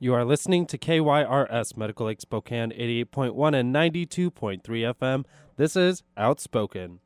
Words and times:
You 0.00 0.14
are 0.14 0.24
listening 0.24 0.66
to 0.66 0.78
KYRS 0.78 1.76
Medical 1.76 2.06
Lake 2.06 2.20
Spokane 2.20 2.70
88.1 2.70 3.58
and 3.58 3.74
92.3 3.74 4.62
FM. 4.62 5.24
This 5.56 5.74
is 5.74 6.04
Outspoken. 6.16 7.00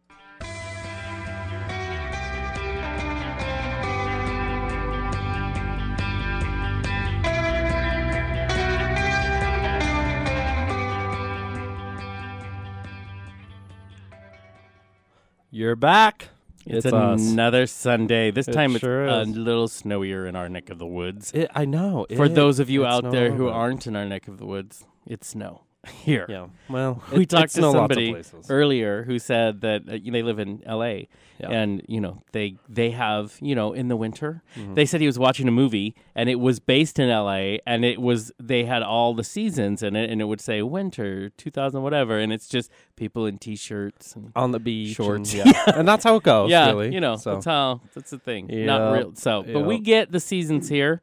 You're 15.50 15.76
back. 15.76 16.31
It's, 16.66 16.86
It's 16.86 16.92
another 16.92 17.66
Sunday. 17.66 18.30
This 18.30 18.48
It 18.48 18.52
time 18.52 18.76
it's 18.76 18.84
a 18.84 19.24
little 19.24 19.68
snowier 19.68 20.28
in 20.28 20.36
our 20.36 20.48
neck 20.48 20.70
of 20.70 20.78
the 20.78 20.86
woods. 20.86 21.32
It, 21.34 21.50
I 21.54 21.64
know. 21.64 22.06
For 22.14 22.28
those 22.28 22.58
of 22.58 22.70
you 22.70 22.84
out 22.86 23.10
there 23.10 23.32
who 23.32 23.48
aren't 23.48 23.86
in 23.86 23.96
our 23.96 24.04
neck 24.04 24.28
of 24.28 24.38
the 24.38 24.46
woods, 24.46 24.84
it's 25.06 25.28
snow 25.28 25.62
here. 26.04 26.26
Yeah. 26.28 26.46
Well, 26.68 27.02
We 27.12 27.22
it- 27.22 27.28
talked 27.28 27.54
to 27.54 27.60
somebody 27.62 28.14
earlier 28.48 29.02
who 29.04 29.18
said 29.18 29.60
that 29.62 29.82
uh, 29.88 29.98
they 30.04 30.22
live 30.22 30.38
in 30.38 30.62
L.A. 30.64 31.08
Yeah. 31.40 31.48
and 31.50 31.82
you 31.88 32.00
know 32.00 32.22
they 32.30 32.54
they 32.68 32.92
have 32.92 33.36
you 33.40 33.56
know 33.56 33.72
in 33.72 33.88
the 33.88 33.96
winter. 33.96 34.42
Mhm. 34.56 34.76
They 34.76 34.86
said 34.86 35.00
he 35.00 35.08
was 35.08 35.18
watching 35.18 35.48
a 35.48 35.50
movie 35.50 35.92
and 36.14 36.28
it 36.28 36.36
was 36.38 36.60
based 36.60 37.00
in 37.00 37.08
L.A. 37.10 37.58
and 37.66 37.84
it 37.84 38.00
was 38.00 38.30
they 38.38 38.64
had 38.64 38.82
all 38.84 39.12
the 39.12 39.24
seasons 39.24 39.82
in 39.82 39.96
it 39.96 40.08
and 40.08 40.20
it 40.20 40.26
would 40.26 40.40
say 40.40 40.62
winter 40.62 41.30
2000 41.30 41.82
whatever 41.82 42.16
and 42.20 42.32
it's 42.32 42.46
just 42.46 42.70
people 42.94 43.26
in 43.26 43.38
t-shirts 43.38 44.14
and 44.14 44.30
on 44.36 44.52
the 44.52 44.60
beach. 44.60 44.94
Shorts. 44.94 45.34
And, 45.34 45.46
yeah. 45.52 45.62
and 45.74 45.88
that's 45.88 46.04
how 46.04 46.14
it 46.14 46.22
goes, 46.22 46.48
yeah, 46.48 46.68
really. 46.68 46.94
you 46.94 47.00
know, 47.00 47.16
So, 47.16 47.32
that's 47.34 47.46
how 47.46 47.80
that's 47.92 48.10
the 48.10 48.18
thing. 48.20 48.48
Yeah, 48.48 48.66
Not 48.66 48.92
real. 48.92 49.12
So, 49.16 49.42
but 49.42 49.62
we 49.66 49.80
get 49.80 50.12
the 50.12 50.20
seasons 50.20 50.68
here, 50.68 51.02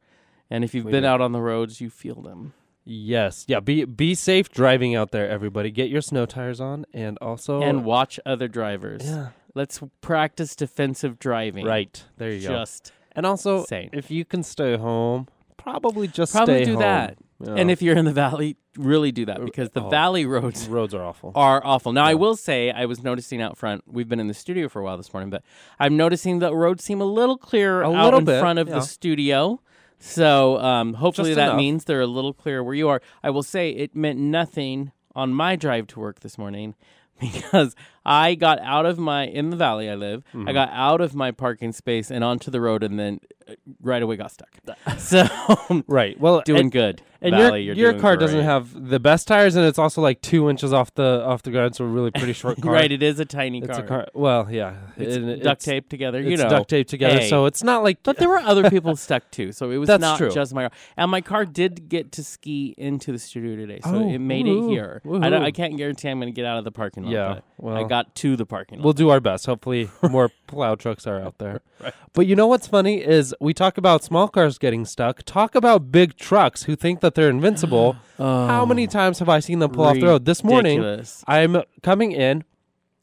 and 0.50 0.64
if 0.64 0.74
you've 0.74 0.86
We 0.86 0.92
been 0.92 1.04
out 1.06 1.20
on 1.20 1.34
the 1.34 1.42
roads, 1.42 1.82
you 1.82 1.90
feel 1.90 2.22
them. 2.22 2.54
Yes. 2.90 3.46
Yeah. 3.48 3.60
Be 3.60 3.86
be 3.86 4.16
safe 4.16 4.50
driving 4.50 4.96
out 4.96 5.12
there, 5.12 5.30
everybody. 5.30 5.72
Get 5.72 5.90
your 5.90 6.02
snow 6.02 6.26
tires 6.26 6.60
on 6.60 6.86
and 6.94 7.18
also. 7.20 7.62
and 7.62 7.86
watch 7.86 8.20
other 8.26 8.48
drivers. 8.48 9.02
yeah. 9.06 9.30
Let's 9.56 9.82
practice 10.02 10.56
defensive 10.56 11.18
driving. 11.20 11.66
Right. 11.66 12.04
There 12.18 12.32
you 12.32 12.48
go. 12.48 12.54
Just 12.54 12.92
And 13.14 13.26
also, 13.26 13.66
saying. 13.66 13.90
if 13.94 14.12
you 14.12 14.24
can 14.24 14.44
stay 14.44 14.78
home, 14.78 15.28
probably 15.58 16.08
just 16.08 16.34
Probably 16.34 16.64
do 16.66 16.74
home. 16.74 16.82
that. 16.82 17.18
Yeah. 17.42 17.56
And 17.56 17.72
if 17.72 17.82
you're 17.82 17.96
in 17.98 18.06
the 18.06 18.12
valley, 18.14 18.58
really 18.78 19.12
do 19.12 19.26
that 19.26 19.44
because 19.44 19.70
the 19.72 19.82
Oh. 19.82 19.90
valley 19.90 20.26
roads 20.26 20.68
roads 20.68 20.94
are 20.94 21.04
awful. 21.04 21.32
are 21.36 21.62
awful. 21.66 21.94
Now, 21.94 22.04
I 22.06 22.14
will 22.14 22.36
say, 22.36 22.70
I 22.70 22.86
was 22.86 23.02
noticing 23.02 23.42
out 23.42 23.58
front. 23.58 23.84
We've 23.88 24.08
been 24.10 24.20
in 24.20 24.28
the 24.28 24.34
studio 24.34 24.68
for 24.70 24.82
a 24.82 24.84
while 24.84 24.98
this 24.98 25.14
morning, 25.14 25.30
but 25.30 25.42
I'm 25.80 25.96
noticing 25.98 26.40
the 26.40 26.54
roads 26.54 26.84
seem 26.84 27.00
a 27.02 27.06
little 27.06 27.38
clearer 27.38 27.82
A 27.82 27.92
out 27.92 28.06
little 28.06 28.20
in 28.20 28.26
bit, 28.26 28.40
front 28.42 28.60
of 28.60 28.68
yeah. 28.68 28.76
the 28.76 28.82
studio. 28.82 29.62
So 30.00 30.58
um, 30.60 30.94
hopefully 30.96 31.32
Just 31.32 31.36
that 31.38 31.44
enough. 31.50 31.58
means 31.58 31.86
they're 31.86 32.02
a 32.02 32.08
little 32.08 32.34
clearer 32.34 32.64
where 32.64 32.74
you 32.74 32.88
are. 32.90 33.02
I 33.22 33.30
will 33.30 33.44
say 33.44 33.72
it 33.72 33.96
meant 33.96 34.18
nothing 34.20 34.92
on 35.16 35.34
my 35.34 35.56
drive 35.56 35.88
to 35.88 36.00
work 36.00 36.22
this 36.22 36.38
morning 36.38 36.76
because 37.20 37.76
I 38.10 38.36
got 38.36 38.60
out 38.60 38.86
of 38.86 38.98
my 39.00 39.26
in 39.28 39.50
the 39.52 39.56
valley 39.58 39.90
I 39.90 39.96
live. 39.96 40.24
Mm-hmm. 40.34 40.50
I 40.50 40.54
got 40.54 40.70
out 40.72 41.00
of 41.02 41.14
my 41.16 41.32
parking 41.32 41.72
space 41.72 42.10
and 42.12 42.24
onto 42.24 42.50
the 42.50 42.60
road, 42.60 42.84
and 42.84 43.00
then 43.00 43.20
uh, 43.48 43.54
right 43.82 44.02
away 44.02 44.16
got 44.18 44.32
stuck. 44.32 44.50
so 44.98 45.26
Right. 45.88 46.20
Well, 46.20 46.42
doing 46.46 46.62
and, 46.62 46.72
good. 46.72 47.02
and 47.22 47.36
valley, 47.36 47.62
your 47.64 47.76
you're 47.76 47.92
your 47.92 48.00
car 48.02 48.18
doesn't 48.18 48.44
have 48.44 48.90
the 48.90 49.00
best 49.00 49.28
tires, 49.28 49.56
and 49.56 49.66
it's 49.66 49.78
also 49.80 50.02
like 50.02 50.22
two 50.22 50.50
inches 50.50 50.74
off 50.74 50.94
the 50.96 51.24
off 51.26 51.44
the 51.44 51.52
ground, 51.52 51.76
so 51.76 51.86
a 51.86 51.88
really 51.88 52.10
pretty 52.12 52.34
short 52.34 52.60
car. 52.62 52.72
right. 52.74 52.92
It 52.92 53.04
is 53.04 53.20
a 53.20 53.26
tiny 53.26 53.60
It's 53.60 53.68
car. 53.68 53.80
a 53.84 53.88
car. 53.88 54.08
Well, 54.14 54.48
yeah. 54.52 54.76
It's 54.98 55.16
and 55.16 55.42
duct 55.44 55.62
taped 55.64 55.90
together. 55.90 56.20
You 56.22 56.32
It's 56.32 56.42
know, 56.42 56.50
duct 56.50 56.70
taped 56.70 56.90
together, 56.90 57.20
Hey. 57.20 57.30
so 57.30 57.46
it's 57.46 57.64
not 57.64 57.84
like. 57.84 58.02
But 58.04 58.18
there 58.18 58.30
were 58.30 58.40
other 58.40 58.70
people 58.72 58.96
stuck 58.96 59.30
too, 59.32 59.52
so 59.52 59.70
it 59.72 59.78
was 59.78 59.88
That's 59.88 60.02
not 60.02 60.18
true. 60.18 60.32
just 60.32 60.54
my 60.54 60.64
car. 60.64 60.72
And 60.98 61.12
my 61.12 61.22
car 61.22 61.46
did 61.46 61.90
get 61.90 62.12
to 62.14 62.24
ski 62.24 62.74
into 62.78 63.12
the 63.12 63.20
studio 63.20 63.56
today, 63.56 63.82
so 63.84 63.96
Oh, 63.96 64.10
it 64.10 64.20
made 64.20 64.46
woohoo, 64.46 64.68
it 64.68 64.72
here. 64.72 65.02
I, 65.22 65.30
don't. 65.30 65.44
I 65.44 65.52
can't 65.52 65.78
guarantee 65.78 66.08
I'm 66.10 66.20
going 66.20 66.32
to 66.34 66.36
get 66.36 66.46
out 66.46 66.58
of 66.58 66.64
the 66.64 66.72
parking 66.72 67.04
lot. 67.04 67.12
Yeah, 67.12 67.40
well, 67.58 67.76
I 67.78 67.84
got 67.88 67.99
to 68.16 68.36
the 68.36 68.46
parking 68.46 68.80
lot. 68.80 68.86
We'll 68.86 68.94
do 68.94 69.10
our 69.10 69.20
best. 69.20 69.46
Hopefully, 69.46 69.90
more 70.10 70.30
plow 70.48 70.76
trucks 70.76 71.08
are 71.08 71.20
out 71.20 71.38
there. 71.38 71.62
But 72.14 72.26
you 72.26 72.36
know 72.36 72.48
what's 72.48 72.68
funny 72.68 73.04
is 73.04 73.36
we 73.40 73.54
talk 73.54 73.78
about 73.78 74.04
small 74.04 74.28
cars 74.28 74.58
getting 74.58 74.84
stuck. 74.84 75.22
Talk 75.24 75.54
about 75.54 75.92
big 75.92 76.18
trucks 76.18 76.64
who 76.64 76.76
think 76.76 77.02
that 77.02 77.14
they're 77.14 77.30
invincible. 77.30 77.96
How 78.18 78.66
many 78.66 78.88
oh. 78.88 78.90
times 78.90 79.20
have 79.20 79.30
I 79.30 79.40
seen 79.40 79.60
them 79.60 79.72
pull 79.72 79.86
off 79.86 79.96
the 79.96 80.08
road? 80.08 80.26
This 80.26 80.44
morning, 80.44 80.80
Ridiculous. 80.80 81.24
I'm 81.28 81.62
coming 81.84 82.12
in 82.12 82.44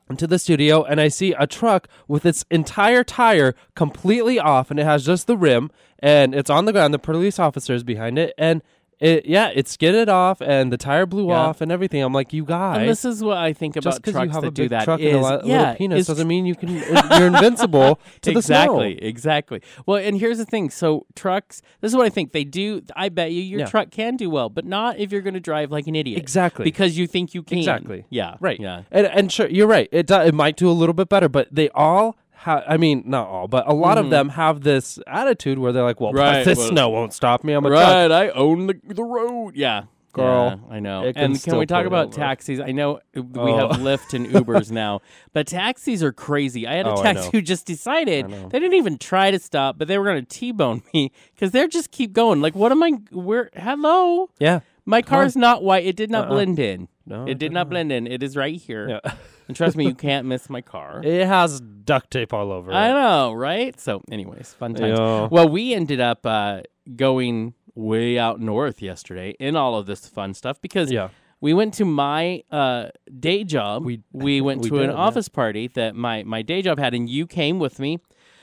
into 0.08 0.26
the 0.26 0.38
studio 0.38 0.84
and 0.84 1.00
I 1.00 1.08
see 1.08 1.32
a 1.38 1.46
truck 1.46 1.88
with 2.06 2.24
its 2.26 2.44
entire 2.50 3.02
tire 3.02 3.54
completely 3.74 4.38
off 4.38 4.70
and 4.70 4.78
it 4.78 4.84
has 4.84 5.04
just 5.04 5.26
the 5.26 5.36
rim 5.36 5.70
and 5.98 6.34
it's 6.34 6.50
on 6.50 6.64
the 6.64 6.72
ground. 6.72 6.94
The 6.94 6.98
police 6.98 7.38
officer 7.38 7.74
is 7.74 7.84
behind 7.84 8.18
it 8.18 8.34
and 8.38 8.62
it 8.98 9.26
yeah, 9.26 9.50
it 9.54 9.68
skidded 9.68 10.08
off 10.08 10.40
and 10.40 10.72
the 10.72 10.76
tire 10.78 11.04
blew 11.06 11.28
Yeah. 11.28 11.34
off 11.34 11.60
and 11.60 11.70
everything. 11.70 12.02
I'm 12.02 12.12
like, 12.14 12.32
you 12.32 12.44
guys. 12.44 12.78
And 12.78 12.88
this 12.88 13.04
is 13.04 13.22
what 13.22 13.36
I 13.36 13.52
think 13.52 13.76
about 13.76 13.96
because 13.96 14.12
trucks 14.12 14.26
you 14.28 14.32
have 14.32 14.42
that 14.44 14.54
do 14.54 14.68
that 14.70 14.84
truck 14.84 15.00
is- 15.00 15.14
and 15.14 15.22
a 15.24 15.36
li- 15.36 15.40
yeah, 15.50 15.58
little 15.60 15.74
penis 15.76 16.00
is 16.00 16.06
doesn't 16.06 16.26
mean 16.26 16.46
you 16.46 16.54
can 16.54 16.68
uh, 16.96 17.16
you're 17.18 17.26
invincible 17.28 18.00
to 18.22 18.32
the 18.32 18.40
snow. 18.42 18.80
exactly, 18.80 19.04
exactly. 19.04 19.62
Well, 19.84 19.98
and 19.98 20.18
here's 20.18 20.38
the 20.38 20.46
thing. 20.46 20.70
So 20.70 21.04
trucks, 21.14 21.60
this 21.80 21.92
is 21.92 21.96
what 21.96 22.06
I 22.06 22.10
think 22.10 22.32
they 22.32 22.44
do. 22.44 22.82
I 22.96 23.10
bet 23.10 23.32
you 23.32 23.42
your 23.42 23.60
Yeah. 23.60 23.66
truck 23.66 23.90
can 23.90 24.16
do 24.16 24.30
well, 24.30 24.48
but 24.48 24.64
not 24.64 24.98
if 24.98 25.12
you're 25.12 25.20
going 25.22 25.34
to 25.34 25.40
drive 25.40 25.70
like 25.70 25.86
an 25.86 25.94
idiot. 25.94 26.18
Exactly. 26.18 26.64
Because 26.64 26.96
you 26.96 27.06
think 27.06 27.34
you 27.34 27.42
can. 27.42 27.58
Exactly. 27.58 28.04
Yeah. 28.08 28.36
Right. 28.40 28.58
Yeah. 28.58 28.82
And 28.90 29.06
and 29.06 29.30
sure, 29.30 29.48
you're 29.48 29.66
right. 29.66 29.88
It 29.92 30.06
do, 30.06 30.20
it 30.20 30.34
might 30.34 30.56
do 30.56 30.70
a 30.70 30.72
little 30.72 30.94
bit 30.94 31.08
better, 31.08 31.28
but 31.28 31.48
they 31.52 31.68
all 31.70 32.16
have. 32.36 32.64
I 32.68 32.76
mean, 32.76 33.02
not 33.06 33.26
all, 33.28 33.48
but 33.48 33.68
a 33.68 33.74
lot 33.74 33.98
of 33.98 34.10
them 34.10 34.30
have 34.30 34.62
this 34.62 34.98
attitude 35.06 35.58
where 35.58 35.72
they're 35.72 35.82
like, 35.82 36.00
"Well, 36.00 36.10
Mm-hmm. 36.12 36.18
Right, 36.20 36.44
this 36.44 36.58
well- 36.58 36.68
snow 36.68 36.88
won't 36.90 37.12
stop 37.12 37.44
me. 37.44 37.52
I'm 37.52 37.64
a 37.64 37.68
truck." 37.68 37.82
Right, 37.82 38.10
I 38.12 38.28
own 38.30 38.66
the 38.66 38.80
the 38.84 39.04
road. 39.04 39.56
Yeah. 39.56 39.84
Girl, 40.12 40.58
Yeah, 40.70 40.74
I 40.74 40.80
know. 40.80 41.02
it 41.04 41.12
can 41.14 41.24
and 41.24 41.32
can 41.34 41.38
still 41.40 41.58
we 41.58 41.66
talk 41.66 41.80
pull 41.80 41.88
about 41.88 42.06
over. 42.06 42.16
taxis? 42.16 42.58
I 42.58 42.72
know 42.72 43.00
we 43.14 43.22
Oh. 43.38 43.68
have 43.68 43.80
Lyft 43.82 44.14
and 44.14 44.26
Ubers 44.28 44.70
now, 44.84 45.02
but 45.34 45.46
taxis 45.46 46.02
are 46.02 46.10
crazy. 46.10 46.66
I 46.66 46.72
had 46.76 46.86
a 46.86 46.92
Oh, 46.92 47.00
I 47.00 47.02
taxi 47.02 47.24
know. 47.26 47.30
who 47.32 47.42
just 47.42 47.66
decided 47.66 48.26
they 48.30 48.58
didn't 48.58 48.72
even 48.78 48.96
try 48.96 49.30
to 49.30 49.38
stop, 49.38 49.76
but 49.76 49.88
they 49.88 49.98
were 49.98 50.06
going 50.06 50.24
to 50.24 50.26
T-bone 50.26 50.80
me 50.94 51.12
because 51.34 51.50
they're 51.50 51.68
just 51.68 51.90
keep 51.90 52.14
going. 52.14 52.40
Like, 52.40 52.54
what 52.54 52.72
am 52.72 52.82
I? 52.82 52.92
Where? 53.12 53.50
Hello, 53.54 54.30
Yeah. 54.40 54.60
my 54.86 55.02
car's 55.02 55.36
not 55.36 55.62
white. 55.62 55.84
It 55.84 55.96
did 55.96 56.10
not 56.10 56.28
Uh-uh. 56.28 56.32
blend 56.32 56.58
in. 56.60 56.88
No, 57.04 57.26
it 57.26 57.36
did 57.38 57.52
not 57.52 57.68
blend 57.68 57.92
in. 57.92 58.06
It 58.06 58.22
is 58.22 58.38
right 58.38 58.56
here. 58.58 58.88
Yeah. 59.04 59.12
And 59.48 59.56
trust 59.56 59.76
me, 59.76 59.84
you 59.86 59.94
can't 59.94 60.26
miss 60.26 60.50
my 60.50 60.60
car. 60.60 61.00
It 61.04 61.26
has 61.26 61.60
duct 61.60 62.10
tape 62.10 62.32
all 62.32 62.50
over 62.52 62.72
I 62.72 62.88
it. 62.90 62.92
know, 62.94 63.32
right? 63.32 63.78
So, 63.80 64.02
anyways, 64.10 64.52
fun 64.54 64.74
times. 64.74 64.98
Yeah. 64.98 65.28
Well, 65.30 65.48
we 65.48 65.72
ended 65.74 66.00
up 66.00 66.26
uh, 66.26 66.62
going 66.96 67.54
way 67.74 68.18
out 68.18 68.40
north 68.40 68.82
yesterday 68.82 69.34
in 69.38 69.54
all 69.54 69.74
of 69.76 69.86
this 69.86 70.08
fun 70.08 70.34
stuff 70.34 70.60
because 70.60 70.90
Yeah. 70.90 71.10
we 71.40 71.52
went 71.54 71.74
to 71.74 71.84
my 71.84 72.42
uh, 72.50 72.88
day 73.20 73.44
job. 73.44 73.84
We- 73.84 74.02
We 74.12 74.40
went 74.40 74.62
we 74.62 74.70
to 74.70 74.78
an 74.80 74.90
yeah. 74.90 74.96
office 74.96 75.28
party 75.28 75.68
that 75.74 75.94
my 75.94 76.22
my 76.24 76.42
day 76.42 76.62
job 76.62 76.78
had, 76.78 76.94
and 76.94 77.08
you 77.08 77.26
came 77.26 77.58
with 77.58 77.78
me 77.78 77.98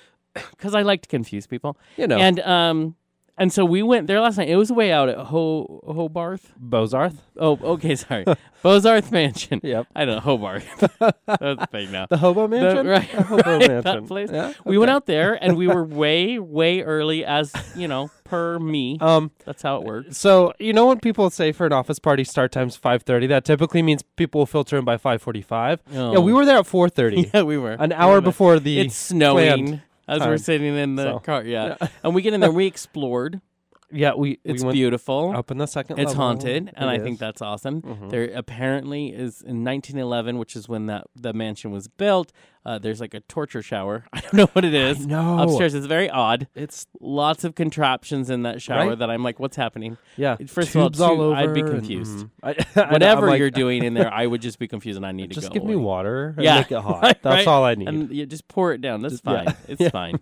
because 0.51 0.73
I 0.75 0.81
like 0.83 1.01
to 1.01 1.09
confuse 1.09 1.47
people. 1.47 1.77
You 1.97 2.07
know. 2.07 2.17
And 2.17 2.39
um, 2.41 2.95
and 3.37 3.51
so 3.51 3.65
we 3.65 3.81
went 3.83 4.07
there 4.07 4.19
last 4.21 4.37
night. 4.37 4.49
It 4.49 4.55
was 4.57 4.71
way 4.71 4.91
out 4.91 5.09
at 5.09 5.17
Ho 5.17 5.81
Hobarth. 5.87 6.51
Bozarth. 6.61 7.15
Oh, 7.37 7.57
okay, 7.63 7.95
sorry, 7.95 8.25
Bozarth 8.63 9.11
Mansion. 9.11 9.59
Yep. 9.63 9.87
I 9.95 10.05
don't 10.05 10.15
know 10.15 10.21
Hobart. 10.21 10.63
That's 10.99 11.17
the 11.27 11.67
thing 11.71 11.91
now. 11.91 12.05
The 12.09 12.17
hobo 12.17 12.47
mansion. 12.47 12.85
right, 12.87 13.09
The 13.11 13.23
hobo 13.23 13.43
right, 13.51 13.59
mansion. 13.59 13.81
that 13.83 14.07
place. 14.07 14.29
Yeah. 14.31 14.53
We 14.65 14.77
went 14.77 14.91
out 14.91 15.05
there 15.07 15.33
and 15.43 15.57
we 15.57 15.67
were 15.67 15.83
way, 15.83 16.37
way 16.39 16.81
early, 16.81 17.25
as 17.25 17.51
you 17.75 17.87
know, 17.87 18.09
per 18.23 18.59
me. 18.59 18.97
Um. 19.01 19.31
That's 19.45 19.61
how 19.61 19.77
it 19.77 19.83
works. 19.83 20.17
So 20.17 20.53
you 20.59 20.73
know 20.73 20.87
when 20.87 20.99
people 20.99 21.29
say 21.29 21.51
for 21.51 21.65
an 21.65 21.73
office 21.73 21.99
party 21.99 22.23
start 22.23 22.51
time's 22.51 22.75
five 22.75 23.03
thirty, 23.03 23.27
that 23.27 23.45
typically 23.45 23.81
means 23.81 24.03
people 24.15 24.39
will 24.39 24.45
filter 24.45 24.77
in 24.77 24.85
by 24.85 24.97
five 24.97 25.21
forty 25.21 25.41
five. 25.41 25.81
Yeah, 25.91 25.99
Oh. 26.15 26.21
we 26.21 26.33
were 26.33 26.45
there 26.45 26.57
at 26.57 26.67
four 26.67 26.87
thirty. 26.89 27.29
Yeah, 27.33 27.41
we 27.43 27.57
were 27.57 27.71
An 27.73 27.89
We 27.89 27.95
hour 27.95 28.15
were 28.15 28.21
before 28.21 28.59
the 28.59 28.79
It's 28.79 28.95
snowing 28.95 29.65
planned 29.67 29.81
as 30.07 30.19
time. 30.19 30.29
we're 30.29 30.37
sitting 30.37 30.75
in 30.75 30.95
the 30.95 31.03
So, 31.03 31.19
car. 31.19 31.43
Yeah. 31.43 31.75
yeah. 31.81 31.87
and 32.03 32.13
we 32.15 32.21
get 32.21 32.33
in 32.33 32.39
there. 32.41 32.51
We 32.51 32.65
explored. 32.67 33.41
Yeah, 33.95 34.13
we 34.15 34.39
It's 34.43 34.63
we 34.63 34.71
beautiful. 34.73 35.33
up 35.35 35.51
in 35.51 35.59
the 35.59 35.67
second. 35.67 35.99
It's 35.99 36.07
level. 36.13 36.23
haunted, 36.23 36.71
and 36.73 36.89
It 36.89 36.93
I 36.93 36.97
think 36.97 37.19
that's 37.19 37.43
awesome. 37.43 37.83
Mhm. 37.83 38.09
There 38.09 38.27
apparently 38.33 39.09
is 39.09 39.43
in 39.43 39.63
1911, 39.63 40.39
which 40.39 40.55
is 40.55 40.67
when 40.67 40.87
that 40.87 41.05
the 41.15 41.31
mansion 41.31 41.69
was 41.69 41.87
built. 41.87 42.31
Uh, 42.65 42.79
there's 42.79 43.01
like 43.01 43.13
a 43.13 43.19
torture 43.21 43.61
shower. 43.61 44.05
I 44.13 44.21
don't 44.21 44.33
know 44.35 44.45
what 44.53 44.63
it 44.63 44.73
is. 44.73 45.05
know. 45.05 45.39
Upstairs, 45.39 45.73
it's 45.73 45.85
very 45.85 46.09
odd. 46.09 46.47
It's 46.55 46.87
Lots 47.01 47.43
of 47.43 47.55
contraptions 47.55 48.29
in 48.29 48.43
that 48.43 48.61
shower 48.61 48.89
Right? 48.89 48.99
that 48.99 49.09
I'm 49.09 49.21
like, 49.21 49.37
what's 49.39 49.57
happening? 49.57 49.97
yeah. 50.15 50.37
First 50.47 50.69
of 50.69 50.77
all, 50.81 50.89
tubes 50.89 51.01
all 51.01 51.19
over. 51.21 51.35
I'd 51.35 51.53
be 51.53 51.59
and- 51.59 51.69
confused. 51.69 52.19
mhm. 52.19 52.29
I- 52.41 52.55
I 52.81 52.91
Whatever 52.93 53.27
like, 53.27 53.39
you're 53.39 53.51
doing 53.51 53.83
in 53.83 53.93
there, 53.93 54.11
I 54.21 54.25
would 54.27 54.41
just 54.41 54.59
be 54.59 54.67
confused, 54.69 54.95
and 54.95 55.05
I 55.05 55.11
need 55.11 55.29
to 55.31 55.35
just 55.35 55.49
go. 55.49 55.53
give 55.55 55.65
me 55.65 55.75
water. 55.75 56.33
And 56.37 56.43
Yeah, 56.45 56.59
make 56.59 56.71
it 56.71 56.79
hot. 56.79 57.01
That's 57.01 57.25
right. 57.25 57.47
all 57.47 57.65
I 57.65 57.75
need. 57.75 57.87
and 57.89 58.09
you 58.11 58.25
just 58.25 58.47
pour 58.47 58.71
it 58.71 58.79
down. 58.79 59.01
That's 59.01 59.15
Just- 59.15 59.25
yeah. 59.25 59.43
fine. 59.43 59.55
It's 59.67 59.81
Yeah. 59.81 59.89
fine. 59.89 60.19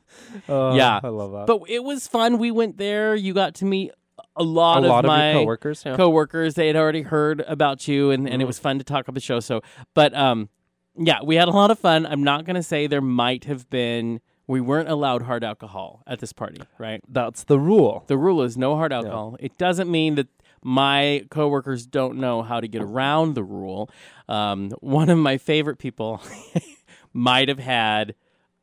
Oh, 0.49 0.73
yeah. 0.75 0.99
I 1.03 1.09
love 1.09 1.31
that. 1.33 1.45
But 1.45 1.69
it 1.69 1.83
was 1.83 2.07
fun. 2.07 2.39
We 2.39 2.49
went 2.49 2.77
there. 2.77 3.13
You 3.15 3.33
got 3.35 3.53
to 3.55 3.65
meet 3.65 3.91
a 4.35 4.43
lot, 4.43 4.83
a 4.83 4.87
lot, 4.87 5.05
of 5.05 5.09
my 5.09 5.33
coworkers. 5.33 5.83
Yeah. 5.85 5.95
coworkers. 5.95 6.55
They 6.55 6.67
had 6.67 6.75
already 6.75 7.01
heard 7.03 7.41
about 7.41 7.87
you, 7.87 8.09
and, 8.11 8.27
and 8.27 8.41
it 8.41 8.45
Mhm. 8.45 8.47
was 8.47 8.57
fun 8.59 8.79
to 8.79 8.83
talk 8.83 9.07
about 9.07 9.13
the 9.13 9.19
show. 9.21 9.39
So, 9.39 9.61
but 9.93 10.15
um, 10.15 10.49
yeah, 10.95 11.19
we 11.23 11.35
had 11.35 11.47
a 11.47 11.51
lot 11.51 11.71
of 11.71 11.79
fun. 11.79 12.05
I'm 12.05 12.23
not 12.23 12.45
gonna 12.45 12.63
say 12.63 12.87
there 12.87 13.01
might 13.01 13.45
have 13.45 13.69
been 13.69 14.21
we 14.47 14.59
weren't 14.59 14.89
allowed 14.89 15.21
hard 15.23 15.43
alcohol 15.43 16.03
at 16.05 16.19
this 16.19 16.33
party, 16.33 16.61
right? 16.77 17.01
That's 17.07 17.43
the 17.45 17.57
rule. 17.59 18.03
The 18.07 18.17
rule 18.17 18.41
is 18.41 18.57
no 18.57 18.75
hard 18.75 18.91
alcohol. 18.91 19.37
It 19.39 19.57
doesn't 19.57 19.89
mean 19.89 20.15
that 20.15 20.27
my 20.63 21.25
coworkers 21.31 21.85
don't 21.85 22.17
know 22.17 22.41
how 22.43 22.59
to 22.59 22.67
get 22.67 22.81
around 22.81 23.33
the 23.35 23.43
rule. 23.43 23.89
Um, 24.27 24.71
one 24.81 25.09
of 25.09 25.17
my 25.17 25.37
favorite 25.37 25.77
people 25.79 26.21
might 27.13 27.47
have 27.47 27.59
had 27.59 28.13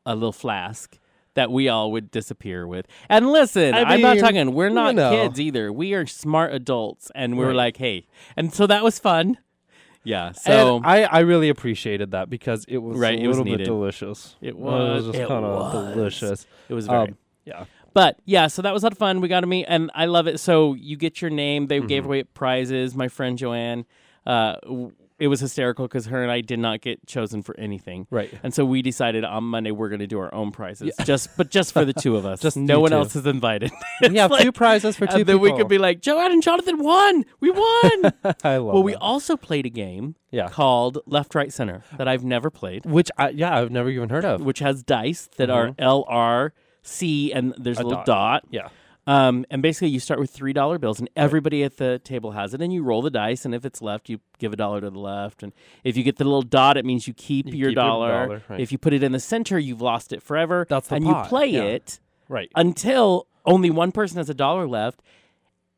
a 0.05 0.13
little 0.15 0.31
flask 0.31 0.97
that 1.33 1.51
we 1.51 1.69
all 1.69 1.91
would 1.91 2.11
disappear 2.11 2.67
with. 2.67 2.85
And 3.07 3.31
listen, 3.31 3.73
I 3.73 3.83
I'm 3.83 4.01
not 4.01 4.17
talking. 4.19 4.53
We're 4.53 4.69
you 4.69 4.75
not 4.75 4.95
know. 4.95 5.11
kids 5.11 5.39
either. 5.39 5.71
We 5.73 5.93
are 5.93 6.05
smart 6.05 6.53
adults, 6.53 7.11
and 7.15 7.37
we're 7.37 7.47
Right. 7.47 7.55
like, 7.55 7.77
hey, 7.77 8.07
and 8.35 8.53
so 8.53 8.65
that 8.67 8.83
was 8.83 8.99
fun. 8.99 9.37
Yeah. 10.03 10.31
So 10.31 10.77
and 10.77 10.85
I, 10.85 11.03
I 11.03 11.19
really 11.19 11.49
appreciated 11.49 12.11
that 12.11 12.29
because 12.29 12.65
it 12.67 12.77
was 12.77 12.97
Right, 12.97 13.19
a 13.19 13.21
it 13.23 13.27
was 13.27 13.37
little 13.37 13.43
bit 13.45 13.51
needed. 13.59 13.65
delicious. 13.65 14.35
It 14.41 14.57
was. 14.57 15.05
just 15.05 15.17
It 15.17 15.27
kind 15.27 15.43
was. 15.43 15.75
of 15.75 15.93
delicious. 15.93 16.47
it 16.69 16.73
was 16.73 16.87
very. 16.87 17.09
Um, 17.09 17.17
yeah. 17.45 17.65
But 17.93 18.17
yeah, 18.25 18.47
so 18.47 18.61
that 18.61 18.73
was 18.73 18.83
a 18.83 18.85
lot 18.85 18.91
of 18.93 18.97
fun. 18.99 19.19
We 19.19 19.27
got 19.27 19.41
to 19.41 19.47
meet, 19.47 19.65
and 19.67 19.89
I 19.95 20.05
love 20.05 20.27
it. 20.27 20.39
So 20.39 20.73
you 20.75 20.95
get 20.95 21.21
your 21.21 21.31
name. 21.31 21.67
They 21.67 21.79
gave 21.79 22.03
Mm-hmm. 22.03 22.05
away 22.07 22.23
prizes. 22.23 22.95
My 22.95 23.07
friend 23.07 23.37
Joanne, 23.37 23.85
uh, 24.27 24.55
w- 24.63 24.91
it 25.19 25.27
was 25.27 25.39
hysterical 25.39 25.87
because 25.87 26.05
her 26.07 26.21
and 26.23 26.31
I 26.31 26.41
did 26.41 26.59
not 26.59 26.81
get 26.81 27.05
chosen 27.05 27.41
for 27.43 27.57
anything. 27.59 28.07
Right. 28.09 28.33
And 28.41 28.53
so 28.53 28.65
we 28.65 28.81
decided 28.81 29.23
on 29.23 29.43
Monday 29.43 29.71
we're 29.71 29.89
going 29.89 29.99
to 29.99 30.07
do 30.07 30.19
our 30.19 30.33
own 30.33 30.51
prizes, 30.51 30.93
just 31.03 31.35
but 31.37 31.49
just 31.51 31.73
for 31.73 31.85
the 31.85 31.93
two 31.93 32.15
of 32.15 32.25
us. 32.31 32.39
Just 32.41 32.57
no 32.57 32.79
one 32.79 32.91
two. 32.91 32.97
else 32.97 33.15
is 33.15 33.25
invited. 33.25 33.71
We 34.01 34.17
have 34.17 34.31
like- 34.31 34.43
two 34.43 34.51
prizes 34.51 34.95
for 34.95 35.05
two 35.07 35.17
and 35.17 35.25
then 35.25 35.35
people. 35.39 35.51
we 35.53 35.57
could 35.57 35.67
be 35.67 35.77
like, 35.77 36.01
Joanne 36.01 36.31
and 36.31 36.41
Jonathan 36.41 36.77
won. 36.79 37.25
We 37.41 37.51
won. 37.51 38.13
I 38.43 38.57
love 38.57 38.73
well, 38.75 38.83
we 38.83 38.95
also 38.95 39.35
played 39.35 39.65
a 39.65 39.69
game 39.69 40.15
Yeah. 40.31 40.47
called 40.49 40.99
Left, 41.05 41.35
Right, 41.35 41.51
Center 41.51 41.83
that 41.97 42.07
I've 42.07 42.23
never 42.23 42.49
played, 42.49 42.85
Which, 42.85 43.11
I, 43.17 43.29
yeah, 43.29 43.59
I've 43.59 43.71
never 43.71 43.89
even 43.89 44.09
heard 44.09 44.23
of. 44.25 44.41
which 44.41 44.59
has 44.59 44.83
dice 44.83 45.29
that 45.37 45.49
are 45.49 45.75
L, 45.77 46.05
R, 46.07 46.53
C, 46.81 47.33
and 47.33 47.53
there's 47.57 47.77
a, 47.77 47.81
Mm-hmm. 47.81 47.87
A 47.87 47.89
little 47.89 48.03
dot. 48.05 48.43
dot. 48.43 48.45
Yeah. 48.51 48.69
Um, 49.09 49.43
and 49.49 49.61
basically, 49.63 49.87
you 49.87 49.99
start 49.99 50.19
with 50.19 50.29
three 50.29 50.53
dollar 50.53 50.77
bills, 50.77 50.99
and 50.99 51.09
everybody 51.15 51.63
at 51.63 51.77
the 51.77 51.97
table 51.97 52.33
has 52.33 52.53
it. 52.53 52.61
And 52.61 52.71
you 52.71 52.83
roll 52.83 53.01
the 53.01 53.09
dice, 53.09 53.43
and 53.43 53.55
if 53.55 53.65
it's 53.65 53.81
left, 53.81 54.07
you 54.07 54.19
give 54.37 54.53
a 54.53 54.55
dollar 54.55 54.81
to 54.81 54.89
the 54.91 54.99
left. 54.99 55.41
And 55.41 55.51
if 55.83 55.97
you 55.97 56.03
get 56.03 56.17
the 56.17 56.25
little 56.25 56.43
dot, 56.43 56.77
it 56.77 56.85
means 56.85 57.07
you 57.07 57.13
keep 57.15 57.47
You 57.47 57.53
your 57.53 57.69
keep 57.69 57.75
your 57.77 57.83
dollar. 57.83 58.25
dollar, 58.27 58.43
right. 58.49 58.59
If 58.59 58.71
you 58.71 58.77
put 58.77 58.93
it 58.93 59.01
in 59.01 59.11
the 59.11 59.19
center, 59.19 59.57
you've 59.57 59.81
lost 59.81 60.13
it 60.13 60.21
forever. 60.21 60.67
That's 60.69 60.89
the 60.89 60.95
and 60.95 61.05
pot, 61.05 61.23
you 61.25 61.29
play 61.29 61.47
yeah. 61.47 61.61
it 61.63 61.99
Right. 62.27 62.51
until 62.55 63.25
only 63.45 63.71
one 63.71 63.91
person 63.91 64.17
has 64.17 64.29
a 64.29 64.35
dollar 64.35 64.67
left. 64.67 65.01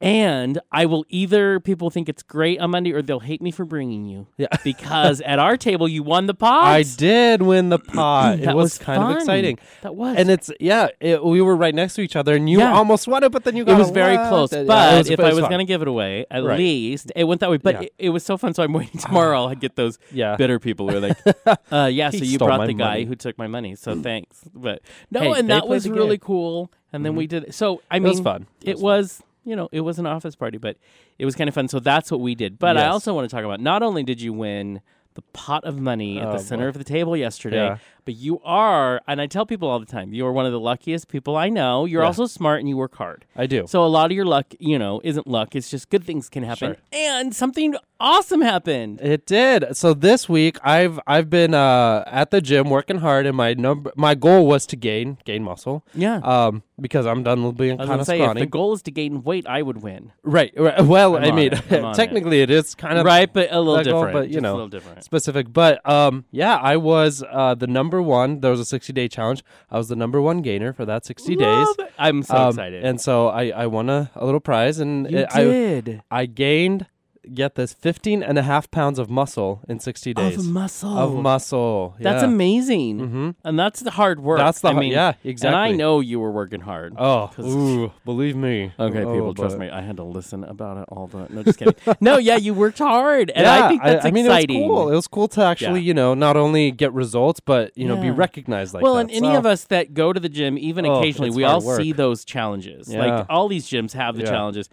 And 0.02 0.60
I 0.72 0.88
will 0.88 1.06
either 1.10 1.60
people 1.60 1.92
think 1.92 2.10
it's 2.10 2.24
great 2.24 2.60
on 2.60 2.72
Monday, 2.72 2.92
or 2.92 3.04
they'll 3.04 3.20
hate 3.20 3.42
me 3.42 3.52
for 3.52 3.66
bringing 3.66 4.06
you. 4.06 4.26
Yeah. 4.38 4.48
because 4.64 5.22
at 5.22 5.38
our 5.38 5.58
table, 5.58 5.88
you 5.88 6.02
won 6.02 6.26
the 6.26 6.34
pot. 6.34 6.64
I 6.66 6.82
did 6.84 7.44
win 7.44 7.70
the 7.70 7.78
pot. 7.78 8.40
it 8.40 8.46
That 8.46 8.56
was, 8.56 8.72
was 8.72 8.78
kind 8.80 9.02
fun. 9.02 9.12
of 9.12 9.18
exciting. 9.18 9.60
That 9.84 9.96
was. 9.96 10.18
And 10.18 10.32
it's 10.32 10.52
yeah, 10.60 10.88
it, 11.00 11.24
we 11.24 11.42
were 11.42 11.56
right 11.56 11.76
next 11.76 11.94
to 11.96 12.02
each 12.02 12.16
other, 12.16 12.36
and 12.36 12.50
you 12.50 12.60
Yeah. 12.60 12.74
almost 12.74 13.08
won 13.08 13.24
it, 13.24 13.32
but 13.32 13.44
then 13.44 13.56
you 13.56 13.64
got 13.64 13.76
it 13.76 13.78
was 13.78 13.92
very 13.92 14.18
close. 14.18 14.50
But 14.50 14.66
yeah, 14.66 14.98
was- 14.98 15.10
if 15.10 15.20
it 15.20 15.24
I 15.24 15.30
was 15.30 15.42
was 15.42 15.50
going 15.50 15.60
to 15.60 15.66
give 15.66 15.84
it 15.84 15.88
away, 15.88 16.26
at 16.32 16.44
Right. 16.44 16.58
least 16.58 17.12
it 17.16 17.26
went 17.26 17.42
that 17.42 17.52
way. 17.52 17.58
But 17.58 17.76
Yeah. 17.76 17.82
it, 17.82 17.94
it 18.00 18.10
was 18.10 18.26
so 18.26 18.38
fun. 18.38 18.54
So 18.56 18.64
I'm 18.64 18.74
waiting 18.74 19.00
ah. 19.04 19.08
tomorrow. 19.08 19.46
I'll 19.46 19.56
get 19.56 19.76
those 19.76 20.00
yeah, 20.12 20.36
bitter 20.36 20.60
people 20.60 20.90
who 20.90 20.98
are 20.98 21.00
like, 21.00 21.18
uh, 21.72 21.90
yeah, 21.92 22.10
so 22.10 22.18
you 22.18 22.40
brought 22.40 22.66
the 22.66 22.74
guy 22.74 22.86
money. 22.86 23.06
who 23.06 23.16
took 23.16 23.38
my 23.38 23.48
money. 23.48 23.76
So 23.76 23.94
mm. 23.94 24.02
thanks. 24.02 24.42
But 24.54 24.82
no, 25.12 25.20
Hey, 25.20 25.40
and 25.40 25.50
that 25.50 25.68
was 25.68 25.88
really 25.88 26.18
cool. 26.18 26.72
And 26.94 27.06
then 27.06 27.16
we 27.16 27.26
mm-hmm. 27.26 27.30
did 27.30 27.44
it. 27.46 27.54
So, 27.54 27.82
I 27.90 28.00
mean, 28.00 28.08
it 28.08 28.10
was 28.10 28.20
fun. 28.20 28.48
It 28.62 28.74
fun. 28.74 28.82
was, 28.82 29.24
you 29.46 29.56
know, 29.56 29.70
it 29.72 29.82
was 29.82 29.98
an 30.00 30.06
office 30.06 30.36
party, 30.36 30.58
but 30.58 30.78
it 31.20 31.26
was 31.26 31.36
kind 31.36 31.48
of 31.48 31.54
fun. 31.54 31.68
So 31.68 31.80
that's 31.80 32.12
what 32.12 32.20
we 32.22 32.36
did. 32.36 32.60
But 32.60 32.78
I 32.78 32.82
Yes. 32.82 32.94
also 32.94 33.14
want 33.14 33.30
to 33.30 33.36
talk 33.36 33.44
about 33.46 33.60
not 33.60 33.82
only 33.84 34.04
did 34.04 34.22
you 34.22 34.34
win 34.34 34.82
the 35.16 35.22
pot 35.34 35.64
of 35.66 35.80
money 35.80 36.20
at 36.20 36.28
Oh, 36.28 36.32
the 36.34 36.40
center 36.40 36.66
boy. 36.66 36.70
of 36.70 36.78
the 36.78 36.84
table 36.86 37.18
yesterday, 37.18 37.66
Yeah. 37.66 37.78
But 38.06 38.16
you 38.16 38.40
are, 38.44 39.02
and 39.08 39.22
I 39.22 39.28
tell 39.28 39.46
people 39.46 39.68
all 39.70 39.80
the 39.80 39.86
time, 39.86 40.14
you 40.14 40.26
are 40.26 40.32
one 40.32 40.46
of 40.46 40.52
the 40.52 40.60
luckiest 40.60 41.08
people 41.08 41.36
I 41.38 41.50
know. 41.50 41.86
You're 41.86 42.02
Yeah. 42.02 42.08
also 42.08 42.26
smart 42.26 42.60
and 42.60 42.70
you 42.70 42.78
work 42.78 42.96
hard. 42.96 43.26
I 43.36 43.46
do. 43.48 43.66
So 43.68 43.84
a 43.86 43.88
lot 43.88 44.12
of 44.12 44.16
your 44.16 44.26
luck, 44.26 44.48
you 44.60 44.78
know, 44.80 45.02
isn't 45.04 45.28
luck. 45.28 45.56
It's 45.56 45.70
just 45.70 45.90
good 45.90 46.04
things 46.04 46.30
can 46.30 46.44
happen. 46.44 46.74
Sure. 46.76 46.78
And 46.92 47.36
something 47.36 47.76
awesome 48.00 48.42
happened. 48.42 49.00
It 49.02 49.26
did. 49.26 49.76
So 49.78 49.94
this 49.94 50.28
week 50.28 50.58
I've 50.64 51.00
I've 51.06 51.30
been 51.30 51.54
uh, 51.54 52.04
at 52.08 52.32
the 52.32 52.42
gym 52.42 52.70
working 52.70 52.98
hard, 52.98 53.26
and 53.26 53.38
my 53.38 53.54
number 53.54 53.92
my 53.96 54.16
goal 54.16 54.48
was 54.48 54.66
to 54.68 54.76
gain 54.76 55.18
gain 55.26 55.44
muscle. 55.44 55.84
Yeah. 55.94 56.18
Um, 56.18 56.64
because 56.80 57.06
I'm 57.06 57.22
done 57.22 57.44
with 57.44 57.58
being 57.58 57.74
I 57.74 57.84
was 57.84 57.88
kind 57.88 57.90
gonna 57.90 58.02
of 58.02 58.08
say, 58.08 58.18
if 58.18 58.24
scrawny. 58.24 58.42
the 58.42 58.48
goal 58.48 58.74
is 58.74 58.82
to 58.84 58.92
gain 58.92 59.22
weight, 59.24 59.46
I 59.48 59.62
would 59.62 59.84
win. 59.84 60.12
right, 60.24 60.52
right. 60.58 60.82
Well, 60.84 61.16
I'm 61.16 61.24
I 61.26 61.30
on 61.30 61.36
mean, 61.36 61.54
it. 61.54 61.72
I'm 61.72 61.86
on 61.92 61.94
technically 61.96 62.42
it 62.42 62.50
is 62.50 62.74
kind 62.74 62.98
of 62.98 63.06
right, 63.06 63.32
but 63.32 63.52
a 63.52 63.60
little 63.60 63.76
that 63.76 63.86
goal, 63.86 64.02
different. 64.06 64.14
but, 64.18 64.28
you 64.30 64.34
Just 64.36 64.42
know, 64.44 64.54
a 64.54 64.56
little 64.56 64.68
different. 64.68 65.04
specific. 65.04 65.54
But 65.54 65.88
um, 65.88 66.26
yeah, 66.32 66.56
I 66.56 66.78
was 66.78 67.24
uh, 67.30 67.54
the 67.54 67.68
number 67.68 68.01
one. 68.02 68.40
There 68.42 68.52
was 68.52 68.60
a 68.60 68.66
60 68.66 68.94
day 68.94 69.08
challenge. 69.08 69.44
I 69.70 69.78
was 69.78 69.88
the 69.90 69.96
number 69.96 70.22
one 70.22 70.42
gainer 70.42 70.74
for 70.74 70.86
that 70.86 71.06
60 71.06 71.36
days. 71.36 71.68
It. 71.80 71.92
I'm 71.98 72.24
so 72.24 72.36
Um, 72.36 72.50
excited. 72.50 72.84
And 72.84 73.00
so 73.00 73.28
I, 73.28 73.50
I 73.50 73.68
won 73.68 73.90
a, 73.90 74.12
a 74.16 74.26
little 74.26 74.40
prize, 74.40 74.80
and 74.80 75.10
you 75.10 75.20
it- 75.20 75.30
I 75.36 75.44
did 75.44 76.02
I 76.12 76.26
gained 76.26 76.88
get 77.34 77.56
this 77.56 77.74
15 77.74 78.24
and 78.24 78.38
a 78.38 78.42
half 78.42 78.70
pounds 78.72 78.98
of 79.00 79.10
muscle 79.10 79.62
in 79.68 79.80
60 79.80 80.14
days 80.14 80.38
of 80.38 80.46
muscle. 80.48 80.98
Of 80.98 81.14
muscle. 81.16 81.96
That's 82.00 82.24
yeah. 82.24 82.28
amazing, 82.30 83.00
hmm 83.00 83.30
and 83.44 83.60
that's 83.60 83.80
the 83.82 83.92
hard 83.92 84.20
work. 84.20 84.40
That's 84.40 84.62
the 84.62 84.70
I 84.70 84.74
mean, 84.74 84.92
yeah, 84.92 85.10
And 85.10 85.18
exactly. 85.24 85.58
I 85.60 85.72
know 85.72 86.00
you 86.00 86.20
were 86.20 86.32
working 86.32 86.62
hard. 86.62 86.96
oh 86.98 87.30
ooh, 87.40 87.92
believe 88.06 88.36
me. 88.36 88.72
Okay, 88.80 89.04
Oh, 89.04 89.14
people, 89.14 89.34
trust 89.34 89.58
me. 89.58 89.70
I 89.70 89.82
had 89.82 89.98
to 89.98 90.04
listen 90.04 90.44
about 90.44 90.78
it 90.78 90.86
all 90.90 91.08
the. 91.08 91.28
No, 91.30 91.44
just 91.44 91.60
kidding. 91.60 91.76
no, 92.02 92.18
yeah, 92.18 92.38
you 92.38 92.54
worked 92.54 92.80
hard, 92.80 93.30
and 93.30 93.46
yeah, 93.46 93.66
I 93.66 93.68
think 93.70 93.84
that's 93.84 94.06
I, 94.06 94.12
mean, 94.12 94.26
exciting. 94.26 94.64
it 94.64 94.68
was 94.68 94.68
cool. 94.68 94.90
It 94.92 94.96
was 94.96 95.08
cool 95.08 95.28
to 95.30 95.42
actually, 95.44 95.82
Yeah. 95.82 95.88
you 95.88 95.94
know, 95.94 96.14
not 96.14 96.38
only 96.38 96.72
get 96.72 96.92
results, 96.94 97.40
but 97.40 97.78
you 97.78 97.88
know, 97.88 97.98
be 97.98 98.10
recognized 98.12 98.74
like 98.74 98.82
that. 98.82 98.84
well, 98.86 98.96
that. 98.96 99.02
and 99.02 99.12
any 99.12 99.36
of 99.36 99.46
us 99.46 99.66
that 99.66 99.94
go 99.94 100.12
to 100.14 100.20
the 100.20 100.30
gym, 100.30 100.58
even 100.58 100.86
Oh, 100.86 101.00
occasionally, 101.00 101.30
we 101.32 101.44
all 101.44 101.62
work. 101.62 101.80
see 101.82 101.92
those 101.92 102.26
challenges. 102.26 102.88
Like 102.94 103.26
all 103.30 103.48
these 103.48 103.68
gyms 103.68 103.94
have 103.94 104.16
the 104.18 104.24
challenges, 104.24 104.70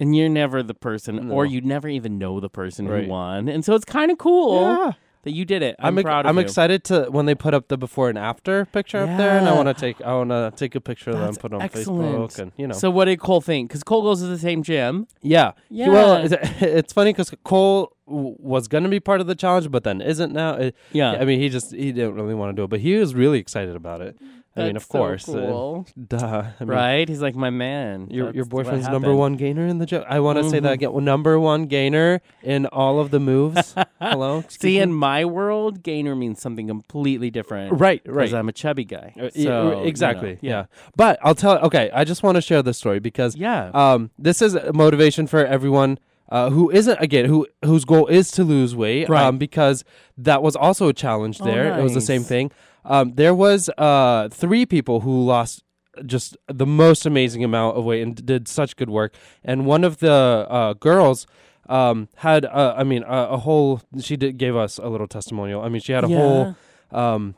and 0.00 0.16
you're 0.16 0.28
never 0.28 0.62
the 0.62 0.74
person, 0.74 1.30
or 1.30 1.44
No. 1.44 1.50
you 1.52 1.60
never 1.60 1.88
even 1.88 2.18
know 2.18 2.40
the 2.40 2.48
person 2.50 2.88
Right. 2.88 3.04
who 3.04 3.10
won. 3.10 3.48
And 3.48 3.64
so 3.64 3.74
it's 3.74 3.84
kind 3.84 4.10
of 4.10 4.18
cool 4.18 4.62
Yeah. 4.62 4.92
that 5.24 5.32
you 5.32 5.44
did 5.44 5.62
it. 5.62 5.76
I'm, 5.78 5.98
I'm, 5.98 6.02
proud 6.04 6.24
of 6.24 6.30
I'm 6.30 6.36
you. 6.36 6.40
excited 6.42 6.82
to 6.84 7.04
when 7.10 7.26
they 7.26 7.34
put 7.34 7.52
up 7.52 7.68
the 7.68 7.76
before 7.76 8.08
and 8.08 8.16
after 8.18 8.64
picture 8.64 8.98
up 8.98 9.16
there, 9.18 9.36
and 9.38 9.46
I 9.46 9.52
want 9.54 9.68
to 9.68 9.74
take 9.74 10.00
I 10.02 10.14
want 10.14 10.30
to 10.30 10.52
take 10.56 10.74
a 10.74 10.80
picture 10.80 11.10
of 11.10 11.18
them, 11.18 11.34
put 11.36 11.52
it 11.52 11.56
on 11.56 11.62
excellent. 11.62 12.30
Facebook, 12.32 12.38
and 12.40 12.52
you 12.56 12.66
know, 12.66 12.74
So 12.74 12.90
what 12.90 13.04
did 13.04 13.20
Cole 13.20 13.40
think? 13.42 13.68
Because 13.68 13.82
Cole 13.84 14.02
goes 14.02 14.20
to 14.22 14.26
the 14.26 14.38
same 14.38 14.62
gym. 14.62 15.06
yeah, 15.22 15.52
Yeah. 15.68 15.88
Well, 15.90 16.16
it's, 16.24 16.34
it's 16.62 16.92
funny 16.94 17.12
because 17.12 17.30
Cole 17.44 17.92
was 18.06 18.66
going 18.66 18.82
to 18.82 18.90
be 18.90 18.98
part 18.98 19.20
of 19.20 19.26
the 19.28 19.34
challenge, 19.36 19.70
but 19.70 19.84
then 19.84 20.00
isn't 20.00 20.32
now. 20.32 20.54
It- 20.54 20.74
Yeah, 20.92 21.12
I 21.12 21.24
mean, 21.24 21.38
he 21.38 21.48
just 21.48 21.72
he 21.72 21.92
didn't 21.92 22.14
really 22.14 22.34
want 22.34 22.56
to 22.56 22.60
do 22.60 22.64
it, 22.64 22.70
but 22.70 22.80
he 22.80 22.96
was 22.96 23.14
really 23.14 23.38
excited 23.38 23.76
about 23.76 24.00
it. 24.00 24.16
I 24.56 24.64
mean, 24.64 24.76
of 24.76 24.82
so 24.82 24.88
course, 24.88 25.28
uh, 25.28 25.82
duh. 26.08 26.42
I 26.58 26.64
mean, 26.64 26.68
right? 26.68 27.08
He's 27.08 27.22
like 27.22 27.36
my 27.36 27.50
man. 27.50 28.08
Your 28.10 28.32
your 28.34 28.44
boyfriend's 28.44 28.88
number 28.88 29.14
one 29.14 29.36
gainer 29.36 29.64
in 29.66 29.78
the 29.78 29.86
gym. 29.86 30.02
I 30.08 30.18
want 30.20 30.38
to 30.38 30.50
say 30.50 30.58
that 30.58 30.70
Mhm. 30.70 30.74
again. 30.90 31.04
Number 31.04 31.38
one 31.38 31.66
gainer 31.66 32.20
in 32.42 32.66
all 32.66 32.98
of 32.98 33.10
the 33.12 33.20
moves. 33.20 33.74
Hello. 34.00 34.42
See, 34.48 34.76
me? 34.76 34.80
in 34.80 34.92
my 34.92 35.24
world, 35.24 35.82
gainer 35.84 36.16
means 36.16 36.40
something 36.42 36.66
completely 36.66 37.30
different. 37.30 37.72
right, 37.80 38.02
Right. 38.04 38.24
Because. 38.24 38.34
I'm 38.34 38.48
a 38.48 38.52
chubby 38.52 38.84
guy. 38.84 39.14
Uh, 39.16 39.30
y- 39.36 39.44
So, 39.44 39.82
you 39.82 39.86
exactly. 39.86 40.32
know, 40.32 40.38
yeah. 40.42 40.64
But 40.96 41.18
I'll 41.22 41.36
tell. 41.36 41.58
Okay, 41.58 41.88
I 41.94 42.02
just 42.04 42.22
want 42.24 42.34
to 42.34 42.40
share 42.42 42.62
this 42.62 42.76
story 42.76 42.98
because 42.98 43.36
Yeah. 43.36 43.70
um, 43.72 44.10
this 44.18 44.42
is 44.42 44.54
a 44.56 44.72
motivation 44.72 45.26
for 45.28 45.46
everyone 45.46 45.98
uh, 46.30 46.50
who 46.50 46.70
isn't 46.70 46.98
again 47.00 47.24
who 47.26 47.46
whose 47.64 47.84
goal 47.84 48.06
is 48.06 48.30
to 48.32 48.44
lose 48.44 48.74
weight. 48.76 49.08
Right. 49.08 49.24
Um, 49.24 49.38
because 49.38 49.84
that 50.18 50.42
was 50.42 50.54
also 50.56 50.88
a 50.88 50.92
challenge 50.92 51.40
Oh, 51.40 51.44
there. 51.44 51.78
It 51.78 51.82
was 51.82 51.94
the 51.94 52.00
same 52.00 52.22
thing. 52.24 52.50
Um, 52.84 53.12
there 53.14 53.34
was 53.34 53.68
uh 53.78 54.28
three 54.30 54.64
people 54.66 55.00
who 55.00 55.22
lost 55.24 55.62
just 56.06 56.36
the 56.46 56.66
most 56.66 57.04
amazing 57.04 57.42
amount 57.44 57.76
of 57.76 57.84
weight 57.84 58.02
and 58.02 58.14
did 58.24 58.48
such 58.48 58.76
good 58.76 58.88
work. 58.90 59.12
And 59.44 59.66
one 59.66 59.84
of 59.84 59.98
the 59.98 60.46
uh, 60.48 60.72
girls. 60.74 61.26
Um, 61.68 62.08
had 62.16 62.46
uh, 62.46 62.74
I 62.76 62.82
mean 62.82 63.04
a, 63.04 63.28
a 63.30 63.36
whole 63.36 63.80
she 64.00 64.16
did 64.16 64.38
gave 64.38 64.56
us 64.56 64.78
a 64.78 64.88
little 64.88 65.06
testimonial. 65.06 65.62
I 65.62 65.68
mean 65.68 65.80
she 65.80 65.92
had 65.92 66.02
a 66.02 66.08
whole 66.08 66.56
um, 66.90 67.36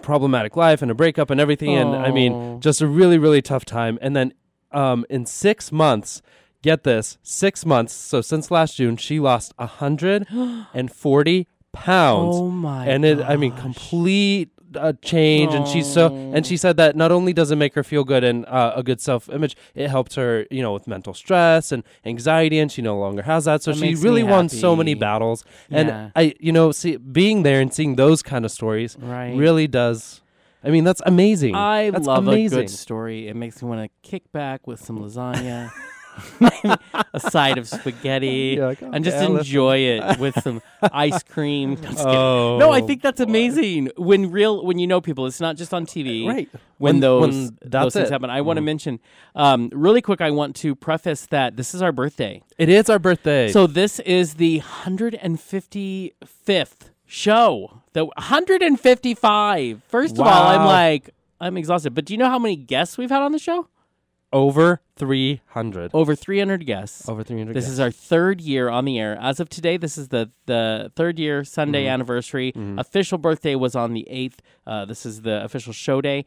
problematic 0.00 0.56
life 0.56 0.82
and 0.82 0.90
a 0.90 0.94
breakup 0.94 1.30
and 1.30 1.40
everything. 1.40 1.76
And 1.76 1.94
I 1.94 2.08
Oh. 2.08 2.12
mean, 2.12 2.60
just 2.60 2.80
a 2.80 2.86
really, 2.88 3.18
really 3.18 3.42
tough 3.42 3.64
time. 3.64 3.98
And 4.02 4.16
then 4.16 4.32
um, 4.72 5.04
in 5.10 5.26
six 5.26 5.70
months, 5.70 6.22
get 6.62 6.84
this, 6.84 7.18
six 7.22 7.66
months. 7.66 7.92
So 7.92 8.20
since 8.20 8.50
last 8.50 8.76
June, 8.76 8.96
she 8.96 9.20
lost 9.20 9.52
a 9.58 9.66
hundred 9.66 10.26
and 10.30 10.90
forty 10.90 11.48
pounds. 11.72 12.36
Oh 12.36 12.48
my! 12.48 12.86
and 12.86 13.04
it, 13.04 13.20
I 13.20 13.36
mean, 13.36 13.52
complete 13.52 14.50
uh, 14.76 14.92
change. 15.02 15.54
And 15.54 15.66
she's 15.66 15.90
so, 15.90 16.06
and 16.06 16.46
she 16.46 16.56
said 16.56 16.76
that 16.76 16.96
not 16.96 17.12
only 17.12 17.32
does 17.32 17.50
it 17.50 17.56
make 17.56 17.74
her 17.74 17.82
feel 17.82 18.04
good 18.04 18.24
and 18.24 18.46
uh, 18.46 18.72
a 18.76 18.82
good 18.82 19.00
self 19.00 19.28
image, 19.28 19.56
it 19.74 19.88
helps 19.88 20.14
her, 20.14 20.46
you 20.50 20.62
know, 20.62 20.72
with 20.72 20.86
mental 20.86 21.14
stress 21.14 21.72
and 21.72 21.82
anxiety, 22.04 22.58
and 22.58 22.70
she 22.70 22.82
no 22.82 22.98
longer 22.98 23.22
has 23.22 23.44
that. 23.44 23.62
So 23.62 23.72
That 23.72 23.78
she 23.78 23.94
really 23.94 24.22
won 24.22 24.48
so 24.48 24.76
many 24.76 24.94
battles. 24.94 25.44
Yeah. 25.68 25.78
And 25.78 26.12
I, 26.16 26.34
you 26.40 26.52
know, 26.52 26.72
see, 26.72 26.96
being 26.96 27.42
there 27.42 27.60
and 27.60 27.72
seeing 27.72 27.96
those 27.96 28.22
kind 28.22 28.44
of 28.44 28.50
stories 28.50 28.96
right. 29.00 29.36
really 29.36 29.66
does. 29.66 30.20
I 30.64 30.70
mean, 30.70 30.84
that's 30.84 31.02
amazing. 31.04 31.56
I 31.56 31.90
that's 31.90 32.06
love 32.06 32.26
amazing. 32.26 32.58
a 32.58 32.62
good 32.62 32.70
story. 32.70 33.26
It 33.26 33.34
makes 33.34 33.60
me 33.62 33.68
want 33.68 33.82
to 33.82 34.08
kick 34.08 34.30
back 34.30 34.66
with 34.66 34.80
some 34.80 35.00
lasagna 35.00 35.72
a 37.14 37.20
side 37.20 37.58
of 37.58 37.68
spaghetti, 37.68 38.26
You're 38.56 38.66
like, 38.68 38.82
and 38.82 39.04
just 39.04 39.16
"Okay, 39.16 39.26
I'll 39.26 39.36
enjoy 39.38 39.76
it 39.78 40.18
with 40.18 40.40
some 40.42 40.62
ice 40.92 41.22
cream. 41.22 41.76
Just 41.82 41.98
kidding. 41.98 42.06
Oh, 42.06 42.58
no, 42.58 42.70
I 42.70 42.80
think 42.80 43.02
that's 43.02 43.20
amazing. 43.20 43.90
When 43.96 44.30
real, 44.30 44.64
when 44.64 44.78
you 44.78 44.86
know 44.86 45.00
people, 45.00 45.26
it's 45.26 45.40
not 45.40 45.56
just 45.56 45.72
on 45.72 45.86
TV. 45.86 46.26
Right. 46.26 46.48
When, 46.78 46.94
When- 46.96 47.00
those 47.00 47.20
when 47.20 47.30
those 47.46 47.50
that's 47.70 47.94
things 47.94 48.08
it. 48.08 48.12
happen, 48.12 48.30
I 48.30 48.40
want 48.40 48.56
to 48.56 48.62
Mhm. 48.62 48.66
mention 48.66 49.00
um, 49.34 49.70
really 49.72 50.02
quick. 50.02 50.20
I 50.20 50.30
want 50.30 50.56
to 50.56 50.74
preface 50.74 51.26
that 51.26 51.56
this 51.56 51.74
is 51.74 51.82
our 51.82 51.92
birthday. 51.92 52.42
It 52.58 52.68
is 52.68 52.90
our 52.90 52.98
birthday. 52.98 53.50
So 53.52 53.66
this 53.66 53.98
is 54.00 54.34
the 54.34 54.60
155th 54.60 56.90
show. 57.06 57.82
The 57.92 58.06
155. 58.06 59.82
First 59.88 60.14
of 60.14 60.20
all, 60.20 60.28
I'm 60.28 60.60
Wow. 60.62 60.66
like 60.66 61.10
I'm 61.40 61.56
exhausted. 61.56 61.94
But 61.94 62.04
do 62.04 62.14
you 62.14 62.18
know 62.18 62.28
how 62.28 62.38
many 62.38 62.56
guests 62.56 62.96
we've 62.98 63.10
had 63.10 63.22
on 63.22 63.32
the 63.32 63.38
show? 63.38 63.68
Over 64.32 64.80
300. 64.96 65.90
Over 65.94 66.14
300 66.14 66.64
guests. 66.66 67.08
Over 67.08 67.22
300. 67.22 67.54
This 67.54 67.68
is 67.68 67.78
our 67.80 67.90
third 67.90 68.40
year 68.40 68.68
on 68.68 68.84
the 68.84 68.98
air. 68.98 69.18
As 69.20 69.40
of 69.40 69.48
today, 69.48 69.76
this 69.76 69.98
is 69.98 70.08
the, 70.08 70.30
the 70.46 70.90
third 70.96 71.18
year 71.18 71.44
Sunday 71.44 71.84
Mm-hmm. 71.84 71.92
anniversary. 71.94 72.52
Official 72.78 73.18
birthday 73.18 73.54
was 73.54 73.74
on 73.74 73.92
the 73.92 74.06
8th. 74.10 74.38
Uh, 74.66 74.84
this 74.84 75.04
is 75.04 75.22
the 75.22 75.42
official 75.44 75.72
show 75.72 76.00
day. 76.00 76.24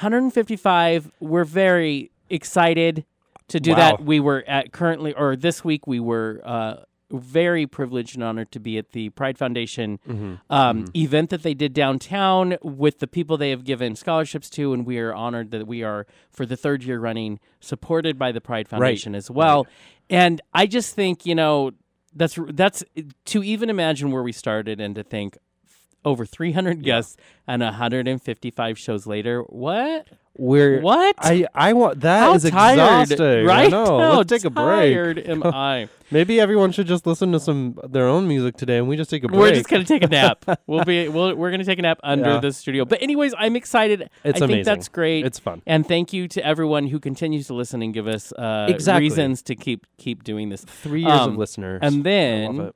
155. 0.00 1.10
We're 1.20 1.44
very 1.44 2.10
excited 2.30 3.04
to 3.48 3.60
do 3.60 3.70
Wow. 3.72 3.76
that. 3.76 4.02
We 4.04 4.20
were 4.20 4.44
at 4.46 4.72
currently, 4.72 5.12
or 5.14 5.36
this 5.36 5.64
week, 5.64 5.86
we 5.86 6.00
were 6.00 6.40
uh, 6.44 6.76
very 7.10 7.66
privileged 7.66 8.14
and 8.16 8.24
honored 8.24 8.50
to 8.52 8.58
be 8.60 8.78
at 8.78 8.90
the 8.92 9.10
Pride 9.10 9.38
Foundation 9.38 9.98
Mm-hmm. 10.08 10.34
um, 10.50 10.86
event 10.96 11.30
that 11.30 11.42
they 11.42 11.54
did 11.54 11.72
downtown 11.72 12.56
with 12.62 12.98
the 12.98 13.06
people 13.06 13.36
they 13.36 13.50
have 13.50 13.64
given 13.64 13.94
scholarships 13.96 14.50
to, 14.50 14.72
and 14.72 14.84
we 14.86 14.98
are 14.98 15.14
honored 15.14 15.50
that 15.52 15.66
we 15.66 15.82
are 15.82 16.06
for 16.30 16.44
the 16.46 16.56
third 16.56 16.82
year 16.82 16.98
running 16.98 17.38
supported 17.60 18.18
by 18.18 18.32
the 18.32 18.40
Pride 18.40 18.68
Foundation 18.68 19.14
as 19.14 19.30
well. 19.30 19.66
And 20.10 20.40
I 20.52 20.66
just 20.66 20.94
think 20.94 21.24
you 21.26 21.34
know 21.34 21.72
that's 22.14 22.38
that's 22.48 22.82
to 23.26 23.42
even 23.44 23.70
imagine 23.70 24.10
where 24.10 24.22
we 24.22 24.32
started 24.32 24.80
and 24.80 24.94
to 24.96 25.02
think 25.02 25.36
over 26.04 26.24
300 26.24 26.82
guests 26.84 27.16
and 27.48 27.62
155 27.62 28.78
shows 28.78 29.06
later. 29.06 29.42
What? 29.42 30.06
We're 30.38 30.80
What? 30.80 31.16
I 31.18 31.46
I 31.54 31.72
want 31.72 32.00
that 32.02 32.20
How 32.20 32.34
is 32.34 32.42
tired, 32.48 33.10
exhausting. 33.10 33.44
right? 33.46 33.70
Know. 33.70 34.18
Let's 34.18 34.30
take 34.30 34.44
a 34.44 34.50
break. 34.50 34.92
tired 34.94 35.18
am 35.18 35.42
I? 35.44 35.88
Maybe 36.10 36.40
everyone 36.40 36.72
should 36.72 36.86
just 36.86 37.06
listen 37.06 37.32
to 37.32 37.40
some 37.40 37.78
their 37.88 38.06
own 38.06 38.28
music 38.28 38.56
today, 38.56 38.78
and 38.78 38.88
we 38.88 38.96
just 38.96 39.10
take 39.10 39.24
a 39.24 39.28
break. 39.28 39.40
We're 39.40 39.52
just 39.54 39.68
gonna 39.68 39.84
take 39.84 40.02
a 40.04 40.06
nap. 40.08 40.44
we'll 40.66 40.84
be 40.84 41.08
we'll, 41.08 41.34
we're 41.34 41.50
gonna 41.50 41.64
take 41.64 41.78
a 41.78 41.82
nap 41.82 41.98
under 42.04 42.28
Yeah. 42.34 42.40
the 42.40 42.52
studio. 42.52 42.84
But 42.84 43.02
anyways, 43.02 43.34
I'm 43.36 43.56
excited. 43.56 44.02
It's 44.24 44.36
I 44.36 44.40
think 44.40 44.42
amazing. 44.44 44.64
that's 44.64 44.88
great. 44.88 45.26
It's 45.26 45.38
fun. 45.38 45.62
and 45.66 45.86
thank 45.86 46.12
you 46.12 46.28
to 46.28 46.44
everyone 46.46 46.86
who 46.86 47.00
continues 47.00 47.46
to 47.48 47.54
listen 47.54 47.82
and 47.82 47.92
give 47.92 48.06
us 48.06 48.32
uh, 48.32 48.66
Exactly. 48.68 49.02
reasons 49.08 49.42
to 49.42 49.56
keep 49.56 49.86
keep 49.98 50.22
doing 50.24 50.48
this. 50.48 50.62
Three 50.62 51.02
years 51.02 51.12
Um, 51.12 51.32
of 51.32 51.36
listeners, 51.38 51.80
and 51.82 51.94
I 51.94 51.96
love 51.96 52.04
then 52.04 52.60
it. 52.68 52.74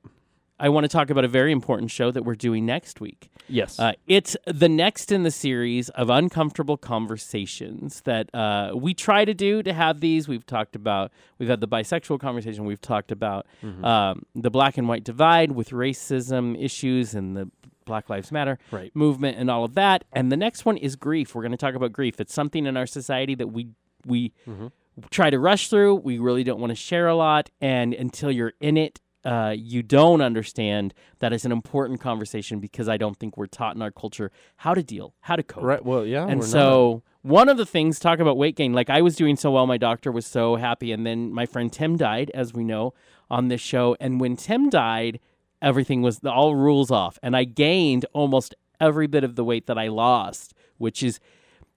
I 0.61 0.69
want 0.69 0.83
to 0.85 0.87
talk 0.87 1.09
about 1.09 1.25
a 1.25 1.27
very 1.27 1.51
important 1.51 1.89
show 1.91 2.11
that 2.11 2.23
we're 2.23 2.35
doing 2.35 2.65
next 2.65 3.01
week. 3.01 3.29
yes, 3.49 3.79
Uh, 3.79 3.93
it's 4.07 4.37
the 4.45 4.69
next 4.69 5.11
in 5.11 5.23
the 5.23 5.31
series 5.31 5.89
of 5.89 6.09
uncomfortable 6.09 6.77
conversations 6.77 8.01
that 8.01 8.33
uh, 8.35 8.71
we 8.75 8.93
try 8.93 9.25
to 9.25 9.33
do 9.33 9.63
to 9.63 9.73
have 9.73 9.99
these. 10.01 10.27
We've 10.27 10.45
talked 10.45 10.75
about, 10.75 11.11
we've 11.39 11.49
had 11.49 11.61
the 11.61 11.67
bisexual 11.67 12.19
conversation, 12.19 12.65
we've 12.65 12.81
talked 12.81 13.11
about 13.11 13.45
Mm-hmm. 13.63 13.83
um, 13.83 14.25
the 14.35 14.49
black 14.51 14.77
and 14.77 14.87
white 14.87 15.03
divide 15.03 15.51
with 15.51 15.69
racism 15.71 16.55
issues 16.63 17.13
and 17.15 17.35
the 17.35 17.49
Black 17.85 18.09
Lives 18.09 18.31
Matter 18.31 18.59
Right. 18.71 18.95
movement 18.95 19.37
and 19.37 19.49
all 19.49 19.63
of 19.63 19.73
that. 19.73 20.03
And 20.13 20.31
the 20.31 20.37
next 20.37 20.63
one 20.65 20.77
is 20.77 20.95
grief. 20.95 21.33
We're 21.33 21.41
going 21.41 21.51
to 21.51 21.57
talk 21.57 21.73
about 21.75 21.91
grief. 21.91 22.19
It's 22.21 22.33
something 22.33 22.65
in 22.67 22.77
our 22.77 22.85
society 22.85 23.35
that 23.35 23.47
we, 23.47 23.69
we, 24.05 24.31
Mm-hmm. 24.47 24.67
try 25.09 25.29
to 25.31 25.39
rush 25.39 25.69
through. 25.69 25.95
We 25.95 26.19
really 26.19 26.43
don't 26.43 26.59
want 26.59 26.69
to 26.71 26.75
share 26.75 27.07
a 27.07 27.15
lot, 27.15 27.49
and 27.59 27.93
until 27.93 28.29
you're 28.31 28.53
in 28.61 28.77
it, 28.77 28.99
uh, 29.23 29.53
you 29.55 29.83
don't 29.83 30.21
understand 30.21 30.93
that 31.19 31.33
it's 31.33 31.45
an 31.45 31.51
important 31.51 31.99
conversation 31.99 32.59
because 32.59 32.89
I 32.89 32.97
don't 32.97 33.17
think 33.17 33.37
we're 33.37 33.45
taught 33.45 33.75
in 33.75 33.81
our 33.81 33.91
culture 33.91 34.31
how 34.57 34.73
to 34.73 34.83
deal, 34.83 35.13
how 35.21 35.35
to 35.35 35.43
cope. 35.43 35.63
right. 35.63 35.83
Well, 35.83 36.05
yeah, 36.05 36.27
and 36.27 36.43
so 36.43 37.03
one 37.21 37.49
of 37.49 37.57
the 37.57 37.65
things 37.65 37.99
talk 37.99 38.19
about 38.19 38.37
weight 38.37 38.55
gain. 38.55 38.73
Like 38.73 38.89
I 38.89 39.01
was 39.01 39.15
doing 39.15 39.35
so 39.35 39.51
well, 39.51 39.67
my 39.67 39.77
doctor 39.77 40.11
was 40.11 40.25
so 40.25 40.55
happy, 40.55 40.91
and 40.91 41.05
then 41.05 41.33
my 41.33 41.45
friend 41.45 41.71
Tim 41.71 41.97
died, 41.97 42.31
as 42.33 42.53
we 42.53 42.63
know 42.63 42.93
on 43.29 43.47
this 43.47 43.61
show. 43.61 43.95
And 43.99 44.19
when 44.19 44.35
Tim 44.35 44.69
died, 44.69 45.19
everything 45.61 46.01
was 46.01 46.19
all 46.25 46.55
rules 46.55 46.89
off, 46.91 47.19
and 47.21 47.35
I 47.35 47.43
gained 47.43 48.05
almost 48.13 48.55
every 48.79 49.07
bit 49.07 49.23
of 49.23 49.35
the 49.35 49.43
weight 49.43 49.67
that 49.67 49.77
I 49.77 49.87
lost, 49.87 50.53
which 50.77 51.03
is 51.03 51.19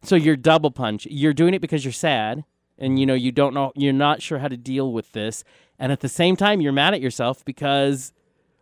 so 0.02 0.16
you're 0.16 0.36
double 0.36 0.70
punch. 0.70 1.06
You're 1.10 1.34
doing 1.34 1.54
it 1.54 1.60
because 1.60 1.84
you're 1.84 1.92
sad 1.92 2.44
and 2.78 2.98
you 2.98 3.06
know 3.06 3.14
you 3.14 3.32
don't 3.32 3.54
know 3.54 3.72
you're 3.74 3.92
not 3.92 4.22
sure 4.22 4.38
how 4.38 4.48
to 4.48 4.56
deal 4.56 4.92
with 4.92 5.12
this 5.12 5.44
and 5.78 5.92
at 5.92 6.00
the 6.00 6.08
same 6.08 6.36
time 6.36 6.60
you're 6.60 6.72
mad 6.72 6.94
at 6.94 7.00
yourself 7.00 7.44
because 7.44 8.12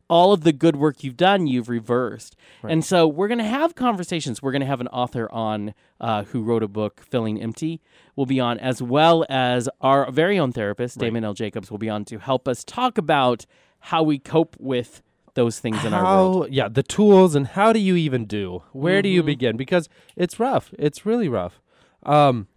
all 0.08 0.32
of 0.32 0.42
the 0.42 0.52
good 0.52 0.76
work 0.76 1.02
you've 1.02 1.16
done 1.16 1.46
you've 1.46 1.68
reversed 1.68 2.36
and 2.68 2.84
so 2.84 3.06
we're 3.08 3.28
going 3.28 3.38
to 3.38 3.44
have 3.44 3.74
conversations 3.74 4.42
we're 4.42 4.52
going 4.52 4.60
to 4.60 4.66
have 4.66 4.80
an 4.80 4.88
author 4.88 5.30
on 5.32 5.72
uh, 6.00 6.24
who 6.24 6.42
wrote 6.42 6.62
a 6.62 6.68
book 6.68 7.00
filling 7.00 7.40
empty 7.40 7.80
will 8.16 8.26
be 8.26 8.38
on 8.40 8.58
as 8.58 8.82
well 8.82 9.24
as 9.30 9.68
our 9.80 10.10
very 10.10 10.38
own 10.38 10.52
therapist 10.52 10.98
damon 10.98 11.24
l 11.24 11.32
jacobs 11.34 11.70
will 11.70 11.78
be 11.78 11.88
on 11.88 12.04
to 12.04 12.18
help 12.18 12.46
us 12.48 12.62
talk 12.64 12.98
about 12.98 13.46
how 13.86 14.02
we 14.02 14.18
cope 14.18 14.54
with 14.60 15.02
those 15.34 15.58
things 15.60 15.76
not. 15.76 15.86
in 15.86 15.94
our 15.94 16.04
world 16.04 16.48
yeah, 16.50 16.68
the 16.68 16.82
tools 16.82 17.34
and 17.34 17.46
how 17.46 17.72
do 17.72 17.78
you 17.80 17.96
even 17.96 18.26
do? 18.26 18.62
Where 18.72 19.00
do 19.00 19.08
Mm-hmm. 19.08 19.14
you 19.16 19.22
begin? 19.22 19.56
Because 19.56 19.88
it's 20.14 20.38
rough. 20.38 20.74
It's 20.78 21.06
really 21.06 21.26
rough. 21.26 21.58
Um, 22.02 22.48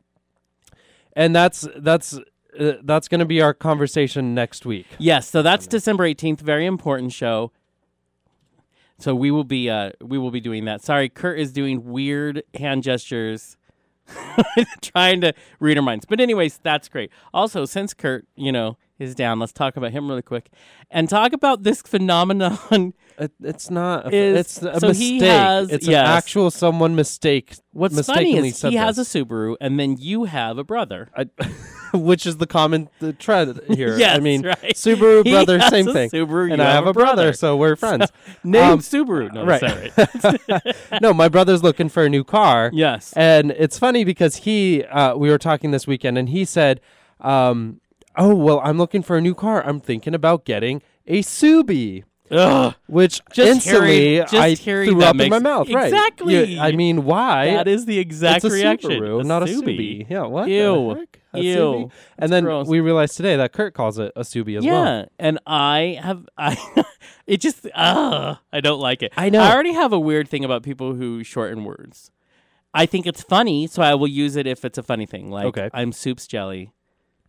and 1.14 1.34
that's 1.34 1.66
that's 1.78 2.20
uh, 2.60 2.74
that's 2.84 3.08
going 3.08 3.20
to 3.20 3.26
be 3.26 3.42
our 3.42 3.54
conversation 3.54 4.34
next 4.34 4.66
week. 4.66 4.86
Yes, 4.98 5.30
so 5.30 5.42
that's 5.42 5.68
December 5.68 6.06
eighteenth. 6.06 6.42
Very 6.42 6.66
important 6.66 7.14
show. 7.14 7.52
So 8.98 9.14
we 9.14 9.32
will 9.32 9.44
be 9.44 9.70
uh 9.70 9.92
we 10.02 10.18
will 10.18 10.32
be 10.32 10.40
doing 10.40 10.66
that. 10.66 10.82
Sorry, 10.82 11.10
Kurt 11.10 11.40
is 11.40 11.52
doing 11.52 11.86
weird 11.86 12.44
hand 12.54 12.84
gestures, 12.84 13.58
trying 14.82 15.22
to 15.22 15.34
read 15.60 15.78
our 15.78 15.84
minds. 15.84 16.06
But 16.06 16.20
anyways, 16.20 16.60
that's 16.64 16.88
great. 16.88 17.12
Also, 17.34 17.66
since 17.66 17.94
Kurt, 17.94 18.26
you 18.36 18.52
know, 18.52 18.78
is 18.98 19.16
down, 19.16 19.40
let's 19.40 19.52
talk 19.52 19.76
about 19.76 19.92
him 19.92 20.08
really 20.08 20.22
quick, 20.22 20.50
and 20.90 21.10
talk 21.10 21.34
about 21.34 21.64
this 21.64 21.82
phenomenon. 21.82 22.94
It, 23.18 23.32
it's 23.42 23.70
not. 23.70 24.08
A, 24.14 24.16
Is- 24.16 24.40
it's 24.40 24.62
a 24.62 24.80
so 24.80 24.92
he 24.92 25.14
mistake. 25.14 25.22
has- 25.30 25.72
it's 25.72 25.88
yes. 25.88 26.02
an 26.08 26.18
actual 26.18 26.52
someone 26.52 26.96
mistake. 26.96 27.56
What's 27.72 27.94
funny 28.06 28.20
mistakenly 28.26 28.50
is 28.50 28.58
said 28.58 28.72
he 28.72 28.78
has 28.78 28.98
this. 28.98 29.16
a 29.16 29.26
Subaru, 29.26 29.56
and 29.62 29.80
then 29.80 29.98
you 29.98 30.26
have 30.26 30.58
a 30.58 30.64
brother. 30.64 31.10
I, 31.16 31.26
which 31.94 32.26
is 32.26 32.38
the 32.38 32.48
common 32.48 32.90
the 33.00 33.14
here. 33.74 33.98
Yes, 33.98 34.18
I 34.18 34.20
mean, 34.20 34.42
right. 34.46 34.74
Subaru 34.74 35.24
He 35.26 35.32
brother, 35.32 35.60
has 35.60 35.70
same 35.70 35.88
a 35.88 35.94
thing. 35.94 36.10
Subaru, 36.10 36.52
and 36.52 36.58
you 36.62 36.64
I 36.68 36.72
have 36.72 36.88
a 36.88 36.94
brother, 36.94 37.32
so 37.32 37.56
we're 37.56 37.76
friends. 37.78 38.12
Name 38.44 38.64
Um, 38.64 38.80
Subaru. 38.80 39.32
No, 39.34 39.46
right. 39.46 39.62
sorry. 39.62 40.74
no, 41.02 41.14
my 41.14 41.30
brother's 41.30 41.64
looking 41.64 41.88
for 41.90 42.04
a 42.04 42.10
new 42.10 42.24
car. 42.26 42.70
yes. 42.74 43.14
And 43.16 43.52
it's 43.52 43.80
funny 43.80 44.04
because 44.04 44.38
he, 44.38 44.84
uh, 44.84 45.16
we 45.16 45.30
were 45.30 45.38
talking 45.38 45.72
this 45.72 45.88
weekend, 45.88 46.18
and 46.18 46.28
he 46.30 46.44
said, 46.44 46.82
um, 47.22 47.80
"Oh 48.18 48.36
well, 48.36 48.60
I'm 48.64 48.78
looking 48.78 49.02
for 49.02 49.16
a 49.18 49.22
new 49.22 49.34
car. 49.36 49.66
I'm 49.66 49.80
thinking 49.80 50.14
about 50.14 50.44
getting 50.46 50.82
a 51.08 51.22
Subi." 51.24 52.04
Ugh. 52.32 52.74
Which 52.88 53.22
Just 53.34 53.48
instantly 53.68 53.98
hearing- 54.16 54.22
just 54.28 54.34
I 54.34 54.50
hearing 54.52 54.90
threw 54.90 55.00
that 55.02 55.10
up 55.10 55.12
in 55.22 55.30
my 55.30 55.36
makes- 55.38 55.44
mouth. 55.44 55.70
Right? 55.70 55.94
Exactly. 55.94 56.54
You- 56.56 56.60
I 56.62 56.72
mean, 56.72 57.06
why? 57.06 57.52
That 57.52 57.68
is 57.68 57.86
the 57.86 58.00
exact 58.00 58.44
it's 58.44 58.54
a 58.54 58.56
reaction. 58.58 58.92
Subaru, 58.92 59.22
A 59.22 59.24
not 59.24 59.44
a 59.44 59.46
Subi. 59.46 60.08
Yeah, 60.10 60.24
what? 60.24 60.46
the 60.46 60.52
Ew. 60.52 61.08
Ew. 61.36 61.56
Subi? 61.56 61.92
And 62.18 62.32
then 62.34 62.44
gross. 62.46 62.68
we 62.68 62.80
realized 62.80 63.16
today 63.18 63.36
that 63.36 63.52
Kurt 63.54 63.74
calls 63.76 64.00
it 64.00 64.12
a 64.16 64.22
Subi 64.22 64.58
as 64.58 64.66
yeah, 64.66 64.72
well. 64.72 65.06
and 65.20 65.40
I 65.46 66.00
have 66.02 66.28
I. 66.38 66.58
it 67.28 67.42
just 67.42 67.68
uh, 67.76 68.36
I 68.52 68.60
don't 68.62 68.80
like 68.80 69.04
it. 69.04 69.14
I 69.18 69.30
know. 69.30 69.42
I 69.42 69.52
already 69.54 69.74
have 69.74 69.94
a 69.94 70.00
weird 70.00 70.28
thing 70.28 70.44
about 70.44 70.64
people 70.64 70.96
who 70.96 71.24
shorten 71.24 71.64
words. 71.64 72.10
I 72.74 72.86
think 72.86 73.06
it's 73.08 73.22
funny, 73.22 73.68
so 73.68 73.82
I 73.84 73.96
will 73.96 74.08
use 74.08 74.36
it 74.36 74.48
if 74.48 74.66
it's 74.66 74.78
a 74.78 74.84
funny 74.84 75.06
thing. 75.06 75.30
Like 75.30 75.46
Okay. 75.46 75.70
I'm 75.74 75.92
soups 75.92 76.26
jelly. 76.28 76.72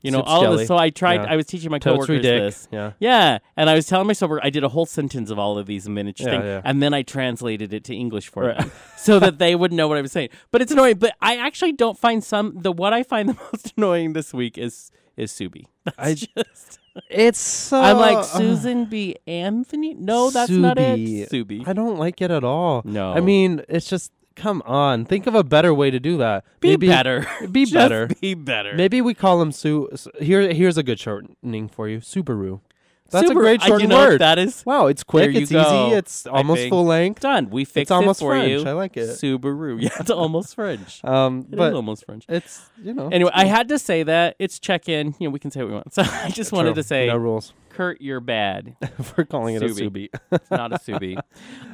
You 0.07 0.13
know, 0.13 0.19
Soups 0.19 0.31
all 0.31 0.39
of 0.41 0.45
jelly. 0.45 0.57
this. 0.59 0.69
So 0.69 0.77
I 0.79 0.91
tried. 0.91 1.23
Yeah. 1.23 1.33
I 1.33 1.37
was 1.37 1.47
teaching 1.47 1.71
my 1.71 1.79
Totes 1.79 1.95
coworkers 2.07 2.23
dick. 2.23 2.41
this. 2.43 2.69
Yeah. 2.73 2.93
Yeah, 2.99 3.39
and 3.57 3.69
I 3.69 3.75
was 3.75 3.87
telling 3.87 4.07
my 4.07 4.13
sober, 4.15 4.41
I 4.43 4.51
did 4.51 4.65
a 4.65 4.69
whole 4.69 4.87
sentence 4.87 5.31
of 5.31 5.39
all 5.39 5.59
of 5.59 5.67
these 5.67 5.89
miniature 5.89 6.27
Yeah, 6.29 6.33
things, 6.39 6.45
yeah. 6.47 6.61
and 6.65 6.83
then 6.83 6.95
I 6.95 7.03
translated 7.03 7.73
it 7.75 7.85
to 7.85 7.95
English 7.95 8.29
for 8.29 8.53
them, 8.55 8.71
so 8.97 9.19
that 9.19 9.39
they 9.39 9.55
would 9.55 9.73
know 9.73 9.89
what 9.89 9.99
I 9.99 10.01
was 10.03 10.13
saying. 10.13 10.31
But 10.53 10.63
it's 10.63 10.73
annoying. 10.73 10.97
But 10.99 11.15
I 11.21 11.37
actually 11.37 11.73
don't 11.73 11.99
find 11.99 12.23
some 12.25 12.61
the 12.63 12.73
what 12.73 12.93
I 12.93 13.03
find 13.03 13.29
the 13.31 13.35
most 13.53 13.75
annoying 13.77 14.13
this 14.15 14.33
week 14.33 14.57
is 14.57 14.91
is 15.17 15.33
Subi. 15.33 15.65
That's 15.85 15.99
I- 15.99 16.15
just 16.15 16.79
It's 17.11 17.39
so. 17.39 17.81
I'm 17.81 17.99
like 17.99 18.25
Susan 18.25 18.87
B. 18.87 19.17
Anthony. 19.27 19.93
No, 19.95 20.31
that's 20.31 20.51
not 20.51 20.79
it. 20.79 20.99
Subi. 20.99 21.29
Subi. 21.29 21.69
I 21.69 21.73
don't 21.75 21.99
like 21.99 22.23
it 22.23 22.31
at 22.31 22.43
all. 22.43 22.81
No. 22.87 23.13
I 23.13 23.21
mean, 23.21 23.63
it's 23.69 23.87
just 23.89 24.13
come 24.37 24.63
on. 24.65 25.05
Think 25.05 25.27
of 25.27 25.35
a 25.35 25.43
better 25.43 25.75
way 25.75 25.91
to 25.91 25.99
do 25.99 26.17
that. 26.19 26.45
Be 26.61 26.69
Maybe, 26.71 26.87
better. 26.89 27.27
Be 27.51 27.65
Just 27.65 27.75
better. 27.75 28.09
Be 28.21 28.35
better. 28.35 28.75
Maybe 28.75 29.01
we 29.01 29.15
call 29.15 29.43
him 29.43 29.51
Su. 29.51 29.89
Here, 30.21 30.53
here's 30.53 30.79
a 30.79 30.83
good 30.83 31.01
shortening 31.01 31.69
for 31.69 31.89
you, 31.89 31.99
Subaru. 31.99 32.61
That's 33.09 33.29
Super- 33.29 33.39
a 33.41 33.43
great 33.43 33.63
I- 33.63 33.67
short 33.69 33.83
you 33.83 33.87
know, 33.87 33.99
word. 33.99 34.21
That 34.21 34.37
is 34.39 34.67
wow, 34.67 34.89
it's 34.89 35.05
quick. 35.05 35.35
It's 35.37 35.51
go, 35.53 35.61
easy. 35.87 35.97
It's 35.97 36.27
almost 36.27 36.69
full 36.69 36.85
length. 36.85 37.21
done. 37.21 37.51
We 37.51 37.65
fixed 37.65 37.93
almost 37.93 38.21
it 38.21 38.25
for 38.25 38.37
you. 38.37 38.57
It's 38.59 38.65
almost 38.65 38.65
French. 38.65 38.65
you. 38.65 38.69
I 38.69 38.73
like 38.73 38.97
it. 38.97 39.41
Subaru. 39.41 39.81
Yeah, 39.87 39.91
it's 40.01 40.11
almost 40.11 40.55
French. 40.57 41.01
Um, 41.05 41.47
It 41.49 41.55
is 41.55 41.59
but 41.59 41.73
almost 41.75 42.05
French. 42.05 42.25
it's 42.29 42.69
you 42.83 42.93
know. 42.93 43.09
Anyway, 43.09 43.31
I 43.33 43.45
had 43.45 43.69
to 43.69 43.79
say 43.79 44.03
that 44.03 44.35
it's 44.41 44.59
check 44.59 44.89
in. 44.89 45.15
You 45.21 45.29
know, 45.29 45.31
we 45.31 45.39
can 45.39 45.53
say 45.53 45.61
what 45.61 45.69
we 45.69 45.75
want. 45.75 45.95
So 45.95 46.03
I 46.03 46.31
just 46.31 46.51
wanted 46.51 46.71
true. 46.75 46.83
to 46.83 46.89
say, 46.89 47.07
no 47.07 47.17
rules. 47.17 47.53
Kurt, 47.77 48.01
you're 48.01 48.21
bad. 48.21 48.77
We're 49.17 49.25
calling 49.25 49.55
it 49.55 49.63
a 49.63 49.67
Subi. 49.67 50.09
subi. 50.11 50.21
It's 50.33 50.51
not 50.51 50.73
a 50.73 50.77
subi. 50.79 51.19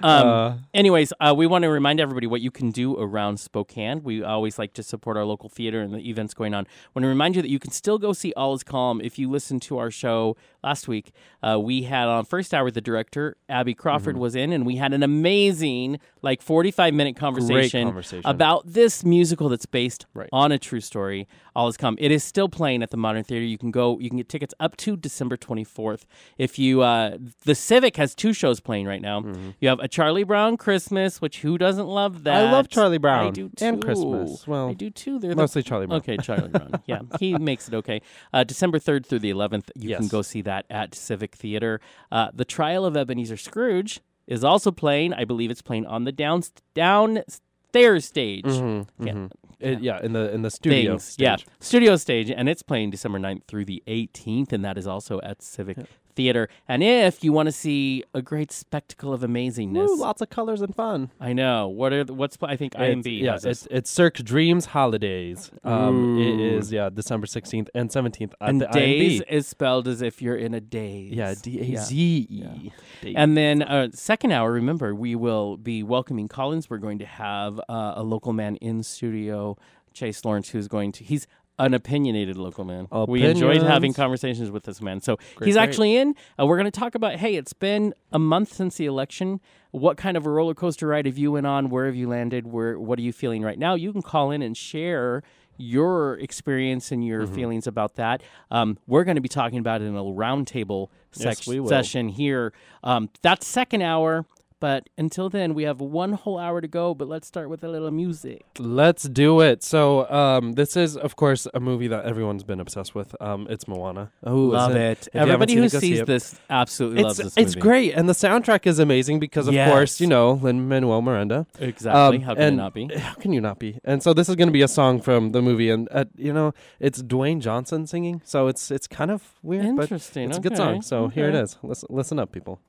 Um, 0.05 0.27
Uh, 0.29 0.55
anyways, 0.75 1.13
uh, 1.21 1.33
we 1.37 1.47
want 1.47 1.63
to 1.63 1.69
remind 1.69 2.01
everybody 2.01 2.27
what 2.27 2.41
you 2.41 2.51
can 2.51 2.71
do 2.73 2.99
around 2.99 3.39
Spokane. 3.39 4.03
We 4.03 4.25
always 4.25 4.59
like 4.59 4.73
to 4.75 4.83
support 4.83 5.17
our 5.17 5.25
local 5.25 5.49
theater 5.49 5.81
and 5.81 5.95
the 5.95 6.09
events 6.11 6.35
going 6.35 6.55
on. 6.55 6.67
want 6.95 7.05
to 7.05 7.09
remind 7.09 7.37
you 7.37 7.43
that 7.43 7.49
you 7.51 7.61
can 7.61 7.71
still 7.71 7.99
go 7.99 8.13
see 8.13 8.33
All 8.37 8.53
Is 8.55 8.65
Calm 8.65 9.01
if 9.01 9.17
you 9.19 9.31
listened 9.31 9.63
to 9.63 9.79
our 9.79 9.93
show 9.93 10.37
last 10.65 10.89
week. 10.89 11.13
Uh, 11.41 11.59
we 11.61 11.83
had 11.85 12.09
on 12.09 12.25
first 12.25 12.53
hour 12.53 12.69
the 12.73 12.81
director 12.81 13.37
Abby 13.49 13.75
Crawford 13.75 14.15
Mm-hmm. 14.17 14.23
was 14.23 14.35
in, 14.35 14.53
and 14.53 14.67
we 14.67 14.77
had 14.77 14.93
an 14.93 15.05
amazing 15.05 15.99
like 16.23 16.41
forty 16.43 16.71
five 16.71 16.95
minute 16.95 17.17
conversation, 17.17 17.85
conversation. 17.87 18.23
about 18.29 18.63
this 18.67 19.05
musical 19.05 19.49
that's 19.49 19.67
based 19.67 20.07
Right. 20.15 20.29
on 20.33 20.53
a 20.53 20.59
true 20.59 20.81
story. 20.81 21.29
All 21.55 21.69
Is 21.69 21.77
Calm. 21.77 21.97
It 21.99 22.11
is 22.11 22.25
still 22.25 22.49
playing 22.49 22.83
at 22.83 22.91
the 22.91 22.97
Modern 22.97 23.25
Theater. 23.25 23.45
You 23.45 23.59
can 23.59 23.71
go. 23.71 23.99
You 23.99 24.09
can 24.09 24.17
get 24.17 24.29
tickets 24.29 24.55
up 24.59 24.77
to 24.79 24.97
December 24.97 25.37
twenty 25.37 25.65
fourth. 25.65 26.07
If 26.39 26.59
you 26.59 26.81
uh, 26.81 27.19
the 27.45 27.55
Civic 27.55 27.97
has 27.99 28.15
two 28.15 28.33
shows 28.33 28.59
playing 28.61 28.87
right 28.87 29.03
now. 29.03 29.23
You 29.61 29.69
have 29.69 29.81
a 29.81 29.89
Charlie 29.89 30.25
Brown 30.25 30.57
Christmas, 30.57 31.21
which 31.21 31.41
who 31.41 31.59
doesn't 31.59 31.87
love 31.87 32.25
that? 32.25 32.35
Mm-hmm. 32.45 32.49
I 32.49 32.53
love 32.53 32.69
Charlie 32.69 32.99
Brown. 32.99 33.27
I 33.27 33.31
do 33.31 33.49
too. 33.51 33.65
and. 33.67 33.83
Christmas. 33.83 34.47
Well, 34.47 34.69
I 34.71 34.73
do 34.75 34.89
too. 34.91 35.19
They're 35.19 35.31
the 35.31 35.37
mostly 35.37 35.63
Charlie 35.63 35.87
Brown. 35.87 35.99
Okay, 35.99 36.17
Charlie 36.17 36.49
Brown. 36.49 36.71
Yeah, 36.87 37.01
he 37.21 37.37
makes 37.37 37.69
it 37.69 37.75
okay. 37.75 38.01
Uh, 38.33 38.45
December 38.45 38.79
3rd 38.79 39.07
through 39.07 39.19
the 39.21 39.31
11th, 39.31 39.71
you 39.77 39.95
can 39.97 40.09
go 40.09 40.21
see 40.23 40.41
that 40.43 40.65
at 40.71 40.95
Civic 40.95 41.35
Theater. 41.35 41.81
Uh, 42.11 42.29
the 42.35 42.45
Trial 42.45 42.85
of 42.85 42.97
Ebenezer 42.97 43.37
Scrooge 43.37 44.01
is 44.27 44.45
also 44.45 44.71
playing. 44.71 45.13
I 45.15 45.25
believe 45.25 45.51
it's 45.51 45.63
playing 45.63 45.87
on 45.87 46.05
the 46.05 46.13
down 46.13 46.43
downstairs 46.75 48.05
stage. 48.05 48.45
Mhm, 48.45 48.87
Yeah. 49.01 49.13
mhm. 49.13 49.31
It- 49.61 49.81
yeah, 49.81 50.01
in 50.03 50.13
the 50.13 50.33
in 50.35 50.43
the 50.43 50.51
studio. 50.51 50.93
Things. 50.95 51.17
Yeah, 51.19 51.37
studio 51.61 51.95
stage, 51.97 52.31
and 52.31 52.49
it's 52.49 52.63
playing 52.63 52.91
December 52.91 53.19
9th 53.21 53.45
through 53.47 53.65
the 53.67 53.81
18th, 53.87 54.53
and 54.53 54.65
that 54.65 54.77
is 54.77 54.87
also 54.89 55.21
at 55.23 55.41
Civic 55.41 55.79
Theater. 56.15 56.49
And 56.69 56.83
if 56.83 57.23
you 57.25 57.33
want 57.33 57.47
to 57.47 57.53
see 57.53 58.05
a 58.15 58.23
great 58.23 58.53
spectacle 58.53 59.13
of 59.13 59.23
amazingness, 59.23 59.87
Woo, 59.87 59.97
lots 59.97 60.21
of 60.21 60.31
colors 60.31 60.61
and 60.61 60.75
fun. 60.75 61.11
I 61.21 61.33
know 61.33 61.69
what 61.69 61.93
are 61.93 62.05
the, 62.05 62.15
what's 62.15 62.37
I 62.43 62.57
think 62.57 62.75
It's- 62.75 62.89
INB 62.97 63.21
yeah, 63.21 63.33
has 63.33 63.45
it's 63.45 63.69
it's 63.71 63.91
Cirque 63.91 64.17
Dreams 64.19 64.67
Holidays. 64.67 65.51
Um, 65.65 66.19
it 66.19 66.41
is 66.41 66.73
yeah 66.73 66.91
December 66.91 67.27
sixteenth 67.27 67.69
and 67.75 67.91
seventeenth 67.91 68.35
and 68.41 68.61
the 68.61 68.67
days 68.67 69.23
is 69.29 69.47
spelled 69.47 69.89
as 69.89 70.03
if 70.03 70.21
you're 70.23 70.37
in 70.37 70.55
a 70.55 70.61
daze. 70.61 71.13
Yeah, 71.13 71.35
D 71.41 71.61
A 71.61 71.65
Yeah. 71.65 71.81
Z 71.83 72.27
E. 72.31 72.71
Yeah. 73.03 73.13
And 73.17 73.37
then 73.37 73.63
uh, 73.63 73.89
second 73.93 74.33
hour, 74.33 74.53
remember, 74.53 74.95
we 74.95 75.15
will 75.15 75.57
be 75.57 75.83
welcoming 75.83 76.29
Collins. 76.29 76.69
We're 76.71 76.79
going 76.79 76.99
to 76.99 77.07
have 77.07 77.59
uh, 77.69 77.95
a 77.97 78.03
local 78.03 78.33
man 78.33 78.57
in 78.57 78.83
studio, 78.83 79.57
Chase 79.93 80.25
Lawrence, 80.25 80.51
who's 80.51 80.69
going 80.69 80.93
to, 80.93 81.05
he's 81.05 81.27
an 81.59 81.75
opinionated 81.75 82.37
local 82.37 82.65
man. 82.65 82.89
We 83.09 83.25
enjoyed 83.25 83.63
having 83.63 83.93
conversations 83.95 84.51
with 84.51 84.65
this 84.65 84.81
man. 84.81 85.01
So 85.01 85.17
Great, 85.37 85.47
he's 85.47 85.55
great. 85.57 85.63
actually 85.63 85.97
in. 85.97 86.15
Uh, 86.41 86.47
we're 86.47 86.57
going 86.57 86.71
to 86.71 86.79
talk 86.81 86.95
about, 86.95 87.17
hey, 87.17 87.37
it's 87.37 87.53
been 87.53 87.95
a 88.11 88.19
month 88.19 88.53
since 88.55 88.77
the 88.77 88.87
election. 88.87 89.41
What 89.71 89.97
kind 89.97 90.17
of 90.17 90.27
a 90.27 90.31
roller 90.31 90.55
coaster 90.55 90.87
ride 90.89 91.07
have 91.07 91.19
you 91.19 91.33
went 91.33 91.47
on? 91.47 91.69
Where 91.69 91.87
have 91.87 91.95
you 91.95 92.09
landed? 92.09 92.47
Where 92.47 92.79
What 92.81 92.99
are 92.99 93.03
you 93.03 93.13
feeling 93.13 93.43
right 93.43 93.59
now? 93.59 93.75
You 93.75 93.93
can 93.93 94.03
call 94.03 94.31
in 94.31 94.43
and 94.43 94.57
share 94.57 95.23
your 95.59 96.19
experience 96.19 96.91
and 96.91 97.05
your 97.05 97.23
Mm-hmm. 97.25 97.35
feelings 97.35 97.67
about 97.67 97.95
that. 97.97 98.23
Um, 98.51 98.79
we're 98.87 99.05
going 99.05 99.15
to 99.17 99.21
be 99.21 99.29
talking 99.29 99.59
about 99.59 99.83
it 99.83 99.85
in 99.85 99.95
a 99.95 100.03
roundtable 100.03 100.89
sec- 101.13 101.47
will. 101.47 101.69
session 101.69 102.09
here. 102.09 102.53
Um, 102.83 103.11
that's 103.21 103.47
second 103.47 103.83
hour. 103.83 104.25
But 104.63 104.89
until 104.97 105.29
then, 105.29 105.55
we 105.55 105.65
have 105.65 105.81
one 105.81 106.13
whole 106.13 106.39
hour 106.39 106.61
to 106.61 106.69
go. 106.69 106.95
But 106.95 107.09
let's 107.09 107.27
start 107.27 107.51
with 107.51 107.65
a 107.65 107.69
little 107.69 107.91
music. 107.91 108.45
Let's 108.61 109.03
do 109.03 109.41
it. 109.41 109.65
So, 109.65 110.09
um, 110.09 110.53
this 110.53 110.77
is, 110.77 110.97
of 110.97 111.17
course, 111.17 111.49
a 111.53 111.59
movie 111.59 111.89
that 111.89 112.05
everyone's 112.05 112.45
been 112.45 112.61
obsessed 112.61 112.95
with. 112.95 113.11
Um, 113.21 113.49
it's 113.51 113.67
Moana. 113.67 114.13
Oh, 114.23 114.37
Love 114.37 114.77
it. 114.77 115.09
Everybody 115.13 115.55
who 115.57 115.69
sees 115.69 115.99
it, 115.99 116.07
this 116.07 116.39
absolutely 116.49 117.03
loves 117.03 117.19
it's 117.19 117.35
this 117.35 117.45
it's 117.45 117.55
great, 117.57 117.95
and 117.95 118.09
the 118.09 118.13
soundtrack 118.13 118.65
is 118.69 118.79
amazing 118.79 119.19
because, 119.19 119.49
of 119.49 119.55
Yes. 119.55 119.69
course, 119.69 120.01
you 120.01 120.07
know 120.07 120.35
Lin 120.35 120.69
Manuel 120.69 121.03
Miranda. 121.03 121.45
Exactly. 121.59 122.19
Um, 122.19 122.23
How 122.23 122.35
can 122.35 122.43
it 122.43 122.47
and- 122.47 122.57
not 122.57 122.73
be? 122.73 122.89
How 122.97 123.15
can 123.15 123.33
you 123.33 123.41
not 123.41 123.59
be? 123.59 123.81
And 123.85 124.01
so 124.01 124.15
this 124.15 124.29
is 124.29 124.37
going 124.37 124.47
to 124.49 124.53
be 124.53 124.63
a 124.63 124.69
song 124.69 125.01
from 125.01 125.31
the 125.33 125.43
movie, 125.43 125.71
and 125.71 125.89
uh, 125.91 126.05
you 126.17 126.33
know 126.33 126.53
it's 126.79 127.03
Dwayne 127.03 127.41
Johnson 127.41 127.89
singing, 127.89 128.23
so 128.25 128.47
it's 128.47 128.71
it's 128.71 128.87
kind 128.87 129.11
of 129.11 129.21
weird, 129.43 129.75
but 129.75 129.83
Interesting. 129.83 130.29
it's 130.29 130.39
a 130.39 130.41
good 130.41 130.57
song. 130.57 130.83
So 130.83 131.09
here 131.09 131.29
it 131.29 131.35
is. 131.35 131.59
Listen, 131.65 131.89
listen 131.91 132.19
up, 132.21 132.31
people. 132.31 132.61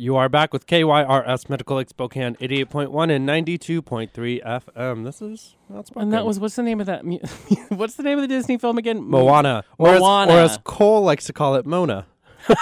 You 0.00 0.16
are 0.16 0.30
back 0.30 0.54
with 0.54 0.66
KYRS 0.66 1.50
Medical 1.50 1.76
Lake 1.76 1.90
Spokane, 1.90 2.34
eighty-eight 2.40 2.70
point 2.70 2.90
one 2.90 3.10
and 3.10 3.26
ninety-two 3.26 3.82
point 3.82 4.14
three 4.14 4.40
FM. 4.40 5.04
This 5.04 5.20
is 5.20 5.56
outspoken. 5.74 6.04
And 6.04 6.12
that 6.14 6.24
was 6.24 6.40
what's 6.40 6.56
the 6.56 6.62
name 6.62 6.80
of 6.80 6.86
that? 6.86 7.04
Mu- 7.04 7.18
what's 7.68 7.96
the 7.96 8.02
name 8.02 8.16
of 8.16 8.22
the 8.22 8.28
Disney 8.28 8.56
film 8.56 8.78
again? 8.78 9.02
Moana, 9.02 9.62
or 9.76 9.90
as, 9.96 10.00
Moana. 10.00 10.32
or 10.32 10.38
as 10.38 10.58
Cole 10.64 11.02
likes 11.02 11.26
to 11.26 11.34
call 11.34 11.54
it, 11.56 11.66
Mona. 11.66 12.06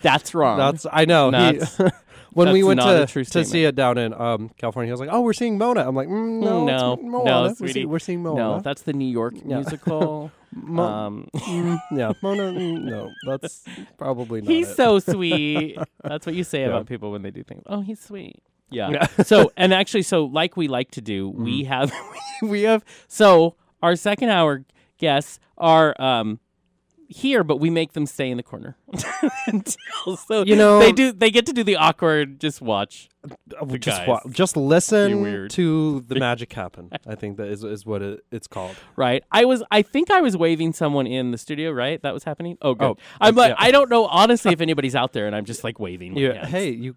That's 0.00 0.32
wrong. 0.32 0.58
That's 0.58 0.86
I 0.92 1.06
know. 1.06 1.26
He- 1.32 1.58
That's- 1.58 1.80
when 2.34 2.52
we 2.52 2.62
went 2.62 2.78
not 2.78 3.08
to 3.08 3.24
to 3.24 3.44
see 3.44 3.64
it 3.64 3.74
down 3.74 3.98
in 3.98 4.14
um, 4.14 4.50
California, 4.56 4.86
he 4.86 4.92
was 4.92 5.00
like, 5.00 5.10
"Oh, 5.10 5.22
we're 5.22 5.32
seeing 5.32 5.58
Mona." 5.58 5.88
I'm 5.88 5.96
like, 5.96 6.06
mm, 6.06 6.38
"No, 6.40 6.64
No, 6.64 6.92
it's 6.92 7.02
no, 7.02 7.08
Moana. 7.08 7.42
we're, 7.48 7.54
sweetie. 7.56 7.72
seeing, 7.72 7.88
we're 7.88 7.98
seeing 7.98 8.22
Mona." 8.22 8.36
no, 8.40 8.60
that's 8.60 8.82
the 8.82 8.92
New 8.92 9.10
York 9.10 9.34
Yeah. 9.44 9.56
musical. 9.56 10.30
Mo- 10.54 10.82
um, 10.84 11.28
Mm, 11.34 11.80
yeah, 11.92 12.12
Mona. 12.22 12.42
mm, 12.52 12.82
No, 12.82 13.10
that's 13.26 13.64
probably 13.98 14.40
not. 14.40 14.50
he's 14.50 14.68
it. 14.70 14.76
so 14.76 14.98
sweet. 15.12 15.76
That's 16.02 16.26
what 16.26 16.34
you 16.34 16.44
say 16.44 16.60
Yeah. 16.60 16.68
about 16.68 16.86
people 16.86 17.10
when 17.10 17.22
they 17.22 17.30
do 17.30 17.42
things. 17.42 17.62
Oh, 17.66 17.80
he's 17.80 18.00
sweet. 18.00 18.42
Yeah. 18.70 18.90
Yeah. 18.90 19.06
so 19.24 19.52
and 19.56 19.72
actually, 19.74 20.02
so 20.02 20.24
like 20.24 20.56
we 20.56 20.68
like 20.68 20.90
to 20.92 21.00
do, 21.00 21.30
Mm-hmm. 21.32 21.44
we 21.44 21.64
have 21.64 21.92
we 22.42 22.62
have 22.62 22.84
so 23.08 23.56
our 23.82 23.96
second 23.96 24.30
hour 24.30 24.64
guests 24.98 25.38
are 25.58 25.94
um 26.00 26.40
here, 27.08 27.44
but 27.44 27.58
we 27.58 27.70
make 27.70 27.92
them 27.92 28.06
stay 28.06 28.30
in 28.30 28.36
the 28.36 28.42
corner 28.42 28.76
so 30.26 30.42
You 30.44 30.56
know- 30.56 30.78
they 30.80 30.92
do 30.92 31.12
they 31.12 31.30
get 31.30 31.46
to 31.46 31.52
do 31.52 31.62
the 31.64 31.76
awkward 31.76 32.40
just 32.40 32.60
watch. 32.60 33.08
Uh, 33.58 33.64
the 33.64 33.78
just 33.78 34.00
guys. 34.00 34.08
wa- 34.08 34.20
just 34.30 34.56
listen 34.56 35.48
to 35.48 36.00
the 36.02 36.16
magic 36.16 36.52
happen. 36.52 36.90
I 37.06 37.14
think 37.14 37.38
that 37.38 37.48
is 37.48 37.64
is 37.64 37.86
what 37.86 38.02
it, 38.02 38.20
it's 38.30 38.46
called. 38.46 38.76
Right. 38.96 39.24
I 39.30 39.44
was 39.46 39.62
I 39.70 39.82
think 39.82 40.10
I 40.10 40.20
was 40.20 40.36
waving 40.36 40.72
someone 40.74 41.06
in 41.06 41.30
the 41.30 41.38
studio, 41.38 41.70
right? 41.70 42.00
That 42.02 42.12
was 42.12 42.24
happening? 42.24 42.58
Oh 42.60 42.74
good. 42.74 42.84
Oh, 42.84 42.96
I'm 43.20 43.34
like 43.34 43.50
yeah. 43.50 43.56
I 43.58 43.70
don't 43.70 43.88
know 43.90 44.06
honestly 44.06 44.52
if 44.52 44.60
anybody's 44.60 44.94
out 44.94 45.12
there 45.12 45.26
and 45.26 45.34
I'm 45.34 45.44
just 45.46 45.64
like 45.64 45.78
waving. 45.80 46.14
my 46.14 46.20
Yeah. 46.20 46.32
hands. 46.40 46.48
Hey, 46.50 46.70
you. 46.70 46.96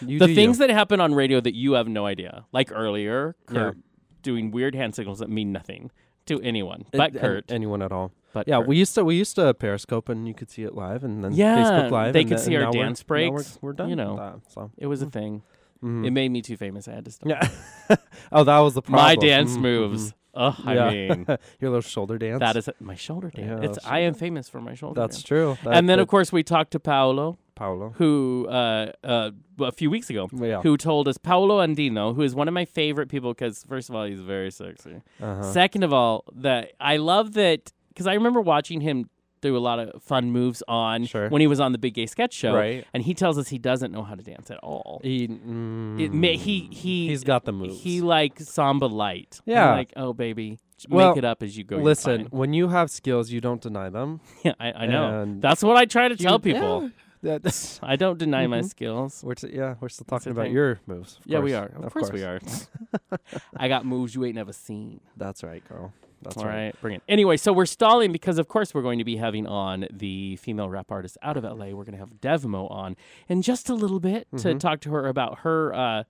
you 0.00 0.18
the 0.18 0.26
do 0.28 0.34
things 0.34 0.58
you. 0.60 0.66
that 0.66 0.72
happen 0.72 1.00
on 1.00 1.14
radio 1.14 1.40
that 1.40 1.54
you 1.54 1.72
have 1.72 1.88
no 1.88 2.06
idea. 2.06 2.44
Like 2.52 2.70
earlier, 2.72 3.34
Yeah. 3.50 3.54
Kurt 3.58 3.78
doing 4.22 4.50
weird 4.50 4.74
hand 4.74 4.94
signals 4.94 5.20
that 5.20 5.30
mean 5.30 5.52
nothing 5.52 5.90
to 6.26 6.40
anyone 6.42 6.84
but 6.92 7.14
Kurt. 7.14 7.50
anyone 7.50 7.82
at 7.82 7.92
all. 7.92 8.12
but 8.32 8.46
Yeah, 8.48 8.58
Kurt. 8.58 8.68
we 8.68 8.76
used 8.76 8.94
to 8.96 9.04
we 9.04 9.16
used 9.16 9.36
to 9.36 9.52
Periscope 9.54 10.08
and 10.08 10.26
you 10.28 10.34
could 10.34 10.50
see 10.50 10.62
it 10.64 10.74
live 10.74 11.04
and 11.04 11.22
then 11.24 11.32
Yeah, 11.32 11.56
Facebook 11.58 11.90
Live. 11.90 12.12
they 12.12 12.24
could 12.24 12.40
see 12.40 12.54
our 12.56 12.70
we're- 12.70 12.72
dance 12.82 13.04
we're- 13.08 13.30
breaks, 13.30 13.58
We're, 13.62 13.72
done. 13.72 13.88
you 13.90 13.96
know. 13.96 14.14
with 14.14 14.18
that, 14.44 14.52
so. 14.52 14.70
it 14.76 14.86
was 14.86 15.02
a 15.02 15.06
thing. 15.06 15.42
Mhm. 15.82 16.06
It 16.06 16.10
made 16.10 16.30
me 16.30 16.40
too 16.42 16.56
famous. 16.56 16.88
I 16.88 16.92
had 16.92 17.04
to 17.04 17.10
stop. 17.10 17.28
Yeah. 17.28 17.96
oh, 18.32 18.44
that 18.44 18.58
was 18.60 18.74
the 18.74 18.82
problem. 18.82 19.04
My 19.04 19.14
dance 19.14 19.56
Mhm, 19.56 19.60
moves. 19.60 20.14
Oh, 20.34 20.54
I 20.64 20.74
Yeah. 20.74 20.90
mean. 20.90 21.26
Your 21.60 21.70
little 21.70 21.80
shoulder 21.80 22.18
dance. 22.18 22.40
that 22.40 22.56
is 22.56 22.68
my 22.80 22.94
shoulder 22.94 23.30
dance. 23.30 23.62
Yeah, 23.62 23.68
it's 23.70 23.78
I 23.86 24.00
am 24.00 24.14
famous 24.14 24.48
for 24.48 24.60
my 24.60 24.74
shoulder 24.74 25.00
That's 25.00 25.16
dance. 25.16 25.22
true. 25.24 25.56
That- 25.64 25.74
and 25.74 25.88
then, 25.88 25.96
that- 25.98 26.02
of 26.02 26.08
course, 26.08 26.32
we 26.32 26.42
talked 26.42 26.70
to 26.72 26.80
Paolo, 26.80 27.38
Paolo. 27.56 27.92
who 27.96 28.46
uh, 28.48 28.92
uh, 29.02 29.30
a 29.60 29.72
few 29.72 29.90
weeks 29.90 30.08
ago, 30.10 30.28
Yeah. 30.32 30.60
who 30.62 30.76
told 30.76 31.08
us 31.08 31.18
Paolo 31.18 31.58
Andino, 31.66 32.14
who 32.14 32.22
is 32.22 32.34
one 32.34 32.46
of 32.46 32.54
my 32.54 32.64
favorite 32.64 33.08
people 33.08 33.32
because 33.32 33.64
first 33.68 33.88
of 33.88 33.96
all, 33.96 34.04
he's 34.04 34.20
very 34.20 34.50
sexy. 34.52 35.02
Uh-huh. 35.20 35.42
Second 35.52 35.82
of 35.82 35.92
all, 35.92 36.24
that 36.34 36.72
I 36.78 36.98
love 36.98 37.32
that 37.32 37.72
because 37.88 38.06
I 38.06 38.14
remember 38.14 38.40
watching 38.40 38.80
him 38.82 39.10
do 39.42 39.54
a 39.56 39.58
lot 39.58 39.78
of 39.78 40.02
fun 40.02 40.30
moves 40.30 40.62
on 40.66 41.04
Sure. 41.04 41.28
when 41.28 41.40
he 41.40 41.46
was 41.46 41.60
on 41.60 41.72
the 41.72 41.78
Big 41.78 41.94
Gay 41.94 42.06
Sketch 42.06 42.32
Show, 42.32 42.54
Right. 42.54 42.86
and 42.94 43.02
he 43.02 43.12
tells 43.14 43.36
us 43.38 43.48
he 43.48 43.58
doesn't 43.58 43.92
know 43.92 44.02
how 44.02 44.14
to 44.14 44.22
dance 44.22 44.50
at 44.50 44.58
all. 44.58 45.00
He, 45.04 45.28
mm, 45.28 46.10
may, 46.12 46.36
he 46.36 46.68
he 46.72 47.08
he's 47.08 47.22
got 47.24 47.44
the 47.44 47.52
moves. 47.52 47.80
he 47.82 48.00
like 48.00 48.38
samba 48.40 48.86
light. 48.86 49.40
I'm 49.46 49.52
Yeah. 49.52 49.70
like 49.74 49.92
oh 49.96 50.12
baby, 50.14 50.58
Well, 50.88 51.10
make 51.10 51.18
it 51.18 51.24
up 51.24 51.42
as 51.42 51.56
you 51.56 51.64
go. 51.64 51.76
Listen, 51.76 52.26
when 52.30 52.54
you 52.54 52.68
have 52.68 52.90
skills, 52.90 53.30
you 53.30 53.40
don't 53.40 53.60
deny 53.60 53.88
them. 53.90 54.20
yeah, 54.44 54.54
I, 54.58 54.72
I 54.72 54.86
know. 54.86 55.36
That's 55.38 55.62
what 55.62 55.76
I 55.76 55.84
try 55.84 56.08
to 56.08 56.14
you- 56.14 56.26
tell 56.28 56.38
people. 56.38 56.84
Yeah, 56.84 56.88
that's, 57.22 57.80
I 57.82 57.96
don't 57.96 58.18
deny 58.18 58.46
my 58.46 58.60
Mhm. 58.60 58.68
skills. 58.68 59.22
we're 59.24 59.34
t- 59.34 59.50
yeah, 59.52 59.74
we're 59.80 59.88
still 59.88 60.04
talking 60.04 60.32
about 60.32 60.44
thing. 60.44 60.52
your 60.54 60.80
moves. 60.86 61.16
of 61.18 61.26
Yeah, 61.26 61.40
we 61.40 61.54
are. 61.54 61.66
Of, 61.82 61.92
course, 61.92 62.10
we 62.12 62.22
are. 62.24 62.40
I 63.56 63.68
got 63.68 63.84
moves 63.86 64.14
you 64.14 64.24
ain't 64.24 64.34
never 64.36 64.52
seen. 64.52 65.00
That's 65.16 65.42
right, 65.42 65.66
girl. 65.68 65.92
That's 66.22 66.36
All 66.38 66.44
right. 66.44 66.66
right, 66.66 66.80
bring 66.80 66.94
it. 66.96 67.02
Anyway, 67.08 67.36
so 67.36 67.52
we're 67.52 67.66
stalling 67.66 68.10
because, 68.10 68.38
of 68.38 68.48
course, 68.48 68.72
we're 68.74 68.82
going 68.82 68.98
to 68.98 69.04
be 69.04 69.16
having 69.16 69.46
on 69.46 69.86
the 69.92 70.36
female 70.36 70.68
rap 70.68 70.90
artist 70.90 71.18
out 71.22 71.36
of 71.36 71.44
LA. 71.44 71.66
We're 71.66 71.84
going 71.84 71.92
to 71.92 71.98
have 71.98 72.20
Devmo 72.20 72.70
on 72.70 72.96
in 73.28 73.42
just 73.42 73.68
a 73.68 73.74
little 73.74 74.00
bit 74.00 74.26
to 74.38 74.54
Mhm. 74.54 74.58
talk 74.60 74.80
to 74.80 74.90
her 74.92 75.06
about 75.06 75.40
her 75.40 75.74
uh, 75.74 76.04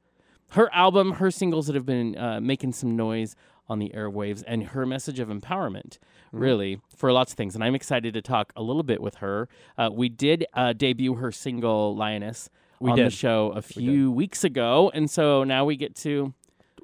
her 0.51 0.73
album, 0.73 1.14
her 1.14 1.29
singles 1.33 1.66
that 1.66 1.75
have 1.75 1.85
been 1.87 2.16
uh, 2.16 2.40
making 2.40 2.73
some 2.73 2.95
noise 2.97 3.35
on 3.68 3.79
the 3.79 3.90
airwaves 3.94 4.42
and 4.46 4.64
her 4.68 4.87
message 4.87 5.18
of 5.20 5.29
empowerment, 5.29 5.98
Mm-hmm. 6.29 6.38
really, 6.40 6.81
for 6.96 7.12
lots 7.12 7.33
of 7.33 7.37
things. 7.37 7.55
And 7.55 7.62
I'm 7.62 7.74
excited 7.76 8.12
to 8.14 8.20
talk 8.20 8.52
a 8.57 8.62
little 8.62 8.83
bit 8.83 9.00
with 9.00 9.16
her. 9.16 9.48
Uh, 9.79 9.90
we 9.92 10.09
did 10.09 10.44
uh, 10.55 10.72
debut 10.72 11.14
her 11.14 11.31
single 11.31 11.94
Lioness 11.94 12.50
We 12.81 12.90
on 12.90 12.98
the 12.98 13.11
show 13.11 13.52
a 13.55 13.62
few 13.62 14.11
weeks 14.11 14.42
ago, 14.42 14.90
and 14.92 15.09
so 15.09 15.44
now 15.44 15.64
we 15.64 15.76
get 15.76 15.94
to 15.96 16.35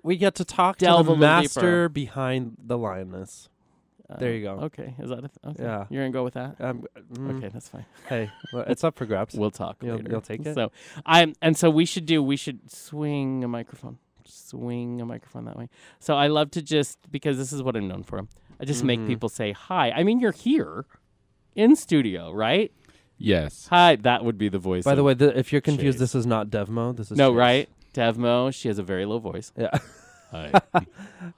We 0.04 0.16
get 0.16 0.36
to 0.36 0.44
talk 0.44 0.78
to 0.78 1.02
the 1.04 1.16
master 1.16 1.60
deeper. 1.60 1.88
behind 1.88 2.56
the 2.64 2.78
lioness. 2.78 3.48
uh, 4.08 4.16
There 4.18 4.32
you 4.32 4.42
go. 4.44 4.52
Okay, 4.66 4.94
is 5.00 5.08
that 5.10 5.18
a 5.18 5.28
th- 5.28 5.30
okay? 5.44 5.62
Yeah. 5.64 5.86
You're 5.90 6.02
gonna 6.04 6.12
go 6.12 6.22
with 6.24 6.34
that? 6.34 6.56
Um, 6.60 6.84
mm, 7.12 7.36
Okay, 7.38 7.48
that's 7.48 7.68
fine. 7.68 7.84
Hey, 8.08 8.30
well, 8.52 8.64
it's 8.68 8.84
up 8.84 8.96
for 8.96 9.06
grabs. 9.06 9.34
We'll 9.38 9.50
talk. 9.50 9.82
You'll- 9.82 9.96
later. 9.96 10.10
you'll 10.12 10.20
take 10.20 10.46
it? 10.46 10.54
So 10.54 10.70
I'm, 11.04 11.34
and 11.42 11.56
so 11.56 11.68
we 11.68 11.84
should 11.84 12.06
do. 12.06 12.22
We 12.22 12.36
should 12.36 12.70
swing 12.70 13.42
a 13.44 13.48
microphone, 13.48 13.98
swing 14.56 15.00
a 15.00 15.06
microphone 15.06 15.44
that 15.46 15.56
way. 15.56 15.68
So 15.98 16.14
I 16.14 16.26
love 16.28 16.50
to 16.52 16.62
just 16.62 16.98
because 17.10 17.38
this 17.38 17.52
is 17.52 17.62
what 17.62 17.74
I'm 17.76 17.88
known 17.88 18.02
for. 18.02 18.26
I 18.60 18.64
just 18.64 18.84
make 18.84 19.00
Mhm. 19.00 19.06
people 19.06 19.28
say 19.28 19.52
hi. 19.52 19.90
I 19.90 20.02
mean, 20.04 20.20
you're 20.20 20.32
here 20.32 20.84
in 21.56 21.74
studio, 21.74 22.32
right? 22.32 22.70
Yes. 23.18 23.66
Hi. 23.70 23.96
That 23.96 24.24
would 24.24 24.36
be 24.38 24.48
the 24.48 24.58
voice. 24.58 24.84
By 24.84 24.94
the 24.94 25.02
way, 25.02 25.14
the, 25.14 25.36
if 25.38 25.52
you're 25.52 25.60
confused, 25.62 25.96
Chase. 25.96 26.00
this 26.00 26.14
is 26.14 26.26
not 26.26 26.48
Devmo. 26.48 26.94
This 26.94 27.10
is 27.10 27.16
no, 27.16 27.30
Chase. 27.30 27.36
right? 27.38 27.68
Devmo. 27.94 28.52
She 28.54 28.68
has 28.68 28.78
a 28.78 28.82
very 28.82 29.04
low 29.06 29.18
voice. 29.18 29.52
Yeah. 29.56 29.70
Hi. 30.32 30.52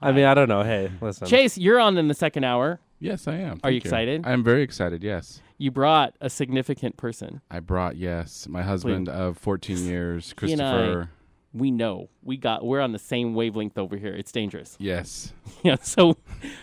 I 0.01 0.11
mean, 0.11 0.25
I 0.25 0.33
don't 0.33 0.47
know. 0.49 0.63
Hey, 0.63 0.89
listen. 1.01 1.27
Chase, 1.27 1.57
you're 1.57 1.79
on 1.79 1.97
in 1.97 2.07
the 2.07 2.13
second 2.13 2.43
hour. 2.43 2.79
Yes, 2.99 3.27
I 3.27 3.35
am. 3.35 3.59
Are 3.63 3.69
you 3.71 3.79
Thank 3.81 3.85
excited? 3.85 4.25
I'm 4.25 4.43
very 4.43 4.61
excited. 4.63 5.03
Yes. 5.03 5.41
You 5.57 5.69
brought 5.71 6.15
a 6.21 6.29
significant 6.29 6.95
person. 6.97 7.41
I 7.51 7.59
brought 7.59 7.97
yes, 7.97 8.47
my 8.47 8.61
husband 8.63 9.09
of 9.09 9.37
14 9.37 9.77
years, 9.85 10.33
He 10.41 10.53
and 10.53 10.61
I- 10.61 10.71
Christopher. 10.71 11.09
We 11.55 11.71
know 11.71 12.09
we 12.21 12.35
got. 12.37 12.65
We're 12.65 12.81
on 12.81 12.91
the 12.91 12.99
same 12.99 13.33
wavelength 13.33 13.77
over 13.77 13.95
here. 13.95 14.13
It's 14.13 14.31
dangerous. 14.31 14.75
Yes. 14.85 15.33
yeah 15.63 15.77
so 15.81 16.17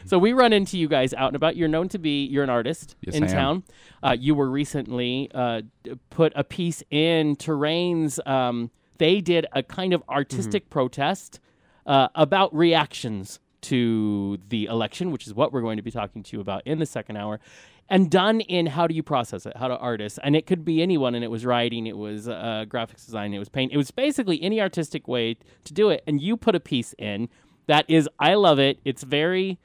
so 0.04 0.18
we 0.18 0.32
run 0.32 0.52
into 0.52 0.76
you 0.78 0.86
guys 0.86 1.14
out 1.14 1.28
and 1.28 1.36
about 1.36 1.56
you're 1.56 1.68
known 1.68 1.88
to 1.88 1.98
be 1.98 2.26
you're 2.26 2.44
an 2.44 2.50
artist 2.50 2.94
Yes, 3.00 3.14
in 3.14 3.24
I 3.24 3.26
town 3.28 3.62
uh, 4.02 4.16
you 4.18 4.34
were 4.34 4.50
recently 4.50 5.30
uh, 5.34 5.62
put 6.10 6.32
a 6.36 6.44
piece 6.44 6.82
in 6.90 7.36
terrains 7.36 8.24
um, 8.28 8.70
they 8.98 9.20
did 9.20 9.46
a 9.52 9.62
kind 9.62 9.92
of 9.94 10.02
artistic 10.08 10.68
protest 10.70 11.40
uh, 11.86 12.08
about 12.14 12.54
reactions 12.54 13.40
to 13.62 14.38
the 14.48 14.66
election 14.66 15.10
which 15.10 15.26
is 15.26 15.34
what 15.34 15.52
we're 15.52 15.62
going 15.62 15.76
to 15.78 15.82
be 15.82 15.90
talking 15.90 16.22
to 16.22 16.36
you 16.36 16.40
about 16.40 16.62
in 16.66 16.78
the 16.78 16.86
second 16.86 17.16
hour 17.16 17.40
and 17.88 18.10
done 18.10 18.40
in 18.40 18.66
how 18.66 18.86
do 18.86 18.94
you 18.94 19.02
process 19.02 19.44
it 19.46 19.56
how 19.56 19.68
do 19.68 19.74
artists 19.74 20.18
and 20.22 20.34
it 20.36 20.46
could 20.46 20.64
be 20.64 20.80
anyone 20.82 21.14
and 21.14 21.24
it 21.24 21.30
was 21.30 21.44
writing 21.44 21.86
it 21.86 21.96
was 21.96 22.28
uh, 22.28 22.64
graphics 22.68 23.04
design 23.04 23.32
it 23.34 23.38
was 23.38 23.48
paint 23.48 23.72
it 23.72 23.76
was 23.76 23.90
basically 23.90 24.42
any 24.42 24.60
artistic 24.60 25.06
way 25.08 25.36
to 25.64 25.72
do 25.74 25.90
it 25.90 26.02
and 26.06 26.20
you 26.22 26.36
put 26.36 26.54
a 26.54 26.60
piece 26.60 26.94
in 26.98 27.28
that 27.66 27.84
is 27.88 28.08
i 28.18 28.34
love 28.34 28.58
it 28.58 28.78
it's 28.84 29.02
very 29.02 29.58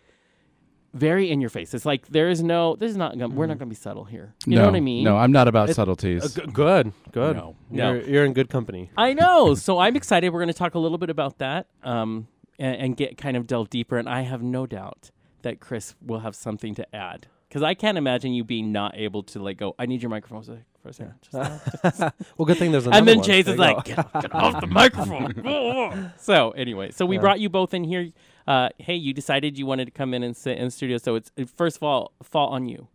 very 0.93 1.30
in 1.30 1.39
your 1.41 1.49
face 1.49 1.73
it's 1.73 1.86
like 1.86 2.08
there 2.08 2.27
is 2.30 2.41
no 2.41 2.75
this 2.77 2.89
is 2.89 2.97
not 2.97 3.12
gonna, 3.17 3.34
we're 3.34 3.45
not 3.45 3.58
gonna 3.60 3.69
be 3.69 3.75
subtle 3.75 4.06
here 4.06 4.34
you 4.45 4.56
no, 4.56 4.62
know 4.63 4.67
what 4.69 4.75
i 4.75 4.80
mean 4.80 5.03
No, 5.03 5.17
I'm 5.17 5.32
not 5.32 5.47
about 5.47 5.69
It- 5.69 5.75
subtleties. 5.75 6.38
Uh, 6.38 6.41
g- 6.45 6.51
good, 6.51 6.91
good. 7.12 7.36
No, 7.36 7.56
You're, 7.69 7.93
no. 7.93 8.06
you're 8.08 8.25
in 8.25 8.34
good 8.34 8.49
company. 8.49 8.89
I 8.97 9.13
know. 9.13 9.53
So 9.67 9.77
I'm 9.80 9.95
excited. 9.95 10.30
We're 10.32 10.39
going 10.39 10.47
to 10.47 10.58
talk 10.58 10.75
a 10.75 10.80
little 10.80 10.97
bit 10.97 11.10
about 11.10 11.38
that 11.39 11.67
um, 11.84 12.27
and, 12.58 12.75
and 12.75 12.97
get 12.97 13.17
kind 13.17 13.36
of 13.38 13.45
delve 13.47 13.69
deeper. 13.69 13.97
And 13.97 14.08
I 14.10 14.21
have 14.21 14.41
no 14.41 14.65
doubt 14.65 15.12
that 15.41 15.60
Chris 15.60 15.95
will 16.01 16.19
have 16.19 16.36
something 16.36 16.73
to 16.75 16.95
add 16.95 17.27
because 17.58 17.65
I 17.65 17.74
can't 17.74 17.98
imagine 17.98 18.34
you 18.34 18.43
being 18.43 18.72
not 18.72 18.96
able 18.96 19.24
to 19.24 19.39
like 19.41 19.58
go. 19.58 19.74
I 19.80 19.88
need 19.88 20.02
your 20.04 20.10
microphone 20.10 20.43
for 20.43 20.52
a 20.52 20.56
sec- 20.58 20.65
for 20.84 20.89
a 20.89 20.93
second. 20.93 21.13
Just, 21.22 21.82
just- 22.00 22.13
Well, 22.38 22.46
good 22.46 22.58
thing 22.58 22.72
there's 22.72 22.86
another 22.86 23.00
and 23.00 23.08
then. 23.08 23.24
Chase 23.24 23.46
There 23.46 23.56
is 23.56 23.60
you 23.60 23.65
like, 23.65 23.86
get, 23.86 24.13
get 24.13 24.36
off 24.36 24.62
the 24.62 24.67
microphone. 24.82 26.12
so 26.20 26.52
anyway, 26.52 26.91
so 26.91 27.06
we 27.06 27.15
Yeah. 27.15 27.22
brought 27.22 27.39
you 27.39 27.50
both 27.50 27.74
in 27.74 27.84
here. 27.84 28.10
Uh, 28.46 28.70
hey, 28.78 28.93
you 28.96 29.12
decided 29.13 29.58
you 29.58 29.65
wanted 29.65 29.86
to 29.86 29.91
come 29.91 30.13
in 30.13 30.22
and 30.24 30.38
sit 30.38 30.58
in 30.60 30.65
the 30.65 30.72
studio. 30.72 30.98
So 31.00 31.15
it's 31.15 31.32
first 31.56 31.78
of 31.78 31.84
all, 31.84 32.12
fault 32.22 32.52
on 32.54 32.67
you 32.67 32.88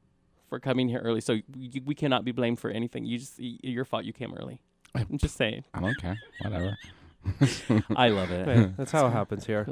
for 0.49 0.61
coming 0.61 0.89
here 0.89 1.01
early. 1.01 1.21
So 1.21 1.39
you, 1.57 1.83
we 1.85 1.95
cannot 1.97 2.25
be 2.25 2.31
blamed 2.33 2.61
for 2.61 2.71
anything. 2.71 3.05
You 3.05 3.19
just 3.19 3.35
your 3.41 3.85
fault. 3.85 4.05
You 4.05 4.13
came 4.13 4.33
early. 4.39 4.61
I'm 4.95 5.19
just 5.19 5.37
saying. 5.37 5.65
I 5.75 5.81
don't 5.81 5.97
care. 5.99 6.17
Whatever. 6.43 6.77
I 7.97 8.09
love 8.11 8.31
it. 8.31 8.47
Hey, 8.47 8.73
that's 8.77 8.93
how 8.93 9.07
it 9.07 9.11
happens 9.11 9.47
here, 9.47 9.67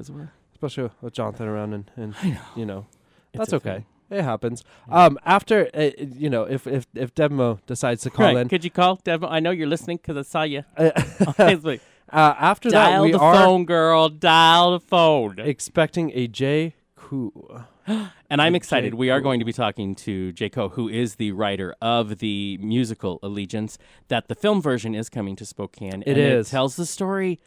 especially 0.52 0.90
with 1.00 1.12
Jonathan 1.12 1.46
around, 1.48 1.74
and, 1.74 1.90
and 1.96 2.14
know. 2.22 2.40
you 2.56 2.64
know 2.64 2.86
It's 3.32 3.38
that's 3.38 3.52
okay. 3.54 3.74
thing. 3.74 3.86
It 4.10 4.22
happens. 4.22 4.64
Um, 4.88 5.18
after 5.24 5.70
uh, 5.74 5.90
you 5.98 6.28
know, 6.28 6.42
if 6.42 6.66
if 6.66 6.86
if 6.94 7.14
Devmo 7.14 7.58
decides 7.66 8.02
to 8.02 8.10
call 8.10 8.26
Right. 8.26 8.36
in, 8.36 8.48
Could 8.48 8.64
you 8.64 8.70
call 8.70 8.96
Devin? 8.96 9.28
I 9.30 9.40
know 9.40 9.50
you're 9.52 9.68
listening 9.68 9.98
because 9.98 10.16
I 10.16 10.22
saw 10.22 10.42
you. 10.42 10.64
uh, 10.76 10.90
Facebook. 11.38 11.80
after 12.12 12.70
that 12.70 13.00
we 13.02 13.12
the 13.12 13.18
are 13.18 13.34
phone, 13.34 13.64
girl. 13.66 14.08
Dial 14.08 14.72
the 14.72 14.80
phone. 14.80 15.38
expecting 15.38 16.10
a 16.14 16.26
Jay 16.26 16.74
Kuo. 16.98 17.66
And 18.32 18.40
I'm 18.40 18.52
J. 18.52 18.56
excited. 18.58 18.94
We 18.94 19.10
are 19.10 19.20
going 19.20 19.40
to 19.40 19.44
be 19.44 19.52
talking 19.52 19.96
to 19.96 20.30
Jay 20.32 20.48
Kuo, 20.48 20.70
who 20.72 20.88
is 20.88 21.16
the 21.16 21.32
writer 21.32 21.74
of 21.82 22.18
the 22.18 22.58
musical 22.62 23.18
Allegiance, 23.24 23.76
that 24.06 24.28
the 24.28 24.36
film 24.36 24.62
version 24.62 24.94
is 24.94 25.08
coming 25.08 25.34
to 25.34 25.44
Spokane. 25.44 26.02
It 26.06 26.10
and 26.10 26.18
is. 26.18 26.46
It 26.46 26.50
tells 26.52 26.76
the 26.76 26.86
story 26.86 27.40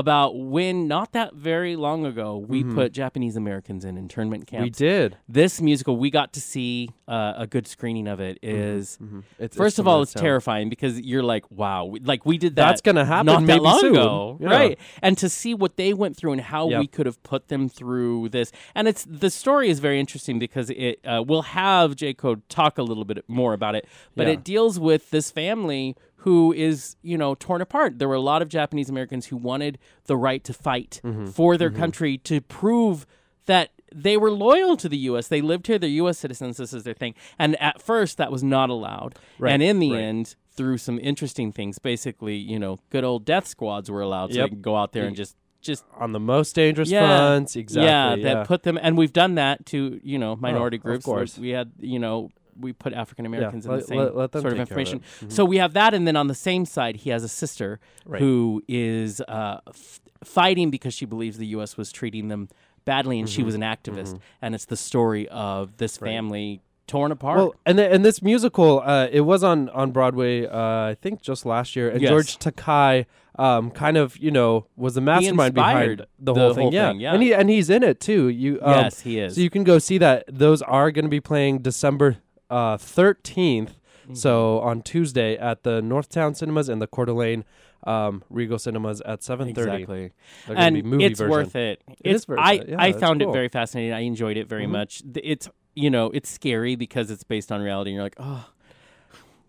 about 0.00 0.36
when, 0.36 0.86
not 0.88 1.12
that 1.12 1.32
very 1.34 1.74
long 1.74 2.04
ago, 2.04 2.36
we 2.36 2.62
put 2.62 2.92
Japanese 2.92 3.34
Americans 3.34 3.82
in 3.82 3.96
internment 3.96 4.46
camps. 4.46 4.64
We 4.64 4.70
did. 4.86 5.16
This 5.26 5.58
musical, 5.62 5.96
we 5.96 6.10
got 6.10 6.34
to 6.34 6.40
see 6.42 6.90
uh, 7.08 7.32
a 7.38 7.46
good 7.46 7.66
screening 7.66 8.06
of 8.06 8.20
it. 8.20 8.38
Is 8.42 8.98
Mhm. 9.02 9.22
It's, 9.38 9.56
First 9.56 9.74
it's 9.74 9.78
of 9.78 9.88
all, 9.88 10.02
it's 10.02 10.12
terrifying 10.12 10.68
because 10.68 11.00
you're 11.00 11.22
like, 11.22 11.50
wow, 11.50 11.86
we- 11.86 12.00
like 12.00 12.26
we 12.26 12.36
did 12.36 12.56
that. 12.56 12.66
That's 12.66 12.80
gonna 12.82 13.06
happen 13.06 13.26
not 13.26 13.42
maybe 13.42 13.54
that 13.58 13.62
long 13.62 13.80
soon. 13.80 13.92
ago, 13.92 14.38
Yeah. 14.40 14.48
right? 14.50 14.78
And 15.02 15.16
to 15.18 15.28
see 15.30 15.54
what 15.54 15.76
they 15.76 15.94
went 15.94 16.14
through 16.16 16.32
and 16.32 16.40
how 16.42 16.68
Yep. 16.68 16.80
we 16.80 16.86
could 16.88 17.06
have 17.06 17.22
put 17.22 17.48
them 17.48 17.68
through 17.70 18.28
this, 18.30 18.52
and 18.74 18.86
it's 18.88 19.04
the 19.08 19.30
story 19.30 19.70
is 19.70 19.78
very 19.78 19.98
interesting 19.98 20.38
because 20.38 20.68
it 20.70 21.00
uh, 21.06 21.22
we'll 21.26 21.42
have 21.42 21.96
Jay 21.96 22.12
Kuo 22.12 22.42
talk 22.50 22.76
a 22.76 22.82
little 22.82 23.04
bit 23.06 23.24
more 23.28 23.54
about 23.54 23.74
it, 23.74 23.86
but 24.14 24.26
Yeah. 24.26 24.34
it 24.34 24.44
deals 24.44 24.78
with 24.78 25.08
this 25.10 25.30
family 25.30 25.96
who 26.26 26.52
is 26.52 26.96
you 27.02 27.16
know 27.16 27.34
torn 27.36 27.62
apart. 27.62 27.98
There 28.00 28.08
were 28.08 28.14
a 28.16 28.20
lot 28.20 28.42
of 28.42 28.48
Japanese 28.48 28.90
Americans 28.90 29.26
who 29.26 29.36
wanted 29.36 29.78
the 30.06 30.16
right 30.16 30.42
to 30.44 30.52
fight 30.52 31.00
Mm-hmm. 31.04 31.26
for 31.26 31.56
their 31.56 31.70
country 31.70 32.18
to 32.18 32.40
prove 32.40 33.06
that 33.46 33.70
they 33.94 34.16
were 34.16 34.32
loyal 34.32 34.76
to 34.78 34.88
the 34.88 34.96
U.S. 35.10 35.28
They 35.28 35.40
lived 35.40 35.68
here. 35.68 35.78
They're 35.78 35.88
U.S. 36.04 36.18
citizens. 36.18 36.56
This 36.56 36.72
is 36.72 36.82
their 36.82 36.94
thing. 36.94 37.14
And 37.38 37.54
at 37.62 37.80
first, 37.80 38.16
that 38.18 38.32
was 38.32 38.42
not 38.42 38.68
allowed. 38.70 39.14
Right, 39.38 39.52
And 39.52 39.62
in 39.62 39.78
the 39.78 39.92
right. 39.92 40.00
end, 40.02 40.34
through 40.50 40.78
some 40.78 40.98
interesting 40.98 41.52
things, 41.52 41.78
basically, 41.78 42.34
you 42.36 42.58
know, 42.58 42.80
good 42.90 43.04
old 43.04 43.24
death 43.24 43.46
squads 43.46 43.88
were 43.88 44.00
allowed, 44.00 44.32
so 44.32 44.38
Yep. 44.40 44.44
they 44.46 44.50
could 44.56 44.62
go 44.62 44.76
out 44.76 44.92
there 44.92 45.04
and 45.06 45.14
just 45.16 45.36
just 45.62 45.84
on 45.96 46.12
the 46.12 46.20
most 46.20 46.54
dangerous 46.56 46.90
Yeah. 46.90 47.06
fronts. 47.06 47.54
Exactly. 47.56 47.86
yeah, 47.88 48.14
Yeah, 48.16 48.34
that 48.34 48.46
put 48.48 48.62
them. 48.64 48.78
And 48.82 48.96
we've 48.98 49.12
done 49.12 49.34
that 49.36 49.64
to 49.66 50.00
you 50.02 50.18
know 50.18 50.34
minority 50.36 50.76
of 50.78 50.82
groups. 50.82 51.04
Of 51.04 51.12
course. 51.12 51.38
We 51.38 51.50
had 51.50 51.70
you 51.80 51.98
know 52.00 52.30
we 52.60 52.72
put 52.72 52.92
African 52.92 53.26
Americans 53.26 53.66
in 53.66 53.72
let- 53.72 53.80
the 53.80 53.86
same 53.86 53.98
let- 53.98 54.16
let 54.16 54.32
sort 54.32 54.46
of 54.46 54.52
of 54.54 54.58
information. 54.60 54.98
it. 55.22 55.26
Mhm. 55.28 55.32
So 55.32 55.44
we 55.44 55.58
have 55.58 55.72
that, 55.74 55.94
and 55.94 56.06
then 56.06 56.16
on 56.16 56.26
the 56.28 56.34
same 56.34 56.64
side, 56.64 56.96
he 56.96 57.10
has 57.10 57.22
a 57.24 57.28
sister 57.28 57.80
Right. 58.04 58.20
who 58.20 58.62
is 58.68 59.20
uh, 59.22 59.58
f- 59.68 60.00
fighting 60.24 60.70
because 60.70 60.94
she 60.94 61.04
believes 61.06 61.38
the 61.38 61.46
U.S. 61.48 61.76
was 61.76 61.92
treating 61.92 62.28
them 62.28 62.48
badly, 62.84 63.18
and 63.18 63.28
she 63.28 63.42
was 63.42 63.54
an 63.54 63.62
activist. 63.62 64.18
And 64.40 64.54
it's 64.54 64.64
the 64.66 64.76
story 64.76 65.28
of 65.28 65.76
this 65.78 65.96
Mm-hmm. 65.96 66.04
Right. 66.04 66.10
family 66.12 66.60
torn 66.86 67.10
apart. 67.10 67.36
Well, 67.38 67.54
and 67.66 67.80
and 67.80 68.04
this 68.04 68.22
musical, 68.22 68.80
uh, 68.84 69.08
it 69.10 69.22
was 69.22 69.42
on 69.42 69.68
on 69.70 69.90
Broadway, 69.90 70.46
uh, 70.46 70.56
I 70.90 70.96
think 71.00 71.20
just 71.20 71.44
last 71.44 71.74
year, 71.74 71.90
and 71.90 72.00
Yes. 72.00 72.10
George 72.10 72.38
Takei, 72.38 73.06
um, 73.38 73.72
kind 73.72 73.96
of 73.96 74.16
you 74.18 74.30
know 74.30 74.66
was 74.76 74.94
the 74.94 75.00
mastermind 75.00 75.52
behind 75.54 76.06
the, 76.20 76.32
the 76.32 76.34
whole 76.40 76.54
thing. 76.54 76.62
whole 76.62 76.72
yeah. 76.74 76.90
thing, 76.90 77.00
yeah. 77.00 77.12
and 77.12 77.22
he 77.24 77.34
and 77.34 77.50
he's 77.50 77.70
in 77.70 77.82
it 77.82 77.98
too. 77.98 78.28
You 78.28 78.60
um, 78.62 78.70
yes, 78.84 79.00
he 79.00 79.18
is. 79.18 79.34
So 79.34 79.40
you 79.40 79.50
can 79.50 79.64
go 79.64 79.80
see 79.80 79.98
that. 79.98 80.24
Those 80.28 80.62
are 80.62 80.92
going 80.92 81.04
to 81.04 81.08
be 81.10 81.20
playing 81.20 81.58
December 81.58 82.18
uh, 82.50 82.76
13th. 82.76 83.70
Mm-hmm. 84.06 84.14
So 84.14 84.60
on 84.60 84.82
Tuesday 84.82 85.36
at 85.36 85.64
the 85.64 85.80
Northtown 85.80 86.36
Cinemas 86.36 86.68
and 86.68 86.80
the 86.80 86.86
Coeur 86.86 87.06
d'Alene 87.06 87.44
um, 87.84 88.22
Regal 88.30 88.58
Cinemas 88.58 89.00
at 89.02 89.20
7:30. 89.20 89.48
Exactly. 89.50 90.12
And 90.48 90.74
be 90.74 90.82
movie 90.82 91.04
it's 91.04 91.18
version. 91.20 91.30
worth 91.30 91.56
it. 91.56 91.82
It 91.88 91.96
it's 92.04 92.22
is 92.22 92.28
worth 92.28 92.38
I 92.40 92.52
it. 92.54 92.68
Yeah, 92.70 92.76
I 92.80 92.92
found 92.92 93.20
cool. 93.20 93.30
it 93.30 93.32
very 93.32 93.48
fascinating. 93.48 93.92
I 93.92 94.00
enjoyed 94.00 94.36
it 94.36 94.48
very 94.48 94.66
Mhm. 94.66 94.70
much. 94.70 95.02
It's 95.16 95.48
you 95.74 95.90
know 95.90 96.06
it's 96.10 96.28
scary 96.30 96.76
because 96.76 97.10
it's 97.10 97.24
based 97.24 97.50
on 97.52 97.60
reality. 97.60 97.90
and 97.90 97.94
You're 97.96 98.04
like, 98.04 98.16
oh, 98.18 98.48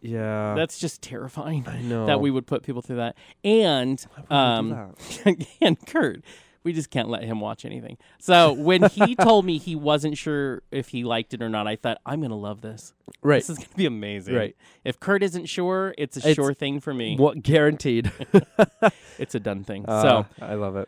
Yeah, 0.01 0.53
that's 0.55 0.77
just 0.77 1.01
terrifying 1.01 1.65
I 1.67 1.81
know 1.81 2.05
that 2.05 2.21
we 2.21 2.29
would 2.31 2.45
put 2.45 2.63
people 2.63 2.81
through 2.81 2.97
that. 2.97 3.15
And 3.43 3.99
Why 4.27 4.57
would 4.60 4.65
we 4.65 4.69
do 4.69 4.75
um, 4.75 4.95
that? 5.23 5.47
and 5.62 5.88
Kurt, 5.88 6.21
we 6.63 6.74
just 6.74 6.89
can't 6.89 7.10
let 7.10 7.24
him 7.24 7.39
watch 7.39 7.65
anything. 7.65 7.98
So 8.20 8.54
when 8.54 8.84
he 8.89 9.15
told 9.22 9.46
me 9.46 9.58
he 9.58 9.76
wasn't 9.76 10.17
sure 10.17 10.62
if 10.72 10.89
he 10.89 11.04
liked 11.04 11.34
it 11.34 11.41
or 11.41 11.50
not, 11.50 11.67
I 11.67 11.76
thought 11.76 12.00
I'm 12.06 12.22
gonna 12.22 12.38
love 12.38 12.62
this. 12.62 12.93
right. 13.22 13.38
This 13.38 13.50
is 13.50 13.58
gonna 13.58 13.76
be 13.76 13.86
amazing. 13.86 14.36
Right. 14.36 14.56
If 14.84 15.00
Kurt 15.00 15.24
isn't 15.24 15.46
sure, 15.48 15.93
it's 15.98 16.17
a 16.17 16.20
It's- 16.20 16.36
sure 16.36 16.54
thing 16.54 16.80
for 16.80 16.93
me. 16.93 17.15
What 17.17 17.41
guaranteed? 17.43 18.12
It's 19.20 19.34
a 19.34 19.39
done 19.39 19.63
thing. 19.63 19.84
Uh, 19.88 20.02
so 20.39 20.46
I 20.46 20.54
love 20.54 20.76
it. 20.76 20.88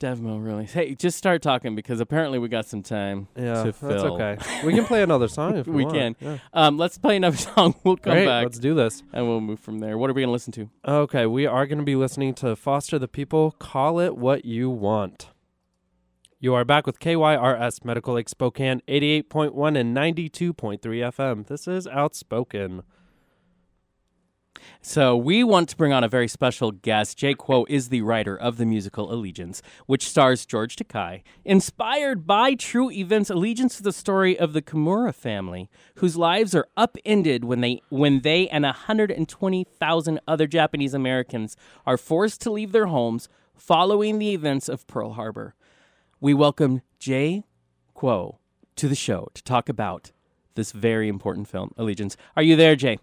Devmo, 0.00 0.44
really, 0.44 0.64
hey, 0.64 0.94
just 0.94 1.18
start 1.18 1.42
talking 1.42 1.74
because 1.74 1.98
apparently 1.98 2.38
we 2.38 2.48
got 2.48 2.66
some 2.66 2.82
time. 2.84 3.26
Yeah, 3.36 3.64
to 3.64 3.72
that's 3.72 3.82
okay. 4.04 4.38
We 4.64 4.72
can 4.72 4.84
play 4.84 5.02
another 5.02 5.26
song 5.26 5.56
if 5.56 5.66
we, 5.66 5.84
We 5.84 5.90
can. 5.90 6.14
Yeah. 6.20 6.38
Um, 6.52 6.78
let's 6.78 6.98
play 6.98 7.16
another 7.16 7.36
song. 7.56 7.74
We'll 7.82 7.96
come 7.96 8.12
Great, 8.12 8.26
back 8.26 8.44
let's 8.44 8.60
do 8.60 8.74
this. 8.74 9.02
and 9.12 9.26
we'll 9.26 9.40
move 9.40 9.58
from 9.58 9.80
there. 9.80 9.98
What 9.98 10.08
are 10.08 10.12
we 10.12 10.22
gonna 10.22 10.30
listen 10.30 10.52
to? 10.52 10.70
Okay, 10.86 11.26
we 11.26 11.46
are 11.46 11.66
going 11.66 11.78
to 11.78 11.84
be 11.84 11.96
listening 11.96 12.34
to 12.34 12.54
Foster 12.54 12.96
the 12.98 13.08
People. 13.08 13.56
Call 13.58 13.98
it 13.98 14.16
what 14.16 14.44
you 14.44 14.70
want. 14.70 15.30
You 16.38 16.54
are 16.54 16.64
back 16.64 16.86
with 16.86 17.00
KYRS 17.00 17.84
Medical 17.84 18.14
Lake 18.14 18.28
Spokane 18.28 18.80
88.1 18.86 19.76
and 19.76 19.96
92.3 19.96 20.78
FM. 20.80 21.46
This 21.48 21.66
is 21.66 21.88
Outspoken. 21.88 22.84
So 24.80 25.16
we 25.16 25.44
want 25.44 25.68
to 25.70 25.76
bring 25.76 25.92
on 25.92 26.04
a 26.04 26.08
very 26.08 26.28
special 26.28 26.72
guest. 26.72 27.18
Jay 27.18 27.34
Kuo 27.34 27.64
is 27.68 27.88
the 27.88 28.02
writer 28.02 28.36
of 28.36 28.56
the 28.56 28.66
musical 28.66 29.12
Allegiance, 29.12 29.62
which 29.86 30.08
stars 30.08 30.46
George 30.46 30.76
Takei. 30.76 31.22
Inspired 31.44 32.26
by 32.26 32.54
true 32.54 32.90
events, 32.90 33.30
Allegiance 33.30 33.76
is 33.76 33.82
the 33.82 33.92
story 33.92 34.38
of 34.38 34.52
the 34.52 34.62
Kimura 34.62 35.14
family, 35.14 35.68
whose 35.96 36.16
lives 36.16 36.54
are 36.54 36.66
upended 36.76 37.44
when 37.44 37.60
they 37.60 37.82
when 37.88 38.20
they 38.20 38.48
and 38.48 38.64
120,000 38.64 40.20
other 40.26 40.46
Japanese 40.46 40.94
Americans 40.94 41.56
are 41.86 41.96
forced 41.96 42.40
to 42.42 42.50
leave 42.50 42.72
their 42.72 42.86
homes 42.86 43.28
following 43.54 44.18
the 44.18 44.32
events 44.32 44.68
of 44.68 44.86
Pearl 44.86 45.12
Harbor. 45.12 45.54
We 46.20 46.34
welcome 46.34 46.82
Jay 46.98 47.44
Kuo 47.94 48.36
to 48.76 48.88
the 48.88 48.94
show 48.94 49.28
to 49.34 49.42
talk 49.42 49.68
about 49.68 50.12
this 50.54 50.72
very 50.72 51.08
important 51.08 51.48
film, 51.48 51.72
Allegiance. 51.76 52.16
Are 52.36 52.42
you 52.42 52.56
there, 52.56 52.74
Jay? 52.76 52.98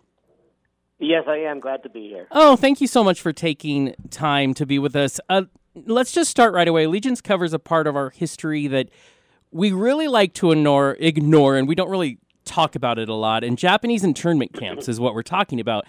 Yes, 1.00 1.26
I 1.28 1.38
am. 1.38 1.60
Glad 1.60 1.84
to 1.84 1.90
be 1.90 2.08
here. 2.08 2.28
Oh, 2.32 2.56
thank 2.56 2.80
you 2.80 2.88
so 2.88 3.04
much 3.04 3.22
for 3.22 3.34
taking 3.34 3.94
time 4.12 4.54
to 4.56 4.66
be 4.66 4.80
with 4.80 4.96
us. 4.96 5.20
Uh, 5.30 5.44
let's 5.76 6.12
just 6.12 6.32
start 6.32 6.54
right 6.54 6.68
away. 6.68 6.86
Allegiance 6.86 7.22
covers 7.22 7.54
a 7.54 7.60
part 7.60 7.86
of 7.88 7.96
our 7.96 8.12
history 8.12 8.68
that 8.68 8.90
we 9.52 9.72
really 9.72 10.08
like 10.08 10.34
to 10.36 10.52
ignore, 10.52 10.96
ignore, 11.00 11.58
and 11.58 11.68
we 11.68 11.76
don't 11.76 11.90
really 11.90 12.20
talk 12.46 12.76
about 12.76 12.98
it 13.00 13.10
a 13.10 13.14
lot. 13.14 13.44
And 13.44 13.58
Japanese 13.58 14.04
internment 14.04 14.54
camps 14.54 14.88
is 14.88 15.00
what 15.00 15.14
we're 15.14 15.24
talking 15.24 15.60
about. 15.60 15.86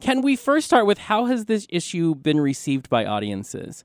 Can 0.00 0.22
we 0.22 0.36
first 0.36 0.66
start 0.66 0.86
with 0.86 0.98
how 0.98 1.26
has 1.26 1.44
this 1.44 1.66
issue 1.68 2.14
been 2.14 2.40
received 2.40 2.88
by 2.88 3.04
audiences? 3.04 3.84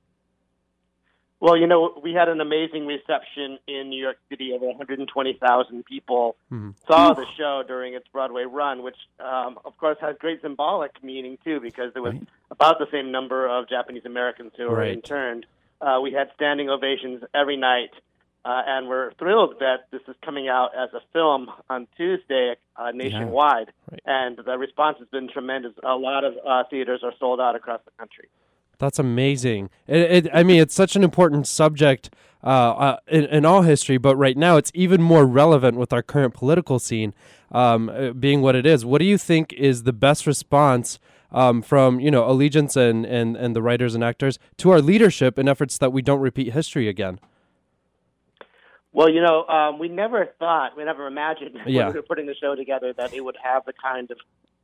Well, 1.45 1.57
you 1.57 1.67
know, 1.67 1.93
we 2.01 2.11
had 2.11 2.27
an 2.27 2.41
amazing 2.41 2.87
reception 2.87 3.59
in 3.67 3.89
New 3.89 4.01
York 4.01 4.17
City. 4.29 4.51
Over 4.51 4.65
120,000 4.65 5.85
people 5.85 6.37
mm-hmm. 6.51 6.71
saw 6.87 7.13
the 7.13 7.27
show 7.37 7.61
during 7.67 7.93
its 7.93 8.07
Broadway 8.07 8.45
run, 8.45 8.81
which, 8.81 8.95
um, 9.19 9.59
of 9.63 9.77
course, 9.77 9.97
has 10.01 10.15
great 10.17 10.41
symbolic 10.41 11.03
meaning, 11.03 11.37
too, 11.43 11.59
because 11.59 11.93
there 11.93 12.01
was 12.01 12.13
right. 12.13 12.27
about 12.49 12.79
the 12.79 12.87
same 12.91 13.11
number 13.11 13.47
of 13.47 13.69
Japanese 13.69 14.05
Americans 14.05 14.53
who 14.57 14.63
were 14.63 14.77
right. 14.77 14.93
interned. 14.93 15.45
Uh, 15.79 15.99
we 16.01 16.11
had 16.11 16.31
standing 16.33 16.67
ovations 16.67 17.23
every 17.35 17.57
night, 17.57 17.91
uh, 18.43 18.63
and 18.65 18.87
we're 18.87 19.13
thrilled 19.19 19.59
that 19.59 19.85
this 19.91 20.01
is 20.07 20.15
coming 20.23 20.47
out 20.47 20.71
as 20.75 20.89
a 20.95 21.01
film 21.13 21.51
on 21.69 21.85
Tuesday 21.95 22.55
uh, 22.75 22.89
nationwide. 22.89 23.67
Yeah. 23.67 23.91
Right. 23.91 24.01
And 24.07 24.39
the 24.43 24.57
response 24.57 24.97
has 24.97 25.09
been 25.09 25.29
tremendous. 25.29 25.73
A 25.83 25.93
lot 25.93 26.23
of 26.23 26.33
uh, 26.43 26.63
theaters 26.71 27.01
are 27.03 27.13
sold 27.19 27.39
out 27.39 27.55
across 27.55 27.81
the 27.85 27.91
country. 27.99 28.29
That's 28.77 28.99
amazing. 28.99 29.69
It, 29.87 30.25
it, 30.25 30.27
I 30.33 30.43
mean, 30.43 30.59
it's 30.59 30.75
such 30.75 30.95
an 30.95 31.03
important 31.03 31.47
subject 31.47 32.09
uh, 32.43 32.47
uh, 32.47 32.97
in, 33.07 33.25
in, 33.25 33.45
all 33.45 33.63
history, 33.63 33.97
but 33.97 34.15
right 34.15 34.37
now 34.37 34.57
it's 34.57 34.71
even 34.75 35.01
more 35.01 35.25
relevant 35.25 35.77
with 35.77 35.91
our 35.91 36.03
current 36.03 36.33
political 36.33 36.77
scene 36.77 37.13
um, 37.51 37.89
uh, 37.89 38.11
being 38.11 38.41
what 38.41 38.55
it 38.55 38.65
is. 38.65 38.85
What 38.85 38.99
do 38.99 39.05
you 39.05 39.17
think 39.17 39.51
is 39.53 39.83
the 39.83 39.93
best 39.93 40.27
response 40.27 40.99
um, 41.31 41.63
from 41.63 41.99
you 41.99 42.11
know 42.11 42.29
Allegiance 42.29 42.75
and, 42.75 43.05
and, 43.05 43.35
and 43.35 43.55
the 43.55 43.63
writers 43.63 43.95
and 43.95 44.03
actors 44.03 44.37
to 44.57 44.69
our 44.69 44.79
leadership 44.79 45.39
in 45.39 45.47
efforts 45.47 45.77
that 45.79 45.91
we 45.91 46.03
don't 46.03 46.19
repeat 46.19 46.53
history 46.53 46.87
again? 46.87 47.19
Well, 48.93 49.09
you 49.09 49.21
know, 49.21 49.45
um, 49.47 49.77
we 49.77 49.89
never 49.89 50.27
thought, 50.39 50.77
we 50.77 50.85
never 50.85 51.07
imagined 51.07 51.57
yeah. 51.65 51.85
when 51.85 51.93
we 51.93 51.99
were 51.99 52.05
putting 52.05 52.27
the 52.27 52.35
show 52.35 52.55
together 52.55 52.93
that 52.93 53.13
it 53.13 53.21
would 53.21 53.37
have 53.43 53.65
the 53.65 53.73
kind 53.73 54.09
of 54.11 54.17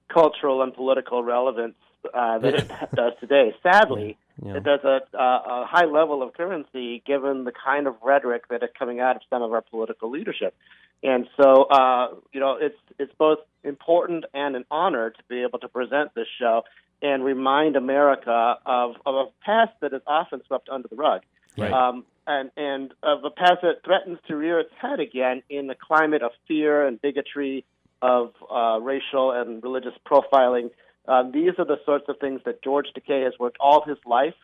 cultural 0.08 0.62
and 0.62 0.74
political 0.74 1.24
relevance 1.24 1.76
uh, 2.14 2.40
that 2.40 2.54
it 2.56 2.72
does 2.96 3.14
today. 3.20 3.54
Sadly, 3.64 4.18
yeah. 4.44 4.58
it 4.58 4.64
does 4.64 4.80
a, 4.84 5.02
a, 5.14 5.18
a 5.18 5.66
high 5.68 5.86
level 5.86 6.24
of 6.24 6.34
currency 6.34 7.02
given 7.06 7.44
the 7.44 7.52
kind 7.52 7.88
of 7.88 7.96
rhetoric 8.04 8.48
that 8.50 8.64
is 8.64 8.70
coming 8.78 9.00
out 9.00 9.16
of 9.16 9.22
some 9.30 9.42
of 9.42 9.54
our 9.54 9.62
political 9.62 10.10
leadership. 10.10 10.56
And 11.04 11.28
so, 11.36 11.64
uh, 11.64 12.10
you 12.32 12.40
know, 12.40 12.58
it's 12.60 12.78
it's 13.00 13.14
both 13.18 13.40
important 13.64 14.26
and 14.34 14.56
an 14.56 14.66
honor 14.70 15.10
to 15.10 15.24
be 15.28 15.42
able 15.44 15.60
to 15.60 15.68
present 15.68 16.14
this 16.14 16.28
show 16.40 16.64
and 17.02 17.24
remind 17.24 17.76
America 17.76 18.58
of, 18.66 18.96
of 19.06 19.16
a 19.16 19.26
past 19.44 19.72
that 19.82 19.94
is 19.94 20.02
often 20.06 20.42
swept 20.46 20.70
under 20.70 20.88
the 20.88 20.96
rug. 20.96 21.22
Right. 21.58 21.72
Um, 21.72 22.06
and 22.28 22.52
and 22.56 22.94
of 23.02 23.24
a 23.24 23.32
past 23.32 23.62
that 23.64 23.84
threatens 23.84 24.20
to 24.28 24.36
rear 24.36 24.60
its 24.60 24.72
head 24.80 25.00
again 25.00 25.42
in 25.50 25.68
the 25.68 25.76
climate 25.76 26.22
of 26.22 26.32
fear 26.48 26.86
and 26.86 27.02
bigotry, 27.02 27.66
of 28.02 28.34
uh, 28.50 28.80
racial 28.80 29.32
and 29.32 29.62
religious 29.64 29.94
profiling 30.06 30.70
um, 31.08 31.32
these 31.32 31.54
are 31.58 31.66
the 31.66 31.80
sorts 31.86 32.06
of 32.08 32.18
things 32.20 32.42
that 32.46 32.64
George 32.64 32.88
Takei 32.96 33.24
has 33.24 33.34
worked 33.40 33.58
all 33.60 33.84
his 33.86 33.98
life 34.06 34.36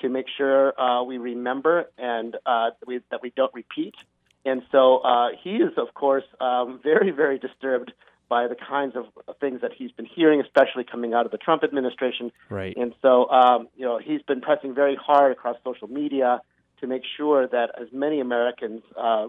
to 0.00 0.08
make 0.08 0.26
sure 0.36 0.78
uh, 0.80 1.02
we 1.02 1.18
remember 1.18 1.90
and 1.96 2.36
uh, 2.44 2.70
we, 2.86 3.00
that 3.10 3.22
we 3.22 3.32
don't 3.34 3.52
repeat. 3.54 3.94
And 4.44 4.62
so 4.72 4.98
uh, 4.98 5.28
he 5.42 5.56
is, 5.56 5.72
of 5.76 5.94
course, 5.94 6.24
um, 6.40 6.80
very, 6.82 7.10
very 7.10 7.38
disturbed 7.38 7.92
by 8.28 8.48
the 8.48 8.56
kinds 8.56 8.96
of 8.96 9.04
things 9.40 9.60
that 9.60 9.72
he's 9.76 9.92
been 9.92 10.06
hearing, 10.06 10.40
especially 10.40 10.84
coming 10.84 11.12
out 11.12 11.26
of 11.26 11.32
the 11.32 11.38
Trump 11.38 11.62
administration. 11.62 12.32
Right. 12.48 12.76
And 12.76 12.94
so, 13.02 13.28
um, 13.30 13.68
you 13.76 13.84
know, 13.84 13.98
he's 13.98 14.22
been 14.22 14.40
pressing 14.40 14.74
very 14.74 14.96
hard 14.96 15.32
across 15.32 15.56
social 15.62 15.86
media 15.86 16.40
to 16.80 16.86
make 16.86 17.02
sure 17.16 17.46
that 17.46 17.70
as 17.80 17.88
many 17.92 18.20
Americans 18.20 18.82
uh, 18.96 19.26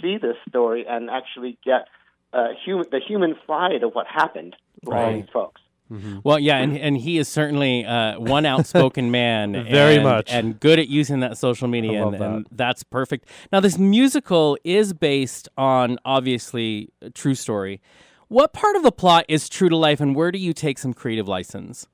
see 0.00 0.18
this 0.18 0.36
story 0.48 0.86
and 0.88 1.10
actually 1.10 1.58
get 1.64 1.88
uh, 2.32 2.48
human, 2.64 2.86
the 2.90 3.00
human 3.00 3.34
side 3.46 3.82
of 3.82 3.94
what 3.94 4.06
happened 4.06 4.54
to 4.84 4.90
right. 4.90 5.04
all 5.04 5.12
these 5.12 5.30
folks. 5.32 5.60
Mm-hmm. 5.90 6.18
Well, 6.24 6.38
yeah, 6.38 6.58
and, 6.58 6.76
and 6.76 6.96
he 6.96 7.18
is 7.18 7.28
certainly 7.28 7.84
uh, 7.84 8.18
one 8.18 8.44
outspoken 8.44 9.10
man, 9.10 9.52
very 9.70 9.96
and, 9.96 10.04
much, 10.04 10.32
and 10.32 10.58
good 10.58 10.78
at 10.78 10.88
using 10.88 11.20
that 11.20 11.38
social 11.38 11.68
media, 11.68 12.04
and, 12.04 12.14
that. 12.14 12.22
and, 12.22 12.46
that's 12.50 12.82
perfect. 12.82 13.28
Now, 13.52 13.60
this 13.60 13.78
musical 13.78 14.58
is 14.64 14.92
based 14.92 15.48
on 15.56 15.98
obviously 16.04 16.88
a 17.00 17.10
true 17.10 17.36
story. 17.36 17.80
What 18.28 18.52
part 18.52 18.74
of 18.74 18.82
the 18.82 18.90
plot 18.90 19.26
is 19.28 19.48
true 19.48 19.68
to 19.68 19.76
life, 19.76 20.00
and 20.00 20.16
where 20.16 20.32
do 20.32 20.38
you 20.38 20.52
take 20.52 20.78
some 20.78 20.92
creative 20.92 21.28
license? 21.28 21.86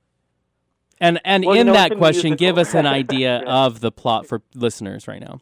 And 0.98 1.20
and 1.24 1.44
well, 1.44 1.52
in 1.54 1.58
you 1.58 1.64
know, 1.64 1.72
that 1.74 1.96
question, 1.98 2.30
musical. 2.30 2.46
give 2.46 2.58
us 2.58 2.74
an 2.74 2.86
idea 2.86 3.42
yeah. 3.44 3.64
of 3.64 3.80
the 3.80 3.92
plot 3.92 4.26
for 4.26 4.40
listeners 4.54 5.06
right 5.06 5.20
now. 5.20 5.40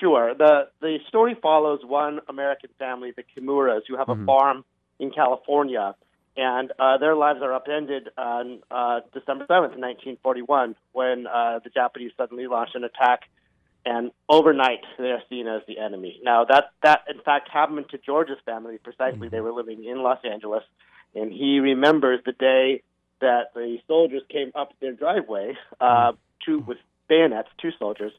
Sure. 0.00 0.34
the 0.34 0.68
The 0.80 0.98
story 1.08 1.36
follows 1.42 1.80
one 1.84 2.20
American 2.28 2.70
family, 2.78 3.12
the 3.14 3.22
Kimuras, 3.22 3.82
who 3.88 3.96
have 3.96 4.06
mm-hmm. 4.06 4.22
a 4.22 4.26
farm 4.26 4.64
in 4.98 5.10
California 5.10 5.94
and 6.36 6.72
uh, 6.78 6.98
their 6.98 7.14
lives 7.14 7.40
are 7.42 7.52
upended 7.54 8.10
on 8.18 8.60
uh, 8.70 9.00
December 9.14 9.46
7th, 9.46 9.78
1941, 9.78 10.76
when 10.92 11.26
uh, 11.26 11.60
the 11.64 11.70
Japanese 11.70 12.12
suddenly 12.16 12.46
launched 12.46 12.74
an 12.74 12.84
attack, 12.84 13.22
and 13.86 14.10
overnight 14.28 14.80
they 14.98 15.10
are 15.10 15.22
seen 15.30 15.46
as 15.46 15.62
the 15.66 15.78
enemy. 15.78 16.20
Now, 16.22 16.44
that, 16.44 16.72
that 16.82 17.02
in 17.08 17.20
fact 17.22 17.48
happened 17.50 17.86
to 17.90 17.98
George's 17.98 18.38
family 18.44 18.78
precisely. 18.78 19.28
They 19.28 19.40
were 19.40 19.52
living 19.52 19.84
in 19.84 20.02
Los 20.02 20.18
Angeles, 20.30 20.64
and 21.14 21.32
he 21.32 21.60
remembers 21.60 22.20
the 22.26 22.32
day 22.32 22.82
that 23.20 23.54
the 23.54 23.78
soldiers 23.86 24.22
came 24.28 24.52
up 24.54 24.72
their 24.80 24.92
driveway 24.92 25.54
uh, 25.80 26.12
two, 26.44 26.58
with 26.58 26.78
bayonets, 27.08 27.48
two 27.58 27.70
soldiers, 27.78 28.12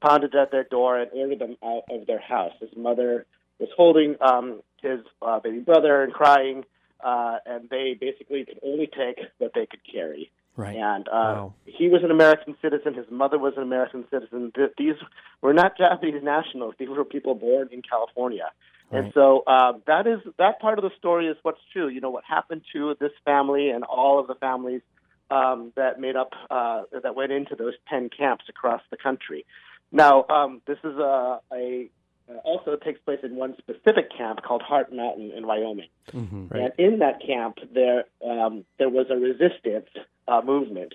pounded 0.00 0.34
at 0.34 0.52
their 0.52 0.64
door 0.64 1.00
and 1.00 1.10
ordered 1.12 1.40
them 1.40 1.56
out 1.64 1.82
of 1.90 2.06
their 2.06 2.20
house. 2.20 2.52
His 2.60 2.70
mother 2.76 3.26
was 3.58 3.70
holding 3.76 4.16
um, 4.20 4.60
his 4.82 5.00
uh, 5.22 5.40
baby 5.40 5.60
brother 5.60 6.02
and 6.02 6.12
crying 6.12 6.64
uh, 7.02 7.38
and 7.46 7.68
they 7.70 7.96
basically 7.98 8.44
could 8.44 8.60
only 8.62 8.86
take 8.86 9.18
what 9.38 9.52
they 9.54 9.66
could 9.66 9.80
carry. 9.90 10.30
Right. 10.56 10.76
And 10.76 11.08
uh, 11.08 11.10
wow. 11.12 11.54
he 11.64 11.88
was 11.88 12.02
an 12.04 12.10
American 12.10 12.56
citizen. 12.62 12.94
His 12.94 13.06
mother 13.10 13.38
was 13.38 13.54
an 13.56 13.64
American 13.64 14.04
citizen. 14.10 14.52
These 14.78 14.94
were 15.42 15.52
not 15.52 15.76
Japanese 15.78 16.22
nationals. 16.22 16.74
These 16.78 16.90
were 16.90 17.04
people 17.04 17.34
born 17.34 17.68
in 17.72 17.82
California. 17.82 18.50
Right. 18.90 19.04
And 19.04 19.12
so 19.14 19.42
uh, 19.46 19.72
that 19.86 20.06
is 20.06 20.20
that 20.38 20.60
part 20.60 20.78
of 20.78 20.84
the 20.84 20.90
story 20.96 21.26
is 21.26 21.36
what's 21.42 21.60
true. 21.72 21.88
You 21.88 22.00
know 22.00 22.10
what 22.10 22.24
happened 22.24 22.62
to 22.72 22.94
this 23.00 23.10
family 23.24 23.70
and 23.70 23.82
all 23.82 24.20
of 24.20 24.28
the 24.28 24.34
families 24.36 24.82
um, 25.30 25.72
that 25.74 25.98
made 25.98 26.14
up 26.14 26.32
uh, 26.50 26.82
that 27.02 27.16
went 27.16 27.32
into 27.32 27.56
those 27.56 27.74
ten 27.88 28.08
camps 28.08 28.44
across 28.48 28.82
the 28.90 28.96
country. 28.96 29.44
Now, 29.90 30.24
um, 30.28 30.60
this 30.66 30.78
is 30.84 30.96
a, 30.96 31.40
a 31.52 31.88
uh, 32.30 32.36
also 32.38 32.76
takes 32.76 33.00
place 33.00 33.20
in 33.22 33.36
one 33.36 33.54
specific 33.58 34.10
camp 34.16 34.42
called 34.42 34.62
Heart 34.62 34.92
Mountain 34.92 35.32
in 35.36 35.46
Wyoming. 35.46 35.88
Mm-hmm. 36.12 36.48
Right. 36.48 36.62
And 36.62 36.72
in 36.78 36.98
that 37.00 37.20
camp, 37.24 37.58
there 37.72 38.04
um, 38.26 38.64
there 38.78 38.88
was 38.88 39.06
a 39.10 39.16
resistance 39.16 39.88
uh, 40.28 40.40
movement 40.44 40.94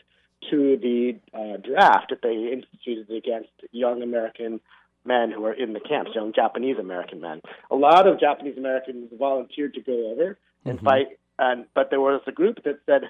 to 0.49 0.77
the 0.77 1.15
uh, 1.33 1.57
draft 1.57 2.09
that 2.09 2.21
they 2.23 2.51
instituted 2.51 3.13
against 3.15 3.49
young 3.71 4.01
American 4.01 4.59
men 5.05 5.31
who 5.31 5.41
were 5.41 5.53
in 5.53 5.73
the 5.73 5.79
camps, 5.79 6.11
young 6.15 6.33
Japanese 6.33 6.77
American 6.79 7.19
men. 7.21 7.41
A 7.71 7.75
lot 7.75 8.07
of 8.07 8.19
Japanese 8.19 8.57
Americans 8.57 9.09
volunteered 9.17 9.73
to 9.75 9.81
go 9.81 10.11
over 10.11 10.37
and 10.65 10.79
Mhm. 10.79 10.83
fight, 10.83 11.07
and 11.37 11.65
but 11.73 11.89
there 11.89 12.01
was 12.01 12.21
a 12.25 12.31
group 12.31 12.63
that 12.63 12.79
said, 12.85 13.09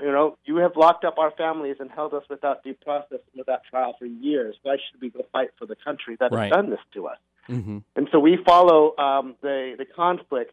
you 0.00 0.10
know, 0.10 0.36
you 0.44 0.56
have 0.56 0.76
locked 0.76 1.04
up 1.04 1.18
our 1.18 1.30
families 1.32 1.76
and 1.80 1.90
held 1.90 2.12
us 2.14 2.24
without 2.28 2.62
due 2.64 2.74
process 2.74 3.20
and 3.32 3.38
without 3.38 3.62
trial 3.64 3.94
for 3.98 4.06
years. 4.06 4.56
Why 4.62 4.76
should 4.76 5.00
we 5.00 5.10
go 5.10 5.24
fight 5.32 5.50
for 5.58 5.66
the 5.66 5.76
country 5.76 6.16
that 6.16 6.32
Right. 6.32 6.44
has 6.44 6.52
done 6.52 6.70
this 6.70 6.80
to 6.94 7.06
us? 7.08 7.18
Mm-hmm. 7.48 7.78
And 7.96 8.08
so 8.12 8.18
we 8.18 8.38
follow 8.44 8.96
um, 8.96 9.36
the 9.42 9.74
the 9.78 9.84
conflict 9.84 10.52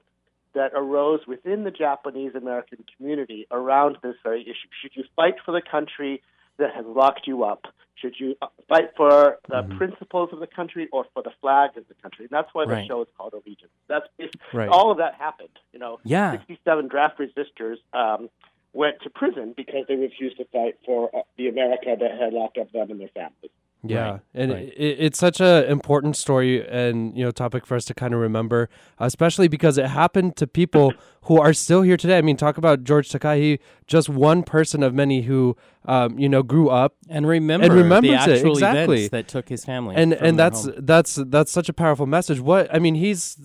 that 0.54 0.72
arose 0.76 1.22
within 1.28 1.64
the 1.64 1.72
Japanese 1.72 2.36
American 2.36 2.84
community 2.98 3.48
around 3.52 3.98
this 4.04 4.16
very 4.24 4.42
issue. 4.42 4.68
Should 4.82 4.92
you 4.96 5.04
fight 5.16 5.36
for 5.46 5.52
the 5.54 5.62
country 5.62 6.22
that 6.58 6.74
has 6.76 6.86
locked 6.86 7.26
you 7.26 7.44
up? 7.46 7.66
Should 7.96 8.16
you 8.20 8.36
uh, 8.42 8.48
fight 8.68 8.90
for 8.98 9.38
the 9.48 9.64
Mhm. 9.64 9.78
principles 9.78 10.30
of 10.34 10.40
the 10.40 10.48
country 10.48 10.90
or 10.92 11.06
for 11.14 11.24
the 11.24 11.32
flag 11.40 11.78
of 11.78 11.88
the 11.88 11.94
country? 12.02 12.26
And 12.26 12.32
that's 12.32 12.54
why 12.54 12.66
the 12.66 12.74
Right. 12.74 12.88
show 12.88 13.02
is 13.02 13.08
called 13.18 13.34
Allegiance. 13.34 13.72
That's 13.88 14.08
Right. 14.52 14.68
all 14.68 14.92
of 14.92 14.98
that 14.98 15.14
happened. 15.16 15.58
You 15.72 15.80
know, 15.80 16.00
Yeah. 16.04 16.32
67 16.32 16.88
draft 16.90 17.18
resisters 17.20 17.80
um, 17.94 18.30
went 18.74 19.02
to 19.04 19.10
prison 19.10 19.54
because 19.56 19.86
they 19.88 19.96
refused 19.96 20.38
to 20.38 20.46
fight 20.46 20.78
for 20.86 21.16
uh, 21.16 21.22
the 21.38 21.48
America 21.48 21.96
that 21.98 22.12
had 22.20 22.34
locked 22.34 22.58
up 22.58 22.72
them 22.72 22.90
and 22.92 23.00
their 23.00 23.10
families. 23.10 23.52
Yeah, 23.84 24.12
Right, 24.12 24.20
and 24.36 24.52
right. 24.52 24.74
It, 24.78 24.98
it's 25.00 25.18
such 25.18 25.42
an 25.42 25.64
important 25.66 26.16
story 26.16 26.68
and 26.68 27.18
you 27.18 27.24
know 27.24 27.32
topic 27.32 27.66
for 27.66 27.76
us 27.76 27.86
to 27.86 27.96
kind 27.96 28.14
of 28.14 28.20
remember, 28.20 28.70
especially 29.00 29.48
because 29.48 29.78
it 29.80 29.88
happened 29.88 30.36
to 30.38 30.46
people 30.46 30.94
who 31.24 31.40
are 31.40 31.54
still 31.54 31.82
here 31.82 31.98
today. 31.98 32.18
I 32.18 32.22
mean, 32.22 32.38
talk 32.38 32.58
about 32.58 32.84
George 32.84 33.10
Takei, 33.10 33.60
just 33.88 34.08
one 34.08 34.44
person 34.44 34.84
of 34.84 34.94
many 34.94 35.24
who 35.24 35.58
um, 35.86 36.20
you 36.20 36.30
know 36.30 36.44
grew 36.44 36.70
up 36.70 36.96
And 37.10 37.28
remember 37.28 37.66
And 37.66 37.74
remembers 37.74 38.26
the 38.26 38.34
it, 38.36 38.46
exactly. 38.46 38.98
events 39.06 39.12
that 39.12 39.28
took 39.28 39.50
his 39.50 39.66
family. 39.66 39.96
and 39.96 40.14
and 40.14 40.38
that's 40.38 40.66
home. 40.66 40.76
that's 40.78 41.16
that's 41.16 41.52
such 41.52 41.68
a 41.68 41.74
powerful 41.74 42.06
message. 42.06 42.40
What 42.40 42.74
I 42.74 42.78
mean, 42.78 42.96
he's 42.96 43.36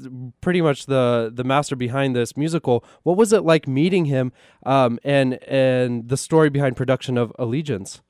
pretty 0.43 0.61
much 0.61 0.85
the 0.85 1.31
the 1.33 1.45
master 1.45 1.77
behind 1.77 2.15
this 2.15 2.37
musical. 2.37 2.85
What 3.05 3.17
was 3.17 3.33
it 3.33 3.43
like 3.43 3.67
meeting 3.67 4.05
him, 4.05 4.33
um, 4.67 4.99
and 5.03 5.43
and 5.45 6.09
the 6.11 6.19
story 6.19 6.51
behind 6.51 6.77
production 6.77 7.17
of 7.17 7.33
Allegiance? 7.39 8.03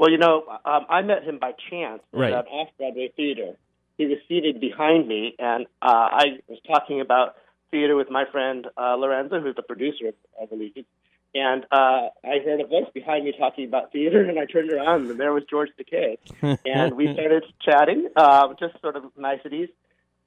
Well, 0.00 0.10
you 0.10 0.16
know, 0.16 0.44
um, 0.64 0.86
I 0.88 1.02
met 1.02 1.24
him 1.24 1.38
by 1.38 1.52
chance 1.68 2.00
Right. 2.10 2.32
at 2.32 2.46
an 2.46 2.50
off-Broadway 2.50 3.12
theater. 3.16 3.58
He 3.98 4.06
was 4.06 4.16
seated 4.28 4.58
behind 4.58 5.06
me, 5.06 5.34
and 5.38 5.66
uh, 5.82 6.08
I 6.10 6.24
was 6.48 6.58
talking 6.66 7.02
about 7.02 7.36
theater 7.70 7.94
with 7.96 8.10
my 8.10 8.24
friend 8.32 8.66
uh, 8.78 8.94
Lorenzo, 8.94 9.42
who's 9.42 9.56
the 9.56 9.62
producer 9.62 10.08
of, 10.08 10.14
of 10.40 10.52
Allegiance. 10.52 10.86
And 11.34 11.66
uh, 11.70 12.08
I 12.24 12.38
heard 12.42 12.62
a 12.62 12.66
voice 12.66 12.88
behind 12.94 13.26
me 13.26 13.34
talking 13.38 13.66
about 13.66 13.92
theater, 13.92 14.24
and 14.24 14.38
I 14.38 14.46
turned 14.46 14.72
around, 14.72 15.10
and 15.10 15.20
there 15.20 15.34
was 15.34 15.42
George 15.50 15.68
Takei. 15.78 16.16
and 16.64 16.96
we 16.96 17.12
started 17.12 17.44
chatting, 17.60 18.08
uh, 18.16 18.54
just 18.58 18.80
sort 18.80 18.96
of 18.96 19.04
niceties. 19.18 19.68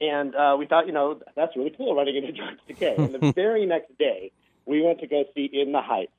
And 0.00 0.36
uh, 0.36 0.54
we 0.56 0.66
thought, 0.66 0.86
you 0.86 0.92
know, 0.92 1.20
that's 1.34 1.56
really 1.56 1.74
cool 1.76 1.96
running 1.96 2.14
into 2.14 2.30
George 2.30 2.58
Takei. 2.70 2.96
And 2.96 3.12
the 3.12 3.32
very 3.34 3.66
next 3.66 3.98
day, 3.98 4.30
we 4.66 4.82
went 4.82 5.00
to 5.00 5.08
go 5.08 5.24
see 5.34 5.50
In 5.52 5.72
the 5.72 5.82
Heights. 5.82 6.12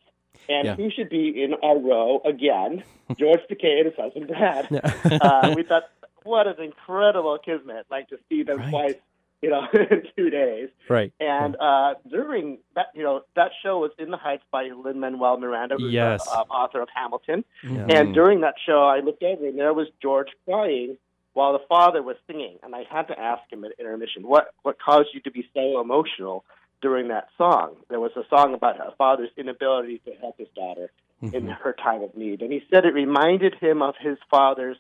And 0.50 0.66
Yeah. 0.66 0.76
who 0.76 0.90
should 0.92 1.10
be 1.10 1.44
in 1.44 1.54
our 1.64 1.78
row 1.78 2.22
again? 2.26 2.84
George 3.18 3.42
Takei 3.50 3.78
and 3.80 3.86
his 3.86 3.96
husband 3.96 4.28
Brad. 4.28 4.68
uh, 5.22 5.54
we 5.56 5.64
thought, 5.64 5.84
what 6.24 6.48
an 6.48 6.60
incredible 6.62 7.38
kismet! 7.38 7.86
Like 7.92 8.10
to 8.10 8.18
see 8.30 8.44
them 8.44 8.58
Right. 8.58 8.70
twice, 8.70 8.96
you 9.44 9.50
know, 9.52 9.68
in 9.74 10.04
two 10.18 10.30
days. 10.32 10.70
Right. 10.90 11.14
And 11.20 11.56
uh, 11.60 11.96
during 12.10 12.58
that, 12.76 12.88
you 12.96 13.04
know, 13.04 13.22
that 13.36 13.52
show 13.62 13.80
was 13.80 13.92
In 14.00 14.10
the 14.10 14.18
Heights 14.18 14.44
by 14.52 14.64
Lin 14.70 15.00
Manuel 15.00 15.38
Miranda, 15.38 15.76
who's 15.78 15.94
Yes. 15.94 16.24
the 16.26 16.32
uh, 16.40 16.44
author 16.50 16.82
of 16.82 16.90
Hamilton. 16.96 17.44
Yeah. 17.64 17.86
And 17.90 18.14
during 18.14 18.42
that 18.42 18.56
show, 18.66 18.84
I 18.86 19.02
looked 19.02 19.22
over 19.24 19.46
and 19.46 19.58
there 19.60 19.74
was 19.74 19.88
George 20.02 20.30
crying 20.46 20.98
while 21.34 21.54
the 21.54 21.60
father 21.70 22.02
was 22.02 22.16
singing. 22.28 22.58
And 22.64 22.74
I 22.74 22.86
had 22.90 23.08
to 23.10 23.20
ask 23.20 23.44
him 23.52 23.64
at 23.66 23.74
intermission, 23.80 24.24
what, 24.24 24.52
what 24.64 24.80
caused 24.80 25.10
you 25.14 25.20
to 25.22 25.32
be 25.32 25.48
so 25.54 25.80
emotional 25.80 26.44
during 26.82 27.08
that 27.10 27.28
song? 27.38 27.76
There 27.90 28.00
was 28.00 28.12
a 28.16 28.24
song 28.30 28.54
about 28.54 28.80
a 28.80 28.94
father's 28.98 29.30
inability 29.38 30.00
to 30.06 30.12
help 30.22 30.38
his 30.38 30.48
daughter 30.56 30.92
in 31.22 31.48
her 31.48 31.74
time 31.74 32.04
of 32.04 32.16
need. 32.16 32.42
And 32.42 32.52
he 32.52 32.64
said 32.72 32.86
it 32.86 32.94
reminded 32.94 33.56
him 33.56 33.82
of 33.82 33.96
his 34.00 34.18
father's 34.30 34.78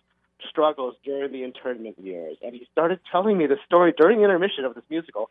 struggles 0.49 0.95
during 1.03 1.31
the 1.31 1.43
internment 1.43 1.97
years. 1.97 2.37
And 2.43 2.53
he 2.53 2.67
started 2.71 2.99
telling 3.11 3.37
me 3.37 3.47
the 3.47 3.57
story 3.65 3.93
during 3.97 4.21
intermission 4.21 4.65
of 4.65 4.75
this 4.75 4.83
musical. 4.89 5.29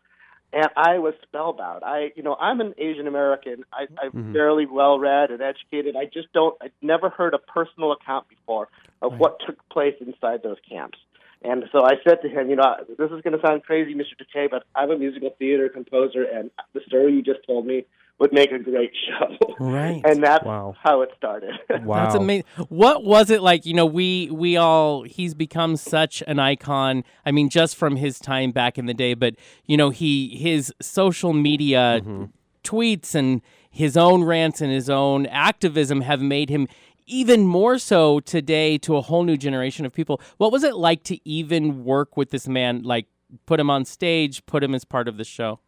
And 0.52 0.68
I 0.76 0.98
was 0.98 1.14
spellbound. 1.22 1.82
I, 1.84 2.12
you 2.16 2.22
know, 2.22 2.36
I'm 2.40 2.60
an 2.60 2.74
Asian 2.78 3.06
American. 3.06 3.64
I, 3.72 3.86
I'm 4.02 4.12
Mhm. 4.12 4.32
fairly 4.32 4.66
well 4.66 4.98
read 4.98 5.30
and 5.30 5.42
educated. 5.42 5.96
I 5.96 6.04
just 6.06 6.32
don't. 6.32 6.56
I've 6.62 6.72
never 6.80 7.10
heard 7.10 7.34
a 7.34 7.38
personal 7.38 7.92
account 7.92 8.28
before 8.28 8.68
of 9.02 9.12
Right. 9.12 9.20
what 9.20 9.40
took 9.40 9.68
place 9.68 9.96
inside 10.00 10.42
those 10.42 10.58
camps. 10.68 10.98
And 11.42 11.64
so 11.72 11.84
I 11.84 11.94
said 12.06 12.22
to 12.22 12.28
him, 12.28 12.48
you 12.48 12.56
know, 12.56 12.74
this 12.88 13.10
is 13.10 13.20
going 13.22 13.38
to 13.38 13.40
sound 13.44 13.64
crazy, 13.64 13.94
Mr. 13.94 14.14
Takei, 14.20 14.50
but 14.50 14.64
I'm 14.74 14.90
a 14.90 14.98
musical 14.98 15.34
theater 15.38 15.68
composer, 15.68 16.22
and 16.24 16.50
the 16.72 16.80
story 16.86 17.12
you 17.12 17.22
just 17.22 17.40
told 17.46 17.66
me 17.66 17.84
would 18.18 18.32
make 18.32 18.52
a 18.52 18.58
great 18.58 18.92
show. 19.08 19.54
Right. 19.58 20.00
and 20.04 20.22
that's 20.22 20.44
Wow. 20.44 20.74
how 20.82 21.02
it 21.02 21.10
started. 21.16 21.50
Wow. 21.84 22.04
That's 22.04 22.14
amazing. 22.14 22.44
What 22.68 23.04
was 23.04 23.30
it 23.30 23.42
like? 23.42 23.66
You 23.66 23.74
know, 23.74 23.84
we 23.84 24.30
we 24.30 24.56
all 24.56 25.02
he's 25.02 25.34
become 25.34 25.76
such 25.76 26.22
an 26.26 26.38
icon. 26.38 27.04
I 27.26 27.32
mean, 27.32 27.48
just 27.50 27.76
from 27.76 27.96
his 27.96 28.18
time 28.18 28.52
back 28.52 28.78
in 28.78 28.86
the 28.86 28.94
day, 28.94 29.14
but 29.14 29.34
you 29.66 29.76
know, 29.76 29.90
he 29.90 30.36
his 30.36 30.72
social 30.80 31.32
media 31.32 32.00
mm-hmm. 32.00 32.24
tweets 32.62 33.14
and 33.14 33.42
his 33.70 33.96
own 33.96 34.22
rants 34.22 34.60
and 34.60 34.70
his 34.72 34.88
own 34.88 35.26
activism 35.26 36.02
have 36.02 36.22
made 36.22 36.48
him 36.48 36.68
even 37.06 37.46
more 37.46 37.78
so 37.78 38.20
today 38.20 38.78
to 38.78 38.96
a 38.96 39.00
whole 39.00 39.24
new 39.24 39.36
generation 39.36 39.84
of 39.86 39.92
people. 39.92 40.20
What 40.38 40.52
was 40.52 40.64
it 40.64 40.74
like 40.74 41.02
to 41.04 41.28
even 41.28 41.84
work 41.84 42.16
with 42.16 42.30
this 42.30 42.48
man? 42.48 42.82
Like, 42.82 43.06
put 43.46 43.60
him 43.60 43.70
on 43.70 43.84
stage, 43.84 44.44
put 44.46 44.62
him 44.62 44.74
as 44.74 44.84
part 44.84 45.08
of 45.08 45.16
the 45.16 45.24
show. 45.24 45.60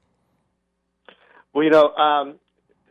Well, 1.52 1.64
you 1.64 1.70
know, 1.70 1.88
um, 1.94 2.34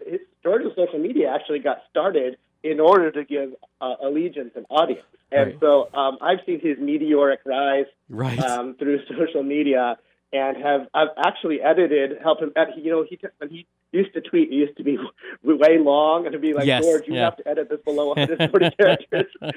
his, 0.05 0.19
George's 0.43 0.71
social 0.75 0.99
media 0.99 1.31
actually 1.33 1.59
got 1.59 1.77
started 1.89 2.37
in 2.63 2.79
order 2.79 3.11
to 3.11 3.23
give 3.23 3.53
uh, 3.79 3.95
Allegiance 4.03 4.51
an 4.55 4.65
audience. 4.69 5.05
And 5.31 5.51
Right. 5.51 5.57
so 5.59 5.89
um, 5.93 6.17
I've 6.21 6.39
seen 6.45 6.59
his 6.59 6.77
meteoric 6.79 7.41
rise 7.45 7.85
Right. 8.09 8.39
um, 8.39 8.75
through 8.77 8.99
social 9.19 9.43
media 9.43 9.97
and 10.33 10.57
have 10.57 10.87
I've 10.93 11.09
actually 11.23 11.61
edited, 11.61 12.17
helped 12.21 12.41
him. 12.41 12.51
Ed, 12.55 12.69
you 12.77 12.91
know, 12.91 13.05
he 13.07 13.19
when 13.37 13.49
he 13.49 13.67
used 13.95 14.13
to 14.13 14.21
tweet, 14.21 14.49
it 14.51 14.55
used 14.55 14.77
to 14.77 14.83
be 14.83 14.97
way 15.43 15.77
long 15.79 16.25
and 16.25 16.33
to 16.33 16.39
be 16.39 16.53
like, 16.53 16.65
Yes, 16.65 16.83
George, 16.83 17.07
you 17.07 17.15
yeah. 17.15 17.25
have 17.25 17.37
to 17.37 17.47
edit 17.47 17.69
this 17.69 17.79
below 17.85 18.07
140 18.09 18.69
characters. 18.79 19.25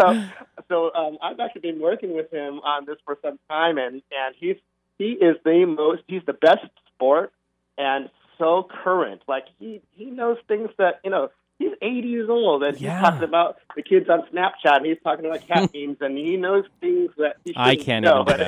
so, 0.00 0.24
so 0.68 0.94
um, 0.94 1.18
I've 1.22 1.38
actually 1.40 1.62
been 1.62 1.80
working 1.80 2.14
with 2.14 2.30
him 2.32 2.60
on 2.60 2.86
this 2.86 2.96
for 3.04 3.18
some 3.22 3.38
time, 3.48 3.78
and 3.78 3.94
and 4.12 4.34
he's 4.38 4.56
he 4.98 5.12
is 5.12 5.36
the 5.44 5.64
most 5.66 6.02
he's 6.08 6.22
the 6.26 6.32
best 6.34 6.66
sport 6.94 7.32
and 7.78 8.08
so 8.38 8.66
current. 8.82 9.22
Like 9.28 9.44
he 9.58 9.82
he 9.92 10.06
knows 10.06 10.38
things 10.48 10.70
that 10.78 11.00
you 11.04 11.10
know. 11.10 11.30
He's 11.62 11.72
80 11.82 12.08
years 12.08 12.30
old, 12.30 12.62
and 12.62 12.80
Yeah. 12.80 12.94
he's 12.96 13.04
talking 13.04 13.22
about 13.28 13.58
the 13.76 13.82
kids 13.82 14.08
on 14.08 14.22
Snapchat, 14.32 14.78
and 14.78 14.86
he's 14.86 14.96
talking 15.04 15.26
about 15.26 15.46
cat 15.46 15.68
memes, 15.74 15.98
and 16.00 16.16
he 16.16 16.38
knows 16.38 16.64
things 16.80 17.10
that 17.18 17.36
he 17.44 17.52
I 17.54 17.72
shouldn't 17.72 17.84
can't 17.86 18.04
know 18.06 18.24
even 18.26 18.36
do 18.38 18.42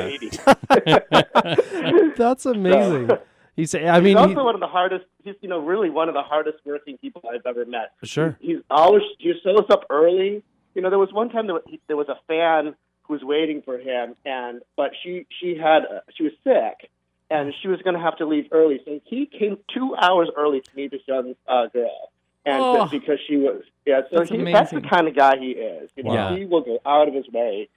at 0.71 0.89
80. 0.89 2.15
That's 2.17 2.47
amazing. 2.47 3.11
He's. 3.57 3.75
I 3.75 4.01
mean, 4.01 4.05
he's 4.07 4.17
also 4.17 4.29
he- 4.31 4.37
one 4.37 4.55
of 4.55 4.61
the 4.61 4.67
hardest. 4.67 5.05
He's 5.25 5.35
you 5.41 5.49
know 5.49 5.59
really 5.59 5.91
one 5.91 6.09
of 6.09 6.15
the 6.15 6.23
hardest 6.23 6.59
working 6.65 6.97
people 6.99 7.23
I've 7.33 7.45
ever 7.47 7.65
met. 7.67 7.93
For 7.99 8.07
sure. 8.07 8.37
He's 8.41 8.59
always 8.71 9.03
he 9.19 9.33
shows 9.45 9.67
up 9.71 9.85
early. 9.91 10.43
You 10.75 10.81
know, 10.83 10.89
there 10.91 10.99
was 10.99 11.13
one 11.13 11.29
time 11.29 11.47
there 11.47 11.55
was, 11.57 11.65
there 11.87 11.97
was 11.97 12.09
a 12.09 12.19
fan 12.27 12.75
who 13.03 13.13
was 13.13 13.23
waiting 13.23 13.61
for 13.63 13.79
him, 13.79 14.15
and 14.25 14.63
but 14.77 14.93
she 15.03 15.27
she 15.41 15.57
had 15.57 15.83
uh, 15.85 16.01
she 16.17 16.23
was 16.23 16.33
sick, 16.45 16.91
and 17.31 17.53
she 17.61 17.69
was 17.69 17.81
going 17.83 17.95
to 17.95 18.01
have 18.01 18.17
to 18.19 18.27
leave 18.27 18.47
early, 18.53 18.81
so 18.87 19.01
he 19.05 19.27
came 19.27 19.59
two 19.75 19.95
hours 19.97 20.31
early 20.37 20.61
to 20.63 20.71
meet 20.75 20.91
this 20.91 21.03
young 21.07 21.35
uh, 21.47 21.67
girl, 21.67 22.11
and 22.47 22.63
Oh. 22.63 22.87
because 22.87 23.19
she 23.29 23.37
was 23.37 23.63
yeah. 23.85 24.01
So 24.11 24.19
That's 24.21 24.31
he, 24.31 24.45
that's 24.51 24.71
the 24.71 24.81
kind 24.81 25.09
of 25.09 25.15
guy 25.15 25.37
he 25.39 25.51
is. 25.51 25.91
You 25.95 26.05
know, 26.05 26.11
Wow. 26.15 26.37
he 26.37 26.47
will 26.47 26.63
go 26.63 26.79
out 26.87 27.07
of 27.07 27.13
his 27.13 27.29
way, 27.29 27.69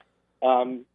um, 0.41 0.85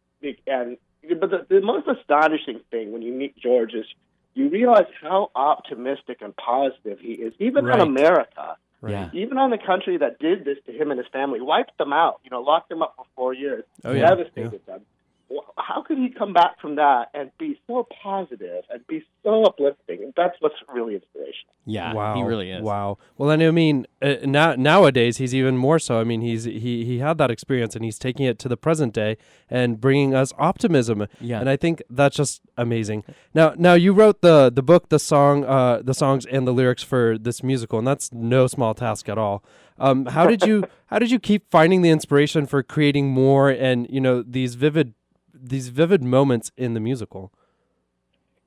and 0.47 0.77
but 1.19 1.29
the, 1.29 1.45
the 1.49 1.61
most 1.61 1.87
astonishing 1.87 2.61
thing 2.71 2.91
when 2.91 3.03
you 3.03 3.13
meet 3.13 3.37
George 3.37 3.73
is 3.75 3.85
you 4.33 4.49
realize 4.49 4.85
how 5.01 5.29
optimistic 5.35 6.21
and 6.21 6.35
positive 6.35 6.99
he 6.99 7.13
is, 7.13 7.33
even 7.39 7.65
Right. 7.65 7.79
on 7.79 7.87
America, 7.87 8.57
Yeah. 8.87 9.09
even 9.13 9.37
on 9.37 9.49
the 9.51 9.57
country 9.57 9.97
that 9.97 10.19
did 10.19 10.45
this 10.45 10.57
to 10.65 10.71
him 10.71 10.91
and 10.91 10.97
his 10.99 11.07
family, 11.09 11.41
wiped 11.41 11.77
them 11.77 11.93
out, 11.93 12.19
you 12.23 12.29
know, 12.29 12.41
locked 12.41 12.69
them 12.69 12.81
up 12.81 12.95
for 12.95 13.05
four 13.15 13.33
years, 13.33 13.63
Oh, 13.83 13.91
yeah. 13.91 14.09
devastated 14.09 14.65
them. 14.65 14.85
Wh- 15.31 15.51
How 15.57 15.81
could 15.81 15.97
he 15.97 16.09
come 16.09 16.33
back 16.33 16.59
from 16.59 16.75
that 16.75 17.09
and 17.13 17.31
be 17.37 17.59
so 17.67 17.87
positive 18.03 18.63
and 18.69 18.85
be 18.87 19.03
so 19.23 19.43
uplifting? 19.43 20.03
And 20.03 20.13
that's 20.17 20.35
what's 20.39 20.55
really 20.73 20.95
inspirational. 20.95 21.53
Yeah. 21.65 21.93
wow. 21.93 22.15
He 22.15 22.23
really 22.23 22.51
is. 22.51 22.61
Wow. 22.61 22.97
Well, 23.17 23.29
and 23.29 23.41
I 23.43 23.51
mean, 23.51 23.85
uh, 24.01 24.15
now 24.23 24.55
nowadays 24.55 25.17
he's 25.17 25.33
even 25.35 25.57
more 25.57 25.79
so. 25.79 25.99
I 25.99 26.03
mean, 26.03 26.21
he's 26.21 26.43
he 26.45 26.83
he 26.85 26.99
had 26.99 27.17
that 27.19 27.29
experience 27.31 27.75
and 27.75 27.85
he's 27.85 27.99
taking 27.99 28.25
it 28.25 28.39
to 28.39 28.49
the 28.49 28.57
present 28.57 28.93
day 28.93 29.17
and 29.49 29.79
bringing 29.79 30.13
us 30.15 30.33
optimism. 30.37 31.07
Yeah. 31.19 31.39
And 31.39 31.49
I 31.49 31.55
think 31.57 31.83
that's 31.89 32.15
just 32.15 32.41
amazing. 32.57 33.03
Now, 33.33 33.53
now 33.57 33.73
you 33.75 33.93
wrote 33.93 34.21
the 34.21 34.51
the 34.53 34.63
book, 34.63 34.89
the 34.89 34.99
song, 34.99 35.45
uh, 35.45 35.81
the 35.83 35.93
songs 35.93 36.25
and 36.25 36.47
the 36.47 36.51
lyrics 36.51 36.83
for 36.83 37.17
this 37.17 37.43
musical, 37.43 37.77
and 37.79 37.87
that's 37.87 38.11
no 38.11 38.47
small 38.47 38.73
task 38.73 39.07
at 39.07 39.17
all. 39.17 39.43
Um, 39.77 40.05
how 40.07 40.27
did 40.27 40.43
you 40.43 40.65
how 40.87 40.99
did 40.99 41.09
you 41.11 41.19
keep 41.19 41.49
finding 41.49 41.81
the 41.81 41.89
inspiration 41.89 42.45
for 42.45 42.61
creating 42.61 43.09
more 43.09 43.49
and 43.49 43.87
you 43.89 44.01
know 44.01 44.21
these 44.21 44.55
vivid 44.55 44.93
these 45.41 45.69
vivid 45.69 46.03
moments 46.03 46.51
in 46.57 46.73
the 46.73 46.79
musical? 46.79 47.31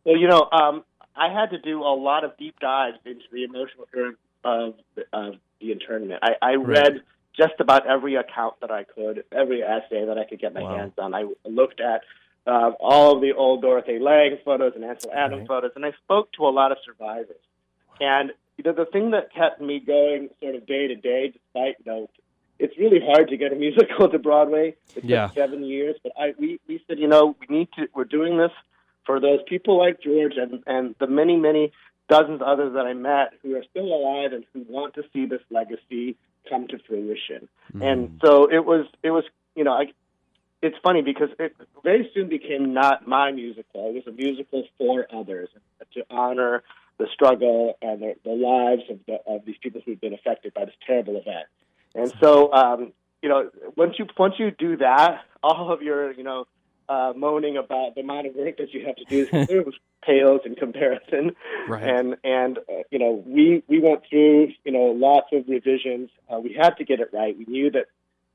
Well, 0.04 0.16
you 0.16 0.28
know, 0.28 0.48
um, 0.52 0.84
I 1.16 1.32
had 1.32 1.50
to 1.50 1.58
do 1.58 1.80
a 1.80 1.94
lot 1.94 2.24
of 2.24 2.36
deep 2.36 2.58
dives 2.60 2.98
into 3.04 3.24
the 3.32 3.44
emotional 3.44 3.86
current 3.92 4.18
of, 4.44 4.74
of 5.12 5.34
the 5.60 5.72
internment. 5.72 6.22
I, 6.22 6.32
I 6.42 6.54
Right. 6.54 6.68
read 6.68 7.02
just 7.36 7.54
about 7.60 7.86
every 7.86 8.14
account 8.16 8.54
that 8.60 8.70
I 8.70 8.84
could, 8.84 9.24
every 9.32 9.62
essay 9.62 10.06
that 10.06 10.18
I 10.18 10.24
could 10.28 10.40
get 10.40 10.54
my 10.54 10.62
Wow. 10.62 10.76
hands 10.76 10.92
on. 10.98 11.14
I 11.14 11.24
looked 11.44 11.80
at 11.80 12.02
uh, 12.46 12.72
all 12.78 13.16
of 13.16 13.22
the 13.22 13.32
old 13.32 13.62
Dorothea 13.62 14.00
Lange 14.02 14.38
photos 14.44 14.72
and 14.74 14.84
Ansel 14.84 15.10
Adams 15.12 15.40
Right. 15.40 15.48
photos, 15.48 15.72
and 15.76 15.84
I 15.84 15.92
spoke 16.04 16.30
to 16.32 16.44
a 16.46 16.50
lot 16.50 16.72
of 16.72 16.78
survivors. 16.84 17.40
And 18.00 18.32
you 18.56 18.64
know, 18.64 18.72
the 18.72 18.86
thing 18.90 19.10
that 19.12 19.34
kept 19.34 19.60
me 19.60 19.80
going 19.84 20.28
sort 20.40 20.54
of 20.54 20.66
day 20.66 20.88
to 20.88 20.94
day, 20.94 21.32
despite 21.32 21.76
you 21.84 21.86
know, 21.86 22.10
it's 22.64 22.78
really 22.78 23.00
hard 23.00 23.28
to 23.28 23.36
get 23.36 23.52
a 23.52 23.56
musical 23.56 24.08
to 24.14 24.18
Broadway. 24.18 24.74
It's 24.96 25.04
Yeah. 25.04 25.28
seven 25.30 25.64
years, 25.64 25.96
but 26.02 26.12
I 26.18 26.34
we 26.38 26.60
we 26.66 26.82
said, 26.86 26.98
you 26.98 27.08
know, 27.08 27.36
we 27.40 27.56
need 27.56 27.68
to. 27.76 27.88
We're 27.94 28.04
doing 28.18 28.38
this 28.38 28.52
for 29.04 29.20
those 29.20 29.40
people 29.46 29.78
like 29.78 30.00
George 30.00 30.36
and 30.36 30.62
and 30.66 30.94
the 30.98 31.06
many 31.06 31.36
many 31.36 31.72
dozens 32.08 32.40
of 32.40 32.48
others 32.48 32.72
that 32.74 32.86
I 32.86 32.94
met 32.94 33.34
who 33.42 33.54
are 33.56 33.64
still 33.70 33.86
alive 33.86 34.32
and 34.32 34.44
who 34.52 34.64
want 34.68 34.94
to 34.94 35.02
see 35.12 35.26
this 35.26 35.42
legacy 35.50 36.16
come 36.48 36.66
to 36.68 36.78
fruition. 36.86 37.48
Mm-hmm. 37.72 37.82
And 37.82 38.20
so 38.24 38.50
it 38.50 38.64
was 38.64 38.86
it 39.02 39.10
was 39.10 39.24
you 39.54 39.64
know 39.64 39.72
I. 39.72 39.92
It's 40.62 40.78
funny 40.82 41.02
because 41.02 41.28
it 41.38 41.54
very 41.82 42.10
soon 42.14 42.30
became 42.30 42.72
not 42.72 43.06
my 43.06 43.32
musical. 43.32 43.90
It 43.90 43.96
was 43.96 44.06
a 44.06 44.12
musical 44.12 44.64
for 44.78 45.06
others 45.14 45.50
to 45.92 46.06
honor 46.08 46.62
the 46.96 47.06
struggle 47.12 47.76
and 47.82 48.00
the, 48.00 48.14
the 48.24 48.30
lives 48.30 48.82
of, 48.88 48.98
the, 49.06 49.18
of 49.26 49.44
these 49.44 49.56
people 49.62 49.82
who've 49.84 50.00
been 50.00 50.14
affected 50.14 50.54
by 50.54 50.64
this 50.64 50.74
terrible 50.86 51.16
event. 51.18 51.46
And 51.94 52.12
so, 52.20 52.52
um, 52.52 52.92
you 53.22 53.28
know, 53.28 53.50
once 53.76 53.94
you 53.98 54.06
once 54.18 54.34
you 54.38 54.50
do 54.50 54.76
that, 54.78 55.22
all 55.42 55.72
of 55.72 55.82
your 55.82 56.12
you 56.12 56.24
know 56.24 56.46
uh, 56.88 57.12
moaning 57.16 57.56
about 57.56 57.94
the 57.94 58.02
amount 58.02 58.26
of 58.26 58.34
work 58.34 58.56
that 58.58 58.72
you 58.72 58.86
have 58.86 58.96
to 58.96 59.04
do 59.04 59.72
pales 60.04 60.40
in 60.44 60.54
comparison. 60.54 61.34
Right. 61.68 61.82
And 61.82 62.16
and 62.24 62.58
uh, 62.58 62.82
you 62.90 62.98
know, 62.98 63.22
we 63.26 63.62
we 63.68 63.80
went 63.80 64.02
through 64.08 64.52
you 64.64 64.72
know 64.72 64.94
lots 64.96 65.28
of 65.32 65.48
revisions. 65.48 66.10
Uh, 66.28 66.40
we 66.40 66.52
had 66.52 66.76
to 66.78 66.84
get 66.84 67.00
it 67.00 67.10
right. 67.12 67.36
We 67.36 67.46
knew 67.46 67.70
that 67.72 67.86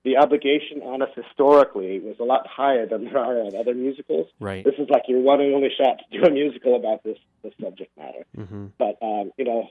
the 0.04 0.18
obligation 0.18 0.82
on 0.82 1.02
us 1.02 1.10
historically 1.14 2.00
was 2.00 2.16
a 2.20 2.24
lot 2.24 2.48
higher 2.48 2.88
than 2.88 3.06
there 3.06 3.18
are 3.18 3.42
on 3.42 3.56
other 3.56 3.74
musicals. 3.74 4.28
Right. 4.40 4.64
This 4.64 4.76
is 4.80 4.90
like 4.90 5.04
your 5.08 5.20
one 5.20 5.42
and 5.42 5.54
only 5.54 5.70
shot 5.78 6.00
to 6.00 6.18
do 6.18 6.26
a 6.26 6.32
musical 6.32 6.76
about 6.76 7.04
this 7.04 7.18
this 7.44 7.54
subject 7.62 7.96
matter. 7.98 8.26
Mm-hmm. 8.38 8.68
But 8.78 8.98
um, 9.02 9.32
you 9.38 9.46
know, 9.46 9.68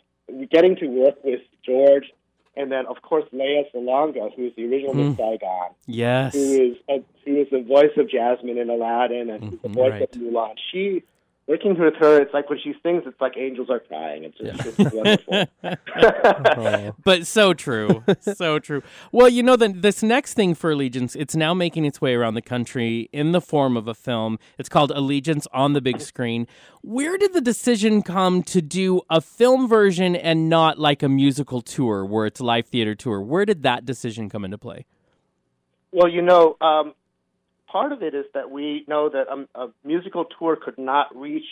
getting 0.51 0.77
to 0.77 0.87
work 0.87 1.25
with 1.25 1.41
George, 1.65 2.13
and 2.59 2.71
then 2.71 2.87
of 2.87 3.01
course 3.03 3.25
Lea 3.33 3.65
Salonga, 3.75 4.35
who 4.35 4.47
is 4.47 4.53
the 4.57 4.65
original 4.65 4.95
Miss 4.95 5.15
mm. 5.15 5.17
Saigon, 5.17 5.71
Yes. 5.87 6.35
who 6.35 6.41
is 6.41 6.77
a, 6.91 7.03
who 7.25 7.37
is 7.41 7.47
the 7.51 7.63
voice 7.63 7.97
of 7.97 8.11
Jasmine 8.11 8.59
in 8.59 8.69
Aladdin, 8.69 9.31
and 9.31 9.45
who's 9.45 9.61
the 9.63 9.69
voice 9.69 9.93
right. 9.93 10.03
of 10.03 10.11
Mulan. 10.11 10.55
She 10.73 11.05
working 11.49 11.79
with 11.79 11.95
her, 11.97 12.21
it's 12.21 12.33
like 12.35 12.51
when 12.51 12.59
she 12.63 12.75
sings, 12.83 13.05
it's 13.07 13.21
like 13.21 13.37
angels 13.37 13.71
are 13.71 13.81
crying. 13.81 14.25
It's 14.25 14.37
just 14.39 14.79
it's 14.79 14.95
wonderful. 14.95 15.47
Oh. 16.61 16.95
but 17.05 17.27
so 17.27 17.55
true, 17.55 18.05
so 18.21 18.59
true. 18.59 18.83
Well, 19.13 19.29
you 19.29 19.43
know, 19.43 19.57
the, 19.57 19.69
this 19.69 20.03
next 20.03 20.35
thing 20.35 20.55
for 20.55 20.71
Allegiance, 20.71 21.17
it's 21.17 21.35
now 21.35 21.55
making 21.55 21.85
its 21.85 22.01
way 22.01 22.15
around 22.15 22.35
the 22.35 22.43
country 22.43 23.09
in 23.13 23.33
the 23.33 23.41
form 23.41 23.77
of 23.77 23.89
a 23.89 23.95
film. 23.95 24.39
It's 24.59 24.69
called 24.69 24.91
Allegiance 24.91 25.47
on 25.53 25.73
the 25.73 25.81
big 25.81 26.01
screen. 26.01 26.47
Where 26.83 27.17
did 27.17 27.33
the 27.33 27.41
decision 27.41 28.03
come 28.03 28.43
to 28.45 28.61
do 28.61 29.03
a 29.09 29.21
film 29.21 29.69
version 29.69 30.15
and 30.15 30.49
not 30.49 30.79
like 30.79 31.03
a 31.03 31.09
musical 31.09 31.63
tour, 31.63 32.05
where 32.05 32.27
it's 32.27 32.41
a 32.41 32.45
live 32.45 32.67
theater 32.67 32.95
tour? 32.95 33.21
Where 33.23 33.45
did 33.45 33.63
that 33.63 33.85
decision 33.85 34.29
come 34.29 34.45
into 34.45 34.59
play? 34.59 34.85
Well, 35.93 36.09
you 36.09 36.23
know, 36.23 36.57
um, 36.61 36.95
part 37.71 37.93
of 37.93 38.03
it 38.03 38.15
is 38.15 38.25
that 38.35 38.51
we 38.51 38.85
know 38.89 39.09
that 39.09 39.29
um, 39.29 39.49
a 39.55 39.69
musical 39.85 40.25
tour 40.25 40.57
could 40.57 40.79
not 40.79 41.15
reach 41.15 41.45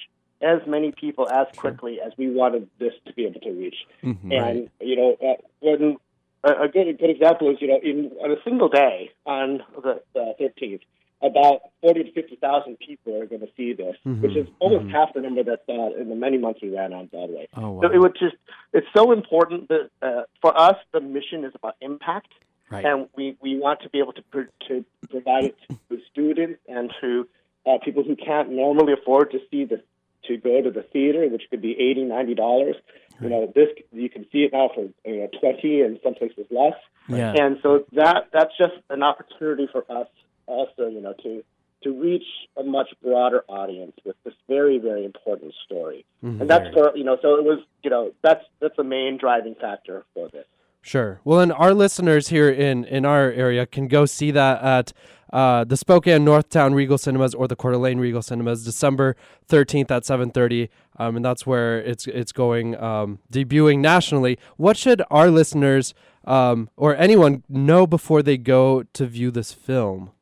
as 0.42 0.60
many 0.66 0.92
people 0.92 1.28
as 1.28 1.46
quickly 1.56 1.98
as 2.04 2.12
we 2.18 2.30
wanted 2.30 2.68
this 2.78 2.92
to 3.06 3.12
be 3.14 3.24
able 3.24 3.40
to 3.40 3.50
reach. 3.50 3.76
Mhm. 4.02 4.32
And 4.32 4.70
you 4.80 4.96
know, 4.96 5.16
uh, 5.26 5.34
when 5.60 5.96
a, 6.44 6.64
a 6.64 6.68
good 6.68 6.88
a 6.88 6.92
good 6.92 7.10
example 7.10 7.50
is 7.50 7.56
you 7.60 7.68
know, 7.68 7.80
in 7.82 8.10
on 8.22 8.30
a 8.32 8.42
single 8.44 8.68
day 8.68 9.10
on 9.24 9.62
the 9.82 10.02
thirteenth, 10.38 10.82
about 11.22 11.60
forty 11.80 12.04
to 12.04 12.12
fifty 12.12 12.36
thousand 12.36 12.78
people 12.78 13.20
are 13.20 13.26
going 13.26 13.40
to 13.40 13.48
see 13.56 13.72
this, 13.72 13.96
which 14.04 14.36
is 14.36 14.46
almost 14.58 14.92
half 14.92 15.14
the 15.14 15.22
number 15.22 15.42
that's 15.42 15.66
uh, 15.68 15.98
in 16.00 16.10
the 16.10 16.14
many 16.14 16.36
months 16.36 16.60
we 16.62 16.68
ran 16.68 16.92
on 16.92 17.06
Broadway. 17.06 17.48
Oh, 17.56 17.80
So 17.80 17.88
wow. 17.88 17.94
it 17.94 17.98
would 17.98 18.16
just 18.18 18.36
it's 18.74 18.86
so 18.94 19.12
important 19.12 19.68
that 19.68 19.88
uh, 20.02 20.22
for 20.42 20.58
us 20.58 20.76
the 20.92 21.00
mission 21.00 21.44
is 21.44 21.52
about 21.54 21.76
impact 21.80 22.32
Right. 22.68 22.84
and 22.84 23.08
we, 23.16 23.36
we 23.40 23.58
want 23.58 23.82
to 23.82 23.88
be 23.88 24.00
able 24.00 24.12
to 24.14 24.22
pro- 24.22 24.46
to 24.68 24.84
provide 25.08 25.44
it 25.44 25.56
to 25.68 25.98
students 26.10 26.60
and 26.68 26.92
to 27.00 27.28
uh, 27.64 27.78
people 27.84 28.02
who 28.02 28.16
can't 28.16 28.50
normally 28.50 28.92
afford 28.92 29.30
to 29.32 29.38
see 29.50 29.64
the 29.64 29.82
to 30.26 30.36
go 30.36 30.60
to 30.60 30.70
the 30.70 30.82
theater, 30.82 31.28
which 31.28 31.42
could 31.50 31.62
be 31.62 31.72
eighty, 31.72 32.02
ninety 32.02 32.34
dollars. 32.34 32.76
You 33.20 33.30
know, 33.30 33.52
this 33.54 33.68
you 33.92 34.10
can 34.10 34.26
see 34.30 34.40
it 34.40 34.52
now 34.52 34.70
for 34.74 34.88
you 35.08 35.20
know 35.20 35.28
twenty 35.40 35.80
and 35.80 35.98
some 36.02 36.14
places 36.14 36.46
less. 36.50 36.74
Yeah. 37.08 37.32
And 37.32 37.58
so 37.62 37.84
that 37.92 38.28
that's 38.32 38.56
just 38.58 38.74
an 38.90 39.02
opportunity 39.02 39.68
for 39.70 39.84
us 39.90 40.08
also, 40.46 40.88
you 40.88 41.00
know, 41.00 41.14
to 41.22 41.42
to 41.82 42.00
reach 42.00 42.26
a 42.56 42.62
much 42.62 42.88
broader 43.02 43.44
audience 43.48 43.92
with 44.04 44.16
this 44.24 44.34
very 44.48 44.78
very 44.78 45.04
important 45.04 45.54
story. 45.64 46.04
And 46.22 46.50
that's 46.50 46.72
for 46.74 46.96
you 46.96 47.04
know, 47.04 47.16
so 47.22 47.36
it 47.36 47.44
was 47.44 47.60
you 47.82 47.90
know 47.90 48.12
that's 48.22 48.44
that's 48.60 48.76
the 48.76 48.84
main 48.84 49.18
driving 49.18 49.54
factor 49.54 50.04
for 50.12 50.28
this. 50.28 50.46
Sure. 50.86 51.20
Well, 51.24 51.40
and 51.40 51.52
our 51.52 51.74
listeners 51.74 52.28
here 52.28 52.48
in 52.48 52.84
in 52.84 53.04
our 53.04 53.32
area 53.32 53.66
can 53.66 53.88
go 53.88 54.06
see 54.06 54.30
that 54.30 54.62
at 54.62 54.92
uh, 55.32 55.64
the 55.64 55.76
Spokane 55.76 56.24
Northtown 56.24 56.74
Regal 56.74 56.96
Cinemas 56.96 57.34
or 57.34 57.48
the 57.48 57.56
Coeur 57.56 57.72
d'Alene 57.72 57.98
Regal 57.98 58.22
Cinemas, 58.22 58.64
December 58.64 59.16
thirteenth 59.48 59.90
at 59.90 60.04
seven 60.04 60.30
thirty, 60.30 60.70
um, 60.96 61.16
and 61.16 61.24
that's 61.24 61.44
where 61.44 61.80
it's 61.80 62.06
it's 62.06 62.30
going 62.30 62.80
um, 62.80 63.18
debuting 63.32 63.80
nationally. 63.80 64.38
What 64.58 64.76
should 64.76 65.02
our 65.10 65.28
listeners 65.28 65.92
um, 66.24 66.70
or 66.76 66.94
anyone 66.96 67.42
know 67.48 67.88
before 67.88 68.22
they 68.22 68.38
go 68.38 68.84
to 68.92 69.06
view 69.06 69.32
this 69.32 69.52
film? 69.52 70.12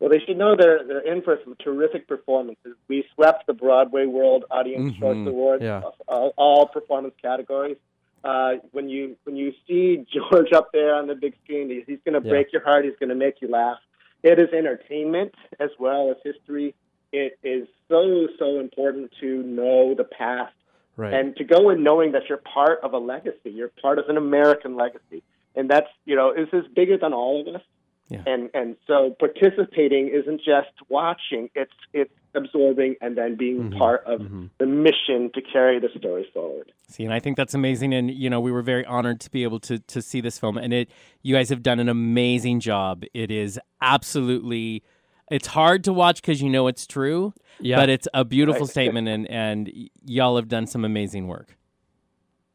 Well, 0.00 0.08
they 0.08 0.20
should 0.24 0.38
know 0.38 0.56
they're 0.56 0.86
they're 0.86 1.00
in 1.12 1.20
for 1.20 1.38
some 1.44 1.54
terrific 1.62 2.08
performances. 2.08 2.76
We 2.88 3.04
swept 3.14 3.46
the 3.46 3.52
Broadway 3.52 4.06
World 4.06 4.46
Audience 4.50 4.94
Mhm. 4.94 5.00
Choice 5.00 5.28
Awards, 5.28 5.62
Yeah. 5.62 5.82
all, 6.06 6.32
all 6.38 6.66
performance 6.66 7.14
categories. 7.20 7.76
Uh, 8.24 8.54
when 8.72 8.88
you 8.88 9.16
when 9.24 9.36
you 9.36 9.52
see 9.66 10.04
George 10.12 10.52
up 10.52 10.70
there 10.72 10.94
on 10.94 11.06
the 11.06 11.14
big 11.14 11.34
screen, 11.44 11.70
he's, 11.70 11.84
he's 11.86 12.00
going 12.04 12.20
to 12.20 12.26
Yeah. 12.26 12.32
break 12.32 12.52
your 12.52 12.62
heart. 12.64 12.84
He's 12.84 12.96
going 12.98 13.10
to 13.10 13.14
make 13.14 13.40
you 13.40 13.48
laugh. 13.48 13.78
It 14.22 14.38
is 14.38 14.48
entertainment 14.52 15.34
as 15.60 15.70
well 15.78 16.10
as 16.10 16.16
history. 16.24 16.74
It 17.12 17.38
is 17.42 17.68
so 17.88 18.26
so 18.38 18.58
important 18.60 19.12
to 19.20 19.42
know 19.44 19.94
the 19.94 20.04
past 20.04 20.52
Right. 20.96 21.14
and 21.14 21.36
to 21.36 21.44
go 21.44 21.70
in 21.70 21.84
knowing 21.84 22.12
that 22.12 22.22
you're 22.28 22.38
part 22.38 22.80
of 22.82 22.92
a 22.92 22.98
legacy. 22.98 23.50
You're 23.50 23.72
part 23.80 24.00
of 24.00 24.08
an 24.08 24.16
American 24.16 24.74
legacy, 24.74 25.22
and 25.54 25.70
that's 25.70 25.88
you 26.04 26.16
know 26.16 26.34
this 26.34 26.48
is 26.52 26.66
bigger 26.74 26.98
than 26.98 27.12
all 27.12 27.40
of 27.40 27.54
us. 27.54 27.62
Yeah. 28.10 28.22
And 28.26 28.50
and 28.52 28.76
so 28.86 29.14
participating 29.20 30.08
isn't 30.08 30.38
just 30.42 30.72
watching; 30.88 31.50
it's 31.54 31.72
it's 31.92 32.12
absorbing 32.38 32.96
and 33.00 33.16
then 33.18 33.36
being 33.36 33.64
mm-hmm. 33.64 33.78
part 33.78 34.04
of 34.06 34.20
mm-hmm. 34.20 34.46
the 34.58 34.66
mission 34.66 35.30
to 35.34 35.42
carry 35.42 35.78
the 35.78 35.88
story 35.98 36.26
forward. 36.32 36.72
See, 36.88 37.04
and 37.04 37.12
I 37.12 37.20
think 37.20 37.36
that's 37.36 37.54
amazing. 37.54 37.92
And 37.92 38.10
you 38.10 38.30
know, 38.30 38.40
we 38.40 38.50
were 38.50 38.62
very 38.62 38.84
honored 38.86 39.20
to 39.20 39.30
be 39.30 39.42
able 39.42 39.60
to 39.60 39.78
to 39.78 40.00
see 40.00 40.20
this 40.20 40.38
film, 40.38 40.56
and 40.56 40.72
it. 40.72 40.88
You 41.22 41.34
guys 41.34 41.50
have 41.50 41.62
done 41.62 41.80
an 41.80 41.88
amazing 41.88 42.60
job. 42.60 43.04
It 43.12 43.30
is 43.30 43.60
absolutely. 43.82 44.82
It's 45.30 45.48
hard 45.48 45.84
to 45.84 45.92
watch 45.92 46.22
because 46.22 46.40
you 46.40 46.48
know 46.48 46.68
it's 46.68 46.86
true. 46.86 47.34
Yeah. 47.60 47.76
But 47.76 47.90
it's 47.90 48.08
a 48.14 48.24
beautiful 48.24 48.62
Right. 48.62 48.70
statement, 48.70 49.08
and 49.08 49.28
and 49.30 49.70
y'all 50.04 50.36
have 50.36 50.48
done 50.48 50.66
some 50.66 50.84
amazing 50.84 51.26
work. 51.26 51.57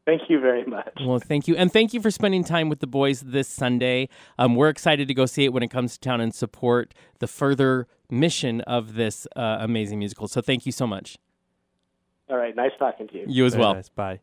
Thank 0.06 0.28
you 0.28 0.38
very 0.38 0.64
much. 0.66 0.92
Well, 1.00 1.18
thank 1.18 1.48
you, 1.48 1.56
and 1.56 1.72
thank 1.72 1.94
you 1.94 2.00
for 2.00 2.10
spending 2.10 2.44
time 2.44 2.68
with 2.68 2.80
the 2.80 2.86
boys 2.86 3.20
this 3.20 3.48
Sunday. 3.48 4.10
Um, 4.38 4.54
we're 4.54 4.68
excited 4.68 5.08
to 5.08 5.14
go 5.14 5.24
see 5.24 5.44
it 5.44 5.52
when 5.52 5.62
it 5.62 5.68
comes 5.68 5.94
to 5.94 6.00
town 6.00 6.20
and 6.20 6.34
support 6.34 6.92
the 7.20 7.26
further 7.26 7.86
mission 8.10 8.60
of 8.62 8.94
this 8.94 9.26
uh, 9.34 9.58
amazing 9.60 9.98
musical. 9.98 10.28
So, 10.28 10.42
thank 10.42 10.66
you 10.66 10.72
so 10.72 10.86
much. 10.86 11.16
All 12.28 12.36
right, 12.36 12.54
nice 12.54 12.72
talking 12.78 13.08
to 13.08 13.14
you. 13.18 13.24
You 13.26 13.46
as 13.46 13.54
Very 13.54 13.64
well. 13.64 13.74
nice. 13.74 13.88
Bye. 13.88 14.20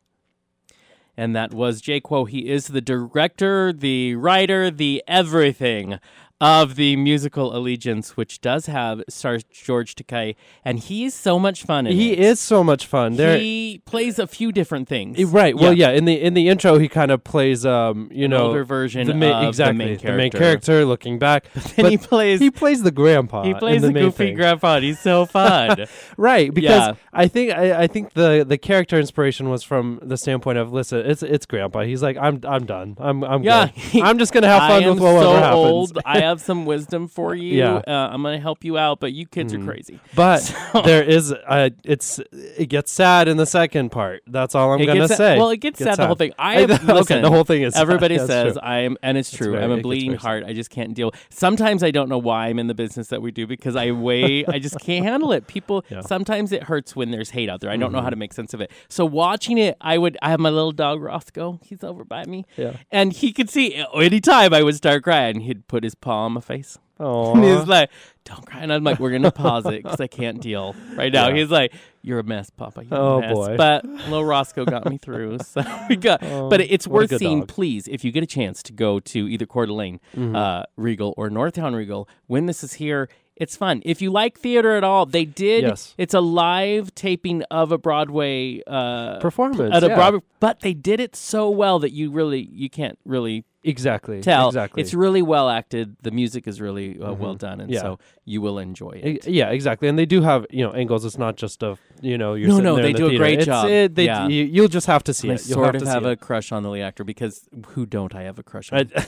And 1.17 1.35
that 1.35 1.53
was 1.53 1.81
Jay 1.81 1.99
Kuo. 1.99 2.27
He 2.27 2.47
is 2.49 2.67
the 2.67 2.81
director, 2.81 3.73
the 3.73 4.15
writer, 4.15 4.71
the 4.71 5.03
everything 5.07 5.99
of 6.41 6.75
the 6.75 6.95
musical 6.97 7.55
Allegiance, 7.55 8.17
which 8.17 8.41
does 8.41 8.65
have 8.65 9.01
stars 9.07 9.43
George 9.51 9.95
Takei, 9.95 10.35
and 10.65 10.79
he's 10.79 11.13
so 11.13 11.37
much 11.39 11.63
fun. 11.63 11.85
In 11.87 11.95
He 11.95 12.13
it. 12.13 12.19
is 12.19 12.39
so 12.39 12.63
much 12.63 12.85
fun. 12.87 13.15
There. 13.15 13.37
He 13.37 13.81
plays 13.85 14.17
a 14.19 14.25
few 14.27 14.51
different 14.51 14.89
things. 14.89 15.19
Eh, 15.19 15.25
Right. 15.29 15.55
Well, 15.55 15.71
yeah. 15.71 15.91
In 15.91 16.05
the 16.05 16.19
in 16.19 16.33
the 16.33 16.49
intro, 16.49 16.79
he 16.79 16.89
kind 16.89 17.11
of 17.11 17.23
plays, 17.23 17.65
um, 17.65 18.09
you 18.11 18.25
An 18.25 18.31
know, 18.31 18.47
older 18.47 18.63
version 18.65 19.05
the 19.07 19.13
main, 19.13 19.31
of 19.31 19.41
the 19.43 19.47
exactly 19.49 19.77
main 19.77 19.97
the 19.97 20.11
main 20.13 20.31
character. 20.31 20.83
looking 20.83 21.19
back. 21.19 21.45
Then 21.53 21.83
but 21.83 21.91
he 21.91 21.97
plays. 21.97 22.39
he 22.39 22.49
plays 22.49 22.81
the 22.81 22.91
grandpa. 22.91 23.43
he 23.43 23.53
plays 23.53 23.81
the, 23.83 23.87
the 23.91 23.93
goofy 24.01 24.25
thing. 24.27 24.35
grandpa. 24.35 24.75
and 24.77 24.83
He's 24.85 24.99
so 24.99 25.25
fun. 25.37 25.85
Right, 26.17 26.51
because 26.53 26.71
Yeah. 26.87 26.93
I 27.13 27.27
think 27.27 27.51
I, 27.53 27.83
I 27.83 27.87
think 27.87 28.13
the 28.13 28.43
the 28.47 28.57
character 28.57 28.97
inspiration 28.99 29.49
was 29.49 29.61
from 29.63 29.99
the 30.01 30.17
standpoint 30.17 30.57
of 30.57 30.73
listen, 30.73 30.99
it's 31.05 31.21
it's 31.21 31.45
grandpa. 31.45 31.81
He's 31.81 32.01
like, 32.01 32.17
I'm 32.17 32.41
I'm 32.47 32.65
done. 32.65 32.95
I'm 32.99 33.23
I'm 33.23 33.43
Yeah. 33.43 33.69
I'm 33.93 34.17
just 34.17 34.33
gonna 34.33 34.47
have 34.47 34.67
fun 34.69 34.83
with 34.89 34.99
whatever 34.99 35.21
so 35.21 35.33
happens. 35.33 35.91
Have 36.31 36.41
some 36.41 36.65
wisdom 36.65 37.07
for 37.07 37.35
you. 37.35 37.57
Yeah. 37.59 37.81
Uh, 37.87 38.09
I'm 38.11 38.21
going 38.23 38.35
to 38.37 38.41
help 38.41 38.63
you 38.63 38.77
out, 38.77 38.99
but 38.99 39.13
you 39.13 39.25
kids 39.27 39.53
Mhm. 39.53 39.61
are 39.61 39.71
crazy. 39.71 39.99
But 40.15 40.41
there 40.85 41.03
is 41.03 41.31
uh 41.31 41.69
it's 41.83 42.19
it 42.57 42.67
gets 42.69 42.91
sad 42.91 43.27
in 43.27 43.37
the 43.37 43.45
second 43.45 43.91
part. 43.91 44.23
That's 44.27 44.55
all 44.55 44.73
I'm 44.73 44.83
gonna 44.85 45.07
say. 45.07 45.37
Well, 45.37 45.49
it 45.51 45.57
gets, 45.57 45.79
sad, 45.79 45.97
the 45.97 46.07
whole 46.07 46.15
thing. 46.15 46.33
I 46.39 46.63
okay, 46.63 46.77
listen, 46.93 47.21
the 47.21 47.29
whole 47.29 47.43
thing 47.43 47.61
is. 47.63 47.75
Everybody 47.75 48.17
That's 48.17 48.27
says 48.29 48.53
true. 48.53 48.61
I 48.63 48.79
am, 48.79 48.97
and 49.03 49.17
it's 49.17 49.31
true. 49.31 49.51
very- 49.51 49.63
I'm 49.63 49.71
a 49.71 49.81
bleeding 49.81 50.15
heart. 50.15 50.43
I 50.45 50.53
just 50.53 50.69
can't 50.69 50.93
deal. 50.93 51.11
Sometimes 51.29 51.83
I 51.83 51.91
don't 51.91 52.09
know 52.09 52.17
why 52.17 52.47
I'm 52.47 52.59
in 52.59 52.67
the 52.67 52.73
business 52.73 53.07
that 53.07 53.21
we 53.21 53.31
do 53.31 53.45
because 53.47 53.75
I 53.75 53.91
weigh. 53.91 54.45
I 54.45 54.59
just 54.59 54.79
can't 54.79 55.05
handle 55.05 55.31
it. 55.31 55.47
People. 55.47 55.83
Yeah. 55.91 56.01
Sometimes 56.01 56.51
it 56.53 56.63
hurts 56.63 56.95
when 56.95 57.11
there's 57.11 57.31
hate 57.31 57.49
out 57.49 57.59
there. 57.59 57.69
I 57.69 57.75
don't 57.75 57.91
know 57.91 57.99
how 58.01 58.07
Mhm. 58.07 58.11
to 58.11 58.15
make 58.15 58.33
sense 58.33 58.53
of 58.53 58.61
it. 58.61 58.71
So 58.87 59.05
watching 59.05 59.57
it, 59.57 59.75
I 59.81 59.97
would. 59.97 60.17
I 60.21 60.29
have 60.29 60.39
my 60.39 60.49
little 60.49 60.71
dog 60.71 61.01
Roscoe. 61.01 61.59
He's 61.65 61.83
over 61.83 62.05
by 62.05 62.23
me, 62.25 62.45
Yeah. 62.55 62.77
and 62.91 63.11
he 63.11 63.33
could 63.33 63.49
see 63.49 63.83
anytime 63.93 64.53
I 64.53 64.63
would 64.63 64.75
start 64.75 65.03
crying, 65.03 65.41
he'd 65.41 65.67
put 65.67 65.83
his 65.83 65.95
paw 66.21 66.25
on 66.25 66.33
my 66.33 66.41
face. 66.41 66.77
Oh, 66.99 67.33
And 67.33 67.43
he's 67.43 67.65
like, 67.67 67.89
"Don't 68.25 68.45
cry," 68.45 68.59
and 68.61 68.71
I'm 68.71 68.83
like, 68.83 68.99
"We're 68.99 69.09
gonna 69.11 69.31
pause 69.31 69.65
it 69.65 69.81
because 69.83 69.99
I 69.99 70.05
can't 70.07 70.39
deal 70.39 70.75
right 70.95 71.11
now." 71.11 71.29
Yeah. 71.29 71.35
He's 71.35 71.49
like, 71.49 71.73
"You're 72.03 72.19
a 72.19 72.23
mess, 72.23 72.51
Papa. 72.51 72.85
You're 72.85 72.99
Oh, 72.99 73.17
a 73.17 73.21
mess." 73.21 73.33
boy. 73.33 73.57
But 73.57 73.85
little 73.85 74.23
Roscoe 74.23 74.65
got 74.65 74.87
me 74.87 74.97
through, 74.99 75.39
so 75.39 75.63
we 75.89 75.95
got. 75.95 76.21
Oh, 76.23 76.47
but 76.49 76.61
it's 76.61 76.87
worth 76.87 77.17
seeing. 77.17 77.39
dog. 77.39 77.47
Please, 77.47 77.87
if 77.87 78.03
you 78.05 78.11
get 78.11 78.21
a 78.21 78.27
chance 78.27 78.61
to 78.63 78.73
go 78.73 78.99
to 78.99 79.27
either 79.27 79.47
Coeur 79.47 79.65
d'Alene, 79.65 79.99
Mhm. 80.15 80.35
uh, 80.35 80.63
Regal, 80.77 81.15
or 81.17 81.29
Northtown 81.31 81.73
Regal, 81.75 82.07
when 82.27 82.45
this 82.45 82.63
is 82.63 82.73
here. 82.73 83.09
It's 83.37 83.55
fun. 83.57 83.81
If 83.85 84.03
you 84.03 84.11
like 84.11 84.37
theater 84.37 84.75
at 84.75 84.83
all, 84.83 85.07
they 85.07 85.25
did. 85.25 85.63
Yes. 85.63 85.95
It's 85.97 86.13
a 86.13 86.19
live 86.21 86.93
taping 86.93 87.41
of 87.49 87.71
a 87.71 87.77
Broadway 87.79 88.61
uh, 88.67 89.17
performance 89.19 89.73
at 89.73 89.83
a 89.83 89.87
yeah. 89.87 89.95
Broadway, 89.95 90.19
but 90.39 90.59
they 90.59 90.75
did 90.75 90.99
it 90.99 91.15
so 91.15 91.49
well 91.49 91.79
that 91.79 91.91
you 91.91 92.11
really 92.11 92.47
you 92.51 92.69
can't 92.69 92.99
really 93.03 93.45
exactly 93.63 94.21
tell. 94.21 94.47
exactly. 94.47 94.81
It's 94.81 94.93
really 94.93 95.21
well 95.21 95.49
acted. 95.49 95.95
The 96.01 96.11
music 96.11 96.47
is 96.47 96.59
really 96.61 96.99
uh, 96.99 97.13
well 97.13 97.35
Mhm. 97.35 97.39
done, 97.39 97.61
and 97.61 97.71
Yeah. 97.71 97.81
so 97.81 97.99
you 98.25 98.41
will 98.41 98.57
enjoy 98.59 98.91
it. 99.03 99.27
Yeah, 99.27 99.49
exactly, 99.49 99.87
and 99.87 99.97
they 99.99 100.05
do 100.05 100.21
have 100.21 100.45
you 100.49 100.63
know 100.65 100.71
angles. 100.73 101.05
It's 101.05 101.17
not 101.17 101.35
just 101.37 101.61
a 101.63 101.77
you 102.01 102.17
know 102.17 102.33
you're 102.33 102.47
No, 102.49 102.59
no, 102.59 102.75
they 102.75 102.91
the 102.93 102.97
do 102.97 103.07
a 103.07 103.17
great 103.17 103.39
It's- 103.41 103.45
job. 103.45 103.69
It, 103.69 103.95
they, 103.95 104.05
Yeah. 104.05 104.27
you, 104.27 104.43
you'll 104.45 104.67
just 104.67 104.87
have 104.87 105.03
to 105.05 105.13
see 105.13 105.27
it. 105.29 105.45
You'll 105.47 105.55
sort 105.55 105.65
have 105.67 105.75
of 105.75 105.81
to 105.83 105.89
have 105.89 106.05
a 106.05 106.15
crush 106.15 106.51
on 106.51 106.63
the 106.63 106.69
lead 106.69 106.81
actor 106.83 107.03
because 107.03 107.47
who 107.67 107.85
don't 107.85 108.13
I 108.15 108.23
have 108.23 108.39
a 108.39 108.43
crush 108.43 108.71
on? 108.71 108.89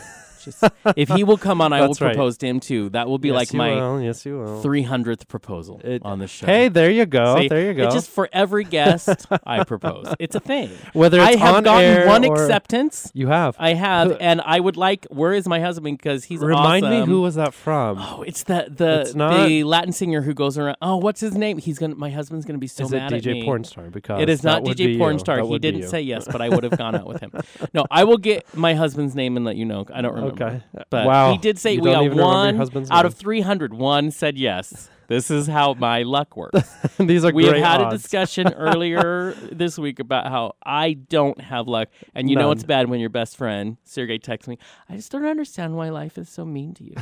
Just, 0.46 0.64
if 0.96 1.10
he 1.10 1.24
will 1.24 1.38
come 1.38 1.62
on, 1.62 1.72
I 1.74 1.82
will 1.82 1.88
That's 1.88 2.02
right. 2.02 2.14
propose 2.14 2.38
to 2.40 2.48
him 2.48 2.60
too. 2.60 2.90
That 2.90 3.08
will 3.08 3.18
be 3.18 3.30
yes, 3.30 3.36
like 3.36 3.54
you 3.54 3.58
my 3.58 3.76
will, 3.76 4.02
yes, 4.02 4.26
you 4.26 4.38
will. 4.40 4.62
three 4.62 4.84
hundredth 4.84 5.28
proposal 5.28 5.80
It- 5.84 6.02
on 6.04 6.20
the 6.20 6.28
show. 6.28 6.46
Hey, 6.46 6.68
there 6.68 6.92
you 6.92 7.06
go. 7.06 7.38
See, 7.40 7.48
there 7.48 7.62
you 7.68 7.74
go. 7.74 7.88
It 7.88 7.92
just 7.92 8.10
for 8.10 8.30
every 8.34 8.64
guest 8.64 9.26
I 9.46 9.64
propose. 9.64 10.08
It's 10.20 10.36
a 10.36 10.40
thing. 10.40 10.70
Whether 10.94 11.20
I 11.22 11.36
have 11.36 11.56
on 11.56 11.64
gotten 11.64 11.84
air 11.84 12.08
one 12.08 12.26
or- 12.26 12.34
acceptance. 12.42 13.12
You 13.14 13.28
have. 13.28 13.56
I 13.60 13.74
have, 13.74 14.18
and 14.20 14.42
I 14.42 14.60
would 14.60 14.78
like. 14.78 15.06
Where 15.10 15.34
is 15.34 15.48
my 15.48 15.60
husband? 15.60 15.98
Because 15.98 16.24
he's 16.26 16.40
Remind 16.40 16.86
me 16.86 16.98
awesome. 17.00 17.10
who 17.10 17.22
was 17.22 17.36
that 17.36 17.54
from? 17.54 17.98
Oh, 18.00 18.24
it's 18.24 18.44
the 18.44 18.68
the 18.70 19.02
It's 19.02 19.16
not- 19.16 19.48
the 19.48 19.64
Latin 19.64 19.92
singer 19.92 20.22
who 20.22 20.34
goes 20.34 20.58
around. 20.58 20.78
Oh, 20.82 20.98
what's 20.98 21.20
his 21.22 21.36
name? 21.36 21.58
He's 21.58 21.80
gonna. 21.80 21.96
My 21.96 22.10
husband's 22.10 22.46
gonna 22.46 22.60
be 22.60 22.68
so 22.68 22.84
is 22.86 22.94
it 22.94 22.98
mad 22.98 23.14
at 23.14 23.22
DJ 23.24 23.34
me. 23.34 23.46
Pornstar? 23.48 23.92
Because 23.92 24.22
It 24.22 24.30
is 24.30 24.42
that 24.42 24.50
not 24.52 24.64
would 24.64 24.78
be 24.78 24.86
DJ 24.86 24.94
you. 24.94 25.00
Pornstar. 25.00 25.36
That 25.38 25.44
He 25.44 25.50
would 25.50 25.62
be 25.62 25.68
didn't 25.68 25.82
you. 25.84 25.88
say 25.88 26.02
yes, 26.02 26.28
but 26.32 26.42
I 26.42 26.50
would 26.50 26.64
have 26.64 26.78
gone 26.78 26.96
out 26.96 27.06
with 27.08 27.22
him. 27.22 27.32
No, 27.74 27.86
I 27.90 28.04
will 28.04 28.18
get 28.18 28.56
my 28.56 28.74
husband's 28.76 29.16
name 29.16 29.36
and 29.38 29.46
let 29.46 29.56
you 29.56 29.66
know. 29.66 29.86
I 29.94 30.02
don't 30.02 30.14
remember. 30.14 30.33
Okay. 30.34 30.62
But 30.90 31.06
wow. 31.08 31.32
he 31.32 31.38
did 31.38 31.58
say 31.60 31.74
You 31.74 31.82
we 31.82 31.86
don't 31.86 31.94
got 31.96 32.04
even 32.06 32.18
remember 32.18 32.32
your 32.32 32.44
one 32.46 32.56
husband's 32.58 32.92
out 32.92 32.98
name. 33.04 33.06
of 33.08 33.14
300. 33.16 33.74
One 33.74 34.12
said 34.12 34.38
yes. 34.38 34.90
This 35.08 35.30
is 35.30 35.48
how 35.48 35.74
my 35.74 36.04
luck 36.04 36.36
works. 36.38 36.60
These 36.98 37.26
are 37.26 37.34
we 37.34 37.46
had 37.46 37.82
a 37.82 37.90
discussion 37.90 38.54
earlier 38.58 39.34
this 39.52 39.78
week 39.78 40.00
about 40.00 40.28
how 40.28 40.56
I 40.66 40.94
don't 40.94 41.40
have 41.42 41.68
luck. 41.68 41.90
And 42.16 42.30
you 42.30 42.36
know 42.36 42.44
None. 42.48 42.52
it's 42.54 42.64
bad 42.64 42.90
when 42.90 43.00
your 43.00 43.10
best 43.10 43.38
friend, 43.38 43.78
Sergey, 43.84 44.18
texts 44.18 44.48
me, 44.48 44.58
I 44.90 44.96
just 44.96 45.12
don't 45.12 45.26
understand 45.26 45.76
why 45.76 45.90
life 45.90 46.18
is 46.18 46.30
so 46.30 46.46
mean 46.46 46.74
to 46.76 46.84
you. 46.84 46.96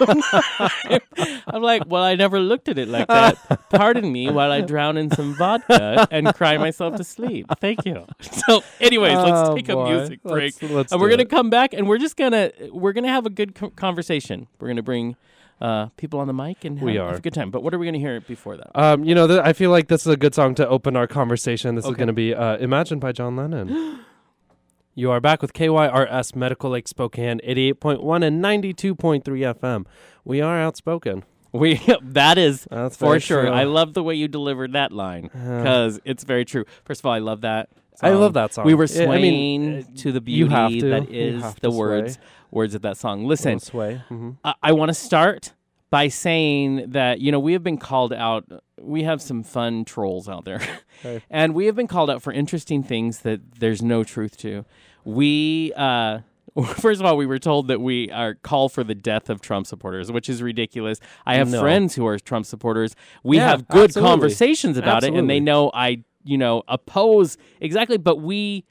I'm 1.46 1.62
like, 1.62 1.82
well, 1.86 2.02
I 2.02 2.14
never 2.14 2.40
looked 2.40 2.68
at 2.68 2.78
it 2.78 2.88
like 2.88 3.08
that. 3.08 3.68
Pardon 3.70 4.10
me 4.10 4.30
while 4.30 4.50
I 4.52 4.60
drown 4.60 4.96
in 4.96 5.10
some 5.10 5.34
vodka 5.34 6.06
and 6.10 6.32
cry 6.34 6.56
myself 6.58 6.96
to 6.96 7.04
sleep. 7.04 7.46
Thank 7.60 7.84
you. 7.84 8.06
So, 8.20 8.62
anyways, 8.80 9.16
let's 9.16 9.48
Oh, 9.48 9.54
take 9.56 9.66
boy. 9.66 9.84
a 9.86 9.90
music 9.98 10.22
break. 10.22 10.54
Let's, 10.62 10.72
let's 10.72 10.92
and 10.92 11.00
we're 11.00 11.10
gonna 11.10 11.22
it. 11.22 11.30
come 11.30 11.50
back 11.50 11.72
and 11.72 11.86
we're 11.88 11.98
just 11.98 12.16
gonna 12.16 12.50
we're 12.70 12.92
gonna 12.92 13.08
have 13.08 13.26
a 13.26 13.30
good 13.30 13.54
co- 13.54 13.70
conversation. 13.70 14.46
We're 14.58 14.68
gonna 14.68 14.82
bring 14.82 15.16
uh, 15.60 15.86
people 15.96 16.20
on 16.20 16.26
the 16.26 16.32
mic 16.32 16.64
and 16.64 16.78
have, 16.78 16.86
We 16.86 16.94
have 16.96 17.06
are. 17.06 17.14
a 17.14 17.20
good 17.20 17.34
time. 17.34 17.50
But 17.50 17.62
what 17.62 17.74
are 17.74 17.78
we 17.78 17.86
gonna 17.86 17.98
hear 17.98 18.20
before 18.20 18.56
that? 18.56 18.70
Um, 18.74 19.04
you 19.04 19.14
know, 19.14 19.26
th- 19.26 19.40
I 19.42 19.52
feel 19.52 19.70
like 19.70 19.88
this 19.88 20.02
is 20.06 20.12
a 20.12 20.16
good 20.16 20.34
song 20.34 20.54
to 20.56 20.68
open 20.68 20.96
our 20.96 21.06
conversation. 21.06 21.74
This 21.74 21.84
is 21.84 21.90
Okay. 21.90 21.98
going 21.98 22.06
to 22.08 22.12
be 22.12 22.34
uh, 22.34 22.56
"Imagine" 22.58 22.98
by 22.98 23.12
John 23.12 23.36
Lennon. 23.36 24.00
you 24.94 25.10
are 25.10 25.20
back 25.20 25.42
with 25.42 25.52
KYRS 25.52 26.34
Medical 26.36 26.70
Lake 26.70 26.88
Spokane, 26.88 27.40
eighty-eight 27.44 27.80
point 27.80 28.02
one 28.02 28.22
and 28.22 28.40
ninety-two 28.40 28.94
point 28.94 29.24
three 29.24 29.40
FM. 29.40 29.84
We 30.24 30.40
are 30.40 30.58
outspoken. 30.60 31.24
We 31.50 31.80
that 32.02 32.36
is 32.36 32.66
That's 32.70 32.98
for 32.98 33.06
very 33.06 33.20
sure. 33.20 33.42
true. 33.44 33.50
I 33.50 33.64
love 33.64 33.94
the 33.94 34.02
way 34.02 34.14
you 34.14 34.28
delivered 34.28 34.74
that 34.74 34.92
line 34.92 35.30
because 35.32 35.98
it's 36.04 36.22
very 36.22 36.44
true. 36.44 36.66
First 36.84 37.00
of 37.00 37.06
all, 37.06 37.12
I 37.12 37.20
love 37.20 37.40
that. 37.40 37.70
I 38.02 38.10
love 38.10 38.34
that 38.34 38.54
song. 38.54 38.64
We 38.66 38.74
were 38.74 38.84
Yeah, 38.86 39.02
I 39.02 39.04
swaying 39.06 39.22
mean, 39.22 39.78
uh, 39.80 39.96
to 40.02 40.12
the 40.12 40.20
you 40.30 40.46
beauty 40.46 40.50
have 40.54 40.70
to. 40.70 40.88
that 40.90 41.10
You 41.10 41.20
is 41.36 41.42
have 41.42 41.54
the 41.60 41.70
to 41.70 41.76
words 41.76 42.14
sway. 42.14 42.24
words 42.50 42.74
of 42.74 42.82
that 42.82 42.96
song. 42.96 43.24
Listen, 43.26 43.58
sway. 43.60 44.02
Mhm. 44.10 44.36
I, 44.44 44.54
I 44.62 44.72
want 44.72 44.88
to 44.90 44.94
start 44.94 45.52
by 45.90 46.08
saying 46.08 46.90
that 46.90 47.20
you 47.20 47.32
know 47.32 47.40
we 47.40 47.52
have 47.54 47.62
been 47.62 47.78
called 47.78 48.12
out. 48.12 48.44
We 48.80 49.02
have 49.04 49.20
some 49.22 49.42
fun 49.42 49.84
trolls 49.84 50.28
out 50.28 50.44
there, 50.44 50.60
Okay. 51.04 51.24
and 51.30 51.54
we 51.54 51.66
have 51.66 51.74
been 51.74 51.88
called 51.88 52.10
out 52.10 52.22
for 52.22 52.32
interesting 52.32 52.82
things 52.82 53.20
that 53.20 53.40
there's 53.58 53.82
no 53.82 54.04
truth 54.04 54.36
to. 54.38 54.64
We. 55.04 55.72
uh 55.76 56.20
First 56.78 56.98
of 57.00 57.06
all, 57.06 57.16
we 57.16 57.26
were 57.26 57.38
told 57.38 57.68
that 57.68 57.80
we 57.80 58.10
are 58.10 58.34
call 58.34 58.68
for 58.68 58.82
the 58.82 58.94
death 58.94 59.30
of 59.30 59.40
Trump 59.40 59.64
supporters, 59.66 60.10
which 60.10 60.28
is 60.28 60.42
ridiculous. 60.42 60.98
I 61.24 61.36
have 61.36 61.50
No. 61.52 61.60
friends 61.60 61.94
who 61.94 62.04
are 62.06 62.18
Trump 62.18 62.46
supporters. 62.46 62.96
We 63.22 63.36
Yeah, 63.36 63.48
have 63.50 63.68
good 63.68 63.84
absolutely. 63.90 64.10
conversations 64.10 64.76
about 64.76 65.04
it, 65.04 65.08
and 65.08 65.16
Absolutely. 65.18 65.34
they 65.34 65.40
know 65.40 65.70
I, 65.72 66.02
you 66.28 66.36
know, 66.38 66.62
oppose 66.68 67.36
exactly. 67.60 67.96
But 67.96 68.16
we, 68.16 68.64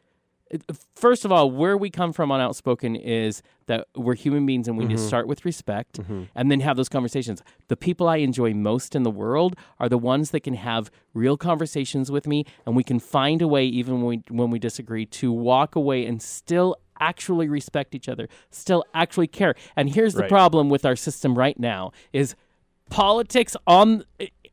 first 0.95 1.25
of 1.25 1.31
all, 1.31 1.49
where 1.51 1.75
we 1.75 1.89
come 1.89 2.13
from 2.13 2.31
on 2.31 2.39
Outspoken 2.39 2.95
is 2.95 3.41
that 3.65 3.87
we're 3.95 4.15
human 4.15 4.45
beings 4.45 4.67
and 4.67 4.77
we 4.77 4.85
Mm-hmm. 4.85 4.91
just 4.95 5.07
start 5.07 5.27
with 5.27 5.43
respect 5.43 5.99
and 6.35 6.51
then 6.51 6.59
have 6.61 6.77
those 6.77 6.87
conversations. 6.87 7.41
The 7.67 7.75
people 7.75 8.07
I 8.07 8.17
enjoy 8.17 8.53
most 8.53 8.95
in 8.95 9.03
the 9.03 9.11
world 9.11 9.55
are 9.79 9.89
the 9.89 9.97
ones 9.97 10.31
that 10.31 10.41
can 10.41 10.53
have 10.53 10.89
real 11.13 11.35
conversations 11.35 12.09
with 12.11 12.27
me 12.27 12.45
and 12.65 12.75
we 12.75 12.83
can 12.83 12.99
find 12.99 13.41
a 13.41 13.47
way, 13.47 13.65
even 13.65 14.01
when 14.01 14.05
we, 14.05 14.23
when 14.29 14.49
we 14.51 14.59
disagree, 14.59 15.05
to 15.07 15.31
walk 15.31 15.75
away 15.75 16.05
and 16.05 16.21
still 16.21 16.77
actually 16.99 17.47
respect 17.49 17.93
each 17.93 18.07
other, 18.07 18.27
still 18.51 18.83
actually 18.93 19.27
care. 19.27 19.53
And 19.75 19.89
here's 19.89 20.13
the 20.13 20.21
Right. 20.21 20.29
problem 20.29 20.69
with 20.69 20.85
our 20.85 20.95
system 20.95 21.37
right 21.37 21.59
now 21.59 21.91
is 22.13 22.35
politics 22.89 23.55
on 23.67 24.03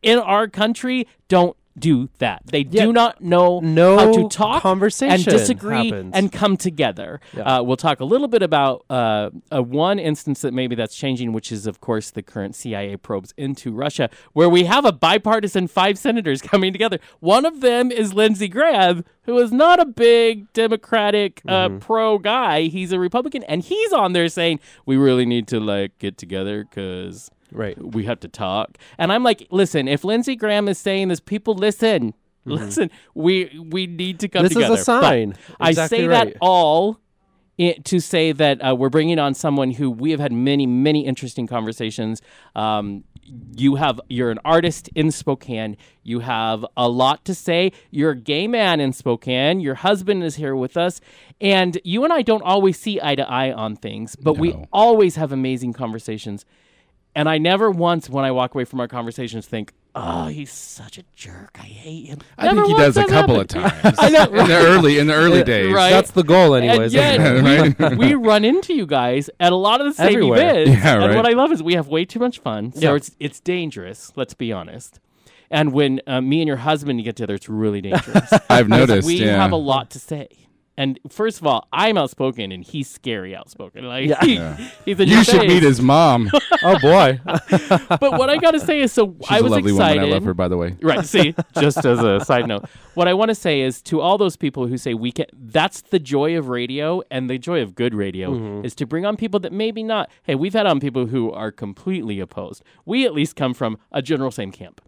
in 0.03 0.19
our 0.19 0.49
country 0.49 1.07
don't 1.29 1.57
do 1.79 2.09
that. 2.19 2.43
They 2.47 2.61
Yeah. 2.71 2.85
do 2.87 2.93
not 2.93 3.21
know 3.21 3.59
No 3.61 3.97
how 3.99 4.13
to 4.13 4.29
talk 4.29 4.63
conversation 4.63 5.15
and 5.15 5.25
disagree 5.25 5.91
happens. 5.91 6.13
and 6.15 6.31
come 6.31 6.57
together. 6.57 7.21
Yeah. 7.37 7.59
Uh, 7.59 7.63
we'll 7.63 7.77
talk 7.77 7.99
a 8.01 8.05
little 8.05 8.29
bit 8.29 8.43
about 8.43 8.85
uh, 8.89 9.31
uh, 9.53 9.63
one 9.63 9.99
instance 9.99 10.41
that 10.43 10.55
maybe 10.55 10.75
that's 10.77 10.95
changing, 10.97 11.33
which 11.33 11.51
is, 11.51 11.67
of 11.67 11.81
course, 11.81 12.11
the 12.11 12.23
current 12.23 12.55
CIA 12.55 12.97
probes 12.97 13.35
into 13.37 13.73
Russia, 13.73 14.09
where 14.35 14.49
we 14.49 14.65
have 14.65 14.85
a 14.85 14.93
bipartisan 14.93 15.67
five 15.67 15.99
senators 15.99 16.41
coming 16.53 16.73
together. 16.73 16.99
One 17.21 17.45
of 17.45 17.61
them 17.61 17.91
is 17.91 18.15
Lindsey 18.15 18.47
Graham, 18.49 19.05
who 19.23 19.37
is 19.39 19.51
not 19.51 19.81
a 19.81 19.85
big 19.87 20.53
Democratic 20.53 21.41
uh, 21.49 21.69
Mm-hmm. 21.69 21.79
pro 21.79 22.19
guy. 22.19 22.63
He's 22.63 22.93
a 22.93 22.99
Republican, 22.99 23.43
and 23.45 23.63
he's 23.63 23.93
on 23.93 24.13
there 24.13 24.29
saying 24.29 24.61
we 24.87 24.97
really 24.97 25.25
need 25.27 25.49
to 25.49 25.59
like 25.61 25.99
get 25.99 26.19
together 26.19 26.65
because 26.65 27.31
Right. 27.55 27.79
we 27.81 28.05
have 28.05 28.21
to 28.21 28.29
talk. 28.29 28.79
And 28.99 29.13
I'm 29.13 29.23
like, 29.23 29.47
listen, 29.51 29.89
if 29.89 30.05
Lindsey 30.05 30.37
Graham 30.37 30.69
is 30.69 30.79
saying 30.79 31.09
this, 31.09 31.21
people 31.21 31.55
listen. 31.55 32.15
Listen, 32.47 32.91
we 33.15 33.59
we 33.71 33.87
need 33.87 34.21
to 34.21 34.29
come 34.29 34.45
Mm-hmm. 34.45 34.59
This 34.61 34.71
is 34.71 34.81
a 34.81 34.85
sign. 34.85 35.35
But 35.59 35.71
Exactly 35.71 35.99
I 35.99 36.01
say 36.01 36.07
right. 36.07 36.27
that 36.27 36.37
all 36.43 37.01
i 37.59 37.73
to 37.85 38.01
say 38.01 38.33
that 38.33 38.59
uh, 38.61 38.75
we're 38.75 38.89
bringing 38.89 39.19
on 39.19 39.35
someone 39.35 39.71
who 39.71 39.91
we 39.91 40.11
have 40.11 40.21
had 40.21 40.33
many, 40.33 40.67
many 40.67 41.07
interesting 41.07 41.47
conversations. 41.47 42.21
Um, 42.57 43.05
you 43.57 43.77
have 43.77 44.01
you're 44.09 44.31
an 44.31 44.41
artist 44.45 44.91
in 44.95 45.11
Spokane. 45.11 45.77
You 46.03 46.21
have 46.21 46.67
a 46.77 46.89
lot 46.89 47.25
to 47.25 47.35
say. 47.35 47.73
You're 47.91 48.11
a 48.11 48.17
gay 48.17 48.47
man 48.47 48.81
in 48.81 48.93
Spokane. 48.93 49.61
Your 49.61 49.77
husband 49.77 50.23
is 50.25 50.37
here 50.37 50.55
with 50.55 50.77
us, 50.77 51.01
and 51.41 51.79
you 51.85 52.05
and 52.05 52.13
I 52.13 52.23
don't 52.23 52.43
always 52.43 52.79
see 52.79 53.01
eye 53.03 53.15
to 53.15 53.29
eye 53.29 53.53
on 53.53 53.77
things, 53.77 54.17
but 54.17 54.37
we 54.37 54.55
always 54.73 55.17
have 55.17 55.33
amazing 55.33 55.73
conversations. 55.73 56.45
And 57.17 57.29
I 57.29 57.39
never 57.39 57.71
once, 57.71 58.11
when 58.11 58.25
I 58.25 58.33
walk 58.33 58.55
away 58.55 58.65
from 58.65 58.81
our 58.81 58.89
conversations, 58.89 59.47
think, 59.47 59.73
"Oh, 59.95 60.27
he's 60.27 60.51
such 60.51 60.99
a 60.99 61.05
jerk. 61.15 61.57
I 61.61 61.63
hate 61.67 62.07
him." 62.07 62.19
I 62.37 62.47
Never 62.47 62.63
think 62.67 62.77
he 62.77 62.83
does 62.83 62.97
a 62.97 63.07
couple 63.07 63.37
happened. 63.39 63.65
of 63.65 63.73
times 63.83 63.97
I 64.01 64.09
know, 64.11 64.25
in 64.25 64.49
the 64.49 64.57
early 64.57 64.99
in 64.99 65.07
the 65.07 65.15
early 65.15 65.45
days. 65.45 65.73
right. 65.73 65.91
That's 65.91 66.11
the 66.11 66.25
goal, 66.25 66.55
anyways. 66.57 66.93
And 66.95 67.45
yet. 67.47 67.79
Right? 67.79 67.97
we, 67.97 68.09
we 68.09 68.15
run 68.15 68.45
into 68.45 68.75
you 68.75 68.85
guys 68.87 69.31
at 69.39 69.53
a 69.53 69.57
lot 69.57 69.81
of 69.81 69.87
the 69.87 69.93
same 69.93 70.09
Everywhere. 70.15 70.63
events. 70.63 70.83
Yeah, 70.85 70.95
And 70.95 71.05
right. 71.07 71.17
what 71.17 71.27
I 71.27 71.35
love 71.35 71.53
is 71.53 71.63
we 71.63 71.75
have 71.75 71.87
way 71.87 72.05
too 72.05 72.19
much 72.19 72.41
fun. 72.41 72.73
So 72.73 72.81
Yeah. 72.81 72.95
it's 72.97 73.13
it's 73.21 73.39
dangerous. 73.41 74.11
Let's 74.17 74.35
be 74.35 74.53
honest. 74.53 74.99
And 75.51 75.73
when 75.73 76.01
uh, 76.09 76.21
me 76.21 76.41
and 76.41 76.49
your 76.49 76.57
husband 76.57 77.05
get 77.05 77.15
together, 77.15 77.35
it's 77.35 77.49
really 77.49 77.81
dangerous. 77.81 78.29
I've 78.51 78.69
noticed. 78.69 79.07
we 79.07 79.25
yeah. 79.25 79.37
have 79.41 79.53
a 79.53 79.57
lot 79.57 79.91
to 79.91 80.01
say. 80.01 80.29
And 80.77 80.99
first 81.09 81.41
of 81.41 81.47
all, 81.47 81.69
I'm 81.73 81.97
outspoken 81.97 82.51
and 82.51 82.65
he's 82.65 82.91
scary 82.91 83.35
outspoken. 83.35 83.85
Like 83.85 84.09
Yeah. 84.09 84.25
he- 84.25 84.35
Yeah. 84.35 84.57
he's 84.85 84.99
in 84.99 85.09
You 85.09 85.23
should 85.23 85.41
face. 85.41 85.49
meet 85.49 85.63
his 85.63 85.81
mom. 85.81 86.31
oh 86.63 86.79
boy. 86.81 87.21
But 87.89 88.19
what 88.19 88.29
I 88.29 88.39
got 88.39 88.53
to 88.53 88.61
say 88.61 88.81
is, 88.81 88.93
so 88.93 89.15
She's 89.21 89.31
I 89.31 89.41
was 89.41 89.53
a 89.53 89.55
lovely 89.57 89.73
excited. 89.73 90.01
woman. 90.01 90.11
I 90.11 90.15
love 90.15 90.25
her, 90.25 90.35
by 90.35 90.49
the 90.49 90.57
way. 90.57 90.77
Right. 90.83 91.05
See, 91.05 91.35
just 91.61 91.85
as 91.85 92.03
a 92.03 92.25
side 92.25 92.49
note, 92.49 92.65
what 92.95 93.07
I 93.07 93.15
want 93.15 93.29
to 93.29 93.35
say 93.35 93.61
is 93.61 93.81
to 93.83 94.01
all 94.01 94.19
those 94.19 94.37
people 94.37 94.67
who 94.67 94.77
say 94.77 94.95
we 94.95 95.13
can, 95.13 95.27
that's 95.33 95.81
the 95.83 95.99
joy 95.99 96.37
of 96.37 96.49
radio 96.49 97.03
and 97.11 97.31
the 97.31 97.39
joy 97.39 97.63
of 97.63 97.75
good 97.75 97.95
radio 97.95 98.33
mm-hmm. 98.33 98.65
is 98.65 98.75
to 98.77 98.87
bring 98.87 99.07
on 99.07 99.17
people 99.17 99.39
that 99.41 99.53
maybe 99.53 99.83
not. 99.83 100.11
Hey, 100.25 100.35
we've 100.35 100.55
had 100.55 100.67
on 100.67 100.81
people 100.81 101.07
who 101.07 101.31
are 101.33 101.53
completely 101.53 102.19
opposed. 102.21 102.65
We 102.85 103.07
at 103.07 103.15
least 103.15 103.37
come 103.37 103.55
from 103.55 103.79
a 103.93 104.03
general 104.03 104.31
same 104.31 104.51
camp. 104.51 104.81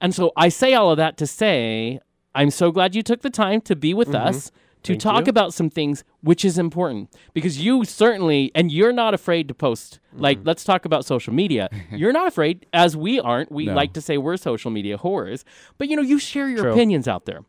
And 0.00 0.14
so 0.14 0.32
I 0.36 0.48
say 0.48 0.74
all 0.74 0.90
of 0.90 0.96
that 0.98 1.16
to 1.18 1.26
say, 1.26 2.00
I'm 2.34 2.50
so 2.50 2.70
glad 2.70 2.94
you 2.94 3.02
took 3.02 3.22
the 3.22 3.30
time 3.30 3.60
to 3.62 3.76
be 3.76 3.94
with 3.94 4.08
mm-hmm. 4.08 4.28
us 4.28 4.50
to 4.84 4.92
Thank 4.92 5.02
talk 5.02 5.26
you. 5.26 5.30
about 5.30 5.52
some 5.52 5.68
things 5.68 6.04
which 6.20 6.44
is 6.44 6.56
important 6.58 7.10
because 7.32 7.58
you 7.58 7.84
certainly 7.84 8.52
and 8.54 8.70
you're 8.70 8.92
not 8.92 9.14
afraid 9.14 9.48
to 9.48 9.54
post 9.54 9.98
mm-hmm. 10.12 10.22
like 10.22 10.38
let's 10.44 10.62
talk 10.62 10.84
about 10.84 11.04
social 11.04 11.34
media 11.34 11.68
you're 11.90 12.12
not 12.12 12.28
afraid 12.28 12.66
as 12.72 12.96
we 12.96 13.18
aren't 13.18 13.50
we 13.50 13.66
No. 13.66 13.74
like 13.74 13.92
to 13.94 14.00
say 14.00 14.18
we're 14.18 14.36
social 14.36 14.70
media 14.70 14.98
whores 14.98 15.44
but 15.78 15.88
you 15.88 15.96
know 15.96 16.02
you 16.02 16.18
share 16.18 16.48
your 16.48 16.62
True. 16.62 16.72
opinions 16.72 17.08
out 17.08 17.24
there 17.26 17.40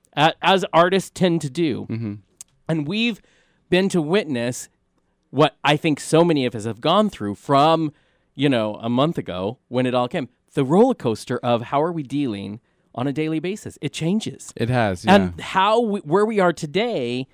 as 0.41 0.65
artists 0.73 1.11
tend 1.13 1.41
to 1.41 1.49
do 1.49 1.85
mm-hmm. 1.89 2.13
and 2.67 2.87
we've 2.87 3.21
been 3.69 3.89
to 3.89 4.01
witness 4.01 4.69
what 5.35 5.57
I 5.63 5.75
think 5.75 5.99
so 5.99 6.23
many 6.23 6.45
of 6.45 6.55
us 6.55 6.63
have 6.63 6.79
gone 6.79 7.09
through 7.09 7.35
from, 7.35 7.91
you 8.35 8.47
know, 8.47 8.75
a 8.75 8.89
month 8.89 9.17
ago 9.17 9.59
when 9.67 9.85
it 9.85 9.93
all 9.93 10.07
came. 10.07 10.29
The 10.53 10.63
roller 10.63 10.93
coaster 10.93 11.37
of 11.39 11.63
how 11.63 11.81
are 11.81 11.91
we 11.91 12.03
dealing 12.03 12.61
on 12.95 13.07
a 13.07 13.13
daily 13.13 13.39
basis? 13.39 13.77
It 13.81 13.93
changes. 13.93 14.51
It 14.55 14.69
has, 14.69 15.05
yeah. 15.05 15.15
And 15.15 15.39
how 15.39 15.79
we, 15.79 15.99
where 15.99 16.25
we 16.25 16.39
are 16.39 16.53
today 16.53 17.27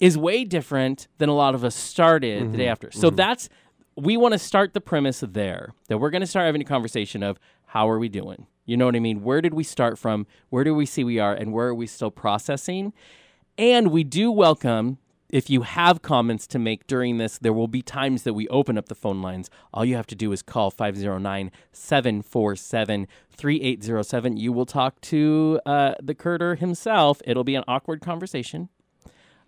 is 0.00 0.16
way 0.18 0.44
different 0.44 1.08
than 1.18 1.28
a 1.28 1.34
lot 1.34 1.54
of 1.54 1.64
us 1.64 1.74
started 1.74 2.52
the 2.52 2.56
day 2.56 2.64
mm-hmm. 2.64 2.72
after. 2.72 2.90
So 2.90 3.08
mm-hmm. 3.08 3.16
that's 3.16 3.48
we 3.96 4.16
want 4.16 4.32
to 4.32 4.38
start 4.38 4.74
the 4.74 4.80
premise 4.80 5.24
there 5.26 5.74
that 5.88 5.98
we're 5.98 6.10
going 6.10 6.20
to 6.20 6.26
start 6.26 6.46
having 6.46 6.60
a 6.60 6.64
conversation 6.64 7.22
of 7.22 7.38
how 7.66 7.88
are 7.90 7.98
we 7.98 8.08
doing? 8.08 8.46
You 8.64 8.76
know 8.76 8.86
what 8.86 8.94
I 8.94 9.00
mean? 9.00 9.22
Where 9.22 9.40
did 9.40 9.54
we 9.54 9.64
start 9.64 9.98
from? 9.98 10.26
Where 10.50 10.62
do 10.62 10.74
we 10.74 10.86
see 10.86 11.02
we 11.02 11.18
are 11.18 11.34
and 11.34 11.52
where 11.52 11.68
are 11.68 11.74
we 11.74 11.86
still 11.86 12.10
processing? 12.10 12.92
And 13.56 13.90
we 13.90 14.04
do 14.04 14.30
welcome 14.30 14.98
if 15.30 15.50
you 15.50 15.62
have 15.62 16.00
comments 16.02 16.46
to 16.48 16.58
make 16.58 16.86
during 16.86 17.18
this, 17.18 17.38
there 17.38 17.52
will 17.52 17.68
be 17.68 17.82
times 17.82 18.22
that 18.22 18.34
we 18.34 18.48
open 18.48 18.78
up 18.78 18.88
the 18.88 18.94
phone 18.94 19.20
lines. 19.20 19.50
All 19.74 19.84
you 19.84 19.94
have 19.96 20.06
to 20.08 20.14
do 20.14 20.32
is 20.32 20.40
call 20.42 20.70
509 20.70 21.50
747 21.72 23.06
3807. 23.30 24.36
You 24.36 24.52
will 24.52 24.66
talk 24.66 25.00
to 25.02 25.60
uh, 25.66 25.94
the 26.02 26.14
Curter 26.14 26.54
himself. 26.56 27.20
It'll 27.24 27.44
be 27.44 27.54
an 27.54 27.64
awkward 27.68 28.00
conversation. 28.00 28.68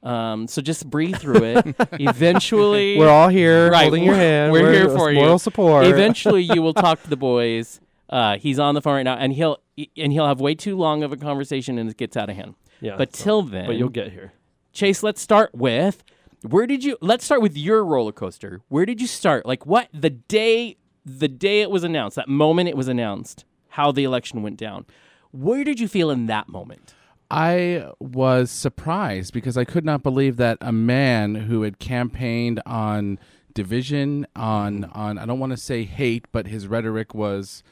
Um, 0.03 0.47
so 0.49 0.63
just 0.63 0.89
breathe 0.89 1.17
through 1.17 1.45
it. 1.45 1.77
Eventually, 1.93 2.97
We're 2.99 3.09
all 3.11 3.29
here 3.29 3.71
Right, 3.71 3.83
holding 3.83 4.05
your 4.05 4.15
we're- 4.15 4.25
hand. 4.25 4.53
we're 4.53 4.73
here 4.73 4.89
for 4.89 5.11
you. 5.11 5.19
moral 5.21 5.39
support. 5.39 5.85
Eventually, 5.87 6.43
you 6.43 6.63
will 6.63 6.73
talk 6.75 7.03
to 7.03 7.11
the 7.11 7.17
boys. 7.31 7.81
Uh, 8.09 8.39
he's 8.39 8.59
on 8.59 8.75
the 8.75 8.81
phone 8.83 8.95
right 8.95 9.03
now, 9.03 9.15
and 9.17 9.33
he'll 9.33 9.59
and 9.97 10.13
he'll 10.13 10.27
have 10.27 10.41
way 10.41 10.55
too 10.55 10.77
long 10.77 11.03
of 11.03 11.13
a 11.13 11.17
conversation, 11.17 11.79
and 11.79 11.89
it 11.91 11.97
gets 11.97 12.17
out 12.17 12.29
of 12.31 12.37
hand. 12.37 12.55
Yeah, 12.81 12.97
but 12.97 13.15
so- 13.15 13.25
till 13.25 13.43
then, 13.43 13.67
but 13.67 13.77
you'll 13.77 13.89
get 13.91 14.11
here. 14.13 14.33
Chase, 14.73 15.03
let's 15.03 15.21
start 15.21 15.55
with 15.55 16.03
where 16.43 16.67
did 16.67 16.83
you 16.83 16.97
let's 17.01 17.25
start 17.25 17.43
with 17.43 17.57
your 17.57 17.85
roller 17.85 18.13
coaster. 18.13 18.63
Where 18.69 18.87
did 18.87 19.01
you 19.01 19.07
start? 19.07 19.47
Like 19.47 19.67
what 19.67 19.89
the 19.93 20.11
day 20.11 20.77
the 21.05 21.29
day 21.29 21.63
it 21.63 21.71
was 21.71 21.85
announced, 21.85 22.17
that 22.17 22.29
moment 22.29 22.69
it 22.69 22.77
was 22.77 22.89
announced, 22.89 23.45
how 23.71 23.93
the 23.93 24.05
election 24.05 24.43
went 24.43 24.57
down. 24.57 24.87
Where 25.33 25.65
did 25.65 25.81
you 25.81 25.89
feel 25.89 26.11
in 26.11 26.27
that 26.27 26.49
moment? 26.49 26.95
I 27.31 27.91
was 28.01 28.51
surprised 28.51 29.33
because 29.33 29.57
I 29.57 29.65
could 29.65 29.85
not 29.85 30.03
believe 30.03 30.37
that 30.39 30.59
a 30.61 30.73
man 30.73 31.35
who 31.35 31.63
had 31.63 31.79
campaigned 31.79 32.61
on 32.67 33.19
division, 33.55 34.27
on 34.35 34.85
on 34.85 35.19
I 35.19 35.27
don't 35.27 35.39
want 35.39 35.53
to 35.53 35.57
say 35.57 35.85
hate, 35.85 36.27
but 36.33 36.47
his 36.47 36.67
rhetoric 36.67 37.15
was 37.15 37.63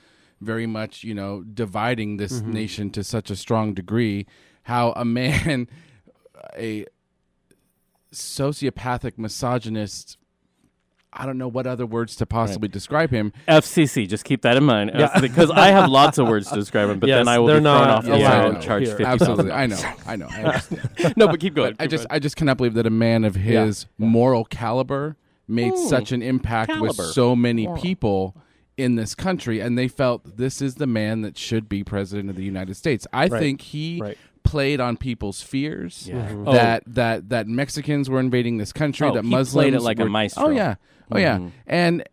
very 0.41 0.67
much, 0.67 1.03
you 1.03 1.15
know, 1.15 1.43
dividing 1.43 2.17
this 2.17 2.41
mm-hmm. 2.41 2.53
nation 2.53 2.91
to 2.91 3.03
such 3.03 3.31
a 3.31 3.37
strong 3.37 3.75
degree, 3.75 4.27
how 4.65 4.93
a 4.93 5.05
man 5.05 5.69
a 6.57 6.87
sociopathic 8.13 9.19
misogynist 9.19 10.17
I 11.11 11.25
don't 11.25 11.39
know 11.39 11.49
what 11.49 11.67
other 11.67 11.87
words 11.87 12.17
to 12.17 12.27
possibly 12.27 12.69
describe 12.69 13.11
him. 13.11 13.33
FCC, 13.49 14.07
just 14.07 14.25
keep 14.25 14.43
that 14.43 14.57
in 14.57 14.65
mind. 14.65 14.93
Because 15.21 15.51
I 15.51 15.69
have 15.71 15.89
lots 15.89 16.19
of 16.19 16.29
words 16.29 16.49
to 16.51 16.55
describe 16.57 16.91
him, 16.91 16.99
but 16.99 17.09
Yes, 17.09 17.21
then 17.21 17.29
I 17.29 17.39
will 17.39 17.47
they're 17.47 17.57
be 17.57 17.65
thrown 17.65 17.89
not 17.89 17.91
off 17.91 18.05
the 18.05 18.15
allowed 18.15 18.45
air 18.45 18.53
and 18.53 18.63
charged 18.63 18.89
fifty 18.91 19.05
Absolutely. 19.05 19.51
I 19.51 19.67
know. 19.67 19.79
I 20.07 20.17
know. 20.17 20.29
I 20.31 20.63
no, 21.17 21.27
but 21.29 21.41
keep 21.41 21.55
going. 21.55 21.75
I 21.79 21.85
keep 21.85 21.91
just 21.93 22.09
going. 22.09 22.17
I 22.17 22.19
just 22.19 22.37
cannot 22.37 22.59
believe 22.59 22.75
that 22.75 22.87
a 22.87 22.91
man 22.91 23.25
of 23.25 23.37
his 23.37 23.87
moral 23.97 24.45
caliber 24.45 25.17
made 25.49 25.73
Ooh, 25.73 25.89
such 25.89 26.13
an 26.13 26.21
impact 26.23 26.79
with 26.79 26.95
so 26.95 27.35
many 27.35 27.67
people 27.79 28.37
in 28.77 28.95
this 28.95 29.15
country 29.15 29.59
and 29.61 29.77
they 29.77 29.89
felt 29.89 30.37
this 30.37 30.63
is 30.63 30.77
the 30.77 30.87
man 30.87 31.23
that 31.23 31.37
should 31.37 31.69
be 31.69 31.83
president 31.83 32.31
of 32.31 32.37
the 32.37 32.45
United 32.45 32.77
States. 32.77 33.07
I 33.13 33.27
Right. 33.27 33.41
think 33.41 33.61
he 33.63 33.99
Right. 34.01 34.19
Played 34.49 34.81
on 34.81 34.97
people's 34.97 35.43
fears 35.43 36.07
Yeah. 36.09 36.29
Mhm. 36.31 36.53
that 36.53 36.83
that 36.87 37.29
that 37.29 37.47
Mexicans 37.47 38.09
were 38.09 38.21
invading 38.21 38.57
this 38.59 38.73
country 38.73 39.07
Oh, 39.09 39.15
that 39.15 39.25
he 39.25 39.31
Muslims 39.31 39.53
played 39.53 39.75
it 39.75 39.83
like 39.83 39.99
a 40.01 40.05
were- 40.05 40.11
maestro. 40.11 40.47
Oh 40.47 40.51
yeah. 40.51 40.77
Oh 41.13 41.19
yeah. 41.19 41.39
Mhm. 41.39 41.51
And 41.67 42.05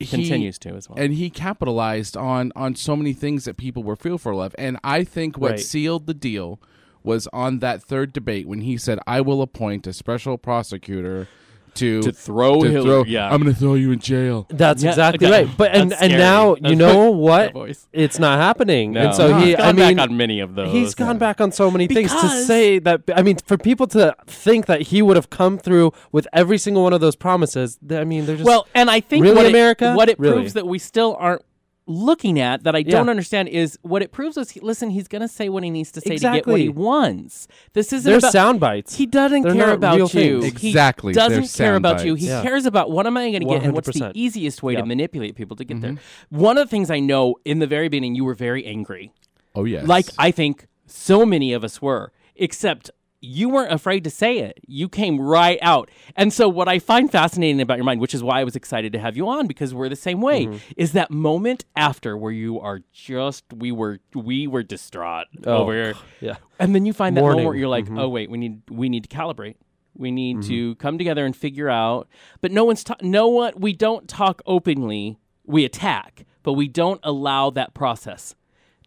he 0.00 0.06
continues 0.06 0.58
to 0.58 0.70
as 0.70 0.88
well. 0.88 0.98
and 0.98 1.14
he 1.14 1.30
capitalized 1.30 2.16
on 2.16 2.50
on 2.56 2.74
so 2.74 2.96
many 2.96 3.12
things 3.12 3.44
that 3.44 3.56
people 3.56 3.84
were 3.84 3.94
fearful 3.94 4.42
of 4.42 4.52
and 4.58 4.76
i 4.82 5.04
think 5.04 5.38
what 5.38 5.52
Right. 5.52 5.60
sealed 5.60 6.06
the 6.06 6.14
deal 6.14 6.58
was 7.04 7.28
on 7.32 7.60
that 7.60 7.80
third 7.84 8.12
debate 8.12 8.48
when 8.48 8.62
he 8.62 8.76
said 8.76 8.98
i 9.06 9.20
will 9.20 9.40
appoint 9.42 9.86
a 9.86 9.92
special 9.92 10.36
prosecutor 10.38 11.28
to 11.74 12.02
to 12.02 12.12
throw 12.12 12.62
to 12.62 12.68
Hillary, 12.70 12.84
throw- 12.84 13.04
yeah. 13.04 13.30
i'm 13.32 13.40
going 13.42 13.52
to 13.54 13.58
throw 13.58 13.74
you 13.74 13.92
in 13.92 13.98
jail 13.98 14.46
That's 14.50 14.82
Yeah, 14.82 14.90
exactly 14.90 15.26
okay. 15.26 15.44
right. 15.46 15.56
But 15.56 15.72
and 15.72 15.92
and 15.92 16.12
scary. 16.12 16.18
now 16.18 16.54
you 16.60 16.76
know 16.76 17.04
that 17.12 17.54
what? 17.54 17.78
It's 17.92 18.18
not 18.18 18.38
happening. 18.38 18.92
No. 18.92 19.00
And 19.06 19.14
so 19.14 19.28
No. 19.28 19.38
he, 19.38 19.46
He's 19.46 19.56
gone 19.56 19.66
I 19.68 19.72
mean, 19.72 19.96
back 19.96 20.08
on 20.10 20.16
many 20.16 20.40
of 20.40 20.54
those. 20.54 20.72
He's 20.72 20.94
gone 20.94 21.18
back 21.18 21.40
on 21.40 21.50
so 21.52 21.70
many 21.70 21.86
things 21.86 22.10
to 22.12 22.28
say 22.44 22.78
that. 22.80 23.02
I 23.14 23.22
mean, 23.22 23.38
for 23.46 23.56
people 23.56 23.86
to 23.88 24.14
think 24.26 24.66
that 24.66 24.82
he 24.82 25.00
would 25.02 25.16
have 25.16 25.30
come 25.30 25.58
through 25.58 25.92
with 26.10 26.26
every 26.32 26.58
single 26.58 26.82
one 26.82 26.92
of 26.92 27.00
those 27.00 27.16
promises. 27.16 27.78
th- 27.86 28.00
I 28.00 28.04
mean, 28.04 28.26
they're 28.26 28.36
just 28.36 28.46
Well, 28.46 28.66
and 28.74 28.90
I 28.90 29.00
think 29.00 29.22
Really, 29.24 29.36
what 29.36 29.46
America? 29.46 29.92
it, 29.92 29.96
what 29.96 30.08
it 30.08 30.18
Really? 30.18 30.34
proves 30.34 30.52
that 30.54 30.66
we 30.66 30.78
still 30.78 31.16
aren't 31.18 31.42
looking 31.86 32.38
at 32.38 32.62
that 32.64 32.76
I 32.76 32.82
don't 32.82 33.06
Yeah. 33.06 33.10
understand 33.10 33.48
is 33.48 33.78
what 33.82 34.02
it 34.02 34.12
proves 34.12 34.36
is 34.36 34.50
he, 34.50 34.60
listen, 34.60 34.90
he's 34.90 35.08
going 35.08 35.22
to 35.22 35.28
say 35.28 35.48
what 35.48 35.64
he 35.64 35.70
needs 35.70 35.90
to 35.92 36.00
say 36.00 36.16
to 36.16 36.32
get 36.32 36.46
what 36.46 36.60
he 36.60 36.68
wants. 36.68 37.48
This 37.72 37.92
isn't 37.92 38.08
they're 38.08 38.18
about 38.18 38.32
sound 38.32 38.60
bites. 38.60 38.94
he 38.94 39.04
doesn't 39.06 39.42
They're 39.42 39.54
care 39.54 39.72
about 39.72 39.98
you. 39.98 40.06
things. 40.08 40.60
He 40.60 40.68
Exactly. 40.68 41.12
They're 41.12 41.24
doesn't 41.28 41.40
care 41.42 41.48
sound 41.72 41.76
about 41.84 42.04
you. 42.04 42.14
He 42.14 42.28
Yeah. 42.28 42.42
cares 42.42 42.66
about 42.66 42.90
what 42.90 43.06
am 43.06 43.16
I 43.16 43.30
going 43.30 43.40
to 43.42 43.48
get 43.48 43.62
and 43.64 43.72
what's 43.74 43.88
the 43.98 44.12
easiest 44.14 44.62
way 44.62 44.74
Yeah. 44.74 44.80
to 44.80 44.86
manipulate 44.86 45.34
people 45.34 45.56
to 45.56 45.64
get 45.64 45.80
there. 45.80 45.92
Mm-hmm. 45.92 46.38
One 46.38 46.56
of 46.56 46.68
the 46.68 46.70
things 46.70 46.90
I 46.90 47.00
know 47.00 47.34
in 47.44 47.58
the 47.58 47.66
very 47.66 47.88
beginning, 47.88 48.14
you 48.14 48.24
were 48.24 48.34
very 48.34 48.64
angry. 48.64 49.12
oh 49.54 49.64
yes 49.64 49.86
Like 49.86 50.06
I 50.18 50.30
think 50.30 50.66
so 50.86 51.26
many 51.26 51.52
of 51.52 51.64
us 51.64 51.82
were, 51.82 52.12
except 52.36 52.90
you 53.24 53.48
weren't 53.48 53.72
afraid 53.72 54.02
to 54.04 54.10
say 54.10 54.38
it. 54.38 54.58
You 54.66 54.88
came 54.88 55.20
right 55.20 55.58
out. 55.62 55.90
And 56.16 56.32
so 56.32 56.48
what 56.48 56.66
I 56.68 56.80
find 56.80 57.10
fascinating 57.10 57.60
about 57.60 57.76
your 57.78 57.84
mind, 57.84 58.00
which 58.00 58.14
is 58.14 58.22
why 58.22 58.40
I 58.40 58.44
was 58.44 58.56
excited 58.56 58.92
to 58.94 58.98
have 58.98 59.16
you 59.16 59.28
on 59.28 59.46
because 59.46 59.72
we're 59.72 59.88
the 59.88 59.94
same 59.96 60.20
way, 60.20 60.46
Mm-hmm. 60.46 60.56
is 60.76 60.92
that 60.92 61.10
moment 61.10 61.64
after 61.76 62.16
where 62.16 62.32
you 62.32 62.58
are 62.60 62.80
just 62.92 63.44
we 63.54 63.70
were 63.70 64.00
we 64.14 64.46
were 64.48 64.64
distraught 64.64 65.28
Oh, 65.46 65.58
over 65.58 65.72
here. 65.72 65.94
yeah. 66.20 66.36
And 66.58 66.74
then 66.74 66.84
you 66.84 66.92
find 66.92 67.16
that 67.16 67.20
moment 67.22 67.46
where 67.46 67.54
you're 67.56 67.68
like, 67.68 67.86
Mhm. 67.86 68.00
"Oh 68.00 68.08
wait, 68.08 68.28
we 68.30 68.38
need 68.38 68.62
we 68.68 68.88
need 68.88 69.08
to 69.08 69.16
calibrate. 69.16 69.54
We 69.96 70.10
need 70.10 70.38
Mm-hmm. 70.38 70.48
to 70.48 70.74
come 70.76 70.98
together 70.98 71.24
and 71.24 71.36
figure 71.36 71.70
out." 71.70 72.08
But 72.40 72.50
no 72.50 72.64
one's 72.64 72.82
ta- 72.82 72.96
no 73.02 73.28
one 73.28 73.52
we 73.56 73.72
don't 73.72 74.08
talk 74.08 74.42
openly. 74.46 75.16
We 75.46 75.64
attack, 75.64 76.24
but 76.42 76.54
we 76.54 76.66
don't 76.66 77.00
allow 77.04 77.50
that 77.50 77.72
process 77.74 78.34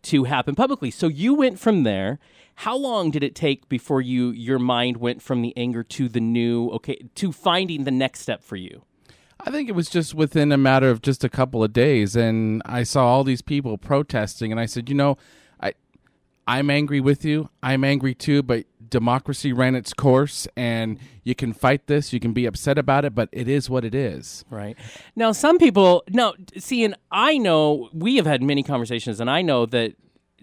to 0.03 0.25
happen 0.25 0.55
publicly. 0.55 0.91
So 0.91 1.07
you 1.07 1.33
went 1.33 1.57
from 1.59 1.83
there. 1.83 2.19
How 2.55 2.75
long 2.75 3.11
did 3.11 3.23
it 3.23 3.35
take 3.35 3.67
before 3.67 4.01
you 4.01 4.31
your 4.31 4.59
mind 4.59 4.97
went 4.97 5.21
from 5.21 5.41
the 5.41 5.53
anger 5.57 5.83
to 5.83 6.07
the 6.07 6.21
new 6.21 6.69
okay 6.69 6.99
to 7.15 7.31
finding 7.31 7.83
the 7.83 7.91
next 7.91 8.21
step 8.21 8.41
for 8.41 8.55
you? 8.55 8.83
I 9.39 9.51
think 9.51 9.69
it 9.69 9.73
was 9.73 9.89
just 9.89 10.15
within 10.15 10.51
a 10.51 10.57
matter 10.57 10.89
of 10.89 11.01
just 11.01 11.23
a 11.23 11.29
couple 11.29 11.63
of 11.63 11.73
days, 11.73 12.15
and 12.15 12.61
I 12.65 12.83
saw 12.83 13.05
all 13.05 13.23
these 13.23 13.41
people 13.41 13.77
protesting, 13.77 14.51
and 14.51 14.59
I 14.59 14.65
said, 14.65 14.89
you 14.89 14.95
know, 14.95 15.17
I, 15.61 15.73
I'm 16.47 16.69
angry 16.69 17.01
with 17.01 17.25
you. 17.25 17.49
I'm 17.61 17.83
angry 17.83 18.15
too, 18.15 18.41
but 18.41 18.65
democracy 18.89 19.51
ran 19.51 19.75
its 19.75 19.93
course, 19.93 20.47
and 20.55 20.97
you 21.23 21.35
can 21.35 21.51
fight 21.51 21.87
this. 21.87 22.13
You 22.13 22.19
can 22.19 22.31
be 22.33 22.45
upset 22.45 22.77
about 22.77 23.03
it, 23.03 23.13
but 23.13 23.27
it 23.33 23.49
is 23.49 23.69
what 23.69 23.83
it 23.83 23.93
is. 23.93 24.45
Right. 24.49 24.77
Now, 25.15 25.33
some 25.33 25.59
people, 25.59 26.03
no, 26.09 26.33
see, 26.57 26.85
and 26.85 26.95
I 27.11 27.37
know 27.37 27.89
we 27.93 28.15
have 28.15 28.25
had 28.25 28.41
many 28.41 28.63
conversations, 28.63 29.19
and 29.19 29.29
I 29.29 29.41
know 29.41 29.65
that. 29.67 29.95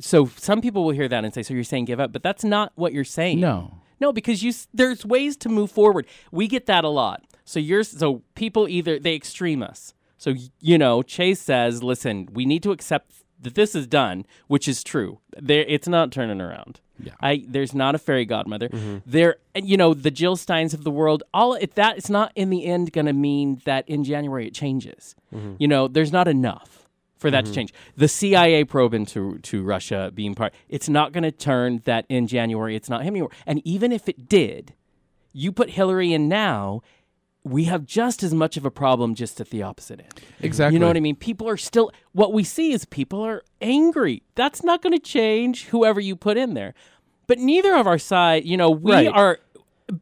So 0.02 0.26
some 0.36 0.60
people 0.60 0.84
will 0.84 0.92
hear 0.92 1.08
that 1.08 1.24
and 1.24 1.32
say, 1.32 1.42
"So 1.42 1.54
you're 1.54 1.64
saying 1.64 1.86
give 1.86 2.00
up?" 2.00 2.12
But 2.12 2.22
that's 2.22 2.44
not 2.44 2.72
what 2.74 2.92
you're 2.92 3.04
saying. 3.04 3.40
No. 3.40 3.78
no, 4.00 4.12
because 4.12 4.42
you 4.42 4.52
there's 4.74 5.06
ways 5.06 5.36
to 5.38 5.48
move 5.48 5.70
forward. 5.70 6.06
We 6.30 6.48
get 6.48 6.66
that 6.66 6.84
a 6.84 6.88
lot. 6.88 7.22
So 7.44 7.60
you're 7.60 7.84
so 7.84 8.22
people 8.34 8.68
either 8.68 8.98
they 8.98 9.14
extreme 9.14 9.62
us. 9.62 9.94
So 10.18 10.34
you 10.60 10.78
know, 10.78 11.02
Chase 11.02 11.40
says, 11.40 11.82
"Listen, 11.82 12.28
we 12.32 12.44
need 12.44 12.62
to 12.64 12.72
accept 12.72 13.12
that 13.40 13.54
this 13.54 13.74
is 13.74 13.86
done," 13.86 14.26
which 14.48 14.66
is 14.68 14.82
true. 14.82 15.20
There, 15.40 15.64
it's 15.68 15.88
not 15.88 16.12
turning 16.12 16.40
around. 16.40 16.80
Yeah. 16.98 17.12
I 17.20 17.44
there's 17.48 17.74
not 17.74 17.94
a 17.94 17.98
fairy 17.98 18.24
godmother. 18.24 18.68
Mm-hmm. 18.68 18.98
There, 19.06 19.36
you 19.54 19.76
know, 19.76 19.94
the 19.94 20.10
Jill 20.10 20.36
Steins 20.36 20.74
of 20.74 20.84
the 20.84 20.90
world. 20.90 21.22
All 21.32 21.54
it, 21.54 21.74
that 21.74 21.96
it's 21.96 22.10
not 22.10 22.32
in 22.34 22.50
the 22.50 22.64
end 22.64 22.92
going 22.92 23.06
to 23.06 23.12
mean 23.12 23.60
that 23.64 23.88
in 23.88 24.04
January 24.04 24.46
it 24.46 24.54
changes. 24.54 25.14
Mm-hmm. 25.34 25.54
You 25.58 25.68
know, 25.68 25.88
there's 25.88 26.12
not 26.12 26.28
enough 26.28 26.81
for 27.22 27.30
that 27.30 27.46
to 27.46 27.52
change. 27.52 27.72
The 27.96 28.08
CIA 28.08 28.64
probe 28.64 28.92
into 28.92 29.38
to 29.38 29.62
Russia 29.62 30.10
being 30.14 30.34
part. 30.34 30.52
It's 30.68 30.88
not 30.88 31.12
going 31.12 31.22
to 31.24 31.32
turn 31.32 31.80
that 31.84 32.04
in 32.10 32.26
January. 32.26 32.76
It's 32.76 32.90
not 32.90 33.00
him 33.02 33.14
anymore. 33.14 33.30
And 33.46 33.62
even 33.66 33.92
if 33.92 34.08
it 34.08 34.28
did, 34.28 34.74
you 35.32 35.52
put 35.52 35.70
Hillary 35.70 36.12
in 36.12 36.28
now. 36.28 36.82
We 37.44 37.64
have 37.64 37.84
just 37.86 38.22
as 38.22 38.32
much 38.32 38.56
of 38.56 38.64
a 38.64 38.70
problem, 38.70 39.16
just 39.16 39.40
at 39.40 39.50
the 39.50 39.64
opposite 39.64 39.98
end. 39.98 40.20
Exactly. 40.42 40.74
You 40.74 40.78
know 40.78 40.86
what 40.86 40.96
I 40.96 41.00
mean? 41.00 41.16
People 41.16 41.48
are 41.48 41.56
still, 41.56 41.90
what 42.12 42.32
we 42.32 42.44
see 42.44 42.70
is 42.72 42.84
people 42.84 43.20
are 43.20 43.42
angry. 43.60 44.22
That's 44.36 44.62
not 44.62 44.80
going 44.80 44.92
to 44.92 45.00
change 45.00 45.64
whoever 45.66 45.98
you 46.00 46.14
put 46.14 46.36
in 46.36 46.54
there. 46.54 46.72
But 47.26 47.38
neither 47.40 47.74
of 47.74 47.88
our 47.88 47.98
side, 47.98 48.44
you 48.44 48.56
know, 48.56 48.70
we 48.70 48.92
Right. 48.92 49.08
are 49.08 49.40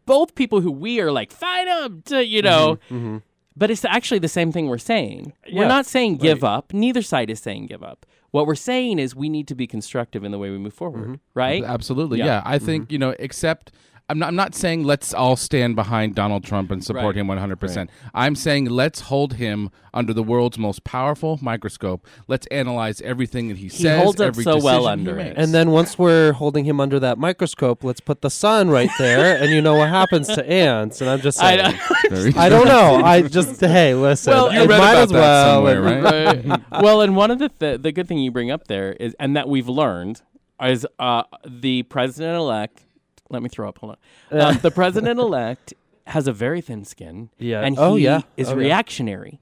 both 0.04 0.34
people 0.34 0.60
who 0.60 0.70
we 0.70 1.00
are 1.00 1.10
like, 1.10 1.32
fight 1.32 1.64
them 1.64 2.02
to, 2.06 2.22
you 2.26 2.42
know. 2.42 2.76
Mm-hmm, 2.90 3.18
But 3.60 3.70
it's 3.70 3.84
actually 3.84 4.18
the 4.20 4.28
same 4.38 4.50
thing 4.52 4.68
we're 4.68 4.78
saying. 4.78 5.34
Yeah, 5.46 5.60
We're 5.60 5.68
not 5.68 5.84
saying 5.86 6.16
give 6.16 6.42
up. 6.42 6.72
Neither 6.72 7.02
side 7.02 7.28
is 7.30 7.38
saying 7.40 7.66
give 7.66 7.82
up. 7.82 8.06
What 8.32 8.46
we're 8.46 8.54
saying 8.54 8.98
is 8.98 9.14
we 9.14 9.28
need 9.28 9.46
to 9.48 9.54
be 9.54 9.66
constructive 9.66 10.24
in 10.24 10.32
the 10.32 10.38
way 10.38 10.50
we 10.50 10.58
move 10.58 10.72
forward, 10.72 11.02
Mm-hmm. 11.04 11.14
right? 11.34 11.62
Absolutely. 11.62 12.18
Yeah. 12.20 12.24
Yeah. 12.26 12.42
I 12.44 12.58
think, 12.58 12.90
you 12.90 12.98
know, 12.98 13.14
except 13.18 13.70
I'm 14.10 14.18
not, 14.18 14.28
I'm 14.28 14.36
not 14.36 14.54
saying 14.54 14.84
let's 14.84 15.14
all 15.14 15.36
stand 15.36 15.76
behind 15.76 16.14
Donald 16.14 16.44
Trump 16.44 16.70
and 16.70 16.84
support 16.84 17.14
Right. 17.14 17.16
him 17.16 17.28
100%. 17.28 17.88
I'm 18.12 18.34
saying 18.34 18.66
let's 18.68 19.00
hold 19.02 19.34
him 19.34 19.70
under 19.94 20.12
the 20.12 20.22
world's 20.22 20.58
most 20.58 20.84
powerful 20.84 21.38
microscope. 21.40 22.06
Let's 22.28 22.46
analyze 22.48 23.00
everything 23.02 23.48
that 23.48 23.56
he, 23.56 23.64
He 23.64 23.68
says. 23.70 24.02
holds 24.02 24.20
up 24.20 24.28
every 24.28 24.44
so 24.44 24.58
well 24.58 24.80
decision 24.84 24.98
he 25.04 25.10
under 25.10 25.20
it. 25.20 25.24
makes. 25.28 25.38
And 25.38 25.54
then 25.54 25.70
once 25.70 25.98
we're 25.98 26.32
holding 26.32 26.64
him 26.64 26.80
under 26.80 26.98
that 27.00 27.18
microscope, 27.18 27.82
let's 27.84 28.00
put 28.00 28.20
the 28.20 28.30
sun 28.30 28.68
right 28.70 28.90
there, 28.98 29.40
and 29.40 29.50
you 29.50 29.62
know 29.62 29.74
what 29.76 29.88
happens 29.88 30.26
to 30.28 30.44
ants. 30.48 31.00
And 31.00 31.08
I'm 31.08 31.20
just 31.20 31.38
saying, 31.38 31.60
I, 31.60 32.32
I, 32.36 32.48
don't 32.48 32.66
know. 32.66 33.02
I 33.04 33.22
just 33.22 33.60
hey, 33.60 33.94
listen. 33.94 34.32
Well, 34.32 34.52
you 34.52 34.60
read 34.60 34.68
might 34.70 34.90
about 34.92 34.96
as 35.02 35.08
that 35.10 35.18
well. 35.20 35.54
somewhere, 35.56 35.86
and- 35.86 36.48
right? 36.50 36.60
well, 36.82 37.00
and 37.00 37.16
one 37.16 37.30
of 37.30 37.38
the 37.38 37.48
th- 37.48 37.82
the 37.82 37.92
good 37.92 38.08
thing 38.08 38.18
you 38.18 38.30
bring 38.30 38.50
up 38.50 38.66
there 38.66 38.92
is, 38.94 39.14
and 39.20 39.36
that 39.36 39.48
we've 39.48 39.68
learned 39.68 40.22
is 40.62 40.86
uh, 40.98 41.22
the 41.46 41.84
president 41.84 42.36
elect. 42.36 42.86
Let 43.30 43.42
me 43.42 43.48
throw 43.48 43.68
up. 43.68 43.78
Hold 43.78 43.96
on. 44.32 44.40
Um, 44.40 44.58
the 44.62 44.70
president 44.70 45.18
elect 45.18 45.72
has 46.06 46.26
a 46.26 46.32
very 46.32 46.60
thin 46.60 46.84
skin. 46.84 47.30
Yeah. 47.38 47.60
and 47.62 47.76
he 47.76 47.80
Oh, 47.82 47.96
yeah. 47.96 48.22
is 48.36 48.48
Oh, 48.48 48.52
yeah. 48.52 48.56
reactionary. 48.66 49.40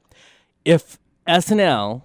If 0.64 0.98
SNL 1.26 2.02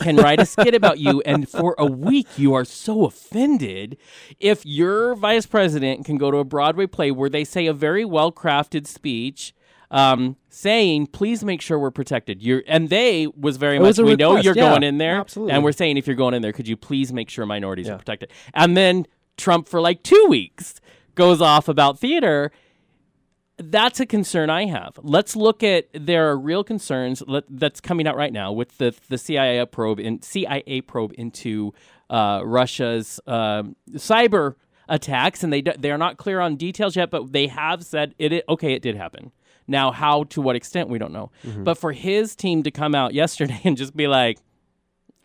can 0.00 0.16
write 0.16 0.40
a 0.40 0.46
skit 0.46 0.74
about 0.74 0.98
you, 0.98 1.20
and 1.26 1.48
for 1.48 1.74
a 1.78 1.86
week 1.86 2.26
you 2.36 2.54
are 2.54 2.64
so 2.64 3.04
offended. 3.04 3.96
If 4.40 4.64
your 4.66 5.14
vice 5.14 5.46
president 5.46 6.04
can 6.06 6.16
go 6.18 6.30
to 6.30 6.38
a 6.38 6.44
Broadway 6.44 6.86
play 6.86 7.10
where 7.10 7.28
they 7.30 7.44
say 7.44 7.66
a 7.66 7.72
very 7.72 8.04
well 8.04 8.32
crafted 8.32 8.86
speech. 8.86 9.54
Um, 9.92 10.36
saying, 10.48 11.08
please 11.08 11.42
make 11.44 11.60
sure 11.60 11.76
we're 11.76 11.90
protected. 11.90 12.40
You're, 12.40 12.62
and 12.68 12.88
they 12.90 13.26
was 13.26 13.56
very 13.56 13.74
It 13.74 13.80
much. 13.80 13.98
was 13.98 14.00
we 14.00 14.14
know 14.14 14.36
you're 14.36 14.54
yeah. 14.56 14.68
going 14.70 14.84
in 14.84 14.98
there, 14.98 15.16
Absolutely. 15.16 15.52
and 15.52 15.64
we're 15.64 15.72
saying 15.72 15.96
if 15.96 16.06
you're 16.06 16.14
going 16.14 16.32
in 16.32 16.42
there, 16.42 16.52
could 16.52 16.68
you 16.68 16.76
please 16.76 17.12
make 17.12 17.28
sure 17.28 17.44
minorities 17.44 17.88
Yeah. 17.88 17.94
are 17.94 17.98
protected? 17.98 18.30
And 18.54 18.76
then 18.76 19.04
Trump 19.36 19.66
for 19.66 19.80
like 19.80 20.04
two 20.04 20.26
weeks 20.28 20.80
goes 21.20 21.40
off 21.42 21.68
about 21.68 21.98
theater. 21.98 22.50
That's 23.58 24.00
a 24.00 24.06
concern 24.06 24.48
I 24.48 24.64
have. 24.64 24.98
Let's 25.02 25.36
look 25.36 25.62
at 25.62 25.88
there 25.92 26.30
are 26.30 26.38
real 26.38 26.64
concerns 26.64 27.22
let, 27.26 27.44
that's 27.50 27.78
coming 27.78 28.06
out 28.06 28.16
right 28.16 28.32
now 28.32 28.52
with 28.52 28.78
the 28.78 28.94
the 29.10 29.18
CIA 29.18 29.66
probe 29.66 30.00
in 30.00 30.22
CIA 30.22 30.80
probe 30.80 31.12
into 31.18 31.74
uh, 32.08 32.40
Russia's 32.42 33.20
um 33.26 33.76
cyber 33.92 34.54
attacks, 34.88 35.44
and 35.44 35.52
they 35.52 35.60
they 35.60 35.90
are 35.90 35.98
not 35.98 36.16
clear 36.16 36.40
on 36.40 36.56
details 36.56 36.96
yet, 36.96 37.10
but 37.10 37.32
they 37.32 37.48
have 37.48 37.84
said 37.84 38.14
it. 38.18 38.32
it 38.32 38.44
okay, 38.48 38.72
it 38.72 38.80
did 38.80 38.96
happen. 38.96 39.30
Now, 39.68 39.92
how 39.92 40.24
to 40.24 40.40
what 40.40 40.56
extent 40.56 40.88
we 40.88 40.98
don't 40.98 41.12
know. 41.12 41.30
But 41.62 41.76
for 41.76 41.92
his 41.92 42.34
team 42.34 42.62
to 42.64 42.70
come 42.70 42.94
out 42.94 43.12
yesterday 43.14 43.60
and 43.64 43.76
just 43.76 43.94
be 43.94 44.06
like, 44.08 44.38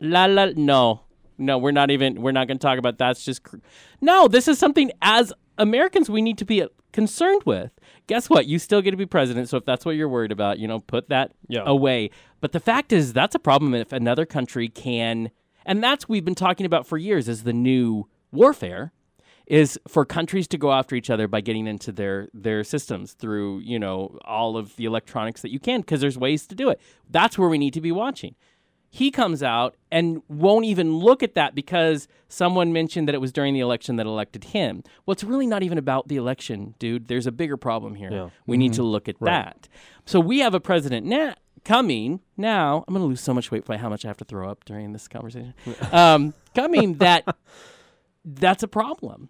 La 0.01 0.25
la 0.25 0.49
no. 0.55 1.01
No, 1.37 1.57
we're 1.57 1.71
not 1.71 1.89
even 1.89 2.21
we're 2.21 2.31
not 2.31 2.47
going 2.47 2.57
to 2.57 2.61
talk 2.61 2.79
about 2.79 2.97
that. 2.99 3.11
It's 3.11 3.25
just 3.25 3.43
cr- 3.43 3.57
No, 4.01 4.27
this 4.27 4.47
is 4.47 4.57
something 4.57 4.91
as 5.01 5.33
Americans 5.57 6.09
we 6.09 6.21
need 6.21 6.37
to 6.37 6.45
be 6.45 6.61
uh, 6.61 6.67
concerned 6.91 7.41
with. 7.45 7.71
Guess 8.07 8.29
what? 8.29 8.45
You 8.45 8.59
still 8.59 8.81
get 8.81 8.91
to 8.91 8.97
be 8.97 9.05
president, 9.05 9.49
so 9.49 9.57
if 9.57 9.65
that's 9.65 9.85
what 9.85 9.95
you're 9.95 10.09
worried 10.09 10.31
about, 10.31 10.59
you 10.59 10.67
know, 10.67 10.79
put 10.79 11.09
that 11.09 11.31
Yeah. 11.47 11.63
away. 11.65 12.09
But 12.41 12.51
the 12.51 12.59
fact 12.59 12.91
is 12.93 13.13
that's 13.13 13.35
a 13.35 13.39
problem 13.39 13.73
if 13.73 13.91
another 13.91 14.25
country 14.25 14.69
can 14.69 15.31
and 15.65 15.83
that's 15.83 16.07
we've 16.07 16.23
been 16.23 16.35
talking 16.35 16.65
about 16.67 16.85
for 16.85 16.97
years 16.97 17.27
is 17.27 17.41
the 17.43 17.51
new 17.53 18.07
warfare 18.31 18.91
is 19.47 19.79
for 19.87 20.05
countries 20.05 20.47
to 20.47 20.57
go 20.57 20.71
after 20.71 20.95
each 20.95 21.09
other 21.09 21.27
by 21.27 21.41
getting 21.41 21.65
into 21.67 21.91
their 21.91 22.29
their 22.33 22.63
systems 22.63 23.13
through 23.13 23.59
you 23.59 23.79
know 23.79 24.17
all 24.25 24.57
of 24.57 24.75
the 24.75 24.85
electronics 24.85 25.41
that 25.41 25.51
you 25.51 25.59
can 25.59 25.81
because 25.81 26.01
there's 26.01 26.17
ways 26.17 26.45
to 26.47 26.53
do 26.55 26.69
it 26.69 26.79
that's 27.09 27.37
where 27.37 27.49
we 27.49 27.57
need 27.57 27.73
to 27.73 27.81
be 27.81 27.91
watching 27.91 28.35
he 28.95 29.11
comes 29.11 29.43
out 29.43 29.75
and 29.91 30.21
won't 30.29 30.63
even 30.63 30.99
look 30.99 31.21
at 31.21 31.33
that 31.33 31.53
because 31.53 32.07
someone 32.29 32.71
mentioned 32.71 33.09
that 33.09 33.13
it 33.13 33.19
was 33.19 33.33
during 33.33 33.53
the 33.53 33.59
election 33.59 33.97
that 33.97 34.05
elected 34.05 34.45
him. 34.45 34.83
Well 35.05 35.11
it's 35.11 35.23
really 35.23 35.45
not 35.45 35.63
even 35.63 35.77
about 35.77 36.07
the 36.07 36.15
election 36.15 36.75
dude. 36.79 37.09
There's 37.09 37.27
a 37.27 37.31
bigger 37.33 37.57
problem 37.57 37.95
here. 37.95 38.09
Yeah. 38.09 38.29
we 38.47 38.55
need 38.55 38.71
to 38.73 38.83
look 38.83 39.09
at 39.09 39.19
that. 39.19 39.67
So 40.05 40.21
we 40.21 40.39
have 40.39 40.53
a 40.53 40.61
president 40.61 41.05
now 41.05 41.35
coming 41.65 42.21
now. 42.37 42.85
I'm 42.87 42.93
going 42.93 43.03
to 43.03 43.07
lose 43.07 43.19
so 43.19 43.33
much 43.33 43.51
weight 43.51 43.65
by 43.65 43.75
how 43.75 43.89
much 43.89 44.05
i 44.05 44.07
have 44.07 44.15
to 44.17 44.23
throw 44.23 44.49
up 44.49 44.63
during 44.63 44.93
this 44.93 45.09
conversation. 45.09 45.53
Um, 45.91 46.33
coming 46.55 46.93
that 46.99 47.35
that's 48.23 48.63
a 48.63 48.67
problem. 48.69 49.27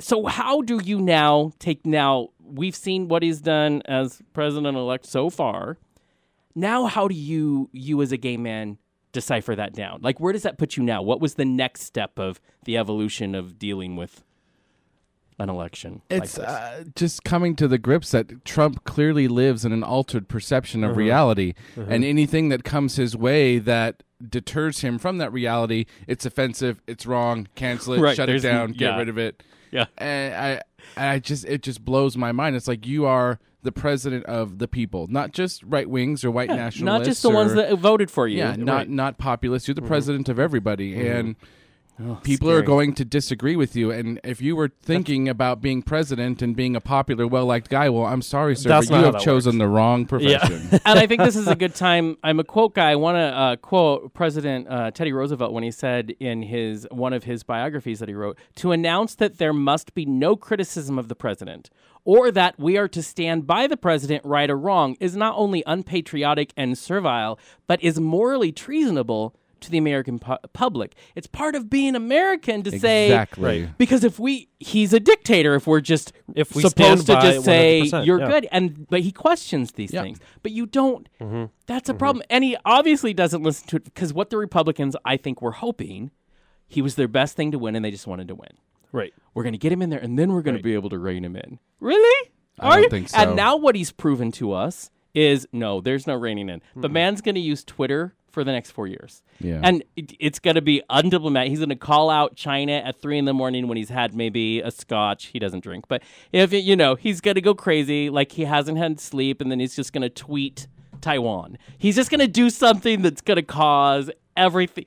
So 0.00 0.26
how 0.26 0.60
do 0.60 0.82
you 0.84 1.00
now 1.00 1.52
take 1.60 1.86
now 1.86 2.28
we've 2.44 2.76
seen 2.76 3.08
what 3.08 3.22
he's 3.22 3.40
done 3.40 3.80
as 3.86 4.20
president 4.34 4.76
elect 4.76 5.06
so 5.06 5.30
far. 5.30 5.78
Now 6.54 6.86
how 6.86 7.08
do 7.08 7.14
you 7.14 7.68
you 7.72 8.00
as 8.02 8.12
a 8.12 8.16
gay 8.16 8.36
man 8.36 8.78
decipher 9.12 9.54
that 9.56 9.72
down? 9.72 10.00
Like 10.02 10.20
where 10.20 10.32
does 10.32 10.42
that 10.42 10.58
put 10.58 10.76
you 10.76 10.82
now? 10.82 11.02
What 11.02 11.20
was 11.20 11.34
the 11.34 11.44
next 11.44 11.82
step 11.82 12.18
of 12.18 12.40
the 12.64 12.76
evolution 12.76 13.34
of 13.34 13.58
dealing 13.58 13.96
with 13.96 14.22
an 15.38 15.48
election? 15.48 16.02
It's 16.10 16.34
this? 16.34 16.44
uh, 16.44 16.84
just 16.94 17.24
coming 17.24 17.56
to 17.56 17.66
the 17.66 17.78
grips 17.78 18.10
that 18.10 18.44
Trump 18.44 18.84
clearly 18.84 19.26
lives 19.28 19.64
in 19.64 19.72
an 19.72 19.82
altered 19.82 20.28
perception 20.28 20.84
Uh-huh. 20.84 20.90
of 20.90 20.96
reality, 20.96 21.54
and 21.76 22.04
anything 22.04 22.50
that 22.50 22.62
comes 22.64 22.96
his 22.96 23.16
way 23.16 23.58
that 23.58 24.02
deters 24.28 24.80
him 24.80 24.98
from 24.98 25.16
that 25.18 25.32
reality, 25.32 25.86
it's 26.06 26.26
offensive, 26.26 26.82
it's 26.86 27.06
wrong, 27.06 27.48
cancel 27.54 27.94
it, 27.94 28.00
Right, 28.00 28.14
shut 28.16 28.28
it 28.28 28.42
there's- 28.42 28.42
down, 28.42 28.72
get 28.72 28.96
rid 28.98 29.08
of 29.08 29.16
it. 29.16 29.42
Yeah. 29.70 29.86
and 29.98 30.34
I, 30.96 31.12
I 31.14 31.18
just 31.20 31.44
it 31.46 31.62
just 31.62 31.84
blows 31.84 32.16
my 32.16 32.32
mind. 32.32 32.54
It's 32.56 32.66
like 32.68 32.86
you 32.86 33.06
are 33.06 33.38
the 33.62 33.72
president 33.72 34.24
of 34.26 34.58
the 34.58 34.66
people, 34.68 35.06
not 35.08 35.32
just 35.32 35.62
right 35.64 35.88
wings 35.88 36.24
or 36.24 36.30
white 36.30 36.48
Yeah, 36.48 36.56
nationalists, 36.56 36.98
not 36.98 37.04
just 37.04 37.22
the 37.22 37.30
ones 37.30 37.54
that 37.54 37.74
voted 37.78 38.10
for 38.10 38.26
you. 38.26 38.38
yeah, 38.38 38.56
not 38.56 38.72
Right. 38.74 38.86
Mm-hmm. 38.86 38.96
not 38.96 39.18
populists. 39.18 39.68
You're 39.68 39.74
the 39.74 39.82
president 39.82 40.28
of 40.28 40.38
everybody, 40.38 41.06
and 41.06 41.36
people 42.22 42.50
are 42.50 42.62
going 42.62 42.94
to 42.94 43.04
disagree 43.04 43.56
with 43.56 43.76
you. 43.76 43.90
And 43.90 44.18
if 44.24 44.40
you 44.40 44.56
were 44.56 44.70
thinking 44.82 45.28
about 45.28 45.60
being 45.60 45.82
president 45.82 46.40
and 46.40 46.56
being 46.56 46.74
a 46.74 46.80
popular, 46.80 47.26
well 47.26 47.44
liked 47.44 47.68
guy, 47.68 47.90
well, 47.90 48.06
I'm 48.06 48.22
sorry, 48.22 48.56
sir, 48.56 48.70
That's 48.70 48.88
but 48.88 48.98
you 48.98 49.04
have 49.04 49.20
chosen 49.20 49.58
the 49.58 49.68
wrong 49.68 50.06
profession. 50.06 50.80
and 50.86 50.98
I 50.98 51.06
think 51.06 51.20
this 51.22 51.36
is 51.36 51.46
a 51.46 51.54
good 51.54 51.74
time. 51.74 52.16
I'm 52.24 52.40
a 52.40 52.44
quote 52.44 52.74
guy. 52.74 52.90
I 52.92 52.96
want 52.96 53.16
to 53.16 53.20
uh, 53.20 53.56
quote 53.56 54.14
President 54.14 54.66
uh, 54.68 54.90
Teddy 54.92 55.12
Roosevelt 55.12 55.52
when 55.52 55.62
he 55.62 55.70
said 55.70 56.14
in 56.20 56.42
his 56.42 56.86
one 56.90 57.12
of 57.12 57.24
his 57.24 57.42
biographies 57.42 57.98
that 58.00 58.08
he 58.08 58.14
wrote 58.14 58.38
to 58.56 58.72
announce 58.72 59.14
that 59.16 59.36
there 59.38 59.52
must 59.52 59.94
be 59.94 60.06
no 60.06 60.36
criticism 60.36 60.98
of 60.98 61.08
the 61.08 61.14
president 61.14 61.68
or 62.04 62.30
that 62.30 62.58
we 62.58 62.76
are 62.78 62.88
to 62.88 63.02
stand 63.02 63.46
by 63.46 63.66
the 63.66 63.76
president, 63.76 64.24
right 64.24 64.50
or 64.50 64.56
wrong, 64.58 64.96
is 65.00 65.16
not 65.16 65.34
only 65.36 65.62
unpatriotic 65.66 66.52
and 66.56 66.76
servile, 66.78 67.38
but 67.66 67.82
is 67.82 68.00
morally 68.00 68.52
treasonable 68.52 69.34
to 69.60 69.70
the 69.70 69.76
American 69.76 70.18
pu- 70.18 70.38
public. 70.54 70.94
It's 71.14 71.26
part 71.26 71.54
of 71.54 71.68
being 71.68 71.94
American 71.94 72.62
to 72.62 72.70
say 72.78 73.08
exactly. 73.08 73.64
Right. 73.64 73.76
because 73.78 74.04
if 74.04 74.18
we 74.18 74.48
he's 74.58 74.94
a 74.94 75.00
dictator 75.00 75.54
if 75.54 75.66
we're 75.66 75.82
just 75.82 76.14
If 76.34 76.54
we 76.56 76.62
supposed 76.62 77.06
to 77.08 77.12
just 77.20 77.44
say 77.44 77.80
you're 78.02 78.20
yeah. 78.20 78.28
good 78.30 78.48
and 78.50 78.88
but 78.88 79.00
he 79.02 79.12
questions 79.12 79.72
these 79.72 79.92
Yeah. 79.92 80.00
things 80.02 80.18
but 80.42 80.52
you 80.52 80.64
don't 80.64 81.06
Mm-hmm. 81.20 81.44
that's 81.66 81.90
a 81.90 81.94
problem 81.94 82.24
and 82.30 82.42
he 82.42 82.56
obviously 82.64 83.12
doesn't 83.12 83.42
listen 83.42 83.68
to 83.68 83.76
it 83.76 83.84
because 83.84 84.14
what 84.14 84.30
the 84.30 84.38
republicans 84.38 84.96
i 85.04 85.18
think 85.18 85.42
were 85.42 85.52
hoping 85.52 86.10
he 86.66 86.80
was 86.80 86.94
their 86.94 87.08
best 87.08 87.36
thing 87.36 87.50
to 87.52 87.58
win 87.58 87.76
and 87.76 87.84
they 87.84 87.90
just 87.90 88.06
wanted 88.06 88.28
to 88.28 88.34
win 88.34 88.52
Right. 88.92 89.12
we're 89.34 89.42
going 89.42 89.52
to 89.52 89.58
get 89.58 89.72
him 89.72 89.82
in 89.82 89.90
there 89.90 90.00
and 90.00 90.18
then 90.18 90.32
we're 90.32 90.42
going 90.42 90.56
to 90.56 90.62
be 90.62 90.74
able 90.74 90.90
to 90.90 90.98
rein 90.98 91.24
him 91.24 91.36
in 91.36 91.58
really 91.80 92.30
I 92.58 92.66
Are 92.66 92.72
don't 92.74 92.82
you? 92.84 92.88
think 92.90 93.08
so. 93.08 93.18
and 93.18 93.36
now 93.36 93.56
what 93.56 93.74
he's 93.74 93.92
proven 93.92 94.32
to 94.32 94.52
us 94.52 94.90
is 95.14 95.46
no 95.52 95.80
there's 95.80 96.06
no 96.06 96.14
reining 96.14 96.48
in 96.48 96.62
the 96.76 96.88
man's 96.88 97.20
going 97.20 97.34
to 97.34 97.40
use 97.40 97.64
twitter 97.64 98.14
for 98.30 98.44
the 98.44 98.52
next 98.52 98.70
four 98.70 98.86
years 98.86 99.22
Yeah. 99.40 99.60
and 99.64 99.82
it, 99.96 100.12
it's 100.20 100.38
going 100.38 100.54
to 100.54 100.62
be 100.62 100.82
undiplomatic. 100.88 101.48
He's 101.48 101.58
going 101.58 101.70
to 101.70 101.74
call 101.74 102.10
out 102.10 102.36
China 102.36 102.74
at 102.74 103.00
three 103.00 103.18
in 103.18 103.24
the 103.24 103.34
morning 103.34 103.66
when 103.66 103.76
he's 103.76 103.88
had 103.88 104.14
maybe 104.14 104.60
a 104.60 104.70
scotch. 104.70 105.26
He 105.26 105.40
doesn't 105.40 105.64
drink, 105.64 105.86
but 105.88 106.04
if 106.32 106.52
it, 106.52 106.60
you 106.60 106.76
know, 106.76 106.94
he's 106.94 107.20
going 107.20 107.34
to 107.34 107.40
go 107.40 107.56
crazy 107.56 108.08
like 108.08 108.30
he 108.30 108.44
hasn't 108.44 108.78
had 108.78 109.00
sleep, 109.00 109.40
and 109.40 109.50
then 109.50 109.58
he's 109.58 109.74
just 109.74 109.92
going 109.92 110.02
to 110.02 110.08
tweet 110.08 110.68
Taiwan. 111.00 111.58
He's 111.76 111.96
just 111.96 112.08
going 112.08 112.20
to 112.20 112.28
do 112.28 112.50
something 112.50 113.02
that's 113.02 113.20
going 113.20 113.34
to 113.36 113.42
cause 113.42 114.12
everything. 114.36 114.84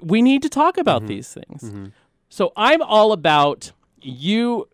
We 0.00 0.22
need 0.22 0.42
to 0.42 0.48
talk 0.48 0.78
about 0.78 1.00
mm-hmm. 1.00 1.08
these 1.08 1.32
things. 1.34 1.62
Mm-hmm. 1.62 1.86
So 2.28 2.52
I'm 2.56 2.82
all 2.82 3.12
about 3.12 3.72
you. 4.00 4.68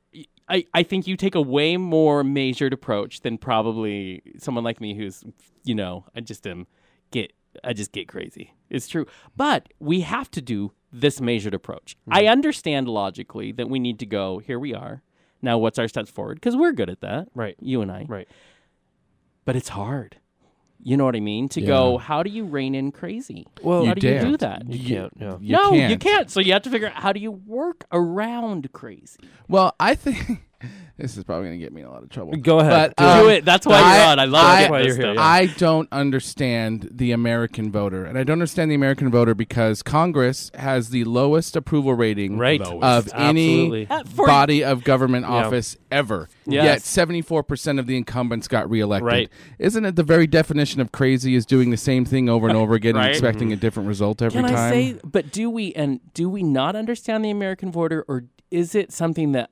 I, 0.48 0.66
I 0.74 0.82
think 0.82 1.06
you 1.06 1.16
take 1.16 1.34
a 1.34 1.40
way 1.40 1.76
more 1.76 2.22
measured 2.22 2.72
approach 2.72 3.20
than 3.20 3.38
probably 3.38 4.22
someone 4.38 4.64
like 4.64 4.80
me 4.80 4.94
who's, 4.94 5.24
you 5.64 5.74
know, 5.74 6.04
I 6.14 6.20
just 6.20 6.46
am 6.46 6.66
get 7.10 7.32
I 7.62 7.72
just 7.72 7.92
get 7.92 8.08
crazy. 8.08 8.52
It's 8.68 8.88
true. 8.88 9.06
But 9.36 9.72
we 9.78 10.00
have 10.00 10.30
to 10.32 10.42
do 10.42 10.72
this 10.92 11.20
measured 11.20 11.54
approach. 11.54 11.96
I 12.10 12.22
mm-hmm. 12.22 12.32
understand 12.32 12.88
logically 12.88 13.52
that 13.52 13.68
we 13.68 13.78
need 13.78 13.98
to 14.00 14.06
go, 14.06 14.38
here 14.38 14.58
we 14.58 14.74
are. 14.74 15.02
Now 15.40 15.58
what's 15.58 15.78
our 15.78 15.88
steps 15.88 16.10
forward? 16.10 16.36
Because 16.36 16.56
we're 16.56 16.72
good 16.72 16.90
at 16.90 17.00
that. 17.00 17.28
Right. 17.34 17.56
You 17.60 17.80
and 17.80 17.92
I. 17.92 18.06
Right. 18.08 18.28
But 19.44 19.56
it's 19.56 19.68
hard. 19.70 20.16
You 20.86 20.98
know 20.98 21.06
what 21.06 21.16
I 21.16 21.20
mean? 21.20 21.48
To 21.48 21.62
go, 21.62 21.96
how 21.96 22.22
do 22.22 22.28
you 22.28 22.44
rein 22.44 22.74
in 22.74 22.92
crazy? 22.92 23.46
Well, 23.62 23.86
how 23.86 23.90
You 23.90 23.94
do 23.94 24.08
you 24.08 24.20
do 24.20 24.36
that? 24.36 24.70
You 24.70 24.96
can't. 24.96 25.12
Yeah. 25.18 25.36
You 25.40 25.52
no, 25.52 25.70
can't. 25.70 25.90
you 25.90 25.96
can't. 25.96 26.30
So 26.30 26.40
you 26.40 26.52
have 26.52 26.62
to 26.62 26.70
figure 26.70 26.88
out 26.88 27.02
how 27.02 27.12
do 27.12 27.20
you 27.20 27.32
work 27.32 27.86
around 27.90 28.70
crazy. 28.72 29.18
Well, 29.48 29.74
I 29.80 29.94
think 29.94 30.43
this 30.96 31.16
is 31.16 31.24
probably 31.24 31.48
going 31.48 31.58
to 31.58 31.64
get 31.64 31.72
me 31.72 31.82
in 31.82 31.86
a 31.86 31.90
lot 31.90 32.02
of 32.02 32.08
trouble. 32.10 32.32
Go 32.36 32.60
ahead. 32.60 32.94
But, 32.96 33.20
Do 33.20 33.24
um, 33.26 33.30
it. 33.30 33.44
That's 33.44 33.66
why 33.66 33.96
you're 33.98 34.06
on. 34.06 34.18
I 34.18 34.24
love 34.24 34.44
I, 34.44 34.56
getting 34.60 34.70
why 34.72 34.80
you're 34.82 34.96
here, 34.96 35.14
yeah. 35.14 35.20
I 35.22 35.46
don't 35.46 35.88
understand 35.92 36.88
the 36.92 37.12
American 37.12 37.70
voter, 37.72 38.04
and 38.04 38.16
I 38.18 38.24
don't 38.24 38.34
understand 38.34 38.70
the 38.70 38.74
American 38.74 39.10
voter 39.10 39.34
because 39.34 39.82
Congress 39.82 40.50
has 40.54 40.90
the 40.90 41.04
lowest 41.04 41.56
approval 41.56 41.94
rating 41.94 42.38
Right. 42.38 42.60
of 42.60 43.08
Absolutely. 43.12 43.86
any 43.90 44.04
for- 44.06 44.26
body 44.26 44.64
of 44.64 44.84
government 44.84 45.26
Yeah. 45.28 45.32
office 45.34 45.76
ever. 45.90 46.28
Yes. 46.46 46.64
Yet 46.64 46.82
seventy-four 46.82 47.42
percent 47.42 47.78
of 47.78 47.86
the 47.86 47.96
incumbents 47.96 48.48
got 48.48 48.68
reelected. 48.70 49.06
Right. 49.06 49.30
Isn't 49.58 49.84
it 49.84 49.96
the 49.96 50.02
very 50.02 50.26
definition 50.26 50.80
of 50.80 50.92
crazy 50.92 51.34
is 51.34 51.46
doing 51.46 51.70
the 51.70 51.76
same 51.76 52.04
thing 52.04 52.28
over 52.28 52.48
and 52.48 52.56
over 52.56 52.74
again 52.74 52.94
Right. 52.94 53.06
and 53.06 53.10
expecting 53.10 53.52
a 53.52 53.56
different 53.56 53.88
result 53.88 54.22
every 54.22 54.40
Can 54.42 54.50
time? 54.50 54.56
I 54.56 54.70
say? 54.70 54.96
But 55.04 55.32
do 55.32 55.50
we 55.50 55.72
and 55.74 56.00
do 56.14 56.28
we 56.28 56.42
not 56.42 56.76
understand 56.76 57.24
the 57.24 57.30
American 57.30 57.70
voter, 57.72 58.04
or 58.08 58.24
is 58.50 58.74
it 58.74 58.92
something 58.92 59.32
that 59.32 59.50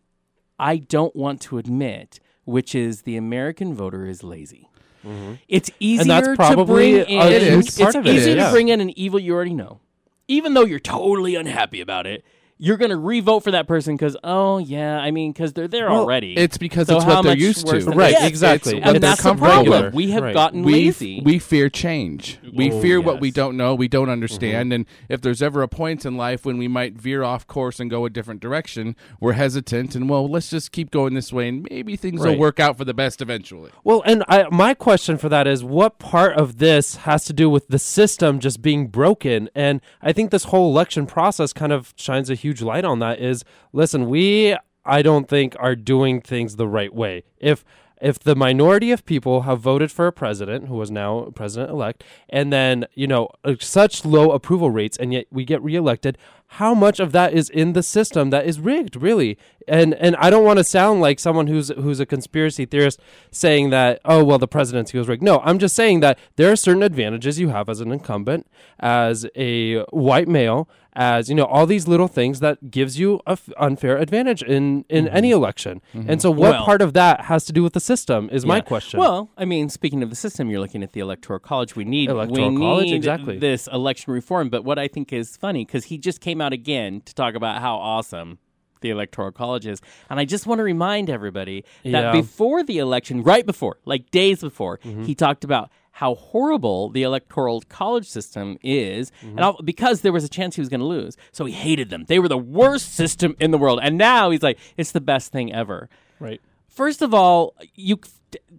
I 0.62 0.76
don't 0.76 1.14
want 1.16 1.40
to 1.42 1.58
admit, 1.58 2.20
which 2.44 2.74
is 2.74 3.02
the 3.02 3.16
American 3.16 3.74
voter 3.74 4.06
is 4.06 4.22
lazy? 4.22 4.70
Mm-hmm. 5.04 5.34
It's 5.48 5.70
easier 5.80 6.04
that's 6.04 6.36
probably 6.36 6.92
to 7.00 7.04
bring 7.04 7.18
in. 7.18 7.32
It 7.32 7.42
is. 7.42 7.66
It's 7.66 7.78
part 7.80 7.96
of 7.96 8.06
it 8.06 8.14
easier 8.14 8.36
to 8.36 8.50
bring 8.52 8.68
in 8.68 8.80
an 8.80 8.96
evil 8.96 9.18
you 9.18 9.34
already 9.34 9.54
know, 9.54 9.80
even 10.28 10.54
though 10.54 10.64
you're 10.64 10.78
totally 10.78 11.34
unhappy 11.34 11.80
about 11.80 12.06
it. 12.06 12.24
You're 12.64 12.76
going 12.76 12.92
to 12.92 12.96
re-vote 12.96 13.40
for 13.40 13.50
that 13.50 13.66
person 13.66 13.96
because, 13.96 14.16
oh 14.22 14.58
yeah, 14.58 14.96
I 15.00 15.10
mean, 15.10 15.32
because 15.32 15.52
they're 15.52 15.66
there 15.66 15.90
Well, 15.90 16.02
already. 16.02 16.36
It's 16.36 16.58
because 16.58 16.86
So 16.86 16.96
it's 16.96 17.04
how 17.04 17.16
what 17.16 17.22
they're 17.22 17.36
used 17.36 17.66
to. 17.66 17.80
Right, 17.90 18.12
Yes, 18.12 18.28
exactly. 18.28 18.76
it's 18.76 18.86
and 18.86 18.92
what 18.94 19.02
that's 19.02 19.20
they're 19.20 19.32
the 19.34 19.40
comfortable 19.40 19.64
problem. 19.64 19.84
with. 19.86 19.94
We 19.94 20.10
have 20.12 20.22
Right. 20.22 20.32
gotten 20.32 20.62
we 20.62 20.72
lazy. 20.74 21.20
we 21.24 21.40
fear 21.40 21.68
change. 21.68 22.38
We 22.54 22.70
Oh, 22.70 22.80
fear 22.80 23.00
what 23.00 23.20
we 23.20 23.32
don't 23.32 23.56
know, 23.56 23.74
we 23.74 23.88
don't 23.88 24.08
understand, 24.08 24.66
mm-hmm. 24.70 24.82
and 24.82 24.86
if 25.08 25.20
there's 25.22 25.42
ever 25.42 25.62
a 25.62 25.68
point 25.68 26.06
in 26.06 26.16
life 26.16 26.44
when 26.46 26.56
we 26.56 26.68
might 26.68 26.94
veer 26.94 27.24
off 27.24 27.48
course 27.48 27.80
and 27.80 27.90
go 27.90 28.04
a 28.04 28.10
different 28.10 28.40
direction, 28.40 28.94
we're 29.18 29.32
hesitant 29.32 29.96
and 29.96 30.08
well, 30.08 30.28
let's 30.28 30.48
just 30.50 30.70
keep 30.70 30.92
going 30.92 31.14
this 31.14 31.32
way, 31.32 31.48
and 31.48 31.66
maybe 31.68 31.96
things 31.96 32.20
will 32.20 32.38
work 32.38 32.60
out 32.60 32.78
for 32.78 32.84
the 32.84 32.94
best 32.94 33.20
eventually. 33.20 33.72
Well, 33.82 34.02
and 34.06 34.22
I, 34.28 34.46
my 34.52 34.74
question 34.74 35.16
for 35.18 35.28
that 35.30 35.48
is 35.48 35.64
what 35.64 35.98
part 35.98 36.36
of 36.36 36.58
this 36.58 36.94
has 36.96 37.24
to 37.24 37.32
do 37.32 37.50
with 37.50 37.66
the 37.68 37.78
system 37.80 38.38
just 38.38 38.62
being 38.62 38.86
broken? 38.86 39.48
And 39.54 39.80
I 40.00 40.12
think 40.12 40.30
this 40.30 40.44
whole 40.44 40.70
election 40.70 41.06
process 41.06 41.52
kind 41.52 41.72
of 41.72 41.92
shines 41.96 42.30
a 42.30 42.34
huge 42.34 42.51
light 42.60 42.84
on 42.84 42.98
that 42.98 43.20
is 43.20 43.44
listen, 43.72 44.08
we 44.08 44.56
I 44.84 45.02
don't 45.02 45.28
think 45.28 45.54
are 45.58 45.76
doing 45.76 46.20
things 46.20 46.56
the 46.56 46.68
right 46.68 46.92
way. 46.92 47.24
If 47.38 47.64
if 48.00 48.18
the 48.18 48.34
minority 48.34 48.90
of 48.90 49.06
people 49.06 49.42
have 49.42 49.60
voted 49.60 49.92
for 49.92 50.08
a 50.08 50.12
president 50.12 50.66
who 50.66 50.82
is 50.82 50.90
now 50.90 51.30
president 51.36 51.70
elect 51.70 52.02
and 52.28 52.52
then, 52.52 52.84
you 52.94 53.06
know, 53.06 53.28
uh, 53.44 53.54
such 53.60 54.04
low 54.04 54.32
approval 54.32 54.72
rates 54.72 54.96
and 54.96 55.12
yet 55.12 55.26
we 55.30 55.44
get 55.44 55.62
reelected, 55.62 56.18
how 56.52 56.74
much 56.74 57.00
of 57.00 57.12
that 57.12 57.32
is 57.32 57.48
in 57.48 57.72
the 57.72 57.82
system 57.82 58.30
that 58.30 58.44
is 58.44 58.60
rigged 58.60 58.94
really 58.94 59.38
and 59.66 59.94
and 59.94 60.14
i 60.16 60.28
don't 60.28 60.44
want 60.44 60.58
to 60.58 60.64
sound 60.64 61.00
like 61.00 61.18
someone 61.18 61.46
who's 61.46 61.70
who's 61.70 61.98
a 61.98 62.04
conspiracy 62.04 62.66
theorist 62.66 63.00
saying 63.30 63.70
that 63.70 63.98
oh 64.04 64.22
well 64.22 64.38
the 64.38 64.46
presidency 64.46 64.98
was 64.98 65.08
rigged 65.08 65.22
no 65.22 65.40
i'm 65.44 65.58
just 65.58 65.74
saying 65.74 66.00
that 66.00 66.18
there 66.36 66.52
are 66.52 66.56
certain 66.56 66.82
advantages 66.82 67.40
you 67.40 67.48
have 67.48 67.70
as 67.70 67.80
an 67.80 67.90
incumbent 67.90 68.46
as 68.80 69.24
a 69.34 69.78
white 69.84 70.28
male 70.28 70.68
as 70.94 71.28
you 71.30 71.34
know 71.34 71.44
all 71.44 71.66
these 71.66 71.88
little 71.88 72.08
things 72.08 72.40
that 72.40 72.70
gives 72.70 72.98
you 72.98 73.20
a 73.26 73.30
f- 73.32 73.48
unfair 73.56 73.96
advantage 73.96 74.42
in 74.42 74.84
in 74.90 75.08
any 75.08 75.30
election 75.30 75.80
and 75.94 76.20
so 76.20 76.30
what 76.30 76.50
Well- 76.52 76.64
part 76.64 76.82
of 76.82 76.92
that 76.92 77.22
has 77.22 77.44
to 77.46 77.52
do 77.52 77.62
with 77.62 77.72
the 77.72 77.80
system 77.80 78.28
is 78.30 78.44
my 78.44 78.60
question 78.60 79.00
Well, 79.00 79.30
I 79.38 79.44
mean, 79.46 79.68
speaking 79.70 80.02
of 80.02 80.10
the 80.10 80.16
system, 80.16 80.50
you're 80.50 80.60
looking 80.60 80.82
at 80.82 80.92
the 80.92 81.00
electoral 81.00 81.38
college. 81.38 81.74
We 81.76 81.84
need 81.84 82.10
Electoral 82.10 82.50
we 82.52 82.56
college, 82.58 82.84
need 82.86 82.94
exactly. 82.94 83.38
this 83.38 83.66
election 83.68 84.12
reform. 84.12 84.50
But 84.50 84.64
what 84.64 84.78
I 84.78 84.86
think 84.88 85.12
is 85.12 85.36
funny 85.36 85.64
because 85.64 85.84
he 85.86 85.96
just 85.98 86.20
came 86.20 86.40
out 86.40 86.52
again 86.52 87.00
to 87.06 87.14
talk 87.14 87.34
about 87.34 87.60
how 87.62 87.76
awesome 87.76 88.38
the 88.82 88.90
electoral 88.90 89.30
college 89.32 89.64
is, 89.66 89.80
and 90.10 90.18
I 90.18 90.24
just 90.24 90.44
want 90.46 90.58
to 90.58 90.64
remind 90.64 91.08
everybody 91.08 91.64
that 91.84 91.90
Yeah. 92.06 92.12
before 92.12 92.64
the 92.64 92.78
election, 92.78 93.22
right 93.22 93.46
before, 93.46 93.78
like 93.84 94.10
days 94.10 94.40
before, 94.40 94.78
Mm-hmm. 94.78 95.04
he 95.04 95.14
talked 95.14 95.44
about. 95.44 95.70
How 95.92 96.14
horrible 96.14 96.88
the 96.90 97.02
electoral 97.02 97.60
college 97.68 98.08
system 98.08 98.58
is, 98.62 99.10
Mm-hmm. 99.18 99.28
and 99.36 99.40
all, 99.40 99.60
because 99.62 100.00
there 100.00 100.12
was 100.12 100.24
a 100.24 100.28
chance 100.28 100.54
he 100.56 100.60
was 100.60 100.68
going 100.68 100.80
to 100.80 100.86
lose, 100.86 101.16
so 101.32 101.44
he 101.44 101.52
hated 101.52 101.90
them. 101.90 102.04
They 102.08 102.18
were 102.18 102.28
the 102.28 102.38
worst 102.38 102.94
system 102.94 103.36
in 103.38 103.50
the 103.50 103.58
world, 103.58 103.78
and 103.82 103.96
now 103.98 104.30
he's 104.30 104.42
like, 104.42 104.58
"It's 104.76 104.92
the 104.92 105.00
best 105.02 105.30
thing 105.32 105.52
ever." 105.52 105.88
right 106.18 106.40
First 106.68 107.02
of 107.02 107.12
all, 107.12 107.54
you 107.74 107.98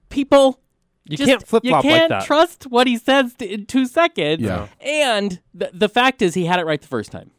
people 0.09 0.59
You 1.05 1.17
just- 1.17 1.27
can't 1.29 1.45
flip-flop 1.45 1.83
You 1.83 1.89
like 1.89 1.99
can't 1.99 2.09
that. 2.09 2.25
trust 2.25 2.63
what 2.67 2.87
he 2.87 2.97
says 2.97 3.33
t- 3.33 3.51
in 3.53 3.65
two 3.65 3.85
seconds. 3.87 4.41
Yeah. 4.41 4.67
And 4.79 5.39
the 5.53 5.69
the 5.73 5.89
fact 5.89 6.21
is, 6.21 6.33
he 6.35 6.45
had 6.45 6.59
it 6.59 6.65
right 6.65 6.79
the 6.81 6.87
first 6.87 7.11
time. 7.11 7.31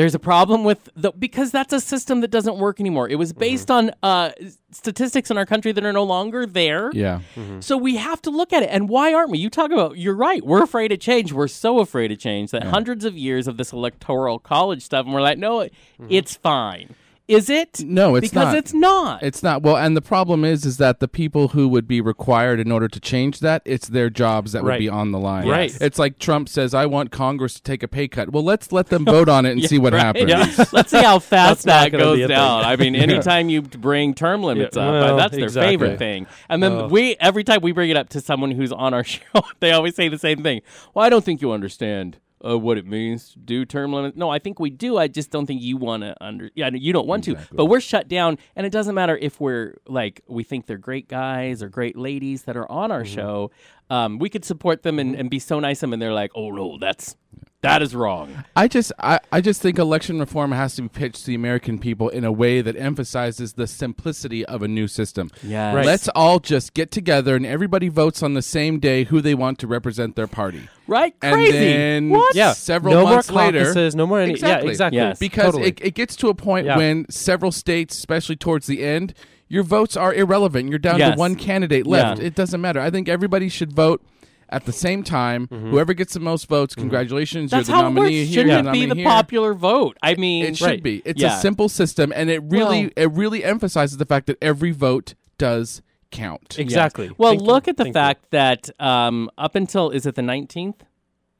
There's 0.00 0.14
a 0.14 0.18
problem 0.18 0.64
with 0.64 0.88
the 0.96 1.12
because 1.12 1.50
that's 1.50 1.74
a 1.74 1.80
system 1.80 2.20
that 2.22 2.30
doesn't 2.30 2.56
work 2.56 2.80
anymore. 2.80 3.06
It 3.08 3.16
was 3.16 3.32
based 3.34 3.68
Mm-hmm. 3.68 4.06
on 4.06 4.10
uh, 4.14 4.30
statistics 4.70 5.30
in 5.30 5.36
our 5.36 5.44
country 5.44 5.72
that 5.72 5.84
are 5.84 5.92
no 5.92 6.04
longer 6.04 6.46
there. 6.46 6.90
Yeah. 6.94 7.20
So 7.60 7.76
we 7.76 7.96
have 7.96 8.22
to 8.22 8.30
look 8.30 8.52
at 8.54 8.62
it. 8.62 8.70
And 8.72 8.88
why 8.88 9.12
aren't 9.12 9.30
we? 9.30 9.38
You 9.38 9.50
talk 9.50 9.70
about, 9.72 9.98
you're 9.98 10.14
right. 10.14 10.42
We're 10.44 10.62
afraid 10.62 10.90
of 10.92 11.00
change. 11.00 11.32
We're 11.34 11.48
so 11.48 11.80
afraid 11.80 12.10
of 12.12 12.18
change 12.18 12.50
that 12.52 12.62
hundreds 12.64 13.04
of 13.04 13.14
years 13.18 13.46
of 13.46 13.58
this 13.58 13.72
electoral 13.72 14.38
college 14.38 14.82
stuff, 14.82 15.04
and 15.04 15.14
we're 15.14 15.20
like, 15.20 15.38
no, 15.38 15.60
it- 15.60 15.74
it's 16.08 16.34
fine. 16.36 16.94
Is 17.30 17.48
it? 17.48 17.80
No, 17.84 18.16
it's 18.16 18.28
because 18.30 18.46
not. 18.46 18.56
it's 18.56 18.74
not. 18.74 19.22
It's 19.22 19.42
not 19.42 19.62
well, 19.62 19.76
and 19.76 19.96
the 19.96 20.02
problem 20.02 20.44
is, 20.44 20.64
is 20.66 20.76
that 20.78 21.00
the 21.00 21.08
people 21.08 21.48
who 21.48 21.68
would 21.68 21.86
be 21.86 22.00
required 22.00 22.58
in 22.60 22.72
order 22.72 22.88
to 22.88 23.00
change 23.00 23.40
that, 23.40 23.62
it's 23.64 23.88
their 23.88 24.10
jobs 24.10 24.52
that 24.52 24.64
would 24.64 24.78
be 24.78 24.88
on 24.88 25.12
the 25.12 25.18
line. 25.18 25.48
Right. 25.48 25.76
It's 25.80 25.98
like 25.98 26.18
Trump 26.18 26.48
says, 26.48 26.74
"I 26.74 26.86
want 26.86 27.10
Congress 27.12 27.54
to 27.54 27.62
take 27.62 27.82
a 27.82 27.88
pay 27.88 28.08
cut." 28.08 28.32
Well, 28.32 28.42
let's 28.44 28.72
let 28.72 28.88
them 28.88 29.04
vote 29.04 29.28
on 29.28 29.46
it 29.46 29.52
and 29.52 29.62
see 29.68 29.78
what 29.78 29.92
Right? 29.92 30.02
happens. 30.02 30.30
Yeah. 30.30 30.64
Let's 30.72 30.90
see 30.90 31.02
how 31.02 31.18
fast 31.18 31.64
that 31.66 31.92
goes 31.92 32.16
be 32.16 32.22
a 32.22 32.28
thing. 32.28 32.36
down. 32.36 32.64
I 32.64 32.76
mean, 32.76 32.94
anytime 32.96 33.48
you 33.48 33.62
bring 33.62 34.14
term 34.14 34.42
limits 34.42 34.76
Yeah, 34.76 34.82
up, 34.88 34.92
well, 35.04 35.16
that's 35.16 35.34
their 35.34 35.44
exactly. 35.44 35.72
favorite 35.72 35.98
thing. 35.98 36.26
And 36.48 36.62
then 36.62 36.88
we, 36.88 37.16
every 37.20 37.44
time 37.44 37.60
we 37.62 37.72
bring 37.72 37.90
it 37.90 37.96
up 37.96 38.08
to 38.10 38.20
someone 38.20 38.50
who's 38.50 38.72
on 38.72 38.92
our 38.94 39.04
show, 39.04 39.20
they 39.60 39.72
always 39.72 39.94
say 39.94 40.08
the 40.08 40.18
same 40.18 40.42
thing. 40.42 40.62
Well, 40.94 41.04
I 41.04 41.08
don't 41.08 41.24
think 41.24 41.40
you 41.42 41.52
understand. 41.52 42.18
Uh, 42.42 42.58
what 42.58 42.78
it 42.78 42.86
means 42.86 43.32
to 43.32 43.38
do 43.38 43.64
term 43.64 43.92
limits? 43.92 44.16
No, 44.16 44.30
I 44.30 44.38
think 44.38 44.58
we 44.58 44.70
do. 44.70 44.96
I 44.96 45.08
just 45.08 45.30
don't 45.30 45.46
think 45.46 45.60
you 45.60 45.76
want 45.76 46.02
to 46.02 46.14
under. 46.24 46.50
Yeah, 46.54 46.70
you 46.72 46.92
don't 46.92 47.06
want 47.06 47.24
to. 47.24 47.36
But 47.52 47.66
we're 47.66 47.80
shut 47.80 48.08
down, 48.08 48.38
and 48.56 48.66
it 48.66 48.70
doesn't 48.70 48.94
matter 48.94 49.16
if 49.16 49.40
we're 49.40 49.76
like 49.86 50.22
we 50.26 50.42
think 50.42 50.66
they're 50.66 50.78
great 50.78 51.08
guys 51.08 51.62
or 51.62 51.68
great 51.68 51.96
ladies 51.96 52.42
that 52.44 52.56
are 52.56 52.70
on 52.70 52.90
our 52.90 53.04
show. 53.04 53.50
Um, 53.90 54.18
we 54.18 54.30
could 54.30 54.44
support 54.44 54.82
them 54.82 54.98
and, 54.98 55.14
and 55.14 55.28
be 55.28 55.38
so 55.38 55.60
nice 55.60 55.78
to 55.78 55.82
them, 55.82 55.92
and 55.92 56.00
they're 56.00 56.14
like, 56.14 56.30
"Oh 56.34 56.50
no, 56.50 56.78
that's 56.78 57.16
that 57.62 57.82
is 57.82 57.94
wrong." 57.94 58.44
I 58.56 58.68
just 58.68 58.92
I, 58.98 59.20
I 59.32 59.40
just 59.40 59.60
think 59.62 59.78
election 59.78 60.18
reform 60.18 60.52
has 60.52 60.76
to 60.76 60.82
be 60.82 60.88
pitched 60.88 61.20
to 61.20 61.26
the 61.26 61.34
American 61.34 61.78
people 61.78 62.08
in 62.08 62.24
a 62.24 62.32
way 62.32 62.60
that 62.62 62.76
emphasizes 62.76 63.54
the 63.54 63.66
simplicity 63.66 64.44
of 64.46 64.62
a 64.62 64.68
new 64.68 64.88
system. 64.88 65.30
Yes. 65.42 65.74
Right. 65.74 65.86
Let's 65.86 66.08
all 66.14 66.38
just 66.40 66.74
get 66.74 66.90
together 66.90 67.36
and 67.36 67.44
everybody 67.46 67.88
votes 67.88 68.22
on 68.22 68.34
the 68.34 68.42
same 68.42 68.78
day 68.78 69.04
who 69.04 69.20
they 69.20 69.34
want 69.34 69.58
to 69.60 69.66
represent 69.66 70.16
their 70.16 70.26
party. 70.26 70.68
Right? 70.86 71.14
And 71.22 71.34
Crazy. 71.34 71.52
then 71.58 72.10
what? 72.10 72.34
yeah 72.34 72.52
several 72.52 72.94
no 72.94 73.04
months 73.04 73.30
more 73.30 73.42
later 73.42 73.60
caucuses, 73.60 73.94
no 73.94 74.06
more 74.06 74.20
any 74.20 74.32
Exactly. 74.32 74.66
yeah 74.66 74.70
exactly 74.70 74.96
Yes. 74.98 75.18
because 75.18 75.44
Totally. 75.52 75.68
it, 75.68 75.80
it 75.82 75.94
gets 75.94 76.16
to 76.16 76.28
a 76.28 76.34
point 76.34 76.66
Yeah. 76.66 76.76
when 76.76 77.06
several 77.10 77.52
states, 77.52 77.96
especially 77.96 78.36
towards 78.36 78.66
the 78.66 78.82
end, 78.82 79.14
your 79.48 79.62
votes 79.62 79.96
are 79.96 80.12
irrelevant. 80.14 80.68
You're 80.70 80.78
down 80.80 80.98
Yes. 80.98 81.14
to 81.14 81.18
one 81.18 81.34
candidate 81.36 81.86
left. 81.86 82.20
Yeah. 82.20 82.26
It 82.26 82.34
doesn't 82.34 82.60
matter. 82.60 82.80
I 82.80 82.90
think 82.90 83.08
everybody 83.08 83.48
should 83.48 83.72
vote 83.72 84.02
at 84.50 84.64
the 84.64 84.72
same 84.72 85.02
time. 85.02 85.46
Mm-hmm. 85.48 85.70
Whoever 85.70 85.94
gets 85.94 86.14
the 86.14 86.20
most 86.20 86.48
votes, 86.48 86.74
congratulations, 86.74 87.50
That's 87.50 87.68
you're 87.68 87.76
the 87.78 87.82
how 87.82 87.88
it 87.88 87.94
nominee 87.94 88.00
works. 88.20 88.28
here. 88.30 88.42
Shouldn't 88.44 88.64
you're 88.64 88.72
it 88.72 88.72
be 88.72 88.86
the 88.86 88.94
here. 88.96 89.04
popular 89.04 89.54
vote? 89.54 89.96
I 90.02 90.14
mean, 90.16 90.44
It 90.46 90.56
should 90.56 90.66
Right. 90.66 90.82
be. 90.82 91.02
It's 91.04 91.20
Yeah. 91.20 91.36
a 91.38 91.40
simple 91.40 91.68
system, 91.68 92.12
and 92.14 92.28
it 92.30 92.42
really 92.44 92.82
Well- 92.86 92.90
it 92.96 93.12
really 93.12 93.44
emphasizes 93.44 93.96
the 93.98 94.06
fact 94.06 94.26
that 94.26 94.36
every 94.42 94.70
vote 94.72 95.14
does 95.38 95.82
count. 96.10 96.58
exactly 96.58 97.10
Well, 97.16 97.30
Thank 97.32 97.40
you. 97.42 97.46
look 97.46 97.68
at 97.68 97.76
the 97.76 97.84
Thank 97.84 97.94
you. 97.94 98.00
fact 98.00 98.30
that 98.30 98.70
um, 98.80 99.30
up 99.38 99.54
until 99.54 99.90
is 99.90 100.06
it 100.06 100.16
the 100.16 100.22
nineteenth 100.22 100.82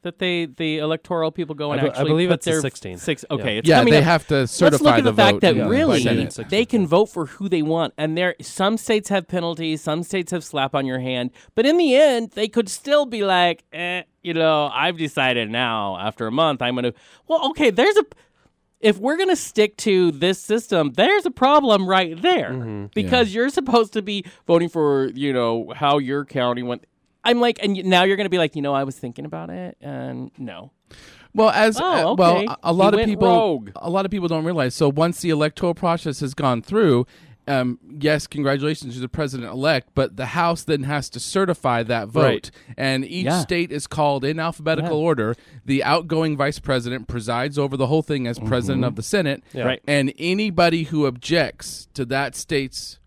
that 0.02 0.18
they 0.18 0.46
the 0.46 0.78
electoral 0.78 1.30
people 1.30 1.54
go 1.54 1.72
and 1.72 1.80
I 1.80 1.84
be- 1.84 1.88
I 1.88 1.92
actually 1.92 2.08
believe 2.10 2.28
put 2.30 2.34
it's 2.36 2.44
the 2.46 2.50
their 2.52 2.62
16th. 2.62 2.98
Six. 3.00 3.24
Okay, 3.30 3.52
Yeah. 3.54 3.58
it's 3.58 3.68
Yeah, 3.68 3.78
coming 3.78 3.92
they 3.92 3.98
up. 3.98 4.04
have 4.04 4.26
to 4.28 4.34
Let's 4.40 4.52
certify 4.52 4.84
look 4.84 4.94
at 4.98 5.04
the, 5.04 5.10
the, 5.12 5.16
fact 5.16 5.32
vote 5.34 5.40
that 5.42 5.56
yeah, 5.56 5.64
by 5.64 5.68
really 5.70 6.02
Senate. 6.02 6.38
they 6.48 6.64
can 6.64 6.86
vote 6.86 7.06
for 7.06 7.26
who 7.26 7.48
they 7.48 7.62
want, 7.62 7.92
and 7.98 8.16
there 8.16 8.34
some 8.40 8.76
states 8.76 9.08
have 9.10 9.28
penalties, 9.28 9.82
some 9.82 10.02
states 10.02 10.32
have 10.32 10.42
slap 10.44 10.74
on 10.74 10.86
your 10.86 11.00
hand, 11.00 11.30
but 11.54 11.66
in 11.66 11.76
the 11.76 11.94
end, 11.94 12.30
they 12.32 12.48
could 12.48 12.68
still 12.68 13.06
be 13.06 13.24
like, 13.24 13.64
eh, 13.72 14.02
you 14.22 14.34
know, 14.34 14.70
I've 14.72 14.96
decided 14.98 15.50
now 15.50 15.96
after 15.98 16.26
a 16.26 16.32
month 16.32 16.62
I'm 16.62 16.74
gonna. 16.74 16.92
Well, 17.28 17.48
okay, 17.50 17.70
there's 17.70 17.96
a 17.96 18.04
if 18.80 18.96
we're 18.96 19.18
going 19.18 19.28
to 19.28 19.36
stick 19.36 19.76
to 19.76 20.10
this 20.10 20.40
system, 20.40 20.92
there's 20.94 21.26
a 21.26 21.30
problem 21.30 21.86
right 21.86 22.20
there 22.22 22.48
Mm-hmm. 22.52 22.86
because 22.94 23.34
you're 23.34 23.50
supposed 23.50 23.92
to 23.92 24.00
be 24.00 24.24
voting 24.46 24.70
for, 24.70 25.10
you 25.14 25.34
know, 25.34 25.70
how 25.76 25.98
your 25.98 26.24
county 26.24 26.62
went. 26.62 26.86
I'm 27.24 27.40
like, 27.40 27.58
and 27.62 27.74
now 27.84 28.04
you're 28.04 28.16
going 28.16 28.24
to 28.26 28.30
be 28.30 28.38
like, 28.38 28.56
you 28.56 28.62
know, 28.62 28.72
I 28.74 28.84
was 28.84 28.96
thinking 28.98 29.24
about 29.24 29.50
it, 29.50 29.76
and 29.80 30.30
no. 30.38 30.70
Well, 31.34 31.50
as 31.50 31.78
Oh, 31.80 32.12
uh, 32.12 32.14
well, 32.14 32.38
a- 32.48 32.56
a 32.64 32.72
lot 32.72 32.94
He 32.94 33.00
of 33.00 33.06
people, 33.06 33.28
rogue. 33.28 33.70
a 33.76 33.90
lot 33.90 34.04
of 34.04 34.10
people 34.10 34.26
don't 34.28 34.44
realize. 34.44 34.74
So 34.74 34.88
once 34.90 35.20
the 35.20 35.30
electoral 35.30 35.74
process 35.74 36.20
has 36.20 36.34
gone 36.34 36.60
through, 36.62 37.06
um, 37.46 37.78
yes, 38.00 38.26
congratulations 38.26 38.94
to 38.94 39.00
the 39.00 39.08
president 39.08 39.50
elect, 39.52 39.90
but 39.94 40.16
the 40.16 40.26
House 40.26 40.62
then 40.64 40.84
has 40.84 41.08
to 41.10 41.20
certify 41.20 41.82
that 41.84 42.08
vote, 42.08 42.22
Right. 42.22 42.50
and 42.76 43.04
each 43.04 43.26
Yeah. 43.26 43.40
state 43.40 43.70
is 43.70 43.86
called 43.86 44.24
in 44.24 44.38
alphabetical 44.40 44.98
Yeah. 44.98 45.04
order. 45.04 45.34
The 45.66 45.84
outgoing 45.84 46.36
vice 46.36 46.58
president 46.58 47.06
presides 47.06 47.58
over 47.58 47.76
the 47.76 47.86
whole 47.86 48.02
thing 48.02 48.26
as 48.26 48.38
president 48.38 48.84
of 48.84 48.96
the 48.96 49.02
Senate, 49.02 49.42
Yeah. 49.52 49.64
Right. 49.64 49.82
and 49.86 50.12
anybody 50.18 50.84
who 50.84 51.06
objects 51.06 51.86
to 51.94 52.04
that 52.06 52.34
state's 52.34 52.98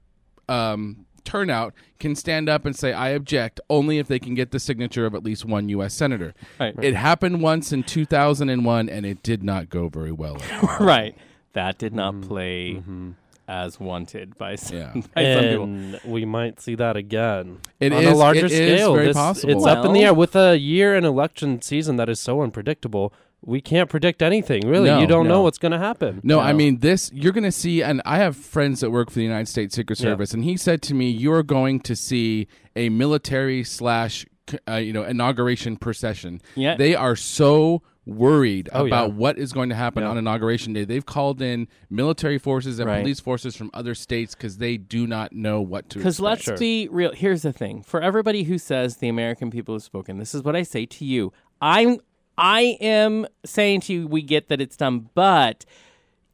um, 0.50 1.06
turnout 1.24 1.74
can 2.00 2.16
stand 2.16 2.50
up 2.50 2.66
and 2.66 2.76
say, 2.76 2.94
I 2.94 3.10
object, 3.10 3.60
only 3.70 3.98
if 3.98 4.08
they 4.08 4.20
can 4.20 4.36
get 4.36 4.52
the 4.52 4.60
signature 4.60 5.06
of 5.06 5.16
at 5.16 5.24
least 5.24 5.46
one 5.46 5.70
U.S. 5.70 5.94
Senator. 5.94 6.34
Right. 6.60 6.76
It 6.82 6.96
happened 6.96 7.42
once 7.42 7.72
in 7.72 7.84
2001, 7.84 8.90
and 8.90 9.06
it 9.06 9.24
did 9.24 9.44
not 9.44 9.70
go 9.70 9.90
very 9.90 10.12
well. 10.12 10.42
at 10.42 10.64
all. 10.64 10.78
right. 10.86 11.16
That 11.54 11.78
did 11.78 11.94
not 11.94 12.16
mm-hmm. 12.16 12.28
play 12.28 12.74
mm-hmm. 12.74 13.12
as 13.48 13.80
wanted 13.80 14.38
by 14.38 14.56
some, 14.56 14.78
Yeah. 14.78 14.94
by 15.16 15.34
some 15.34 15.44
people. 15.44 15.64
and 15.64 16.00
we 16.06 16.26
might 16.26 16.60
see 16.60 16.76
that 16.76 16.98
again 16.98 17.60
It 17.80 17.94
on 17.94 18.04
is- 18.04 18.12
a 18.12 18.16
larger 18.16 18.46
it 18.48 18.52
is 18.52 18.78
scale. 18.78 18.94
very 18.94 19.08
This- 19.08 19.18
possible. 19.18 19.54
It's 19.54 19.66
up 19.66 19.86
in 19.86 19.94
the 19.94 20.04
air 20.04 20.14
with 20.14 20.36
a 20.36 20.58
year 20.58 20.96
and 20.96 21.06
election 21.06 21.62
season 21.62 21.96
that 21.98 22.10
is 22.10 22.20
so 22.20 22.42
unpredictable. 22.42 23.14
We 23.46 23.60
can't 23.62 23.90
predict 23.90 24.22
anything. 24.22 24.68
Really, 24.68 24.90
No, 24.90 25.00
you 25.00 25.08
don't 25.08 25.28
know 25.28 25.42
what's 25.42 25.58
going 25.58 25.74
to 25.74 25.78
happen. 25.78 26.22
No, 26.24 26.40
I 26.40 26.54
mean 26.54 26.80
this. 26.80 27.12
You're 27.14 27.34
going 27.34 27.44
to 27.44 27.52
see, 27.52 27.84
and 27.84 28.02
I 28.06 28.18
have 28.18 28.36
friends 28.38 28.80
that 28.80 28.90
work 28.92 29.10
for 29.10 29.16
the 29.16 29.24
United 29.24 29.48
States 29.50 29.76
Secret 29.76 30.00
Yeah. 30.00 30.04
Service, 30.06 30.34
and 30.34 30.44
he 30.44 30.56
said 30.58 30.82
to 30.84 30.94
me, 30.94 31.10
"You 31.10 31.34
are 31.34 31.44
going 31.44 31.82
to 31.82 31.96
see 31.96 32.48
a 32.76 32.90
military 32.90 33.64
slash, 33.64 34.26
uh, 34.68 34.76
you 34.76 34.94
know, 34.94 35.04
inauguration 35.04 35.76
procession. 35.78 36.42
Yeah. 36.56 36.76
they 36.76 36.96
are 36.96 37.16
so." 37.16 37.82
Worried 38.06 38.68
Oh, 38.74 38.86
about 38.86 39.12
yeah. 39.12 39.16
what 39.16 39.38
is 39.38 39.54
going 39.54 39.70
to 39.70 39.76
happen 39.76 40.04
Yeah. 40.04 40.10
on 40.10 40.18
inauguration 40.18 40.74
day. 40.74 40.84
They've 40.84 41.06
called 41.06 41.42
in 41.42 41.70
military 41.90 42.38
forces 42.38 42.78
and 42.78 42.90
Right. 42.90 43.00
police 43.00 43.22
forces 43.22 43.56
from 43.56 43.70
other 43.74 43.96
states 43.96 44.36
because 44.36 44.58
they 44.58 44.76
do 44.76 45.08
not 45.08 45.32
know 45.32 45.62
what 45.62 45.88
to. 45.92 46.00
Because 46.00 46.20
let's 46.20 46.44
Sure. 46.44 46.58
be 46.58 46.90
real. 46.92 47.14
Here's 47.14 47.44
the 47.44 47.54
thing: 47.54 47.82
for 47.82 48.02
everybody 48.02 48.44
who 48.44 48.58
says 48.58 48.98
the 48.98 49.08
American 49.08 49.50
people 49.50 49.74
have 49.76 49.84
spoken, 49.84 50.18
this 50.18 50.36
is 50.36 50.44
what 50.44 50.54
I 50.54 50.64
say 50.64 50.86
to 50.86 51.06
you. 51.06 51.32
I'm 51.62 52.00
I 52.38 52.78
am 52.82 53.28
saying 53.46 53.82
to 53.82 53.94
you, 53.94 54.08
we 54.08 54.22
get 54.22 54.50
that 54.50 54.60
it's 54.62 54.78
done, 54.78 55.10
but 55.14 55.66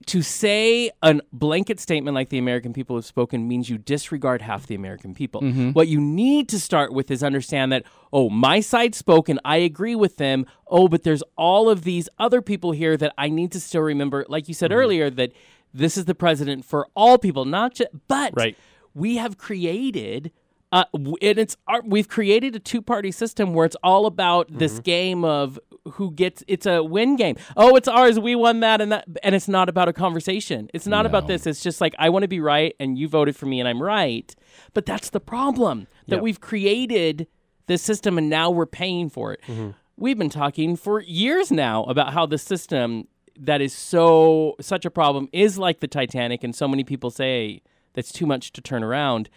to 0.05 0.21
say 0.21 0.89
a 1.03 1.19
blanket 1.33 1.79
statement 1.79 2.15
like 2.15 2.29
the 2.29 2.37
American 2.37 2.73
people 2.73 2.95
have 2.95 3.05
spoken 3.05 3.47
means 3.47 3.69
you 3.69 3.77
disregard 3.77 4.41
half 4.41 4.65
the 4.65 4.73
American 4.73 5.13
people. 5.13 5.41
Mm-hmm. 5.41 5.71
What 5.71 5.87
you 5.87 5.99
need 5.99 6.49
to 6.49 6.59
start 6.59 6.93
with 6.93 7.11
is 7.11 7.21
understand 7.21 7.71
that, 7.73 7.83
oh, 8.11 8.29
my 8.29 8.59
side 8.59 8.95
spoken, 8.95 9.39
I 9.43 9.57
agree 9.57 9.95
with 9.95 10.17
them. 10.17 10.45
Oh, 10.67 10.87
but 10.87 11.03
there's 11.03 11.21
all 11.37 11.69
of 11.69 11.83
these 11.83 12.09
other 12.17 12.41
people 12.41 12.71
here 12.71 12.97
that 12.97 13.13
I 13.17 13.29
need 13.29 13.51
to 13.51 13.59
still 13.59 13.81
remember, 13.81 14.25
like 14.29 14.47
you 14.47 14.53
said 14.53 14.71
mm-hmm. 14.71 14.79
earlier, 14.79 15.09
that 15.11 15.31
this 15.73 15.97
is 15.97 16.05
the 16.05 16.15
president 16.15 16.65
for 16.65 16.87
all 16.95 17.17
people, 17.17 17.45
not 17.45 17.75
just, 17.75 17.91
but 18.07 18.33
Right. 18.35 18.57
we 18.95 19.17
have 19.17 19.37
created 19.37 20.31
uh, 20.71 20.83
and 20.93 21.37
it's 21.39 21.57
our, 21.67 21.81
we've 21.85 22.07
created 22.07 22.55
a 22.55 22.59
two-party 22.59 23.11
system 23.11 23.53
where 23.53 23.65
it's 23.65 23.77
all 23.83 24.05
about 24.05 24.47
this 24.51 24.73
Mm-hmm. 24.73 24.81
game 24.83 25.23
of 25.25 25.59
who 25.93 26.11
gets 26.11 26.43
it's 26.47 26.65
a 26.67 26.83
win 26.83 27.15
game. 27.15 27.35
Oh, 27.57 27.75
it's 27.75 27.87
ours. 27.87 28.19
We 28.19 28.35
won 28.35 28.59
that 28.59 28.79
and 28.81 28.91
that 28.91 29.05
and 29.23 29.33
it's 29.33 29.47
not 29.47 29.69
about 29.69 29.87
a 29.87 29.93
conversation. 29.93 30.69
It's 30.73 30.85
not 30.85 31.05
about 31.07 31.25
this. 31.27 31.47
It's 31.47 31.63
just 31.63 31.81
like 31.81 31.95
I 31.97 32.09
want 32.09 32.23
to 32.23 32.27
be 32.27 32.39
right 32.39 32.75
and 32.79 32.97
you 32.99 33.07
voted 33.07 33.35
for 33.35 33.47
me 33.47 33.59
and 33.59 33.67
I'm 33.67 33.81
right. 33.81 34.35
But 34.73 34.85
that's 34.85 35.09
the 35.09 35.19
problem 35.19 35.87
that 36.07 36.17
Yeah. 36.17 36.21
we've 36.21 36.39
created 36.39 37.27
this 37.65 37.81
system 37.81 38.17
and 38.19 38.29
now 38.29 38.51
we're 38.51 38.67
paying 38.67 39.09
for 39.09 39.33
it. 39.33 39.41
Mm-hmm. 39.47 39.69
We've 39.97 40.17
been 40.17 40.29
talking 40.29 40.75
for 40.75 41.01
years 41.01 41.51
now 41.51 41.83
about 41.85 42.13
how 42.13 42.25
the 42.27 42.37
system 42.37 43.07
that 43.39 43.61
is 43.61 43.73
so 43.73 44.55
such 44.61 44.85
a 44.85 44.91
problem 44.91 45.27
is 45.31 45.57
like 45.57 45.79
the 45.79 45.87
Titanic 45.87 46.43
and 46.43 46.53
so 46.55 46.67
many 46.67 46.83
people 46.83 47.09
say 47.09 47.61
that's 47.93 48.11
too 48.11 48.27
much 48.27 48.51
to 48.53 48.61
turn 48.61 48.83
around. 48.83 49.29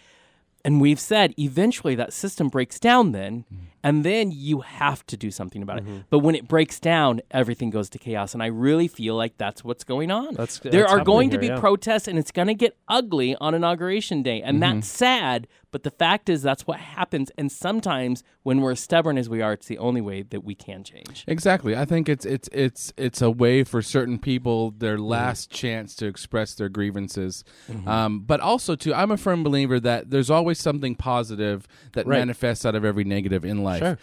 And 0.64 0.80
we've 0.80 1.00
said 1.00 1.34
eventually 1.38 1.94
that 1.96 2.12
system 2.12 2.48
breaks 2.48 2.78
down 2.78 3.12
then, 3.12 3.44
mm. 3.52 3.58
And 3.82 4.04
then 4.04 4.30
you 4.30 4.60
have 4.60 5.04
to 5.06 5.16
do 5.16 5.30
something 5.30 5.62
about 5.62 5.78
it. 5.78 5.84
Mm-hmm. 5.84 5.98
But 6.10 6.20
when 6.20 6.34
it 6.34 6.46
breaks 6.46 6.78
down, 6.78 7.20
everything 7.30 7.70
goes 7.70 7.90
to 7.90 7.98
chaos. 7.98 8.34
And 8.34 8.42
I 8.42 8.46
really 8.46 8.88
feel 8.88 9.16
like 9.16 9.38
that's 9.38 9.64
what's 9.64 9.84
going 9.84 10.10
on. 10.10 10.34
That's- 10.34 10.58
there 10.58 10.82
that's 10.82 10.92
are 10.92 11.04
going 11.04 11.30
to 11.30 11.38
be 11.38 11.48
yeah. 11.48 11.58
protests, 11.58 12.06
and 12.08 12.18
it's 12.18 12.30
going 12.30 12.48
to 12.48 12.54
get 12.54 12.76
ugly 12.88 13.34
on 13.36 13.54
inauguration 13.54 14.22
day. 14.22 14.42
And 14.42 14.60
mm-hmm. 14.60 14.76
that's 14.76 14.88
sad. 14.88 15.48
But 15.72 15.84
the 15.84 15.90
fact 15.90 16.28
is, 16.28 16.42
that's 16.42 16.66
what 16.66 16.78
happens. 16.78 17.30
And 17.38 17.50
sometimes 17.50 18.22
when 18.42 18.60
we're 18.60 18.72
as 18.72 18.80
stubborn 18.80 19.16
as 19.16 19.30
we 19.30 19.40
are, 19.40 19.54
it's 19.54 19.66
the 19.66 19.78
only 19.78 20.02
way 20.02 20.20
that 20.22 20.44
we 20.44 20.54
can 20.54 20.84
change. 20.84 21.24
Exactly. 21.26 21.74
I 21.74 21.86
think 21.86 22.10
it's 22.10 22.26
it's 22.26 22.48
it's 22.52 22.92
it's 22.98 23.22
a 23.22 23.30
way 23.30 23.64
for 23.64 23.80
certain 23.80 24.18
people 24.18 24.72
their 24.72 24.96
mm-hmm. 24.96 25.06
last 25.06 25.50
chance 25.50 25.94
to 25.96 26.06
express 26.06 26.54
their 26.54 26.68
grievances. 26.68 27.42
Um, 27.86 28.20
but 28.20 28.40
also 28.40 28.76
too, 28.76 28.92
I'm 28.92 29.10
a 29.10 29.16
firm 29.16 29.42
believer 29.42 29.80
that 29.80 30.10
there's 30.10 30.28
always 30.28 30.60
something 30.60 30.94
positive 30.94 31.66
that 31.92 32.06
Right. 32.06 32.18
manifests 32.18 32.66
out 32.66 32.74
of 32.74 32.84
every 32.84 33.04
negative 33.04 33.44
in 33.44 33.62
life. 33.62 33.71
Sure. 33.78 33.98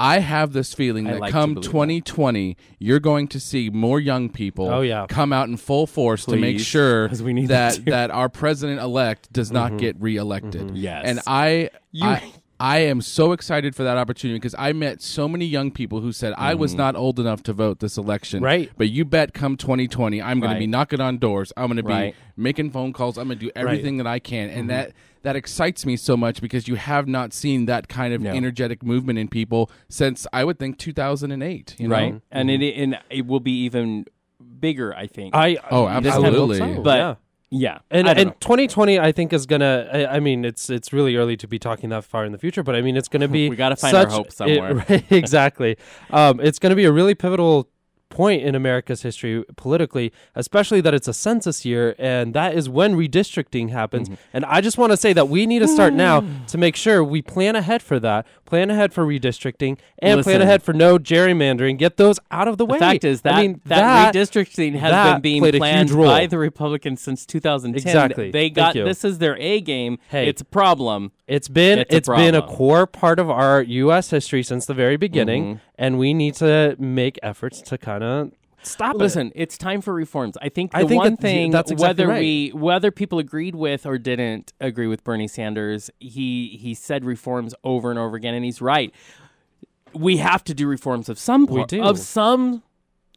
I 0.00 0.20
have 0.20 0.52
this 0.52 0.74
feeling 0.74 1.08
I 1.08 1.14
that 1.14 1.20
like 1.20 1.28
to 1.30 1.32
come 1.32 1.54
believe 1.54 1.64
that. 1.64 1.70
2020, 1.72 2.56
you're 2.78 3.00
going 3.00 3.26
to 3.28 3.40
see 3.40 3.68
more 3.68 3.98
young 3.98 4.28
people 4.28 4.68
Oh, 4.68 4.80
yeah. 4.82 5.06
come 5.08 5.32
out 5.32 5.48
in 5.48 5.56
full 5.56 5.88
force 5.88 6.24
to 6.26 6.36
make 6.36 6.58
Please, 6.58 6.66
sure 6.66 7.08
'cause 7.10 7.20
we 7.20 7.32
need 7.32 7.48
them 7.48 7.56
that 7.56 7.74
to. 7.74 7.80
that 7.90 8.10
our 8.12 8.28
president 8.28 8.80
elect 8.80 9.32
does 9.32 9.50
not 9.50 9.70
mm-hmm. 9.70 9.78
get 9.78 10.00
reelected. 10.00 10.68
Mm-hmm. 10.68 10.76
Yes. 10.76 11.02
And 11.04 11.20
I 11.26 11.70
You- 11.90 12.06
I 12.06 12.32
I 12.60 12.78
am 12.78 13.00
so 13.00 13.32
excited 13.32 13.76
for 13.76 13.84
that 13.84 13.96
opportunity 13.96 14.36
because 14.38 14.54
I 14.58 14.72
met 14.72 15.00
so 15.00 15.28
many 15.28 15.44
young 15.44 15.70
people 15.70 16.00
who 16.00 16.10
said 16.10 16.34
I 16.36 16.54
was 16.54 16.72
mm-hmm. 16.72 16.78
not 16.78 16.96
old 16.96 17.20
enough 17.20 17.42
to 17.44 17.52
vote 17.52 17.78
this 17.78 17.96
election. 17.96 18.42
Right. 18.42 18.70
But 18.76 18.88
you 18.88 19.04
bet 19.04 19.32
come 19.32 19.56
2020 19.56 20.20
I'm 20.20 20.40
going 20.40 20.52
to 20.52 20.58
be 20.58 20.66
knocking 20.66 21.00
on 21.00 21.18
doors. 21.18 21.52
I'm 21.56 21.66
going 21.66 21.76
to 21.76 21.82
be 21.82 21.92
Right. 21.92 22.14
making 22.36 22.70
phone 22.70 22.92
calls. 22.92 23.16
I'm 23.16 23.28
going 23.28 23.38
to 23.38 23.44
do 23.46 23.52
everything 23.54 23.98
that 23.98 24.06
I 24.06 24.18
can. 24.18 24.50
And 24.50 24.62
mm-hmm. 24.62 24.68
that 24.68 24.92
that 25.22 25.36
excites 25.36 25.84
me 25.84 25.96
so 25.96 26.16
much 26.16 26.40
because 26.40 26.68
you 26.68 26.76
have 26.76 27.06
not 27.08 27.32
seen 27.32 27.66
that 27.66 27.88
kind 27.88 28.14
of 28.14 28.20
No. 28.20 28.30
energetic 28.30 28.82
movement 28.82 29.18
in 29.18 29.28
people 29.28 29.70
since 29.88 30.26
I 30.32 30.44
would 30.44 30.58
think 30.58 30.78
2008, 30.78 31.76
you 31.78 31.88
know? 31.88 31.94
right? 31.94 32.20
And 32.30 32.50
mm-hmm. 32.50 32.62
it 32.62 32.76
and 32.76 32.98
it 33.10 33.26
will 33.26 33.40
be 33.40 33.52
even 33.62 34.06
bigger, 34.60 34.94
I 34.94 35.06
think. 35.06 35.34
I 35.34 35.58
Oh, 35.70 35.86
I 35.86 36.00
just 36.00 36.14
kind 36.14 36.26
of 36.26 36.34
hope 36.34 36.50
absolutely. 36.50 36.82
but 36.82 36.98
yeah. 36.98 37.14
Yeah, 37.50 37.78
And 37.90 38.06
and 38.08 38.28
know. 38.28 38.34
2020, 38.40 38.98
I 39.00 39.12
think 39.12 39.32
is 39.32 39.46
gonna. 39.46 39.88
I, 39.92 40.16
I 40.16 40.20
mean, 40.20 40.44
it's 40.44 40.68
it's 40.70 40.92
really 40.92 41.16
early 41.16 41.36
to 41.38 41.48
be 41.48 41.58
talking 41.58 41.88
that 41.90 42.04
far 42.04 42.24
in 42.24 42.32
the 42.32 42.38
future, 42.38 42.62
but 42.62 42.74
I 42.74 42.82
mean, 42.82 42.96
it's 42.96 43.08
gonna 43.08 43.28
be. 43.38 43.48
We 43.48 43.56
gotta 43.56 43.76
find 43.76 43.96
our 43.96 44.04
such- 44.04 44.12
hope 44.12 44.26
it- 44.28 44.32
somewhere. 44.34 44.74
right, 44.88 45.12
exactly. 45.12 45.76
Um, 46.10 46.40
it's 46.40 46.58
gonna 46.58 46.76
be 46.76 46.84
a 46.84 46.92
really 46.92 47.14
pivotal 47.14 47.68
point 48.10 48.42
in 48.42 48.54
America's 48.54 49.02
history 49.02 49.44
politically, 49.56 50.12
especially 50.34 50.80
that 50.80 50.94
it's 50.94 51.08
a 51.08 51.14
census 51.14 51.64
year, 51.64 51.94
and 51.98 52.34
that 52.34 52.54
is 52.54 52.68
when 52.68 52.94
redistricting 52.94 53.70
happens. 53.70 54.08
Mm-hmm. 54.08 54.20
And 54.32 54.44
I 54.46 54.60
just 54.60 54.78
want 54.78 54.92
to 54.92 54.96
say 54.96 55.12
that 55.12 55.28
we 55.28 55.46
need 55.46 55.60
to 55.60 55.68
start 55.68 55.92
now 55.92 56.24
to 56.48 56.58
make 56.58 56.76
sure 56.76 57.02
we 57.04 57.22
plan 57.22 57.56
ahead 57.56 57.82
for 57.82 58.00
that, 58.00 58.26
plan 58.44 58.70
ahead 58.70 58.92
for 58.92 59.04
redistricting, 59.04 59.78
and 59.98 60.22
plan 60.22 60.42
ahead 60.42 60.62
for 60.62 60.72
no 60.72 60.98
gerrymandering. 60.98 61.78
Get 61.78 61.96
those 61.96 62.18
out 62.30 62.48
of 62.48 62.56
the, 62.58 62.66
The 62.66 62.72
way. 62.72 62.78
fact 62.78 63.04
is 63.04 63.22
that 63.22 63.34
I 63.34 63.42
mean, 63.42 63.60
that, 63.66 64.14
redistricting 64.14 64.74
has 64.74 64.90
that 64.90 65.12
been 65.14 65.20
being 65.40 65.46
a 65.46 65.58
planned 65.58 65.90
by 65.90 66.26
the 66.26 66.38
Republicans 66.38 67.00
since 67.00 67.26
2010. 67.26 67.88
Exactly. 67.88 68.30
They 68.30 68.50
got 68.50 68.74
this 68.74 69.04
is 69.04 69.18
their 69.18 69.36
A 69.38 69.60
game. 69.60 69.98
Hey. 70.08 70.28
It's 70.28 70.40
a 70.42 70.44
problem. 70.44 71.12
It's 71.26 71.48
been 71.48 71.80
It's 71.80 71.92
a 71.92 71.96
it's 71.96 72.08
been 72.08 72.34
a 72.34 72.42
core 72.42 72.86
part 72.86 73.18
of 73.18 73.28
our 73.30 73.62
U.S. 73.62 74.10
history 74.10 74.42
since 74.42 74.66
the 74.66 74.74
very 74.74 74.96
beginning, 74.96 75.38
Mm-hmm. 75.38 75.67
And 75.78 75.98
we 75.98 76.12
need 76.12 76.34
to 76.34 76.76
make 76.78 77.18
efforts 77.22 77.62
to 77.62 77.78
kind 77.78 78.02
of 78.02 78.32
stop 78.62 78.96
it. 78.96 78.98
Listen, 78.98 79.32
it's 79.34 79.56
time 79.56 79.80
for 79.80 79.94
reforms. 79.94 80.36
I 80.42 80.48
think 80.48 80.72
the 80.72 80.78
I 80.78 80.84
think 80.84 81.02
one 81.02 81.12
that- 81.12 81.20
thing, 81.20 81.50
that's 81.52 81.70
exactly 81.70 82.04
whether 82.04 82.08
right. 82.08 82.20
we 82.20 82.50
whether 82.52 82.90
people 82.90 83.18
agreed 83.18 83.54
with 83.54 83.86
or 83.86 83.96
didn't 83.96 84.52
agree 84.60 84.88
with 84.88 85.04
Bernie 85.04 85.28
Sanders, 85.28 85.90
he 86.00 86.58
he 86.60 86.74
said 86.74 87.04
reforms 87.04 87.54
over 87.64 87.90
and 87.90 87.98
over 87.98 88.16
again, 88.16 88.34
and 88.34 88.44
he's 88.44 88.60
right. 88.60 88.92
We 89.94 90.18
have 90.18 90.44
to 90.44 90.54
do 90.54 90.66
reforms 90.66 91.08
of 91.08 91.18
some 91.18 91.46
do. 91.46 91.82
of 91.82 91.98
some, 91.98 92.62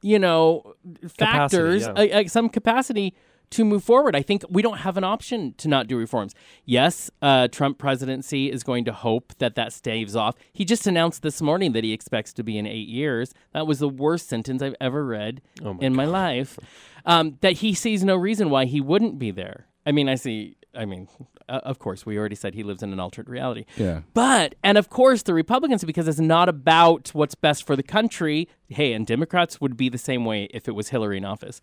you 0.01 0.19
know, 0.19 0.75
factors, 1.17 1.81
yeah. 1.81 1.89
uh, 1.91 2.21
uh, 2.21 2.27
some 2.27 2.47
capacity 2.47 3.13
to 3.51 3.65
move 3.65 3.83
forward. 3.83 4.15
I 4.15 4.21
think 4.21 4.43
we 4.49 4.61
don't 4.61 4.79
have 4.79 4.97
an 4.97 5.03
option 5.03 5.53
to 5.57 5.67
not 5.67 5.87
do 5.87 5.97
reforms. 5.97 6.33
Yes, 6.65 7.11
uh, 7.21 7.47
Trump 7.47 7.77
presidency 7.77 8.51
is 8.51 8.63
going 8.63 8.85
to 8.85 8.93
hope 8.93 9.33
that 9.37 9.55
that 9.55 9.73
staves 9.73 10.15
off. 10.15 10.35
He 10.51 10.65
just 10.65 10.87
announced 10.87 11.21
this 11.21 11.41
morning 11.41 11.73
that 11.73 11.83
he 11.83 11.93
expects 11.93 12.33
to 12.33 12.43
be 12.43 12.57
in 12.57 12.65
eight 12.65 12.87
years. 12.87 13.33
That 13.53 13.67
was 13.67 13.79
the 13.79 13.89
worst 13.89 14.27
sentence 14.27 14.61
I've 14.61 14.75
ever 14.81 15.05
read 15.05 15.41
Oh 15.63 15.73
my 15.73 15.79
in 15.81 15.95
my 15.95 16.05
life. 16.05 16.57
Um, 17.05 17.37
that 17.41 17.53
he 17.53 17.73
sees 17.73 18.03
no 18.03 18.15
reason 18.15 18.49
why 18.49 18.65
he 18.65 18.81
wouldn't 18.81 19.19
be 19.19 19.31
there. 19.31 19.67
I 19.85 19.91
mean, 19.91 20.07
I 20.09 20.15
see. 20.15 20.57
I 20.73 20.85
mean, 20.85 21.09
uh, 21.49 21.59
of 21.63 21.79
course, 21.79 22.05
we 22.05 22.17
already 22.17 22.35
said 22.35 22.53
he 22.53 22.63
lives 22.63 22.81
in 22.81 22.93
an 22.93 22.99
altered 22.99 23.27
reality. 23.27 23.65
Yeah. 23.75 24.01
But, 24.13 24.55
and 24.63 24.77
of 24.77 24.89
course, 24.89 25.23
the 25.23 25.33
Republicans, 25.33 25.83
because 25.83 26.07
it's 26.07 26.19
not 26.19 26.47
about 26.47 27.09
what's 27.13 27.35
best 27.35 27.67
for 27.67 27.75
the 27.75 27.83
country. 27.83 28.47
Hey, 28.69 28.93
and 28.93 29.05
Democrats 29.05 29.59
would 29.59 29.75
be 29.75 29.89
the 29.89 29.97
same 29.97 30.23
way 30.23 30.45
if 30.53 30.69
it 30.69 30.71
was 30.71 30.89
Hillary 30.89 31.17
in 31.17 31.25
office. 31.25 31.59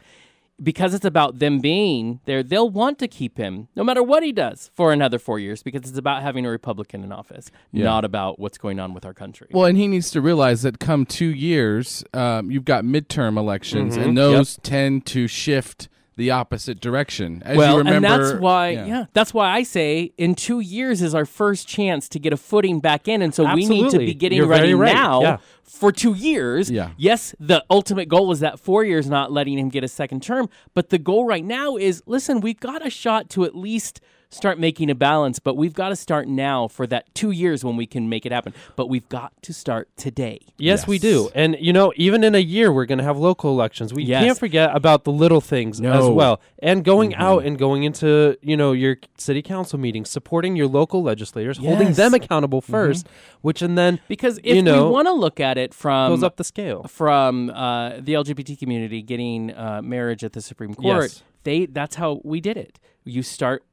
Because 0.62 0.92
it's 0.94 1.04
about 1.04 1.38
them 1.38 1.61
being 1.61 2.20
there, 2.24 2.42
they'll 2.42 2.68
want 2.70 2.98
to 2.98 3.09
keep 3.09 3.38
him 3.38 3.68
no 3.76 3.84
matter 3.84 4.02
what 4.02 4.22
he 4.22 4.32
does 4.32 4.70
for 4.74 4.92
another 4.92 5.18
four 5.18 5.38
years 5.38 5.62
because 5.62 5.82
it's 5.88 5.98
about 5.98 6.22
having 6.22 6.44
a 6.46 6.50
Republican 6.50 7.04
in 7.04 7.12
office, 7.12 7.50
Yeah. 7.72 7.84
not 7.84 8.04
about 8.04 8.38
what's 8.40 8.59
going 8.59 8.80
on 8.80 8.92
with 8.94 9.04
our 9.04 9.14
country. 9.14 9.48
Well, 9.52 9.66
and 9.66 9.78
he 9.78 9.86
needs 9.86 10.11
to 10.12 10.20
realize 10.20 10.62
that 10.62 10.78
come 10.80 11.06
two 11.06 11.32
years, 11.32 12.04
um, 12.12 12.50
you've 12.50 12.64
got 12.64 12.84
midterm 12.84 13.36
elections, 13.38 13.96
Mm-hmm. 13.96 14.09
and 14.09 14.18
those 14.18 14.59
tend 14.62 15.06
to 15.06 15.28
shift 15.28 15.88
the 16.18 16.32
opposite 16.32 16.80
direction. 16.80 17.42
As 17.44 17.56
well, 17.56 17.72
you 17.74 17.78
remember, 17.78 18.06
and 18.08 18.22
that's 18.22 18.40
why, 18.40 18.70
yeah. 18.70 19.06
that's 19.14 19.32
why 19.32 19.48
I 19.50 19.62
say 19.62 20.12
in 20.18 20.34
two 20.34 20.58
years 20.60 21.00
is 21.00 21.14
our 21.14 21.24
first 21.24 21.66
chance 21.66 22.08
to 22.10 22.18
get 22.18 22.32
a 22.32 22.36
footing 22.36 22.80
back 22.80 23.06
in, 23.08 23.22
and 23.22 23.32
so 23.34 23.54
we 23.54 23.64
need 23.66 23.88
to 23.90 23.98
be 23.98 24.12
getting 24.14 24.36
You're 24.36 24.48
ready 24.48 24.74
right. 24.74 24.92
now 24.92 25.22
Yeah. 25.22 25.36
for 25.62 25.92
two 25.92 26.14
years. 26.14 26.70
Yeah. 26.70 26.90
Yes, 26.98 27.34
the 27.38 27.64
ultimate 27.70 28.08
goal 28.08 28.26
was 28.26 28.40
that 28.40 28.58
four 28.58 28.84
years, 28.84 29.08
not 29.08 29.30
letting 29.32 29.58
him 29.58 29.68
get 29.68 29.84
a 29.84 29.88
second 29.88 30.22
term, 30.22 30.50
but 30.74 30.90
the 30.90 30.98
goal 30.98 31.24
right 31.24 31.44
now 31.44 31.76
is 31.76 32.02
listen, 32.04 32.40
we've 32.40 32.60
got 32.60 32.84
a 32.84 32.90
shot 32.90 33.30
to 33.30 33.44
at 33.44 33.54
least 33.54 34.00
start 34.30 34.58
making 34.58 34.90
a 34.90 34.94
balance, 34.94 35.38
but 35.38 35.56
we've 35.56 35.72
got 35.72 35.88
to 35.88 35.96
start 35.96 36.28
now 36.28 36.68
for 36.68 36.86
that 36.86 37.14
two 37.14 37.30
years 37.30 37.64
when 37.64 37.76
we 37.76 37.86
can 37.86 38.08
make 38.08 38.26
it 38.26 38.32
happen. 38.32 38.52
But 38.76 38.88
we've 38.88 39.08
got 39.08 39.32
to 39.42 39.54
start 39.54 39.88
today. 39.96 40.40
Yes, 40.58 40.86
we 40.86 40.98
do. 40.98 41.30
And 41.34 41.56
you 41.60 41.72
know, 41.72 41.92
even 41.96 42.22
in 42.24 42.34
a 42.34 42.38
year, 42.40 42.72
we're 42.72 42.84
going 42.84 42.98
to 42.98 43.04
have 43.04 43.16
local 43.18 43.50
elections. 43.50 43.94
We 43.94 44.04
Yes. 44.04 44.24
can't 44.24 44.38
forget 44.38 44.74
about 44.74 45.04
the 45.04 45.12
little 45.12 45.40
things 45.40 45.80
as 45.80 46.06
well. 46.08 46.40
And 46.60 46.84
going 46.84 47.14
out 47.14 47.44
and 47.44 47.58
going 47.58 47.84
into 47.84 48.36
you 48.42 48.56
know 48.56 48.72
your 48.72 48.96
city 49.16 49.42
council 49.42 49.78
meetings, 49.78 50.10
supporting 50.10 50.56
your 50.56 50.66
local 50.66 51.02
legislators, 51.02 51.58
holding 51.58 51.92
them 51.92 52.14
accountable 52.14 52.60
1st 52.62 53.06
which 53.40 53.62
and 53.62 53.78
then 53.78 54.00
Because 54.08 54.38
if 54.42 54.56
you 54.56 54.62
know 54.62 54.86
we 54.86 54.90
want 54.92 55.06
to 55.06 55.12
look 55.12 55.38
at 55.40 55.56
it 55.58 55.72
from 55.72 56.10
goes 56.10 56.22
up 56.22 56.36
the 56.36 56.44
scale. 56.44 56.82
from 56.84 57.50
uh, 57.50 57.90
the 58.00 58.14
LGBT 58.14 58.58
community 58.58 59.00
getting 59.00 59.54
uh, 59.54 59.80
marriage 59.82 60.24
at 60.24 60.32
the 60.32 60.40
Supreme 60.42 60.74
Court. 60.74 61.02
Yes. 61.02 61.22
They 61.44 61.66
that's 61.66 61.94
how 61.96 62.20
we 62.24 62.40
did 62.40 62.56
it. 62.56 62.78
You 63.04 63.22
start 63.22 63.64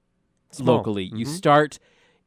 Small. 0.58 0.78
locally. 0.78 1.12
You 1.14 1.26
start 1.26 1.80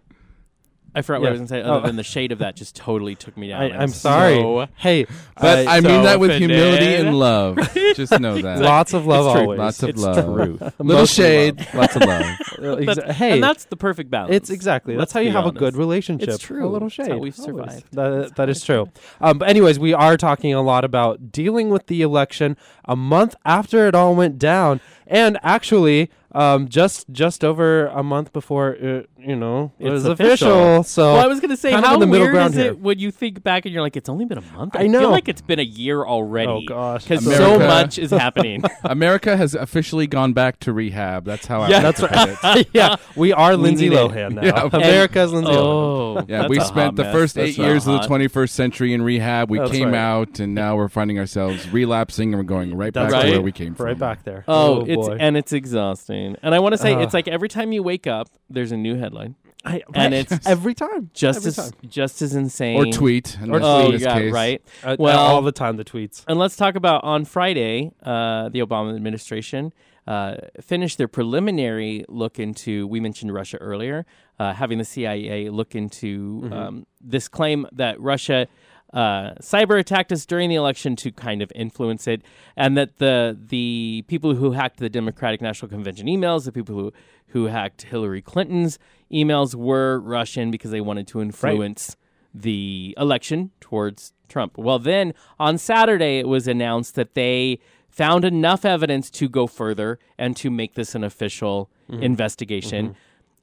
I 0.96 1.02
forgot 1.02 1.22
what 1.22 1.28
I 1.30 1.32
was 1.32 1.40
going 1.40 1.48
to 1.48 1.54
say. 1.54 1.62
Other 1.62 1.80
Oh. 1.84 1.88
than 1.88 1.96
the 1.96 2.04
shade 2.04 2.32
of 2.32 2.40
that, 2.40 2.56
just 2.56 2.76
totally 2.76 3.16
took 3.16 3.36
me 3.36 3.48
down. 3.50 3.62
I, 3.64 3.78
I'm 3.82 3.88
sorry. 3.88 4.36
so- 4.36 4.68
hey, 4.76 5.06
But 5.42 5.68
I, 5.68 5.80
so 5.82 5.88
mean 5.88 6.04
that 6.04 6.20
with 6.20 6.30
offended. 6.32 6.50
humility 6.52 6.96
and 6.96 7.18
love. 7.18 7.58
Just 7.96 8.20
know 8.20 8.40
that. 8.42 8.60
lots 8.60 8.94
of 8.94 9.06
love 9.08 9.26
It's 9.26 9.34
true. 9.34 9.42
always. 9.42 9.60
Lots 9.60 9.84
of 9.84 9.90
it's 9.90 10.02
love. 10.02 10.16
true. 10.26 10.54
Little 10.60 10.72
Mostly 10.84 11.24
shade, 11.24 11.68
lots 11.74 11.96
of 11.96 12.02
love. 12.06 12.22
Uh, 12.22 12.36
But- 12.58 12.80
exa- 12.80 13.12
hey, 13.12 13.32
and 13.34 13.44
that's 13.44 13.66
the 13.66 13.76
perfect 13.76 14.10
balance. 14.12 14.34
It's 14.36 14.50
exactly. 14.50 14.96
Let's 14.96 15.12
That's 15.12 15.14
how 15.14 15.20
you 15.22 15.30
be 15.30 15.34
have 15.36 15.46
a 15.48 15.52
good 15.52 15.76
relationship. 15.76 16.30
It's 16.30 16.38
true. 16.44 16.68
A 16.68 16.70
little 16.70 16.88
That's 16.90 16.96
shade. 16.96 17.10
how 17.10 17.18
we've 17.18 17.38
Always. 17.40 17.46
survived. 17.66 17.86
That, 17.94 18.36
that 18.36 18.50
is 18.50 18.64
true. 18.64 18.90
Um, 19.22 19.40
but 19.40 19.50
anyways, 19.50 19.80
we 19.80 19.94
are 19.94 20.16
talking 20.18 20.54
a 20.54 20.62
lot 20.62 20.86
about 20.86 21.32
dealing 21.32 21.70
with 21.70 21.88
the 21.88 22.02
election 22.04 22.56
a 22.86 22.96
month 22.96 23.36
after 23.46 23.88
it 23.88 23.96
all 23.96 24.16
went 24.16 24.38
down, 24.40 24.80
and 25.08 25.38
actually, 25.44 26.10
um, 26.34 26.68
just 26.68 27.10
just 27.12 27.44
over 27.44 27.88
a 27.88 28.02
month 28.04 28.34
before 28.34 28.72
it, 28.72 29.10
you 29.20 29.36
know 29.36 29.72
it 29.80 29.86
It's 29.86 29.92
was 29.92 30.06
official. 30.06 30.50
official. 30.52 30.84
So 30.84 31.14
Well, 31.14 31.24
I 31.24 31.28
was 31.28 31.40
going 31.40 31.52
to 31.52 31.58
say, 31.58 31.72
how 31.72 31.94
in 31.94 32.00
the 32.00 32.08
middle 32.08 32.28
weird 32.32 32.48
is 32.52 32.54
here. 32.56 32.66
it 32.72 32.80
when 32.80 32.98
you 33.00 33.12
think 33.12 33.44
back 33.44 33.66
and 33.66 33.74
you're 33.74 33.82
like, 33.84 33.96
it's 33.96 34.10
only 34.10 34.26
been 34.26 34.38
a 34.40 34.54
month? 34.58 34.76
I 34.76 34.82
feel 34.84 34.92
know. 34.92 35.10
like 35.12 35.28
it's 35.30 35.42
been 35.42 35.60
a 35.60 35.64
year 35.64 36.04
already. 36.04 36.50
oh 36.50 36.62
gosh, 36.66 37.04
Because 37.06 37.24
so 37.26 37.60
much 37.60 37.98
is 38.00 38.12
happening. 38.12 38.64
America 38.84 39.38
has 39.38 39.54
officially 39.56 40.08
gone 40.08 40.34
back 40.34 40.60
to 40.62 40.74
rehab. 40.74 41.24
That's 41.26 41.46
how 41.46 41.62
I 41.62 41.70
Yeah, 41.70 41.78
would 41.86 41.96
that's 41.96 42.02
right. 42.44 42.58
it. 42.58 42.68
yeah, 42.74 42.96
we 43.16 43.32
are 43.34 43.56
Lindsay 43.56 43.90
need 43.90 43.96
it. 43.96 44.12
Lohan 44.12 44.34
now. 44.34 44.44
Yeah. 44.44 44.70
America's 44.74 45.32
Lindsay 45.32 45.52
Lohan. 45.52 46.22
oh, 46.22 46.26
Yeah, 46.28 46.48
we 46.48 46.60
spent 46.62 46.96
the 46.96 47.06
first 47.06 47.36
That's 47.36 47.50
eight 47.50 47.60
a 47.60 47.62
years 47.64 47.88
of 47.88 48.02
the 48.02 48.08
21st 48.08 48.50
century 48.50 48.94
in 48.94 49.02
rehab. 49.02 49.50
We 49.50 49.60
That's 49.60 49.72
came 49.72 49.92
right. 49.92 49.98
out, 49.98 50.40
and 50.40 50.56
now 50.56 50.76
we're 50.76 50.90
finding 50.90 51.20
ourselves 51.20 51.70
relapsing, 51.70 52.34
and 52.34 52.40
we're 52.40 52.44
going 52.48 52.76
right 52.76 52.92
back 52.94 53.10
That's 53.12 53.24
to 53.26 53.32
where 53.32 53.42
we 53.42 53.52
came 53.52 53.76
from. 53.76 53.86
Right 53.86 54.00
back 54.00 54.24
there. 54.24 54.44
Oh, 54.48 54.82
it's 54.86 55.08
boy. 55.08 55.18
and 55.20 55.38
it's 55.38 55.54
exhausting. 55.54 56.23
And 56.44 56.56
I 56.56 56.60
want 56.60 56.74
to 56.74 56.78
say, 56.78 56.94
Uh. 56.94 57.00
it's 57.00 57.14
like 57.14 57.28
every 57.28 57.50
time 57.50 57.72
you 57.72 57.84
wake 57.84 58.08
up, 58.08 58.28
there's 58.50 58.72
a 58.72 58.78
new 58.78 58.96
headline, 58.98 59.36
I, 59.66 59.82
and 59.94 60.14
it's 60.14 60.34
every 60.48 60.74
time. 60.74 61.10
just 61.14 61.38
Every 61.40 61.50
as 61.50 61.56
time. 61.56 61.72
just 61.90 62.22
as 62.22 62.34
insane. 62.36 62.78
Or 62.78 62.86
tweet. 62.92 63.38
Or 63.42 63.60
this- 63.60 63.68
Oh, 63.68 63.86
in 63.88 63.92
this 63.94 64.02
yeah, 64.02 64.20
case. 64.20 64.34
right. 64.34 64.62
Uh, 64.84 64.96
Well- 65.00 65.20
all 65.20 65.42
the 65.42 65.52
time 65.52 65.78
the 65.78 65.86
tweets. 65.86 66.24
And 66.28 66.38
let's 66.40 66.56
talk 66.56 66.76
about 66.76 67.04
on 67.04 67.26
Friday, 67.26 67.92
uh, 68.04 68.50
the 68.50 68.60
Obama 68.60 68.96
administration 68.96 69.74
uh, 70.06 70.36
finished 70.62 70.98
their 70.98 71.08
preliminary 71.08 72.04
look 72.10 72.38
into. 72.40 72.86
We 72.88 73.00
mentioned 73.00 73.34
Russia 73.34 73.58
earlier, 73.58 74.06
uh, 74.38 74.52
having 74.54 74.78
the 74.78 74.84
CIA 74.86 75.50
look 75.50 75.76
into 75.76 76.50
um, 76.52 76.86
this 77.00 77.28
claim 77.30 77.66
that 77.72 78.00
Russia. 78.02 78.48
Uh, 78.94 79.34
cyber 79.42 79.80
attacked 79.80 80.12
us 80.12 80.26
during 80.26 80.50
the 80.50 80.56
election 80.56 80.96
to 80.96 81.12
kind 81.12 81.42
of 81.42 81.52
influence 81.56 82.08
it, 82.08 82.22
and 82.56 82.78
that 82.78 82.98
the 82.98 83.38
the 83.48 84.04
people 84.08 84.36
who 84.36 84.52
hacked 84.52 84.78
the 84.78 84.90
Democratic 84.90 85.42
National 85.42 85.68
Convention 85.68 86.08
emails, 86.08 86.46
the 86.46 86.52
people 86.52 86.76
who 86.76 86.94
who 87.28 87.46
hacked 87.46 87.84
Hillary 87.84 88.22
Clinton's 88.22 88.78
emails, 89.12 89.56
were 89.56 90.00
Russian 90.00 90.52
because 90.52 90.70
they 90.70 90.82
wanted 90.82 91.08
to 91.08 91.22
influence 91.22 91.96
the 92.34 92.96
election 92.98 93.52
towards 93.60 94.14
Trump. 94.30 94.58
Well, 94.58 94.80
then 94.80 95.14
on 95.40 95.58
Saturday, 95.58 96.20
it 96.20 96.28
was 96.28 96.48
announced 96.48 96.96
that 96.96 97.14
they 97.16 97.60
found 97.90 98.26
enough 98.26 98.66
evidence 98.66 99.10
to 99.12 99.30
go 99.30 99.46
further 99.46 100.00
and 100.18 100.36
to 100.38 100.50
make 100.50 100.74
this 100.74 100.96
an 100.96 101.04
official 101.04 101.70
investigation. 101.90 102.96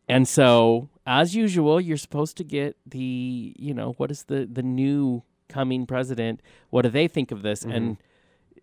And 0.09 0.27
so, 0.27 0.89
as 1.07 1.37
usual, 1.37 1.81
you're 1.81 1.97
supposed 1.97 2.37
to 2.39 2.45
get 2.45 2.77
the, 2.85 3.55
you 3.57 3.73
know, 3.73 3.95
what 3.97 4.11
is 4.11 4.25
the 4.25 4.49
the 4.51 4.63
new 4.63 5.23
coming 5.51 5.85
president? 5.87 6.41
What 6.71 6.83
do 6.83 6.89
they 6.89 7.09
think 7.09 7.31
of 7.33 7.43
this? 7.43 7.65
And 7.65 7.97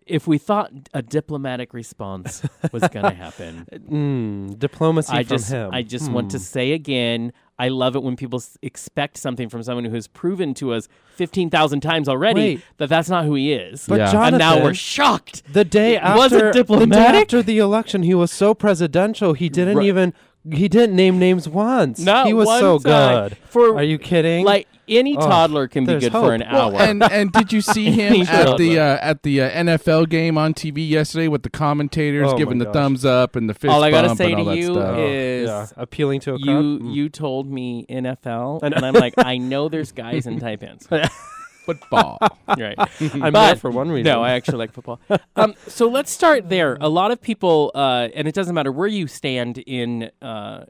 if 0.06 0.26
we 0.26 0.38
thought 0.38 0.70
a 0.94 1.02
diplomatic 1.02 1.74
response 1.74 2.42
was 2.72 2.82
going 2.88 3.04
to 3.14 3.14
happen, 3.14 3.66
Mm, 3.90 4.58
diplomacy 4.58 5.12
I 5.12 5.22
from 5.22 5.36
just 5.36 5.50
him. 5.50 5.70
I 5.72 5.82
just 5.82 6.10
want 6.10 6.30
to 6.32 6.38
say 6.38 6.72
again, 6.72 7.32
I 7.58 7.68
love 7.68 7.94
it 7.96 8.02
when 8.02 8.16
people 8.16 8.38
s- 8.38 8.56
expect 8.62 9.16
something 9.18 9.48
from 9.48 9.62
someone 9.62 9.84
who 9.84 9.94
has 9.94 10.06
proven 10.06 10.54
to 10.54 10.72
us 10.72 10.88
15,000 11.16 11.80
times 11.80 12.08
already 12.08 12.40
Wait. 12.40 12.60
that 12.78 12.88
that's 12.88 13.10
not 13.10 13.24
who 13.24 13.34
he 13.34 13.52
is. 13.52 13.84
But 13.86 13.98
Yeah. 13.98 14.12
Jonathan, 14.12 14.34
and 14.34 14.38
now 14.58 14.64
we're 14.64 14.74
shocked. 14.74 15.42
the 15.52 15.64
day 15.64 15.96
after 15.98 16.18
Was 16.18 16.32
it 16.32 16.36
the 16.38 16.52
day 16.52 16.58
diplomatic? 16.60 17.20
after 17.22 17.42
the 17.42 17.58
election, 17.58 18.02
he 18.04 18.14
was 18.14 18.30
so 18.30 18.54
presidential. 18.54 19.32
He 19.34 19.48
didn't 19.48 19.76
Right. 19.78 19.86
even 19.88 20.14
he 20.52 20.68
didn't 20.68 20.96
name 20.96 21.18
names 21.18 21.48
once. 21.48 21.98
Not 22.00 22.26
he 22.26 22.32
was 22.34 22.46
one 22.46 22.60
so 22.60 22.78
time. 22.78 23.28
good. 23.30 23.38
For 23.48 23.76
Are 23.76 23.82
you 23.82 23.98
kidding? 23.98 24.44
like 24.44 24.66
any 24.88 25.16
Oh, 25.16 25.20
toddler 25.20 25.68
can 25.68 25.84
be 25.84 25.98
good 25.98 26.12
hope. 26.12 26.24
for 26.26 26.34
an 26.34 26.42
Well, 26.50 26.74
hour. 26.74 26.80
and 26.80 27.02
and 27.02 27.30
did 27.32 27.52
you 27.52 27.60
see 27.60 27.90
him 27.90 28.22
at 28.26 28.56
the 28.56 28.78
uh, 28.78 28.98
at 29.02 29.22
the 29.22 29.42
uh, 29.42 29.50
NFL 29.50 30.08
game 30.08 30.38
on 30.38 30.54
TV 30.54 30.88
yesterday 30.88 31.28
with 31.28 31.42
the 31.42 31.50
commentators 31.50 32.32
Oh 32.32 32.38
giving 32.38 32.58
the 32.58 32.64
gosh. 32.64 32.72
thumbs 32.74 33.04
up 33.04 33.36
and 33.36 33.48
the 33.50 33.54
fist 33.54 33.70
All 33.72 33.82
I 33.84 33.90
gotta 33.90 34.16
say 34.16 34.34
to 34.34 34.42
you 34.54 34.72
stuff? 34.72 34.96
Oh, 34.96 35.06
is 35.06 35.46
yeah, 35.48 35.66
appealing 35.76 36.20
to 36.20 36.34
a 36.34 36.38
you 36.38 36.46
Mm. 36.80 36.94
you 36.94 37.08
told 37.10 37.50
me 37.50 37.84
NFL, 37.90 38.60
and 38.62 38.74
I'm 38.74 38.94
like, 38.94 39.14
I 39.18 39.36
know 39.38 39.68
there's 39.68 39.92
guys 39.92 40.26
in 40.26 40.38
tight 40.40 40.60
pants. 40.60 40.88
Football. 41.68 42.18
right. 42.48 42.74
I'm 43.00 43.32
But- 43.32 43.46
there 43.46 43.56
for 43.56 43.70
one 43.70 43.90
reason. 43.90 44.10
No, 44.10 44.22
I 44.22 44.30
actually 44.30 44.58
like 44.58 44.72
football. 44.72 45.00
um, 45.36 45.54
so 45.66 45.86
let's 45.88 46.10
start 46.10 46.48
there. 46.48 46.78
A 46.80 46.88
lot 46.88 47.10
of 47.10 47.20
people, 47.20 47.70
uh, 47.74 48.08
and 48.14 48.26
it 48.26 48.34
doesn't 48.34 48.54
matter 48.54 48.72
where 48.72 48.88
you 48.88 49.06
stand 49.06 49.58
in 49.58 50.10
uh, 50.22 50.64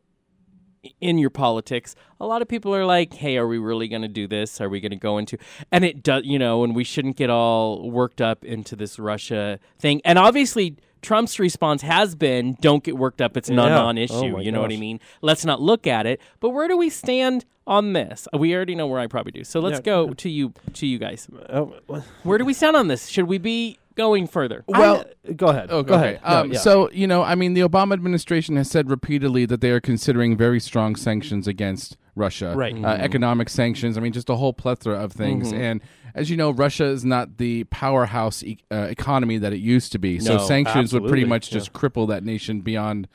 in 1.00 1.18
your 1.18 1.30
politics. 1.30 1.94
A 2.20 2.26
lot 2.26 2.42
of 2.42 2.48
people 2.48 2.74
are 2.74 2.84
like, 2.84 3.14
"Hey, 3.14 3.36
are 3.36 3.46
we 3.46 3.58
really 3.58 3.86
going 3.88 4.02
to 4.02 4.08
do 4.08 4.26
this? 4.26 4.60
Are 4.60 4.68
we 4.68 4.80
going 4.80 4.90
to 4.90 4.96
go 4.96 5.18
into?" 5.18 5.38
And 5.70 5.84
it 5.84 6.02
does, 6.02 6.24
you 6.24 6.38
know, 6.38 6.64
and 6.64 6.74
we 6.74 6.82
shouldn't 6.84 7.16
get 7.16 7.30
all 7.30 7.90
worked 7.90 8.20
up 8.20 8.44
into 8.44 8.74
this 8.74 8.98
Russia 8.98 9.58
thing. 9.78 10.00
And 10.04 10.18
obviously. 10.18 10.76
Trump's 11.02 11.38
response 11.38 11.82
has 11.82 12.14
been, 12.14 12.56
"Don't 12.60 12.82
get 12.84 12.96
worked 12.96 13.20
up. 13.20 13.36
It's 13.36 13.50
not 13.50 13.68
Yeah. 13.68 13.76
a 13.76 13.78
non-issue." 13.82 14.36
Oh 14.36 14.40
you 14.40 14.52
know 14.52 14.60
what 14.60 14.72
I 14.72 14.76
mean? 14.76 15.00
Let's 15.22 15.44
not 15.44 15.60
look 15.60 15.86
at 15.86 16.06
it. 16.06 16.20
But 16.40 16.50
where 16.50 16.68
do 16.68 16.76
we 16.76 16.90
stand 16.90 17.44
on 17.66 17.92
this? 17.92 18.26
We 18.36 18.54
already 18.54 18.74
know 18.74 18.86
where 18.86 19.00
I 19.00 19.06
probably 19.06 19.32
do. 19.32 19.44
So 19.44 19.60
let's 19.60 19.78
Yeah. 19.78 19.82
go 19.82 20.10
to 20.14 20.28
you, 20.28 20.52
to 20.74 20.86
you 20.86 20.98
guys. 20.98 21.28
Oh, 21.50 21.74
Where 22.22 22.38
do 22.38 22.44
we 22.44 22.52
stand 22.54 22.76
on 22.76 22.88
this? 22.88 23.08
Should 23.08 23.26
we 23.26 23.38
be 23.38 23.78
going 23.94 24.26
further? 24.26 24.64
Well, 24.68 25.04
I- 25.28 25.32
go 25.32 25.48
ahead. 25.48 25.70
Okay. 25.70 25.88
Go 25.88 25.94
ahead. 25.94 26.20
No, 26.26 26.40
Um, 26.40 26.52
yeah. 26.52 26.58
So 26.58 26.90
you 26.92 27.06
know, 27.06 27.22
I 27.22 27.34
mean, 27.34 27.54
the 27.54 27.60
Obama 27.62 27.92
administration 27.92 28.56
has 28.56 28.70
said 28.70 28.88
repeatedly 28.90 29.44
that 29.46 29.60
they 29.60 29.70
are 29.70 29.80
considering 29.80 30.36
very 30.36 30.60
strong 30.60 30.96
sanctions 30.96 31.46
against 31.46 31.96
Russia. 32.18 32.52
Right. 32.56 32.74
Uh, 32.76 32.88
economic 32.88 33.48
sanctions. 33.48 33.96
I 33.96 34.00
mean, 34.00 34.12
just 34.12 34.28
a 34.28 34.36
whole 34.36 34.52
plethora 34.52 34.98
of 35.02 35.12
things. 35.12 35.48
Mm-hmm. 35.52 35.60
And 35.62 35.80
as 36.14 36.28
you 36.30 36.36
know, 36.36 36.50
Russia 36.50 36.84
is 36.84 37.04
not 37.04 37.38
the 37.38 37.64
powerhouse 37.64 38.42
e- 38.42 38.58
uh, 38.70 38.86
economy 38.90 39.38
that 39.38 39.52
it 39.52 39.60
used 39.60 39.92
to 39.92 39.98
be. 39.98 40.18
So 40.18 40.36
No, 40.36 40.46
sanctions 40.46 40.92
would 40.92 41.02
pretty 41.04 41.22
absolutely. 41.22 41.28
much 41.28 41.50
just 41.50 41.72
cripple 41.72 42.08
that 42.08 42.24
nation 42.24 42.60
beyond 42.60 43.08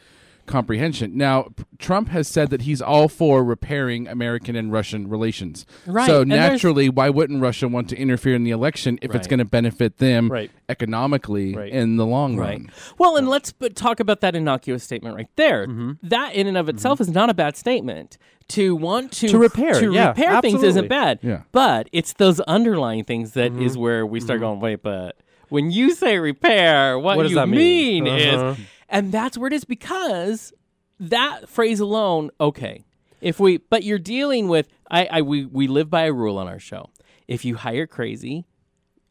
comprehension. 0.46 1.18
Now, 1.18 1.50
Trump 1.80 2.10
has 2.10 2.28
said 2.28 2.50
that 2.50 2.64
he's 2.64 2.82
all 2.82 3.08
for 3.08 3.44
repairing 3.44 4.08
American 4.08 4.56
and 4.56 4.72
Russian 4.72 5.08
relations. 5.10 5.66
Right, 5.88 6.06
So 6.06 6.22
and 6.22 6.30
naturally, 6.30 6.90
why 6.90 7.10
wouldn't 7.10 7.42
Russia 7.42 7.68
want 7.68 7.90
to 7.90 7.98
interfere 7.98 8.36
in 8.36 8.44
the 8.44 8.52
election 8.52 9.00
if 9.02 9.16
it's 9.16 9.28
going 9.28 9.40
to 9.40 9.46
benefit 9.46 9.98
them 9.98 10.30
Right. 10.30 10.52
economically 10.70 11.56
Right. 11.56 11.72
in 11.72 11.98
the 11.98 12.06
long 12.06 12.36
Right. 12.38 12.52
run? 12.60 12.70
Well, 12.98 13.16
and 13.16 13.28
let's 13.28 13.52
but 13.52 13.76
talk 13.76 14.00
about 14.00 14.22
that 14.22 14.36
innocuous 14.36 14.84
statement 14.84 15.16
right 15.16 15.30
there. 15.36 15.66
Mm-hmm. 15.68 15.92
That 16.04 16.34
in 16.36 16.48
and 16.48 16.58
of 16.58 16.70
itself 16.70 17.00
is 17.02 17.10
not 17.10 17.30
a 17.30 17.34
bad 17.34 17.56
statement. 17.56 18.18
To 18.50 18.76
want 18.76 19.14
to 19.14 19.30
To 19.30 19.38
repair, 19.38 19.80
to 19.80 19.94
yeah, 19.94 20.10
repair 20.10 20.42
things 20.42 20.62
isn't 20.64 20.90
bad. 20.90 21.20
Yeah. 21.22 21.44
But 21.54 21.88
it's 21.94 22.12
those 22.14 22.42
underlying 22.42 23.06
things 23.06 23.32
that 23.32 23.54
is 23.54 23.72
Mm-hmm. 23.74 23.82
where 23.82 24.06
we 24.06 24.20
start 24.20 24.42
going, 24.42 24.60
wait, 24.60 24.84
but 24.84 25.16
when 25.48 25.72
you 25.72 25.92
say 25.92 26.18
repair, 26.20 27.00
what, 27.00 27.16
What 27.16 27.24
does 27.24 27.32
you 27.32 27.38
that 27.38 27.48
mean? 27.48 28.06
Uh-huh. 28.08 28.56
is 28.58 28.58
and 28.94 29.12
that's 29.12 29.38
where 29.38 29.48
it 29.48 29.54
is 29.54 29.66
because 29.66 30.54
that 31.00 31.50
phrase 31.50 31.82
alone, 31.82 32.30
okay. 32.40 32.86
If 33.20 33.40
we 33.40 33.58
but 33.58 33.84
you're 33.84 34.00
dealing 34.00 34.48
with 34.48 34.70
I, 34.90 35.08
I 35.12 35.22
we, 35.22 35.46
we 35.46 35.68
live 35.68 35.90
by 35.90 36.04
a 36.04 36.14
rule 36.14 36.38
on 36.38 36.48
our 36.48 36.60
show. 36.60 36.92
If 37.28 37.44
you 37.44 37.56
hire 37.56 37.88
crazy, 37.88 38.46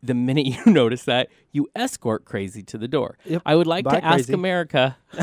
the 0.02 0.14
minute 0.14 0.46
you 0.66 0.72
notice 0.72 1.04
that, 1.04 1.28
you 1.52 1.68
escort 1.76 2.24
crazy 2.24 2.62
to 2.62 2.78
the 2.78 2.88
door. 2.88 3.18
Yep. 3.26 3.42
I 3.44 3.54
would 3.56 3.66
like 3.66 3.84
Bye, 3.84 4.00
to 4.00 4.04
ask 4.04 4.16
crazy. 4.24 4.32
America 4.32 4.96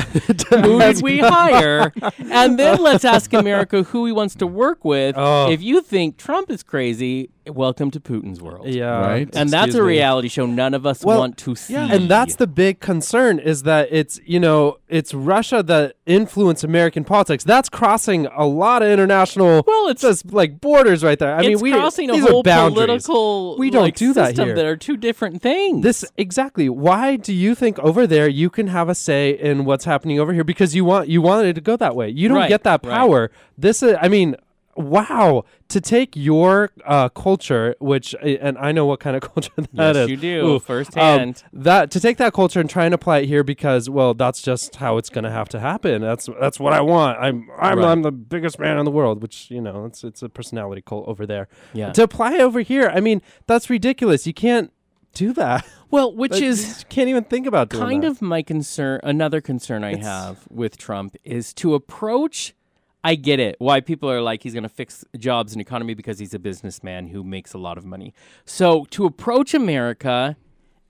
who 0.50 0.78
did 0.78 1.02
we 1.02 1.18
hire? 1.18 1.92
and 2.30 2.56
then 2.58 2.78
let's 2.82 3.04
ask 3.04 3.32
America 3.32 3.82
who 3.82 4.06
he 4.06 4.12
wants 4.12 4.36
to 4.36 4.46
work 4.46 4.84
with. 4.84 5.16
Oh. 5.18 5.50
If 5.50 5.60
you 5.62 5.82
think 5.82 6.16
Trump 6.16 6.48
is 6.48 6.62
crazy, 6.62 7.30
welcome 7.48 7.90
to 7.90 7.98
Putin's 7.98 8.40
world. 8.40 8.68
yeah, 8.68 9.00
Right. 9.00 9.28
And 9.34 9.50
that's 9.50 9.66
excuse 9.68 9.74
a 9.74 9.82
me. 9.82 9.88
reality 9.88 10.28
show 10.28 10.46
none 10.46 10.74
of 10.74 10.86
us 10.86 11.04
Well, 11.04 11.18
want 11.18 11.36
to 11.38 11.56
see. 11.56 11.72
Yeah, 11.72 11.88
And 11.92 12.08
that's 12.08 12.36
the 12.36 12.46
big 12.46 12.78
concern 12.78 13.40
is 13.40 13.64
that 13.64 13.88
it's 13.90 14.20
you 14.24 14.38
know 14.38 14.78
it's 14.88 15.12
Russia 15.12 15.60
that 15.64 15.96
influence 16.06 16.62
American 16.62 17.02
politics. 17.02 17.42
That's 17.42 17.68
crossing 17.68 18.26
a 18.26 18.46
lot 18.46 18.82
of 18.82 18.88
international 18.90 19.64
Well, 19.66 19.88
it's- 19.88 20.02
just 20.02 20.32
like 20.32 20.60
borders 20.60 21.02
right 21.02 21.18
there. 21.18 21.34
I 21.34 21.40
mean, 21.40 21.52
it's 21.54 21.62
we 21.62 21.72
crossing 21.72 22.10
a 22.10 22.18
whole 22.18 22.40
are 22.40 22.42
boundaries. 22.44 22.74
political 23.06 23.58
We 23.58 23.70
don't 23.70 23.82
like, 23.82 23.96
do 23.96 24.12
that 24.14 24.28
system 24.28 24.46
here. 24.48 24.54
that 24.56 24.66
are 24.66 24.76
two 24.76 24.96
different 24.96 25.42
things. 25.42 25.82
This 25.82 26.04
exactly. 26.20 26.68
Why 26.68 27.16
do 27.16 27.32
you 27.32 27.54
think 27.54 27.78
over 27.80 28.06
there 28.06 28.28
you 28.28 28.50
can 28.50 28.66
have 28.68 28.88
a 28.88 28.94
say 28.94 29.30
in 29.30 29.64
what's 29.64 29.84
happening 29.84 30.20
over 30.20 30.32
here 30.32 30.44
because 30.44 30.74
you 30.74 30.84
want 30.84 31.08
you 31.08 31.20
wanted 31.22 31.46
it 31.48 31.54
to 31.54 31.60
go 31.60 31.76
that 31.76 31.96
way? 31.96 32.08
You 32.08 32.28
don't 32.28 32.36
Right, 32.38 32.48
get 32.48 32.62
that 32.64 32.84
right. 32.84 32.94
power. 32.94 33.30
This 33.58 33.82
is. 33.82 33.96
I 34.00 34.08
mean. 34.08 34.36
Wow, 34.76 35.44
to 35.68 35.80
take 35.80 36.14
your 36.16 36.70
uh, 36.86 37.08
culture, 37.10 37.74
which 37.80 38.14
and 38.22 38.56
I 38.56 38.70
know 38.72 38.86
what 38.86 39.00
kind 39.00 39.14
of 39.16 39.20
culture 39.34 39.50
that 39.74 39.96
is. 39.96 40.08
Yes, 40.08 40.08
you 40.08 40.16
do, 40.16 40.46
Ooh, 40.46 40.58
firsthand. 40.60 41.42
Um, 41.52 41.60
that 41.64 41.90
to 41.90 42.00
take 42.00 42.16
that 42.18 42.32
culture 42.32 42.60
and 42.60 42.70
try 42.70 42.84
and 42.86 42.94
apply 42.94 43.18
it 43.18 43.26
here 43.26 43.42
because 43.42 43.90
well, 43.90 44.14
that's 44.14 44.40
just 44.40 44.76
how 44.76 44.96
it's 44.96 45.10
going 45.10 45.24
to 45.24 45.30
have 45.30 45.48
to 45.50 45.60
happen. 45.60 46.00
That's 46.00 46.28
that's 46.40 46.58
what 46.60 46.72
I 46.72 46.80
want. 46.80 47.18
I'm 47.20 47.48
I'm 47.58 47.78
Right. 47.80 47.88
I'm 47.88 48.02
the 48.02 48.12
biggest 48.12 48.58
man 48.58 48.78
in 48.78 48.84
the 48.84 48.90
world, 48.92 49.20
which 49.20 49.50
you 49.50 49.60
know 49.60 49.84
it's 49.84 50.02
it's 50.04 50.22
a 50.22 50.28
personality 50.30 50.82
cult 50.82 51.06
over 51.08 51.26
there. 51.26 51.48
Yeah. 51.74 51.90
To 51.92 52.04
apply 52.04 52.38
over 52.38 52.60
here, 52.60 52.90
I 52.94 53.00
mean 53.00 53.20
that's 53.48 53.68
ridiculous. 53.68 54.26
You 54.26 54.32
can't 54.32 54.72
do 55.14 55.32
that. 55.34 55.66
well, 55.90 56.14
which 56.14 56.32
Like, 56.32 56.42
is 56.42 56.84
can't 56.88 57.08
even 57.08 57.24
think 57.24 57.46
about 57.46 57.68
doing 57.70 57.82
kind 57.82 58.02
that. 58.04 58.10
of 58.12 58.22
my 58.22 58.42
concern. 58.42 59.00
Another 59.02 59.40
concern 59.40 59.84
I 59.84 59.90
It's- 59.92 60.04
have 60.06 60.46
with 60.50 60.76
Trump 60.76 61.16
is 61.24 61.52
to 61.54 61.74
approach. 61.74 62.54
I 63.02 63.14
get 63.14 63.40
it. 63.40 63.56
Why 63.58 63.80
people 63.80 64.10
are 64.10 64.20
like 64.20 64.42
he's 64.42 64.52
going 64.52 64.62
to 64.62 64.68
fix 64.68 65.04
jobs 65.18 65.52
and 65.52 65.60
economy 65.60 65.94
because 65.94 66.18
he's 66.18 66.34
a 66.34 66.38
businessman 66.38 67.08
who 67.08 67.24
makes 67.24 67.54
a 67.54 67.58
lot 67.58 67.78
of 67.78 67.84
money. 67.86 68.12
So 68.44 68.84
to 68.90 69.06
approach 69.06 69.54
America 69.54 70.36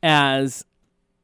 as 0.03 0.65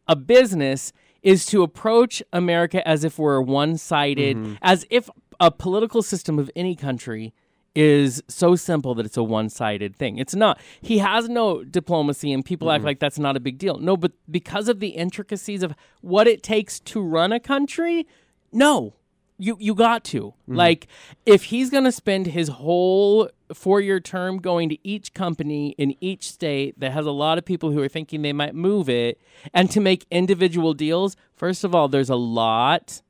a 0.07 0.15
business 0.17 0.93
is 1.23 1.45
to 1.47 1.63
approach 1.65 2.23
America 2.33 2.87
as 2.87 3.03
if 3.03 3.19
we're 3.19 3.41
one-sided, 3.41 4.37
Mm-hmm. 4.37 4.55
as 4.63 4.87
if 4.91 5.11
a 5.41 5.51
political 5.51 6.03
system 6.03 6.39
of 6.39 6.51
any 6.55 6.77
country 6.77 7.35
is 7.77 8.23
so 8.27 8.57
simple 8.57 8.95
that 8.95 9.07
it's 9.07 9.17
a 9.17 9.23
one-sided 9.23 9.95
thing. 9.95 10.17
It's 10.19 10.35
not. 10.35 10.59
He 10.81 10.99
has 10.99 11.29
no 11.29 11.63
diplomacy 11.63 12.33
and 12.33 12.45
people 12.45 12.69
Mm-hmm. 12.69 12.75
act 12.77 12.85
like 12.85 12.99
that's 12.99 13.19
not 13.19 13.37
a 13.37 13.41
big 13.41 13.59
deal. 13.59 13.79
No, 13.79 13.97
but 13.97 14.13
because 14.31 14.69
of 14.69 14.81
the 14.81 14.89
intricacies 14.89 15.63
of 15.63 15.75
what 16.01 16.27
it 16.27 16.43
takes 16.43 16.81
to 16.81 17.01
run 17.03 17.33
a 17.33 17.39
country, 17.39 18.07
no. 18.51 18.95
You 19.39 19.59
you 19.61 19.75
got 19.75 20.03
to. 20.05 20.29
Mm-hmm. 20.29 20.57
Like 20.57 20.87
if 21.27 21.45
he's 21.45 21.69
going 21.69 21.85
to 21.85 21.93
spend 21.93 22.29
his 22.29 22.49
whole 22.49 23.29
4-year 23.53 24.01
term 24.01 24.39
going 24.39 24.71
to 24.71 24.79
each 24.83 25.13
company 25.13 25.75
in 25.77 25.95
each 26.01 26.31
state 26.33 26.81
that 26.81 26.93
has 26.93 27.05
a 27.05 27.11
lot 27.11 27.37
of 27.37 27.45
people 27.45 27.71
who 27.71 27.83
are 27.83 27.89
thinking 27.89 28.23
they 28.23 28.33
might 28.33 28.55
move 28.55 28.89
it 28.89 29.21
and 29.53 29.71
to 29.73 29.81
make 29.81 30.07
individual 30.11 30.73
deals, 30.73 31.17
first 31.35 31.63
of 31.65 31.75
all, 31.75 31.87
there's 31.87 32.09
a 32.09 32.17
lot 32.17 33.03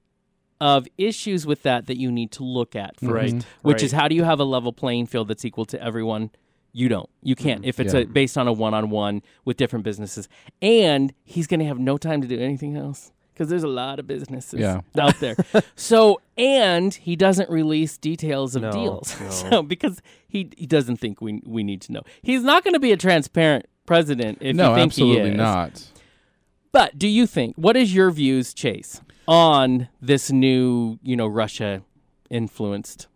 of 0.60 0.86
issues 0.96 1.46
with 1.46 1.62
that 1.62 1.86
that 1.86 1.98
you 1.98 2.10
need 2.10 2.30
to 2.32 2.42
look 2.44 2.74
at 2.74 2.98
first, 3.00 3.12
Right, 3.34 3.46
which 3.62 3.74
right. 3.76 3.82
is 3.82 3.92
how 3.92 4.08
do 4.08 4.14
you 4.14 4.24
have 4.24 4.40
a 4.40 4.44
level 4.44 4.72
playing 4.72 5.06
field 5.06 5.28
that's 5.28 5.44
equal 5.44 5.64
to 5.66 5.82
everyone 5.82 6.30
you 6.72 6.88
don't 6.88 7.08
you 7.22 7.34
can't 7.34 7.64
if 7.64 7.80
it's 7.80 7.94
Yeah. 7.94 8.00
a, 8.00 8.04
based 8.06 8.36
on 8.36 8.46
a 8.48 8.52
one-on-one 8.52 9.22
with 9.46 9.56
different 9.56 9.82
businesses 9.84 10.28
and 10.60 11.12
he's 11.24 11.46
going 11.46 11.60
to 11.60 11.66
have 11.66 11.78
no 11.78 11.96
time 11.96 12.20
to 12.20 12.28
do 12.28 12.38
anything 12.38 12.76
else 12.76 13.12
because 13.32 13.48
there's 13.48 13.62
a 13.62 13.68
lot 13.68 13.98
of 13.98 14.06
businesses 14.06 14.60
Yeah. 14.60 14.80
out 14.98 15.18
there 15.20 15.36
so 15.74 16.20
and 16.36 16.92
he 16.92 17.16
doesn't 17.16 17.48
release 17.48 17.96
details 17.96 18.56
of 18.56 18.62
No, 18.62 18.72
deals 18.72 19.18
no. 19.20 19.30
so 19.30 19.62
because 19.62 20.02
he, 20.28 20.50
he 20.56 20.66
doesn't 20.66 20.98
think 20.98 21.20
we, 21.22 21.40
we 21.46 21.62
need 21.64 21.80
to 21.82 21.92
know 21.92 22.02
he's 22.22 22.42
not 22.42 22.62
going 22.64 22.74
to 22.74 22.80
be 22.80 22.92
a 22.92 22.96
transparent 22.98 23.66
president 23.86 24.38
if 24.42 24.54
no, 24.56 24.70
you 24.70 24.74
think 24.76 24.92
he 24.94 25.02
absolutely 25.02 25.30
is. 25.30 25.36
not. 25.36 25.86
But 26.72 26.98
do 26.98 27.08
you 27.08 27.26
think 27.26 27.56
what 27.56 27.74
is 27.76 27.94
your 27.94 28.10
views, 28.10 28.52
Chase, 28.52 29.00
on 29.28 29.88
this 30.00 30.30
new, 30.30 30.98
you 31.02 31.16
know, 31.16 31.26
Russia 31.26 31.82
influenced 32.30 33.06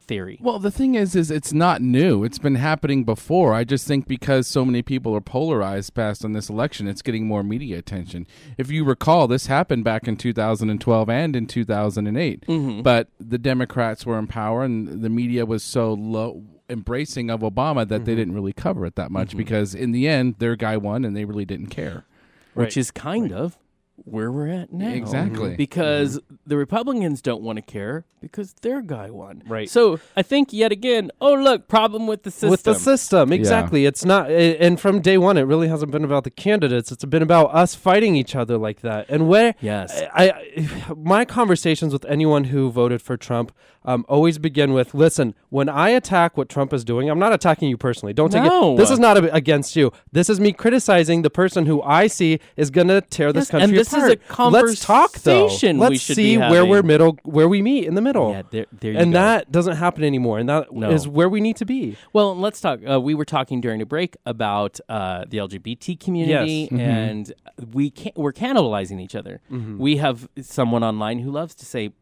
theory? 0.00 0.38
Well, 0.40 0.58
the 0.60 0.70
thing 0.70 0.94
is, 0.94 1.16
is 1.16 1.30
it's 1.30 1.52
not 1.52 1.82
new. 1.82 2.22
It's 2.24 2.38
been 2.38 2.54
happening 2.56 3.04
before. 3.04 3.52
I 3.54 3.64
just 3.64 3.86
think 3.88 4.06
because 4.06 4.46
so 4.46 4.64
many 4.64 4.82
people 4.82 5.14
are 5.16 5.20
polarized 5.20 5.94
past 5.94 6.24
on 6.24 6.32
this 6.32 6.48
election, 6.48 6.86
it's 6.86 7.02
getting 7.02 7.26
more 7.26 7.42
media 7.42 7.78
attention. 7.78 8.26
If 8.56 8.70
you 8.70 8.84
recall, 8.84 9.26
this 9.26 9.46
happened 9.46 9.82
back 9.84 10.06
in 10.06 10.16
2012 10.16 11.08
and 11.10 11.34
in 11.36 11.46
2008. 11.46 12.46
Mm-hmm. 12.46 12.82
But 12.82 13.08
the 13.18 13.38
Democrats 13.38 14.06
were 14.06 14.18
in 14.18 14.26
power, 14.28 14.62
and 14.62 15.02
the 15.02 15.10
media 15.10 15.44
was 15.44 15.62
so 15.64 15.92
low 15.94 16.44
embracing 16.68 17.30
of 17.30 17.40
Obama 17.40 17.86
that 17.86 18.04
they 18.04 18.12
Mm-hmm. 18.12 18.16
didn't 18.16 18.34
really 18.34 18.52
cover 18.52 18.84
it 18.86 18.96
that 18.96 19.10
much 19.12 19.36
because 19.36 19.72
in 19.72 19.92
the 19.92 20.08
end 20.08 20.34
their 20.38 20.56
guy 20.56 20.76
won 20.76 21.04
and 21.04 21.16
they 21.16 21.24
really 21.24 21.44
didn't 21.44 21.68
care. 21.68 22.04
Which 22.54 22.76
is 22.76 22.90
kind 22.90 23.32
of 23.32 23.56
where 24.04 24.30
we're 24.30 24.48
at 24.48 24.72
now. 24.72 24.90
Exactly. 24.90 25.50
Mm-hmm. 25.50 25.56
Because 25.56 26.18
mm-hmm. 26.18 26.36
the 26.46 26.56
Republicans 26.56 27.22
don't 27.22 27.42
want 27.42 27.56
to 27.56 27.62
care 27.62 28.04
because 28.20 28.54
their 28.54 28.82
guy 28.82 29.10
won. 29.10 29.42
Right. 29.46 29.68
So 29.68 30.00
I 30.16 30.22
think 30.22 30.52
yet 30.52 30.72
again, 30.72 31.10
oh 31.20 31.34
look, 31.34 31.68
problem 31.68 32.06
with 32.06 32.22
the 32.22 32.30
system. 32.30 32.50
with 32.50 32.62
the 32.64 32.74
system 32.74 33.32
exactly 33.32 33.86
it's 33.86 34.04
not 34.04 34.30
a- 34.30 34.58
and 34.58 34.80
from 34.80 35.00
day 35.00 35.18
one 35.18 35.36
it 35.36 35.42
really 35.42 35.68
hasn't 35.68 35.90
been 35.92 36.04
about 36.04 36.24
the 36.24 36.30
candidates 36.30 36.90
it's 36.90 37.04
been 37.04 37.22
about 37.22 37.54
us 37.54 37.74
fighting 37.74 38.16
each 38.16 38.34
other 38.34 38.56
like 38.58 38.80
that 38.80 39.08
and 39.08 39.28
where 39.28 39.54
Yes. 39.60 40.02
I, 40.14 40.30
I 40.30 40.94
my 40.96 41.24
conversations 41.24 41.92
with 41.92 42.04
anyone 42.06 42.44
who 42.44 42.70
voted 42.70 43.02
for 43.02 43.16
Trump 43.16 43.52
um, 43.86 44.04
always 44.08 44.38
begin 44.38 44.72
with 44.74 44.92
listen 44.94 45.34
when 45.50 45.68
I 45.68 45.88
attack 45.90 46.36
what 46.36 46.48
Trump 46.48 46.72
is 46.72 46.84
doing 46.84 47.08
I'm 47.08 47.18
not 47.18 47.32
attacking 47.32 47.68
you 47.68 47.76
personally 47.76 48.12
don't 48.12 48.30
take 48.30 48.42
No. 48.42 48.74
it 48.74 48.76
this 48.76 48.90
is 48.90 48.98
not 48.98 49.16
a, 49.16 49.32
against 49.34 49.76
you 49.76 49.92
this 50.12 50.28
is 50.28 50.38
me 50.40 50.52
criticizing 50.52 51.22
the 51.22 51.30
person 51.30 51.66
who 51.66 51.80
I 51.82 52.06
see 52.08 52.40
is 52.56 52.70
going 52.70 52.88
to 52.88 53.00
tear 53.00 53.32
this 53.32 53.46
Yes, 53.46 53.50
and 53.54 53.60
country 53.62 53.78
this 53.78 53.92
is 53.94 54.02
a 54.04 54.12
apart 54.12 54.52
let's 54.52 54.80
talk 54.84 55.12
though 55.20 55.42
conversation 55.42 55.78
let's 55.78 56.02
see 56.02 56.36
where 56.36 56.66
we're 56.66 56.82
middle 56.82 57.18
where 57.22 57.48
we 57.48 57.62
meet 57.62 57.84
in 57.86 57.94
the 57.94 58.02
middle 58.02 58.32
Yeah, 58.32 58.42
there, 58.50 58.66
there 58.80 58.92
you 58.92 58.98
and 58.98 59.12
go. 59.12 59.18
that 59.20 59.52
doesn't 59.52 59.76
happen 59.76 60.04
anymore 60.04 60.38
and 60.38 60.48
that 60.48 60.66
is 60.90 61.06
No. 61.06 61.12
where 61.12 61.28
we 61.28 61.40
need 61.40 61.56
to 61.56 61.64
be 61.64 61.96
Well, 62.12 62.36
let's 62.36 62.60
talk. 62.60 62.80
Uh, 62.88 63.00
we 63.00 63.14
were 63.14 63.24
talking 63.24 63.60
during 63.60 63.80
a 63.80 63.86
break 63.86 64.16
about 64.26 64.80
uh, 64.88 65.24
the 65.28 65.38
LGBT 65.38 65.98
community, 66.00 66.68
Yes. 66.70 66.80
and 66.80 67.32
we 67.72 67.90
can't, 67.90 68.16
we're 68.16 68.32
cannibalizing 68.32 69.00
each 69.00 69.14
other. 69.14 69.40
We 69.78 69.96
have 69.98 70.28
someone 70.40 70.82
online 70.82 71.20
who 71.20 71.30
loves 71.30 71.54
to 71.56 71.64
say 71.66 71.92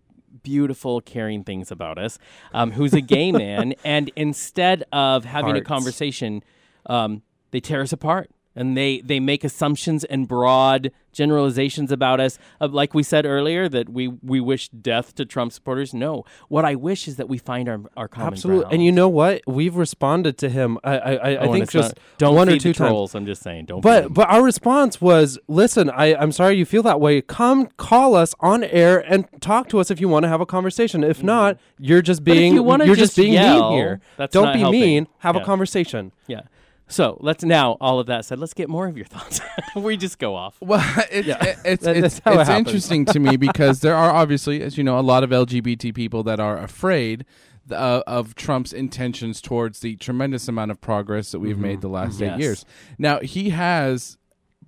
beautiful, 0.43 1.01
caring 1.01 1.45
things 1.45 1.71
about 1.71 1.99
us, 1.99 2.19
um, 2.53 2.73
who's 2.73 2.93
a 2.93 3.01
gay 3.01 3.33
man, 3.45 3.75
and 3.85 4.11
instead 4.17 4.85
of 4.93 5.25
having 5.25 5.57
a 5.57 5.61
conversation, 5.63 6.43
um, 6.87 7.23
they 7.51 7.61
tear 7.61 7.83
us 7.83 7.93
apart. 7.93 8.31
And 8.57 8.77
they, 8.77 9.01
they 9.01 9.19
make 9.21 9.43
assumptions 9.43 10.05
and 10.05 10.29
broad 10.29 10.93
generalizations 11.13 11.91
about 11.91 12.21
us. 12.21 12.39
Of, 12.61 12.73
like 12.75 12.93
we 12.95 13.03
said 13.03 13.25
earlier, 13.27 13.69
that 13.69 13.89
we, 13.89 14.09
we 14.09 14.41
wish 14.41 14.69
death 14.69 15.15
to 15.17 15.25
Trump 15.25 15.53
supporters. 15.53 15.95
No. 15.95 16.25
What 16.49 16.65
I 16.65 16.75
wish 16.75 17.09
is 17.09 17.17
that 17.17 17.29
we 17.29 17.39
find 17.39 17.69
our, 17.69 17.81
our 17.97 18.09
common 18.09 18.33
Absolutely, 18.35 18.63
ground. 18.63 18.75
and 18.75 18.85
you 18.85 18.93
know 18.93 19.09
what? 19.09 19.43
We've 19.47 19.75
responded 19.77 20.39
to 20.39 20.49
him. 20.49 20.79
I, 20.85 20.99
I, 20.99 21.13
I, 21.15 21.31
I 21.31 21.37
Oh, 21.39 21.53
think 21.53 21.71
just 21.71 21.91
not- 21.97 21.99
don't 22.19 22.35
one 22.37 22.49
or 22.49 22.53
two 22.59 22.73
the 22.73 22.79
times. 22.79 22.89
trolls. 22.91 23.15
I'm 23.15 23.27
just 23.27 23.43
saying, 23.43 23.67
don't. 23.67 23.81
But 23.81 24.13
but 24.13 24.29
our 24.29 24.43
response 24.43 25.01
was, 25.01 25.39
listen, 25.49 25.91
I, 25.91 26.15
I'm 26.15 26.33
sorry 26.33 26.57
you 26.57 26.65
feel 26.65 26.83
that 26.85 27.01
way. 27.01 27.23
Come 27.23 27.67
call 27.77 28.15
us 28.15 28.35
on 28.41 28.63
air 28.65 28.99
and 29.13 29.27
talk 29.41 29.69
to 29.71 29.79
us 29.81 29.91
if 29.91 30.01
you 30.01 30.09
want 30.09 30.25
to 30.25 30.29
have 30.29 30.41
a 30.41 30.47
conversation. 30.47 31.03
If 31.05 31.23
not, 31.23 31.59
you're 31.79 32.03
just 32.03 32.23
Mm-hmm. 32.23 32.33
being 32.33 32.55
you 32.55 32.65
you're 32.65 32.95
just, 32.97 32.99
just 32.99 33.17
being 33.17 33.33
yell, 33.33 33.71
mean 33.71 33.79
here. 33.79 34.01
that's 34.17 34.33
Don't 34.33 34.53
be 34.53 34.61
helping. 34.61 34.81
mean. 34.81 35.09
Have 35.19 35.35
Yeah. 35.37 35.43
a 35.43 35.45
conversation. 35.45 36.13
yeah. 36.29 36.43
So 36.89 37.17
let's 37.21 37.43
now. 37.45 37.77
All 37.81 37.99
of 37.99 38.07
that 38.07 38.25
said, 38.25 38.39
let's 38.39 38.55
get 38.55 38.69
more 38.69 38.87
of 38.87 38.97
your 38.97 39.07
thoughts. 39.07 39.41
we 39.77 39.97
just 39.97 40.19
go 40.19 40.35
off. 40.35 40.57
Well, 40.61 40.81
it's 41.11 41.29
it- 41.29 41.57
it's 41.65 41.85
That- 41.85 41.97
it's, 41.97 42.19
how 42.21 42.39
it 42.39 42.49
interesting 42.49 43.05
to 43.07 43.19
me 43.19 43.37
because 43.37 43.81
there 43.81 43.95
are 43.97 44.11
obviously, 44.11 44.63
as 44.63 44.77
you 44.77 44.85
know, 44.85 44.99
a 44.99 45.01
lot 45.03 45.25
of 45.25 45.31
LGBT 45.31 45.95
people 45.95 46.23
that 46.25 46.41
are 46.41 46.59
afraid 46.59 47.25
uh, 47.71 48.03
of 48.07 48.35
Trump's 48.35 48.73
intentions 48.73 49.41
towards 49.41 49.81
the 49.81 49.97
tremendous 49.97 50.49
amount 50.49 50.71
of 50.71 50.81
progress 50.81 51.33
that 51.33 51.41
we've 51.41 51.59
made 51.59 51.81
the 51.81 51.89
last 51.89 52.21
eight 52.21 52.39
years. 52.39 52.65
Now 52.99 53.21
he 53.21 53.51
has. 53.51 54.19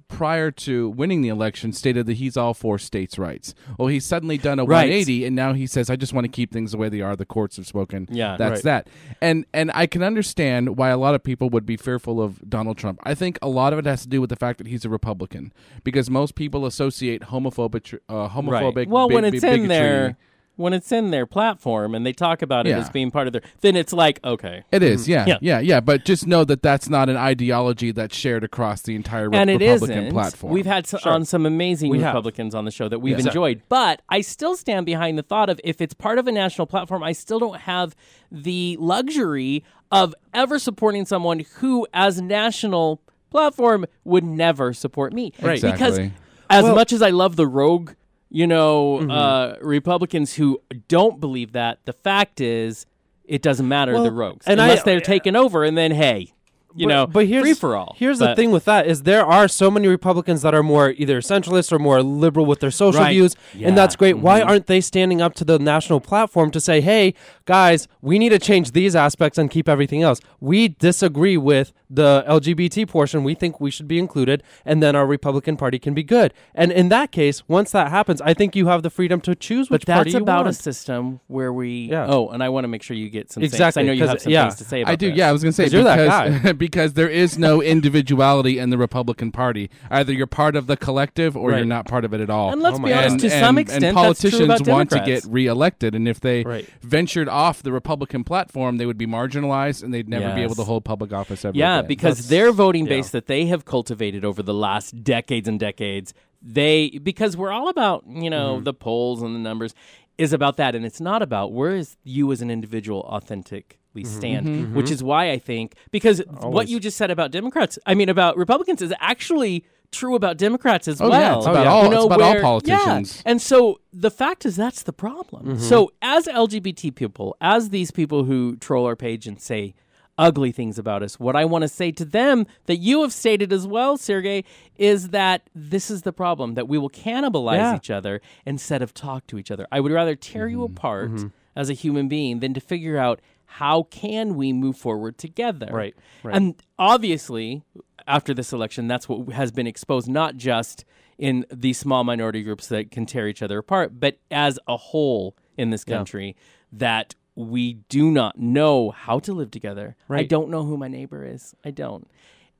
Prior 0.08 0.50
to 0.52 0.88
winning 0.90 1.20
the 1.20 1.28
election, 1.28 1.72
stated 1.72 2.06
that 2.06 2.14
he's 2.14 2.36
all 2.36 2.54
for 2.54 2.78
states' 2.78 3.18
rights. 3.18 3.54
Well, 3.76 3.88
he's 3.88 4.04
suddenly 4.04 4.38
done 4.38 4.58
a 4.60 4.64
Right. 4.64 4.84
180, 4.88 5.24
and 5.24 5.34
now 5.34 5.52
he 5.52 5.66
says, 5.66 5.90
"I 5.90 5.96
just 5.96 6.12
want 6.14 6.24
to 6.26 6.28
keep 6.30 6.52
things 6.52 6.70
the 6.70 6.78
way 6.78 6.88
they 6.88 7.00
are." 7.00 7.16
The 7.16 7.26
courts 7.26 7.56
have 7.56 7.66
spoken. 7.66 8.06
Yeah, 8.10 8.36
that's 8.36 8.64
right. 8.64 8.84
that. 8.84 8.88
And 9.20 9.46
and 9.52 9.70
I 9.74 9.86
can 9.86 10.02
understand 10.04 10.76
why 10.78 10.90
a 10.90 10.96
lot 10.96 11.14
of 11.16 11.24
people 11.24 11.50
would 11.50 11.66
be 11.66 11.76
fearful 11.76 12.22
of 12.22 12.48
Donald 12.48 12.78
Trump. 12.78 13.00
I 13.02 13.14
think 13.14 13.36
a 13.42 13.48
lot 13.48 13.72
of 13.72 13.80
it 13.80 13.86
has 13.86 14.02
to 14.02 14.08
do 14.08 14.20
with 14.20 14.30
the 14.30 14.36
fact 14.36 14.58
that 14.58 14.68
he's 14.68 14.84
a 14.84 14.88
Republican, 14.88 15.52
because 15.82 16.08
most 16.08 16.36
people 16.36 16.64
associate 16.66 17.22
homophobic, 17.22 17.98
uh, 18.08 18.28
homophobic. 18.28 18.86
Well, 18.86 19.08
when 19.08 19.24
it's 19.24 19.40
big 19.40 19.44
in 19.44 19.62
bigotry- 19.62 19.68
their 19.68 20.16
when 20.56 20.72
it's 20.72 20.90
in 20.90 21.10
their 21.10 21.26
platform 21.26 21.94
and 21.94 22.04
they 22.06 22.12
talk 22.12 22.40
about 22.42 22.66
it 22.66 22.70
Yeah. 22.70 22.78
as 22.78 22.90
being 22.90 23.10
part 23.10 23.26
of 23.26 23.32
their, 23.34 23.42
then 23.60 23.76
it's 23.76 23.92
like 23.92 24.18
okay. 24.24 24.62
It 24.72 24.82
is, 24.82 25.06
yeah, 25.08 25.24
Yeah. 25.26 25.38
yeah, 25.40 25.60
yeah, 25.60 25.80
But 25.80 26.04
just 26.04 26.26
know 26.26 26.44
that 26.44 26.62
that's 26.62 26.88
not 26.88 27.08
an 27.08 27.16
ideology 27.16 27.92
that's 27.92 28.16
shared 28.16 28.42
across 28.42 28.82
the 28.82 28.94
entire 28.94 29.28
re- 29.30 29.36
and 29.38 29.50
it 29.50 29.60
Republican 29.60 29.98
isn't. 29.98 30.12
platform. 30.12 30.52
We've 30.52 30.66
had 30.66 30.84
s 30.84 30.94
on 31.06 31.24
some 31.24 31.46
amazing 31.46 31.90
We 31.90 31.98
have. 32.00 32.06
Republicans 32.14 32.54
on 32.54 32.64
the 32.64 32.70
show 32.70 32.88
that 32.88 33.00
we've 33.00 33.18
Yes. 33.18 33.26
enjoyed, 33.26 33.60
but 33.68 34.00
I 34.08 34.22
still 34.22 34.56
stand 34.56 34.86
behind 34.86 35.18
the 35.18 35.22
thought 35.22 35.50
of 35.50 35.60
if 35.62 35.80
it's 35.80 35.94
part 35.94 36.18
of 36.18 36.26
a 36.26 36.32
national 36.32 36.66
platform, 36.66 37.02
I 37.02 37.12
still 37.12 37.38
don't 37.38 37.60
have 37.60 37.94
the 38.32 38.76
luxury 38.80 39.62
of 39.92 40.14
ever 40.34 40.58
supporting 40.58 41.04
someone 41.04 41.44
who, 41.58 41.86
as 41.94 42.20
national 42.20 43.00
platform, 43.30 43.84
would 44.04 44.24
never 44.24 44.72
support 44.72 45.12
me. 45.12 45.32
Right. 45.42 45.60
Because 45.60 45.98
Exactly. 45.98 46.12
as 46.50 46.64
Well- 46.64 46.74
much 46.74 46.92
as 46.92 47.02
I 47.02 47.10
love 47.10 47.36
the 47.36 47.46
rogue, 47.46 47.90
you 48.30 48.46
know, 48.46 48.98
Mm-hmm. 49.00 49.10
uh, 49.10 49.54
Republicans 49.60 50.34
who 50.34 50.60
don't 50.88 51.20
believe 51.20 51.52
that, 51.52 51.78
the 51.84 51.92
fact 51.92 52.40
is. 52.40 52.86
It 53.24 53.42
doesn't 53.42 53.66
matter 53.66 53.92
Well, 53.92 54.04
the 54.04 54.12
rogues 54.12 54.46
and 54.46 54.60
I- 54.60 54.66
unless 54.68 54.84
they're 54.84 55.00
taken 55.00 55.34
over, 55.34 55.64
and 55.64 55.76
then 55.76 55.90
hey, 55.90 56.32
you 56.76 56.86
but, 56.86 56.92
know, 56.94 57.06
but 57.06 57.26
here's 57.26 57.42
free 57.42 57.54
for 57.54 57.74
all. 57.76 57.94
Here's 57.98 58.18
the 58.18 58.34
thing 58.34 58.50
with 58.50 58.64
that 58.66 58.86
is 58.86 59.02
there 59.02 59.24
are 59.24 59.48
so 59.48 59.70
many 59.70 59.88
Republicans 59.88 60.42
that 60.42 60.54
are 60.54 60.62
more 60.62 60.90
either 60.90 61.20
centralist 61.20 61.72
or 61.72 61.78
more 61.78 62.02
liberal 62.02 62.46
with 62.46 62.60
their 62.60 62.70
social 62.70 63.00
Right. 63.00 63.12
views, 63.12 63.34
Yeah. 63.54 63.68
and 63.68 63.78
that's 63.78 63.96
great. 63.96 64.18
Why 64.18 64.40
Mhm. 64.40 64.46
aren't 64.46 64.66
they 64.66 64.80
standing 64.80 65.20
up 65.20 65.34
to 65.36 65.44
the 65.44 65.58
national 65.58 66.00
platform 66.00 66.50
to 66.52 66.60
say, 66.60 66.80
"Hey, 66.80 67.14
guys, 67.46 67.88
we 68.02 68.18
need 68.18 68.28
to 68.30 68.38
change 68.38 68.72
these 68.72 68.94
aspects 68.94 69.38
and 69.38 69.50
keep 69.50 69.68
everything 69.68 70.02
else. 70.02 70.20
We 70.40 70.68
disagree 70.68 71.36
with 71.36 71.72
the 71.88 72.24
LGBT 72.26 72.84
portion. 72.86 73.22
We 73.24 73.34
think 73.34 73.60
we 73.60 73.70
should 73.70 73.86
be 73.88 73.98
included, 73.98 74.42
and 74.64 74.82
then 74.82 74.94
our 74.96 75.06
Republican 75.06 75.56
Party 75.56 75.78
can 75.78 75.94
be 75.94 76.02
good." 76.02 76.34
And 76.54 76.72
in 76.72 76.88
that 76.90 77.10
case, 77.12 77.42
once 77.48 77.70
that 77.72 77.90
happens, 77.90 78.20
I 78.20 78.34
think 78.34 78.54
you 78.56 78.66
have 78.66 78.82
the 78.82 78.90
freedom 78.90 79.20
to 79.22 79.34
choose 79.34 79.70
which 79.70 79.86
But 79.86 79.94
party 79.94 80.10
that's 80.10 80.18
you 80.18 80.22
about 80.22 80.42
a 80.42 80.44
want. 80.44 80.56
system 80.56 81.20
where 81.28 81.52
we. 81.52 81.88
Yeah. 81.90 82.06
Oh, 82.08 82.28
and 82.28 82.42
I 82.42 82.48
want 82.48 82.64
to 82.64 82.68
make 82.68 82.82
sure 82.82 82.96
you 82.96 83.08
get 83.08 83.30
some. 83.32 83.42
Exactly, 83.42 83.64
Things. 83.64 83.76
I 83.76 83.82
know 83.86 83.92
you 83.92 84.00
'cause- 84.00 84.08
have 84.10 84.20
some 84.22 84.32
yeah. 84.32 84.42
things 84.44 84.56
to 84.56 84.64
say 84.64 84.82
about 84.82 84.92
I 84.92 84.96
do, 84.96 85.08
this. 85.10 85.18
yeah. 85.18 85.28
I 85.28 85.32
was 85.32 85.42
going 85.42 85.52
to 85.52 85.56
say 85.56 85.64
'Cause 85.64 85.72
you're 85.72 85.84
that 85.84 85.96
because 85.96 86.58
because 86.66 86.92
there 86.94 87.08
is 87.08 87.38
no 87.38 87.62
individuality 87.74 88.58
in 88.58 88.70
the 88.70 88.78
Republican 88.78 89.30
Party. 89.32 89.70
Either 89.90 90.12
you're 90.12 90.26
part 90.26 90.56
of 90.56 90.66
the 90.66 90.76
collective 90.76 91.36
or 91.36 91.52
you're 91.52 91.64
not 91.64 91.86
part 91.86 92.04
of 92.04 92.12
it 92.12 92.20
at 92.20 92.30
all. 92.30 92.52
And 92.52 92.60
let's 92.62 92.78
Oh 92.78 92.82
be 92.82 92.92
honest, 92.92 93.16
God. 93.16 93.20
to 93.20 93.26
and, 93.34 93.40
some 93.44 93.58
and 93.58 93.68
extent, 93.68 93.94
politicians 93.94 94.48
that's 94.48 94.62
true 94.62 94.72
about 94.72 94.76
want 94.76 94.90
to 94.90 95.00
get 95.00 95.24
reelected, 95.24 95.94
and 95.94 96.06
if 96.08 96.20
they 96.20 96.42
Right. 96.44 96.68
ventured 96.82 97.28
off 97.28 97.62
the 97.62 97.72
Republican 97.72 98.24
platform, 98.24 98.76
they 98.78 98.86
would 98.86 98.98
be 98.98 99.06
marginalized, 99.06 99.82
and 99.82 99.92
they'd 99.94 100.08
never 100.08 100.34
be 100.34 100.42
able 100.42 100.54
to 100.56 100.64
hold 100.64 100.84
public 100.84 101.12
office 101.12 101.44
ever. 101.44 101.56
Yeah, 101.56 101.78
again. 101.78 101.88
because 101.88 102.16
That's- 102.18 102.28
their 102.30 102.52
voting 102.52 102.84
yeah. 102.86 102.90
base 102.96 103.10
that 103.10 103.26
they 103.26 103.46
have 103.46 103.64
cultivated 103.64 104.24
over 104.24 104.42
the 104.42 104.54
last 104.54 105.04
decades 105.04 105.46
and 105.48 105.58
decades, 105.60 106.12
they 106.42 106.90
because 107.02 107.36
we're 107.36 107.50
all 107.52 107.68
about 107.68 108.04
you 108.08 108.30
know 108.30 108.56
Mm-hmm. 108.56 108.64
the 108.64 108.74
polls 108.74 109.22
and 109.22 109.34
the 109.34 109.38
numbers 109.40 109.74
is 110.18 110.32
about 110.32 110.56
that, 110.56 110.74
and 110.74 110.84
it's 110.84 111.00
not 111.00 111.20
about 111.22 111.52
where 111.52 111.74
is 111.76 111.96
you 112.04 112.30
as 112.32 112.40
an 112.40 112.50
individual 112.50 113.00
authentically 113.00 113.76
Mm-hmm. 114.04 114.16
stand, 114.18 114.74
which 114.74 114.90
is 114.90 115.02
why 115.02 115.30
I 115.30 115.38
think 115.38 115.74
because 115.90 116.22
what 116.40 116.68
you 116.68 116.80
just 116.80 116.96
said 116.96 117.10
about 117.10 117.30
Democrats, 117.30 117.78
I 117.86 117.94
mean 117.94 118.08
about 118.08 118.36
Republicans, 118.36 118.82
is 118.82 118.92
actually 119.00 119.64
true 119.92 120.14
about 120.16 120.36
Democrats 120.36 120.88
as 120.88 121.00
Oh, 121.00 121.08
well. 121.08 121.20
yeah, 121.20 121.36
it's 121.38 121.46
Oh, 121.46 121.50
about 121.52 121.64
yeah. 121.64 121.70
all. 121.72 121.84
You 121.84 121.90
know, 121.90 121.96
it's 121.96 122.14
about 122.14 122.20
all 122.20 122.40
politicians. 122.42 123.16
Yeah. 123.24 123.30
And 123.30 123.40
so 123.40 123.80
the 123.92 124.10
fact 124.10 124.44
is 124.44 124.56
that's 124.56 124.82
the 124.82 124.92
problem. 124.92 125.46
Mm-hmm. 125.46 125.58
So 125.62 125.92
as 126.02 126.26
LGBT 126.26 126.94
people, 126.94 127.36
as 127.40 127.70
these 127.70 127.90
people 127.90 128.24
who 128.24 128.56
troll 128.56 128.84
our 128.84 128.96
page 128.96 129.26
and 129.26 129.40
say 129.40 129.74
ugly 130.18 130.50
things 130.50 130.78
about 130.78 131.02
us, 131.02 131.20
what 131.20 131.36
I 131.36 131.44
want 131.44 131.62
to 131.62 131.68
say 131.68 131.92
to 131.92 132.04
them 132.04 132.46
that 132.64 132.76
you 132.78 133.02
have 133.02 133.12
stated 133.12 133.52
as 133.52 133.66
well, 133.66 133.96
Sergey, 133.96 134.44
is 134.76 135.10
that 135.10 135.42
this 135.54 135.90
is 135.90 136.02
the 136.02 136.12
problem 136.12 136.54
that 136.54 136.66
we 136.68 136.78
will 136.78 136.90
cannibalize 136.90 137.56
Yeah. 137.58 137.76
each 137.76 137.90
other 137.90 138.20
instead 138.44 138.82
of 138.82 138.92
talk 138.92 139.26
to 139.28 139.38
each 139.38 139.50
other. 139.50 139.66
I 139.70 139.80
would 139.80 139.92
rather 139.92 140.16
tear 140.16 140.48
you 140.48 140.58
Mm-hmm. 140.58 140.76
apart 140.76 141.10
as 141.54 141.70
a 141.70 141.74
human 141.74 142.08
being 142.08 142.40
than 142.40 142.54
to 142.54 142.60
figure 142.60 142.98
out 142.98 143.20
how 143.46 143.84
can 143.84 144.34
we 144.34 144.52
move 144.52 144.76
forward 144.76 145.18
together. 145.18 145.68
Right, 145.70 145.94
right. 146.22 146.36
And 146.36 146.54
obviously, 146.78 147.62
after 148.06 148.34
this 148.34 148.52
election, 148.52 148.88
that's 148.88 149.08
what 149.08 149.32
has 149.32 149.50
been 149.50 149.66
exposed, 149.66 150.08
not 150.08 150.36
just 150.36 150.84
in 151.18 151.46
these 151.50 151.78
small 151.78 152.04
minority 152.04 152.42
groups 152.42 152.68
that 152.68 152.90
can 152.90 153.06
tear 153.06 153.26
each 153.28 153.42
other 153.42 153.58
apart, 153.58 153.98
but 153.98 154.18
as 154.30 154.58
a 154.68 154.76
whole 154.76 155.36
in 155.56 155.70
this 155.70 155.84
country, 155.84 156.36
that 156.70 157.14
we 157.34 157.74
do 157.88 158.10
not 158.10 158.38
know 158.38 158.90
how 158.90 159.18
to 159.20 159.32
live 159.32 159.50
together. 159.50 159.96
Right. 160.08 160.20
I 160.20 160.24
don't 160.24 160.50
know 160.50 160.64
who 160.64 160.76
my 160.76 160.88
neighbor 160.88 161.24
is. 161.24 161.54
I 161.64 161.70
don't. 161.70 162.08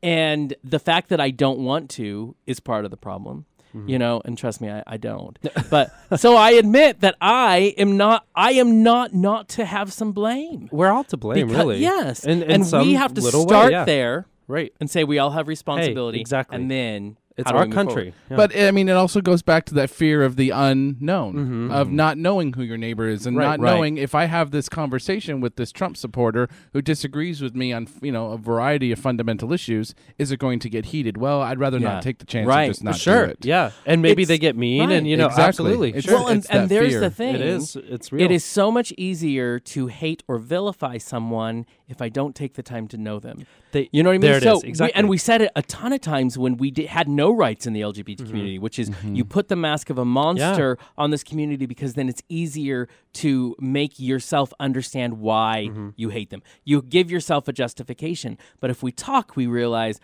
And 0.03 0.55
the 0.63 0.79
fact 0.79 1.09
that 1.09 1.21
I 1.21 1.31
don't 1.31 1.59
want 1.61 1.91
to 1.91 2.37
is 2.47 2.61
part 2.61 2.85
of 2.85 2.91
the 2.91 2.97
problem. 2.97 3.47
Mm-hmm. 3.77 3.89
You 3.91 3.99
know, 3.99 4.23
and 4.25 4.39
trust 4.39 4.61
me, 4.61 4.71
I, 4.71 4.83
I 4.87 4.97
don't. 4.97 5.39
But 5.71 5.91
so 6.19 6.35
I 6.37 6.53
admit 6.53 7.01
that 7.01 7.17
I 7.21 7.75
am 7.77 7.97
not. 7.97 8.25
I 8.35 8.53
am 8.53 8.83
not 8.83 9.13
not 9.13 9.49
to 9.51 9.65
have 9.67 9.93
some 9.93 10.13
blame. 10.13 10.69
We're 10.73 10.91
all 10.91 11.05
to 11.05 11.17
blame, 11.17 11.49
Because- 11.49 11.59
really. 11.65 11.79
Yes, 11.81 12.25
In- 12.25 12.43
in 12.43 12.63
and 12.63 12.73
we 12.87 12.95
have 12.95 13.13
to 13.15 13.21
little 13.21 13.43
way, 13.45 13.49
start 13.49 13.73
yeah. 13.73 13.85
there 13.85 14.27
Right. 14.49 14.73
and 14.81 14.89
say 14.89 15.05
we 15.05 15.19
all 15.19 15.31
have 15.31 15.49
responsibility. 15.49 16.21
exactly. 16.21 16.57
And 16.57 16.71
then 16.71 17.17
It's 17.39 17.51
our 17.51 17.67
country. 17.67 18.15
Yeah. 18.31 18.37
But 18.37 18.57
I 18.59 18.71
mean, 18.71 18.89
it 18.89 18.93
also 18.97 19.21
goes 19.21 19.43
back 19.43 19.67
to 19.67 19.75
that 19.75 19.91
fear 19.91 20.23
of 20.23 20.37
the 20.37 20.51
unknown, 20.51 21.35
mm-hmm, 21.35 21.71
of 21.71 21.89
mm-hmm. 21.89 21.97
not 21.97 22.17
knowing 22.17 22.55
who 22.55 22.63
your 22.63 22.79
neighbor 22.79 23.07
is, 23.07 23.27
and 23.27 23.37
Right, 23.37 23.45
not 23.45 23.61
right. 23.61 23.75
knowing 23.75 23.99
if 23.99 24.15
I 24.15 24.25
have 24.25 24.53
this 24.53 24.71
conversation 24.71 25.43
with 25.43 25.57
this 25.57 25.71
Trump 25.71 25.99
supporter 25.99 26.49
who 26.73 26.81
disagrees 26.81 27.43
with 27.43 27.55
me 27.55 27.75
on 27.75 27.89
you 28.01 28.11
know 28.11 28.33
a 28.33 28.39
variety 28.39 28.91
of 28.91 28.99
fundamental 28.99 29.53
issues, 29.53 29.95
is 30.19 30.33
it 30.33 30.39
going 30.39 30.59
to 30.61 30.71
get 30.71 30.87
heated? 30.87 31.19
Well, 31.19 31.43
I'd 31.43 31.59
rather 31.59 31.79
Yeah. 31.79 31.95
not 31.95 32.03
take 32.03 32.19
the 32.19 32.25
chance 32.27 32.47
Right. 32.47 32.65
and 32.65 32.71
just 32.73 32.85
not 32.85 32.97
sure, 32.97 33.27
do 33.27 33.33
it. 33.33 33.45
yeah, 33.45 33.71
and 33.85 34.01
maybe 34.01 34.23
It's- 34.23 34.29
they 34.29 34.39
get 34.39 34.57
mean, 34.57 34.89
right, 34.89 34.93
and 34.97 35.07
you 35.07 35.19
know, 35.19 35.27
exactly. 35.27 35.45
absolutely, 35.49 35.89
It's- 35.91 36.05
sure. 36.05 36.15
well, 36.15 36.29
and, 36.29 36.39
it's 36.39 36.49
and 36.49 36.63
that 36.63 36.69
there's 36.71 36.93
fear. 36.93 37.01
the 37.01 37.11
thing. 37.11 37.35
it 37.35 37.41
is. 37.43 37.77
It's 37.77 38.11
real. 38.13 38.25
It 38.25 38.31
is 38.31 38.45
so 38.45 38.71
much 38.71 38.93
easier 38.97 39.59
to 39.59 39.89
hate 39.89 40.23
or 40.27 40.39
vilify 40.39 40.97
someone 40.97 41.67
if 41.87 42.01
I 42.01 42.09
don't 42.09 42.35
take 42.35 42.55
the 42.55 42.63
time 42.63 42.89
to 42.89 42.97
know 42.97 43.19
them. 43.19 43.47
They- 43.77 43.89
You 43.93 44.03
know 44.03 44.09
what 44.11 44.15
I 44.15 44.19
mean? 44.19 44.21
There 44.23 44.37
it 44.39 44.43
so 44.43 44.57
is, 44.57 44.63
we- 44.63 44.69
exactly. 44.71 44.95
and 44.99 45.09
we 45.09 45.19
said 45.19 45.41
it 45.43 45.51
a 45.55 45.63
ton 45.63 45.93
of 45.93 46.01
times 46.01 46.37
when 46.39 46.57
we 46.57 46.71
did, 46.71 46.87
had 46.87 47.09
no 47.09 47.31
rights 47.31 47.67
in 47.67 47.73
the 47.73 47.83
LGBT 47.83 48.17
Mm-hmm. 48.17 48.27
community, 48.27 48.59
which 48.59 48.79
is 48.79 48.91
you 49.05 49.25
put 49.25 49.49
the 49.49 49.57
mask 49.57 49.91
of 49.91 49.99
a 49.99 50.05
monster 50.05 50.79
on 50.97 51.11
this 51.11 51.23
community 51.23 51.67
because 51.67 51.95
then 51.95 52.09
it's 52.09 52.23
easier 52.29 52.89
to 53.15 53.55
make 53.61 53.99
yourself 54.01 54.53
understand 54.61 55.21
why 55.21 55.69
Mm-hmm. 55.71 55.89
you 55.97 56.09
hate 56.09 56.31
them. 56.31 56.43
You 56.65 56.83
give 56.83 57.11
yourself 57.11 57.49
a 57.49 57.53
justification. 57.53 58.39
But 58.61 58.71
if 58.71 58.83
we 58.83 58.93
talk, 58.93 59.37
we 59.37 59.47
realize, 59.47 60.01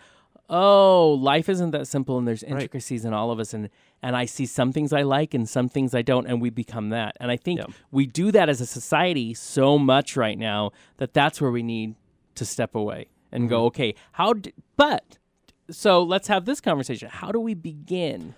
oh, 0.49 1.11
life 1.19 1.49
isn't 1.49 1.71
that 1.71 1.87
simple, 1.87 2.17
and 2.17 2.27
there's 2.27 2.43
intricacies 2.43 3.05
in 3.05 3.13
all 3.13 3.31
of 3.31 3.39
us, 3.39 3.53
and 3.53 3.69
and 4.05 4.17
I 4.17 4.25
see 4.25 4.45
some 4.45 4.73
things 4.73 4.91
I 4.91 5.03
like 5.03 5.33
and 5.33 5.47
some 5.47 5.69
things 5.69 5.95
I 5.95 6.01
don't, 6.01 6.27
and 6.27 6.41
we 6.41 6.49
become 6.49 6.89
that. 6.89 7.15
And 7.21 7.31
I 7.31 7.37
think 7.37 7.59
Yeah. 7.59 7.67
we 7.89 8.05
do 8.05 8.31
that 8.33 8.49
as 8.49 8.59
a 8.59 8.65
society 8.65 9.33
so 9.33 9.79
much 9.79 10.17
right 10.17 10.37
now 10.37 10.71
that 10.97 11.13
that's 11.13 11.39
where 11.39 11.51
we 11.51 11.63
need 11.63 11.95
to 12.35 12.43
step 12.45 12.75
away 12.75 13.07
and 13.33 13.43
Mm-hmm. 13.43 13.49
go, 13.49 13.65
okay, 13.65 13.95
how? 14.13 14.31
D- 14.33 14.53
but 14.77 15.17
so 15.69 16.01
let's 16.03 16.27
have 16.29 16.45
this 16.45 16.61
conversation. 16.61 17.09
How 17.09 17.31
do 17.33 17.39
we 17.39 17.53
begin 17.53 18.35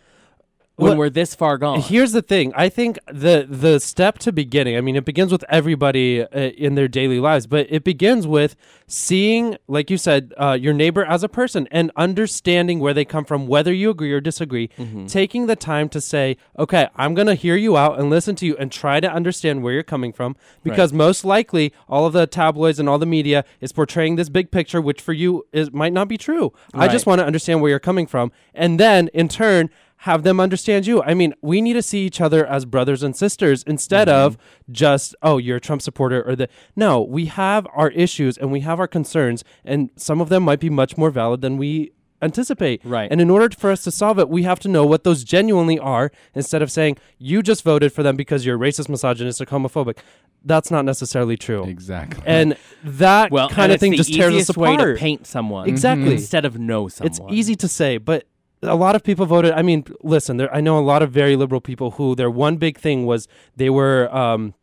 when 0.76 0.90
Well, 0.92 0.98
we're 0.98 1.10
this 1.10 1.36
far 1.36 1.58
gone? 1.58 1.80
Here's 1.82 2.12
the 2.12 2.22
thing. 2.22 2.52
I 2.56 2.68
think 2.68 3.00
the 3.08 3.48
the 3.50 3.80
step 3.80 4.18
to 4.20 4.32
beginning. 4.32 4.76
I 4.76 4.82
mean, 4.82 4.96
it 4.96 5.06
begins 5.06 5.32
with 5.32 5.46
everybody 5.48 6.22
uh, 6.22 6.28
in 6.28 6.76
their 6.76 6.90
daily 6.90 7.20
lives, 7.20 7.48
but 7.48 7.68
it 7.70 7.84
begins 7.84 8.28
with 8.28 8.56
seeing, 8.88 9.58
like 9.68 9.90
you 9.90 9.98
said, 9.98 10.34
uh, 10.38 10.58
your 10.60 10.74
neighbor 10.74 11.06
as 11.06 11.24
a 11.24 11.30
person 11.30 11.68
and 11.72 11.92
understanding 11.96 12.80
where 12.80 12.94
they 12.94 13.06
come 13.06 13.24
from, 13.24 13.48
whether 13.48 13.74
you 13.74 13.90
agree 13.90 14.12
or 14.12 14.20
disagree. 14.20 14.68
Mm-hmm. 14.78 15.06
Taking 15.06 15.48
the 15.48 15.56
time 15.56 15.88
to 15.90 16.02
say, 16.02 16.36
"Okay, 16.60 16.90
I'm 16.96 17.14
going 17.14 17.28
to 17.28 17.36
hear 17.36 17.56
you 17.56 17.78
out 17.78 17.98
and 17.98 18.10
listen 18.10 18.36
to 18.36 18.46
you 18.46 18.58
and 18.58 18.72
try 18.72 19.00
to 19.00 19.10
understand 19.12 19.64
where 19.64 19.74
you're 19.74 19.84
coming 19.84 20.12
from," 20.12 20.36
because 20.64 20.92
most 20.92 21.24
likely 21.24 21.74
all 21.88 22.06
of 22.06 22.12
the 22.12 22.28
tabloids 22.28 22.80
and 22.80 22.90
all 22.90 23.00
the 23.00 23.06
media 23.06 23.46
is 23.62 23.72
portraying 23.72 24.18
this 24.18 24.28
big 24.28 24.52
picture, 24.52 24.82
which 24.82 25.02
for 25.02 25.14
you 25.14 25.46
is 25.54 25.72
might 25.72 25.94
not 25.94 26.10
be 26.10 26.18
true. 26.18 26.52
I 26.74 26.90
just 26.90 27.06
want 27.06 27.20
to 27.20 27.26
understand 27.26 27.62
where 27.62 27.70
you're 27.70 27.80
coming 27.80 28.08
from, 28.08 28.34
and 28.54 28.78
then 28.78 29.08
in 29.14 29.30
turn 29.30 29.70
have 30.06 30.22
them 30.24 30.40
understand 30.40 30.86
you. 30.86 31.02
I 31.02 31.14
mean, 31.16 31.34
we 31.42 31.62
need 31.62 31.74
to 31.74 31.82
see 31.82 32.06
each 32.06 32.22
other 32.22 32.46
as 32.46 32.66
brothers 32.66 33.02
and 33.04 33.16
sisters 33.16 33.64
instead 33.64 34.08
Mm-hmm. 34.08 34.26
of 34.26 34.38
just, 34.72 35.16
oh, 35.24 35.38
you're 35.40 35.58
a 35.58 35.62
Trump 35.62 35.82
supporter 35.82 36.22
or 36.28 36.36
the. 36.36 36.48
No, 36.76 37.02
we 37.02 37.26
have 37.26 37.66
our 37.76 37.90
issues 37.90 38.38
and 38.38 38.52
we 38.52 38.60
have 38.62 38.80
our 38.80 38.88
concerns, 38.88 39.44
and 39.64 39.90
some 39.96 40.22
of 40.22 40.30
them 40.30 40.44
might 40.44 40.60
be 40.60 40.70
much 40.70 40.96
more 40.98 41.10
valid 41.10 41.42
than 41.42 41.58
we 41.58 41.92
anticipate. 42.22 42.82
Right. 42.86 43.12
And 43.12 43.20
in 43.20 43.30
order 43.30 43.50
for 43.58 43.72
us 43.72 43.84
to 43.84 43.92
solve 43.92 44.20
it, 44.20 44.30
we 44.30 44.44
have 44.44 44.60
to 44.60 44.68
know 44.68 44.86
what 44.86 45.04
those 45.04 45.24
genuinely 45.24 45.80
are 45.80 46.12
instead 46.34 46.62
of 46.62 46.72
saying, 46.72 46.98
you 47.18 47.42
just 47.42 47.64
voted 47.64 47.92
for 47.92 48.04
them 48.04 48.16
because 48.16 48.46
you're 48.46 48.58
racist, 48.58 48.90
misogynistic, 48.90 49.50
homophobic. 49.50 49.98
That's 50.44 50.70
not 50.70 50.86
necessarily 50.86 51.36
true. 51.38 51.64
Exactly. 51.66 52.24
And 52.26 52.58
that 52.84 53.32
well, 53.32 53.50
kind 53.50 53.72
and 53.72 53.74
of 53.74 53.80
thing 53.80 53.94
just 53.94 54.14
tears 54.14 54.28
us 54.34 54.42
easiest 54.42 54.58
way 54.58 54.76
apart. 54.76 54.96
to 54.98 55.00
paint 55.00 55.26
someone 55.28 55.68
Exactly. 55.68 56.14
instead 56.14 56.46
of 56.46 56.58
know 56.60 56.88
someone. 56.88 57.12
It's 57.12 57.20
easy 57.30 57.56
to 57.56 57.68
say, 57.68 57.98
but 57.98 58.26
a 58.62 58.76
lot 58.76 58.96
of 58.96 59.04
people 59.04 59.26
voted. 59.26 59.52
I 59.54 59.62
mean, 59.62 59.86
listen, 60.02 60.38
there, 60.38 60.54
I 60.54 60.62
know 60.62 60.78
a 60.78 60.82
lot 60.82 61.02
of 61.04 61.12
very 61.12 61.36
liberal 61.36 61.62
people 61.62 61.92
who 61.92 62.16
their 62.16 62.30
one 62.30 62.58
big 62.58 62.78
thing 62.78 63.06
was 63.06 63.28
they 63.56 63.70
were 63.70 64.14
um, 64.16 64.54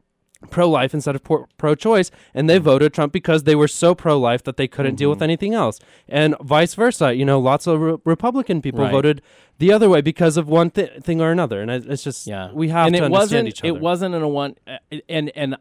pro 0.50 0.68
life 0.68 0.92
instead 0.92 1.14
of 1.14 1.22
pro 1.56 1.74
choice, 1.74 2.10
and 2.34 2.50
they 2.50 2.58
voted 2.58 2.92
Trump 2.92 3.12
because 3.12 3.44
they 3.44 3.54
were 3.54 3.68
so 3.68 3.94
pro 3.94 4.18
life 4.18 4.42
that 4.44 4.56
they 4.56 4.66
couldn't 4.66 4.96
deal 4.96 5.10
with 5.10 5.22
anything 5.22 5.54
else. 5.54 5.78
And 6.08 6.34
vice 6.42 6.74
versa. 6.74 7.14
You 7.14 7.24
know, 7.24 7.38
lots 7.38 7.66
of 7.66 7.80
re- 7.80 7.96
Republican 8.04 8.60
people 8.60 8.80
Right. 8.80 8.90
voted 8.90 9.22
the 9.58 9.72
other 9.72 9.88
way 9.88 10.00
because 10.00 10.36
of 10.36 10.48
one 10.48 10.70
thi- 10.70 10.90
thing 11.00 11.20
or 11.20 11.30
another. 11.30 11.60
And 11.62 11.70
it's 11.70 12.02
just, 12.02 12.26
Yeah, 12.26 12.50
we 12.52 12.70
have 12.70 12.86
and 12.88 12.96
to 12.96 13.02
it 13.02 13.04
understand 13.04 13.20
wasn't, 13.44 13.48
each 13.48 13.60
other. 13.60 13.68
It 13.68 13.80
wasn't 13.80 14.14
in 14.16 14.22
a 14.22 14.28
one, 14.28 14.56
uh, 14.66 14.78
and 15.08 15.30
and 15.36 15.56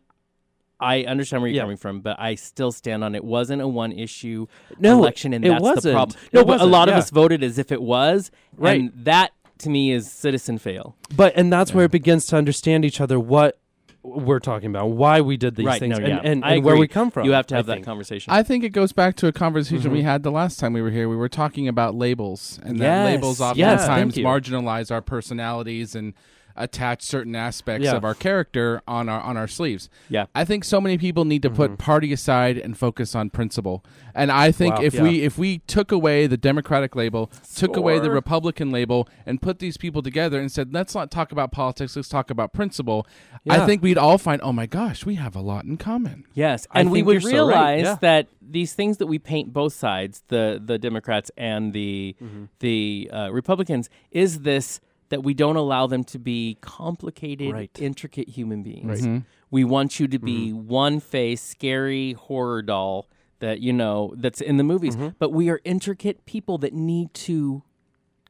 I 0.82 1.03
understand 1.03 1.41
where 1.44 1.49
you're 1.49 1.58
Yeah. 1.58 1.62
coming 1.64 1.78
from, 1.78 2.02
but 2.02 2.20
I 2.20 2.36
still 2.36 2.72
stand 2.72 3.03
on 3.03 3.14
it. 3.16 3.24
Wasn't 3.24 3.62
a 3.62 3.68
one 3.68 3.91
issue 3.91 4.48
No, 4.80 4.98
election, 4.98 5.34
and 5.34 5.45
it 5.45 5.49
that's 5.49 5.62
the 5.62 5.70
wasn't. 5.70 5.94
problem. 5.95 6.18
It 6.26 6.34
No, 6.34 6.44
but 6.44 6.53
a 6.53 6.56
wasn't, 6.56 6.72
lot 6.72 6.90
of 6.90 6.95
us 6.95 7.10
voted 7.12 7.44
as 7.44 7.58
if 7.60 7.72
it 7.72 7.82
was, 7.82 8.32
Right. 8.58 8.82
And 8.82 8.91
that 9.06 9.32
to 9.60 9.70
me 9.70 9.91
is 9.91 10.12
citizen 10.12 10.58
fail. 10.58 10.95
But 11.16 11.34
and 11.38 11.53
that's 11.53 11.74
where 11.74 11.86
it 11.86 11.91
begins 11.91 12.26
to 12.28 12.36
understand 12.36 12.84
each 12.84 12.99
other 12.99 13.20
what 13.20 13.60
we're 14.03 14.40
talking 14.40 14.68
about, 14.72 14.88
why 14.88 15.22
we 15.22 15.38
did 15.38 15.56
these 15.56 15.68
right? 15.68 15.80
things, 15.80 15.91
no, 15.99 16.03
and, 16.03 16.08
yeah. 16.08 16.22
and, 16.24 16.44
I 16.44 16.53
and 16.56 16.64
where 16.66 16.76
we 16.76 16.88
come 16.88 17.12
from. 17.12 17.24
You 17.28 17.34
have 17.34 17.45
to 17.48 17.53
I 17.53 17.58
have 17.58 17.68
that 17.68 17.74
think. 17.76 17.86
conversation. 17.86 18.34
I 18.34 18.41
think 18.41 18.64
it 18.64 18.70
goes 18.70 18.91
back 18.94 19.16
to 19.18 19.28
a 19.28 19.32
conversation 19.32 19.84
Mm-hmm. 19.84 19.94
we 19.94 20.02
had 20.02 20.24
the 20.24 20.32
last 20.32 20.60
time 20.60 20.74
we 20.74 20.82
were 20.82 20.90
here. 20.90 21.08
We 21.08 21.16
were 21.16 21.30
talking 21.30 21.68
about 21.68 21.94
labels, 21.94 22.60
and 22.64 22.80
that 22.80 23.06
labels 23.06 23.40
oftentimes 23.40 24.16
thank 24.16 24.26
marginalize 24.26 24.90
our 24.90 25.02
personalities 25.03 25.94
and 25.94 26.16
attach 26.56 27.02
certain 27.02 27.36
aspects 27.36 27.86
Yeah. 27.86 27.95
of 27.95 28.03
our 28.03 28.14
character 28.14 28.82
on 28.88 29.10
our 29.10 29.22
on 29.22 29.38
our 29.38 29.48
sleeves. 29.48 29.90
Yeah. 30.10 30.26
I 30.36 30.45
think 30.45 30.64
so 30.64 30.80
many 30.82 30.98
people 30.98 31.26
need 31.26 31.41
to 31.44 31.49
Mm-hmm. 31.49 31.57
put 31.57 31.78
party 31.78 32.14
aside 32.14 32.57
and 32.57 32.78
focus 32.78 33.14
on 33.15 33.30
principle. 33.30 33.84
And 34.15 34.32
I 34.32 34.52
think 34.52 34.76
Wow, 34.76 34.82
if 34.84 34.94
yeah. 34.95 35.03
we 35.03 35.22
if 35.23 35.38
we 35.38 35.60
took 35.60 35.91
away 35.91 36.28
the 36.28 36.38
Democratic 36.38 36.95
label, 36.95 37.32
took 37.56 37.76
away 37.78 37.99
the 37.99 38.11
Republican 38.11 38.72
label, 38.72 39.07
and 39.26 39.41
put 39.41 39.60
these 39.60 39.78
people 39.78 40.02
together 40.02 40.40
and 40.40 40.52
said, 40.52 40.73
let's 40.73 40.94
not 40.95 41.11
talk 41.11 41.32
about 41.32 41.52
politics, 41.52 41.95
let's 41.95 42.10
talk 42.10 42.30
about 42.30 42.53
principle. 42.53 43.06
I 43.49 43.65
think 43.65 43.82
we'd 43.82 43.98
all 43.98 44.18
find, 44.18 44.41
oh 44.44 44.53
my 44.53 44.65
gosh, 44.65 45.06
we 45.06 45.15
have 45.15 45.36
a 45.36 45.41
lot 45.41 45.65
in 45.65 45.78
common. 45.78 46.26
Yes, 46.34 46.68
I 46.72 46.82
and 46.82 46.91
we 46.91 47.02
would 47.03 47.22
you're 47.23 47.32
so 47.32 47.48
right, 47.48 47.76
realize 47.76 47.84
yeah. 47.86 47.95
that 48.02 48.28
these 48.41 48.73
things 48.73 48.98
that 48.98 49.07
we 49.07 49.18
paint 49.18 49.53
both 49.53 49.73
sides, 49.73 50.23
the 50.28 50.61
the 50.64 50.78
Democrats 50.78 51.32
and 51.38 51.73
the 51.73 52.15
Mm-hmm. 52.22 52.44
the 52.60 53.10
uh, 53.14 53.30
Republicans, 53.32 53.90
is 54.11 54.41
this 54.41 54.80
that 55.11 55.23
we 55.23 55.33
don't 55.35 55.55
allow 55.57 55.85
them 55.88 56.03
to 56.05 56.17
be 56.17 56.57
complicated, 56.61 57.51
Right. 57.53 57.79
intricate 57.79 58.29
human 58.29 58.63
beings. 58.63 59.01
Mhm. 59.05 59.25
We 59.51 59.63
want 59.63 59.99
you 59.99 60.07
to 60.07 60.17
be 60.17 60.51
one 60.51 60.99
face, 60.99 61.41
scary 61.41 62.13
horror 62.13 62.61
doll 62.63 63.07
that 63.39 63.59
you 63.59 63.73
know 63.73 64.13
that's 64.17 64.39
in 64.41 64.57
the 64.57 64.63
movies, 64.63 64.95
Mm-hmm. 64.95 65.09
but 65.19 65.31
we 65.31 65.49
are 65.49 65.59
intricate 65.63 66.25
people 66.25 66.57
that 66.59 66.73
need 66.73 67.13
to 67.29 67.61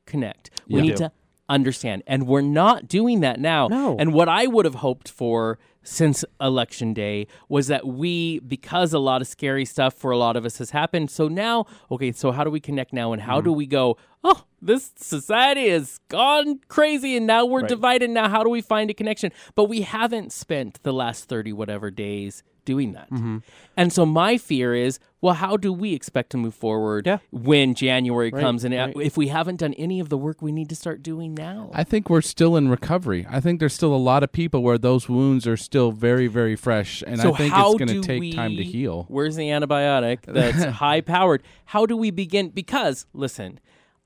connect. 0.06 0.50
We 0.68 0.76
We 0.76 0.82
need 0.82 0.98
to 0.98 1.12
understand, 1.48 2.02
and 2.08 2.28
we're 2.28 2.42
not 2.42 2.88
doing 2.88 3.20
that 3.22 3.40
now. 3.40 3.68
No. 3.68 3.96
And 4.00 4.14
what 4.14 4.28
I 4.30 4.48
would 4.48 4.66
have 4.66 4.76
hoped 4.76 5.08
for 5.10 5.60
since 5.84 6.24
election 6.40 6.94
day 6.94 7.28
was 7.50 7.68
that 7.68 7.88
we, 7.88 8.40
because 8.40 8.94
a 8.94 9.00
lot 9.00 9.22
of 9.22 9.28
scary 9.28 9.66
stuff 9.66 9.94
for 9.94 10.12
a 10.12 10.18
lot 10.18 10.36
of 10.36 10.46
us 10.46 10.58
has 10.60 10.72
happened. 10.72 11.10
So 11.10 11.28
now, 11.28 11.66
okay, 11.90 12.12
so 12.12 12.32
how 12.32 12.44
do 12.44 12.52
we 12.52 12.60
connect 12.60 12.94
now, 12.94 13.14
and 13.14 13.22
how 13.22 13.38
Mm-hmm. 13.38 13.46
do 13.46 13.54
we 13.54 13.66
go? 13.66 13.98
Oh, 14.24 14.44
this 14.62 14.92
society 14.96 15.70
has 15.70 16.00
gone 16.08 16.60
crazy, 16.68 17.18
and 17.18 17.26
now 17.26 17.46
we're 17.46 17.64
divided. 17.64 18.12
Now, 18.12 18.30
how 18.30 18.44
do 18.44 18.50
we 18.50 18.62
find 18.62 18.90
a 18.92 18.94
connection? 18.94 19.32
But 19.56 19.66
we 19.66 19.82
haven't 19.82 20.32
spent 20.32 20.84
the 20.84 20.94
last 20.94 21.26
thirty 21.26 21.52
whatever 21.52 21.90
days 21.90 22.44
doing 22.66 22.94
that. 22.94 23.10
Mm-hmm. 23.10 23.38
And 23.76 23.92
so 23.92 24.06
my 24.06 24.38
fear 24.38 24.76
is, 24.76 25.00
well, 25.20 25.34
how 25.36 25.58
do 25.58 25.72
we 25.74 25.94
expect 25.94 26.30
to 26.32 26.38
move 26.38 26.54
forward 26.56 27.06
Yeah. 27.08 27.18
when 27.32 27.74
January 27.76 28.32
comes? 28.32 28.64
And 28.64 28.74
uh, 28.74 28.92
right. 28.96 29.06
if 29.06 29.18
we 29.18 29.28
haven't 29.30 29.58
done 29.58 29.74
any 29.76 30.00
of 30.00 30.10
the 30.10 30.18
work 30.18 30.42
we 30.42 30.52
need 30.52 30.70
to 30.70 30.76
start 30.76 31.02
doing 31.04 31.34
now, 31.34 31.70
I 31.74 31.84
think 31.84 32.10
we're 32.10 32.22
still 32.22 32.56
in 32.56 32.70
recovery. 32.70 33.26
I 33.30 33.40
think 33.40 33.60
there's 33.60 33.74
still 33.74 33.94
a 33.94 33.98
lot 33.98 34.24
of 34.24 34.32
people 34.32 34.62
where 34.64 34.78
those 34.78 35.08
wounds 35.10 35.46
are 35.48 35.58
still 35.58 35.92
very, 35.92 36.28
very 36.28 36.56
fresh, 36.56 37.04
and 37.06 37.20
so 37.20 37.34
I 37.34 37.38
think 37.38 37.54
it's 37.56 37.76
going 37.78 37.88
to 37.88 38.02
take 38.02 38.20
we, 38.20 38.34
time 38.34 38.56
to 38.58 38.64
heal. 38.64 39.06
Where's 39.10 39.36
the 39.36 39.50
antibiotic 39.50 40.20
that's 40.28 40.64
high 40.80 41.02
powered? 41.02 41.44
How 41.66 41.86
do 41.86 41.96
we 41.98 42.12
begin? 42.12 42.50
Because 42.50 43.06
listen, 43.14 43.60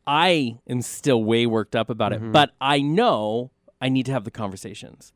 I 0.07 0.59
am 0.69 0.81
still 0.81 1.23
way 1.23 1.45
worked 1.45 1.75
up 1.75 1.89
about 1.89 2.11
Mm-hmm. 2.11 2.27
it, 2.27 2.31
but 2.31 2.51
I 2.61 2.79
know 2.81 3.51
I 3.81 3.89
need 3.89 4.05
to 4.05 4.11
have 4.11 4.23
the 4.23 4.31
conversations. 4.31 5.11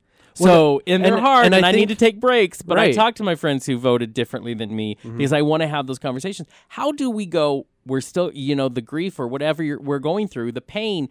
So 0.46 0.82
in 0.86 1.02
their 1.02 1.16
and- 1.16 1.22
heart, 1.26 1.46
and 1.46 1.56
and, 1.56 1.66
I 1.66 1.70
I, 1.70 1.72
need 1.72 1.90
to 1.90 1.96
take 1.96 2.20
breaks. 2.20 2.62
But 2.62 2.78
I 2.80 2.92
talk 2.92 3.16
to 3.16 3.24
my 3.24 3.36
friends 3.36 3.66
who 3.66 3.78
voted 3.78 4.14
differently 4.14 4.54
than 4.54 4.76
me 4.76 4.96
Mm-hmm. 4.96 5.18
because 5.18 5.34
I 5.34 5.42
want 5.42 5.62
to 5.62 5.68
have 5.68 5.88
those 5.88 6.00
conversations. 6.00 6.48
How 6.70 6.92
do 6.92 7.10
we 7.10 7.26
go? 7.26 7.66
We're 7.86 8.02
still, 8.02 8.32
you 8.34 8.56
know, 8.56 8.70
the 8.70 8.82
grief 8.82 9.20
or 9.20 9.28
whatever 9.28 9.64
you're, 9.64 9.80
we're 9.80 10.00
going 10.00 10.28
through, 10.28 10.52
the 10.52 10.62
pain 10.62 11.10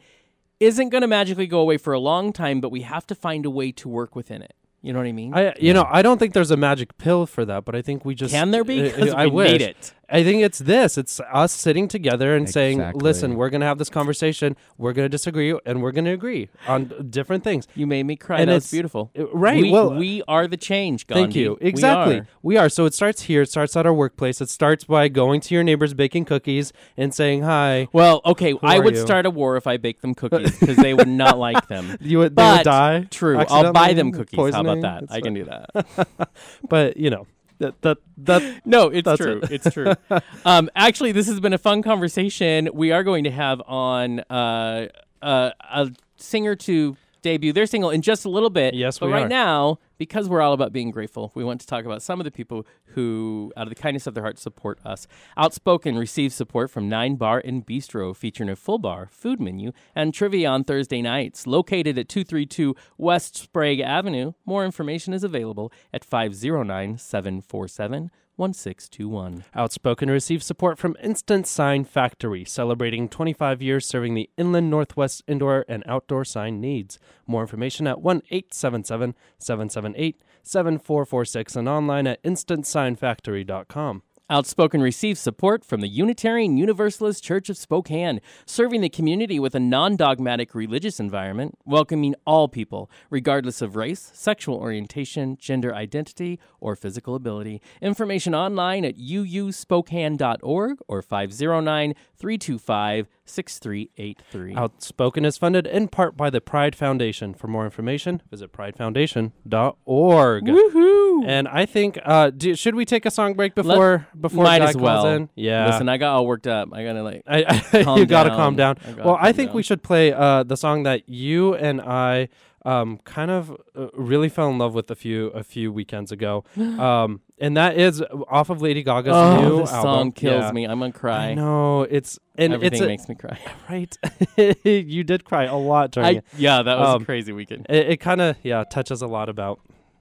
isn't 0.60 0.88
going 0.90 1.02
to 1.02 1.06
magically 1.08 1.46
go 1.46 1.60
away 1.60 1.76
for 1.76 1.92
a 1.92 1.98
long 2.00 2.32
time, 2.32 2.60
but 2.60 2.70
we 2.70 2.82
have 2.82 3.06
to 3.08 3.14
find 3.14 3.46
a 3.46 3.50
way 3.50 3.72
to 3.72 3.88
work 3.88 4.14
within 4.16 4.42
it. 4.42 4.54
You 4.82 4.92
know 4.92 5.00
what 5.00 5.08
I 5.08 5.12
mean? 5.12 5.34
I, 5.34 5.54
you 5.58 5.72
know, 5.72 5.86
I 5.90 6.02
don't 6.02 6.18
think 6.18 6.34
there's 6.34 6.52
a 6.52 6.56
magic 6.56 6.98
pill 6.98 7.26
for 7.26 7.44
that, 7.44 7.64
but 7.64 7.74
I 7.74 7.82
think 7.82 8.04
we 8.04 8.14
just 8.14 8.32
Can 8.32 8.52
there 8.52 8.62
be? 8.64 8.88
uh, 8.92 8.96
'Cause 8.96 9.10
I 9.14 9.26
we 9.26 9.32
wish. 9.32 9.52
need 9.52 9.62
it. 9.62 9.92
I 10.10 10.24
think 10.24 10.42
it's 10.42 10.58
this. 10.58 10.96
It's 10.96 11.20
us 11.32 11.52
sitting 11.52 11.86
together 11.86 12.34
and 12.34 12.48
saying, 12.48 12.78
Exactly. 12.80 13.02
"Listen, 13.02 13.34
we're 13.36 13.50
going 13.50 13.60
to 13.60 13.66
have 13.66 13.76
this 13.78 13.90
conversation. 13.90 14.56
We're 14.78 14.94
going 14.94 15.04
to 15.04 15.10
disagree, 15.10 15.58
and 15.66 15.82
we're 15.82 15.92
going 15.92 16.06
to 16.06 16.12
agree 16.12 16.48
on 16.66 17.08
different 17.10 17.44
things." 17.44 17.68
You 17.74 17.86
made 17.86 18.04
me 18.04 18.16
cry. 18.16 18.40
And 18.40 18.48
it's- 18.50 18.70
beautiful. 18.70 19.10
uh, 19.18 19.26
right, 19.28 19.60
We, 19.60 19.70
well- 19.70 19.94
we 19.94 20.22
are 20.26 20.46
the 20.46 20.56
change, 20.56 21.06
Gandhi. 21.06 21.22
Thank 21.24 21.34
you. 21.36 21.58
We 21.60 21.68
Exactly. 21.68 22.18
are. 22.20 22.26
We 22.42 22.56
are. 22.56 22.68
So 22.70 22.86
it 22.86 22.94
starts 22.94 23.22
here. 23.22 23.42
It 23.42 23.50
starts 23.50 23.76
at 23.76 23.84
our 23.84 23.92
workplace. 23.92 24.40
It 24.40 24.48
starts 24.48 24.84
by 24.84 25.08
going 25.08 25.40
to 25.42 25.54
your 25.54 25.62
neighbor's 25.62 25.92
baking 25.94 26.24
cookies 26.24 26.72
and 26.96 27.12
saying 27.14 27.42
hi. 27.42 27.88
Well, 27.92 28.22
okay, 28.24 28.54
I 28.62 28.78
are 28.78 28.82
would 28.82 28.94
you? 28.94 29.00
start 29.02 29.26
a 29.26 29.30
war 29.30 29.56
if 29.56 29.66
I 29.66 29.76
baked 29.76 30.00
them 30.02 30.14
cookies 30.22 30.58
because 30.58 30.76
they 30.76 30.94
would 30.94 31.08
not 31.08 31.38
like 31.38 31.68
them. 31.68 31.96
You 32.00 32.18
would, 32.20 32.32
they 32.34 32.42
But 32.42 32.58
would 32.58 32.64
die. 32.64 33.06
True. 33.10 33.36
I'll 33.38 33.72
buy 33.72 33.90
accidentally, 33.90 33.94
them 33.94 34.12
cookies. 34.12 34.36
How 34.36 34.42
poisoning. 34.44 34.78
about 34.78 34.80
that? 34.82 35.02
It's 35.02 35.12
I 35.12 35.20
can 35.20 35.34
do 35.34 35.44
that. 35.44 36.28
But 36.68 36.96
you 36.96 37.10
know 37.10 37.26
that 37.58 37.80
that 37.82 37.98
that 38.18 38.60
No, 38.66 38.88
it's 38.88 39.16
true. 39.16 39.40
it. 39.42 39.50
It's 39.50 39.70
true. 39.72 39.92
um, 40.44 40.70
actually, 40.74 41.12
this 41.12 41.26
has 41.28 41.40
been 41.40 41.52
a 41.52 41.58
fun 41.58 41.82
conversation. 41.82 42.68
We 42.72 42.92
are 42.92 43.02
going 43.02 43.24
to 43.24 43.30
have 43.30 43.62
on 43.66 44.20
uh, 44.30 44.88
uh, 45.22 45.50
a 45.70 45.90
singer 46.16 46.54
to 46.56 46.96
debut 47.22 47.52
their 47.52 47.66
single 47.66 47.90
in 47.90 48.02
just 48.02 48.24
a 48.24 48.28
little 48.28 48.50
bit. 48.50 48.74
Yes, 48.74 48.98
but 48.98 49.06
we 49.06 49.12
right 49.12 49.24
are. 49.24 49.28
now, 49.28 49.78
because 49.96 50.28
we're 50.28 50.40
all 50.40 50.52
about 50.52 50.72
being 50.72 50.90
grateful, 50.90 51.32
we 51.34 51.44
want 51.44 51.60
to 51.60 51.66
talk 51.66 51.84
about 51.84 52.02
some 52.02 52.20
of 52.20 52.24
the 52.24 52.30
people 52.30 52.66
who, 52.94 53.52
out 53.56 53.64
of 53.64 53.68
the 53.68 53.80
kindness 53.80 54.06
of 54.06 54.14
their 54.14 54.22
hearts, 54.22 54.42
support 54.42 54.78
us. 54.84 55.06
Outspoken 55.36 55.96
receives 55.96 56.34
support 56.34 56.70
from 56.70 56.88
nYne 56.88 57.18
Bar 57.18 57.42
and 57.44 57.66
Bistro, 57.66 58.14
featuring 58.14 58.48
a 58.48 58.56
full 58.56 58.78
bar, 58.78 59.08
food 59.10 59.40
menu, 59.40 59.72
and 59.94 60.14
trivia 60.14 60.48
on 60.48 60.64
Thursday 60.64 61.02
nights. 61.02 61.46
Located 61.46 61.98
at 61.98 62.08
232 62.08 62.74
West 62.96 63.36
Sprague 63.36 63.80
Avenue. 63.80 64.32
More 64.46 64.64
information 64.64 65.12
is 65.12 65.24
available 65.24 65.72
at 65.92 66.04
509 66.04 66.98
747 66.98 68.10
1621. 68.38 69.44
Outspoken 69.54 70.10
receives 70.10 70.46
support 70.46 70.78
from 70.78 70.96
Instant 71.02 71.46
Sign 71.46 71.84
Factory, 71.84 72.44
celebrating 72.44 73.08
25 73.08 73.60
years 73.60 73.86
serving 73.86 74.14
the 74.14 74.30
inland 74.36 74.70
northwest 74.70 75.22
indoor 75.26 75.64
and 75.68 75.82
outdoor 75.86 76.24
sign 76.24 76.60
needs. 76.60 76.98
More 77.26 77.42
information 77.42 77.86
at 77.86 78.00
1 78.00 78.22
877 78.30 79.14
778 79.38 80.22
7446 80.42 81.56
and 81.56 81.68
online 81.68 82.06
at 82.06 82.22
instantsignfactory.com. 82.22 84.02
Outspoken 84.30 84.82
receives 84.82 85.18
support 85.18 85.64
from 85.64 85.80
the 85.80 85.88
Unitarian 85.88 86.58
Universalist 86.58 87.24
Church 87.24 87.48
of 87.48 87.56
Spokane, 87.56 88.20
serving 88.44 88.82
the 88.82 88.90
community 88.90 89.38
with 89.38 89.54
a 89.54 89.60
non 89.60 89.96
dogmatic 89.96 90.54
religious 90.54 91.00
environment, 91.00 91.56
welcoming 91.64 92.14
all 92.26 92.46
people, 92.46 92.90
regardless 93.08 93.62
of 93.62 93.74
race, 93.74 94.10
sexual 94.12 94.56
orientation, 94.56 95.38
gender 95.40 95.74
identity, 95.74 96.38
or 96.60 96.76
physical 96.76 97.14
ability. 97.14 97.62
Information 97.80 98.34
online 98.34 98.84
at 98.84 98.98
uuspokane.org 98.98 100.78
or 100.86 101.00
509 101.00 101.94
325 102.18 103.08
6383. 103.28 104.54
Outspoken 104.54 105.24
is 105.24 105.36
funded 105.36 105.66
in 105.66 105.88
part 105.88 106.16
by 106.16 106.30
the 106.30 106.40
Pride 106.40 106.74
Foundation. 106.74 107.34
For 107.34 107.46
more 107.46 107.64
information, 107.64 108.22
visit 108.30 108.52
pridefoundation.org. 108.52 110.44
Woohoo! 110.44 111.24
And 111.26 111.48
I 111.48 111.66
think, 111.66 111.98
uh, 112.04 112.30
do, 112.30 112.54
should 112.54 112.74
we 112.74 112.84
take 112.84 113.04
a 113.06 113.10
song 113.10 113.34
break 113.34 113.54
before 113.54 114.06
before 114.18 114.44
Might 114.44 114.58
Jack 114.58 114.68
as 114.70 114.76
well. 114.76 115.02
calls 115.02 115.16
in? 115.16 115.28
Yeah. 115.34 115.66
Listen, 115.66 115.88
I 115.88 115.96
got 115.96 116.14
all 116.14 116.26
worked 116.26 116.46
up. 116.46 116.68
I 116.72 116.84
gotta 116.84 117.02
like. 117.02 117.22
I, 117.26 117.62
I, 117.72 117.94
you 117.96 118.06
gotta 118.06 118.30
calm 118.30 118.56
down. 118.56 118.76
I 118.86 118.92
well, 119.02 119.18
I 119.20 119.32
think 119.32 119.50
down. 119.50 119.56
we 119.56 119.62
should 119.62 119.82
play 119.82 120.12
uh, 120.12 120.42
the 120.42 120.56
song 120.56 120.84
that 120.84 121.08
you 121.08 121.54
and 121.54 121.80
I 121.80 122.28
um, 122.64 122.98
kind 123.04 123.30
of 123.30 123.50
uh, 123.76 123.88
really 123.94 124.28
fell 124.28 124.50
in 124.50 124.58
love 124.58 124.74
with 124.74 124.90
a 124.90 124.94
few 124.94 125.28
a 125.28 125.42
few 125.42 125.72
weekends 125.72 126.12
ago, 126.12 126.44
um, 126.56 127.20
and 127.40 127.56
that 127.56 127.76
is 127.76 128.02
off 128.28 128.50
of 128.50 128.60
Lady 128.62 128.82
Gaga's 128.82 129.12
oh, 129.14 129.40
new 129.40 129.58
this 129.60 129.72
album. 129.72 129.82
song 129.94 130.12
kills 130.12 130.42
Yeah. 130.44 130.52
me. 130.52 130.64
I'm 130.64 130.78
gonna 130.80 130.92
cry. 130.92 131.28
I 131.30 131.34
know 131.34 131.82
it's 131.82 132.18
and 132.36 132.52
Everything 132.54 132.74
it's 132.74 132.82
a, 132.82 132.86
makes 132.86 133.08
me 133.08 133.14
cry. 133.14 133.38
right. 133.70 133.96
you 134.64 135.04
did 135.04 135.24
cry 135.24 135.44
a 135.44 135.56
lot 135.56 135.90
during 135.92 136.18
I, 136.18 136.22
yeah, 136.36 136.62
that 136.62 136.78
was 136.78 136.88
Um, 136.96 137.02
a 137.02 137.04
crazy 137.04 137.32
weekend. 137.32 137.66
It, 137.68 137.90
it 137.90 137.96
kind 137.98 138.20
of 138.20 138.36
yeah 138.42 138.64
touches 138.64 139.02
a 139.02 139.06
lot 139.06 139.28
about 139.28 139.60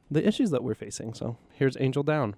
the 0.10 0.26
issues 0.28 0.52
that 0.52 0.64
we're 0.64 0.76
facing. 0.76 1.14
So 1.14 1.38
here's 1.54 1.76
Angel 1.80 2.04
Down. 2.04 2.36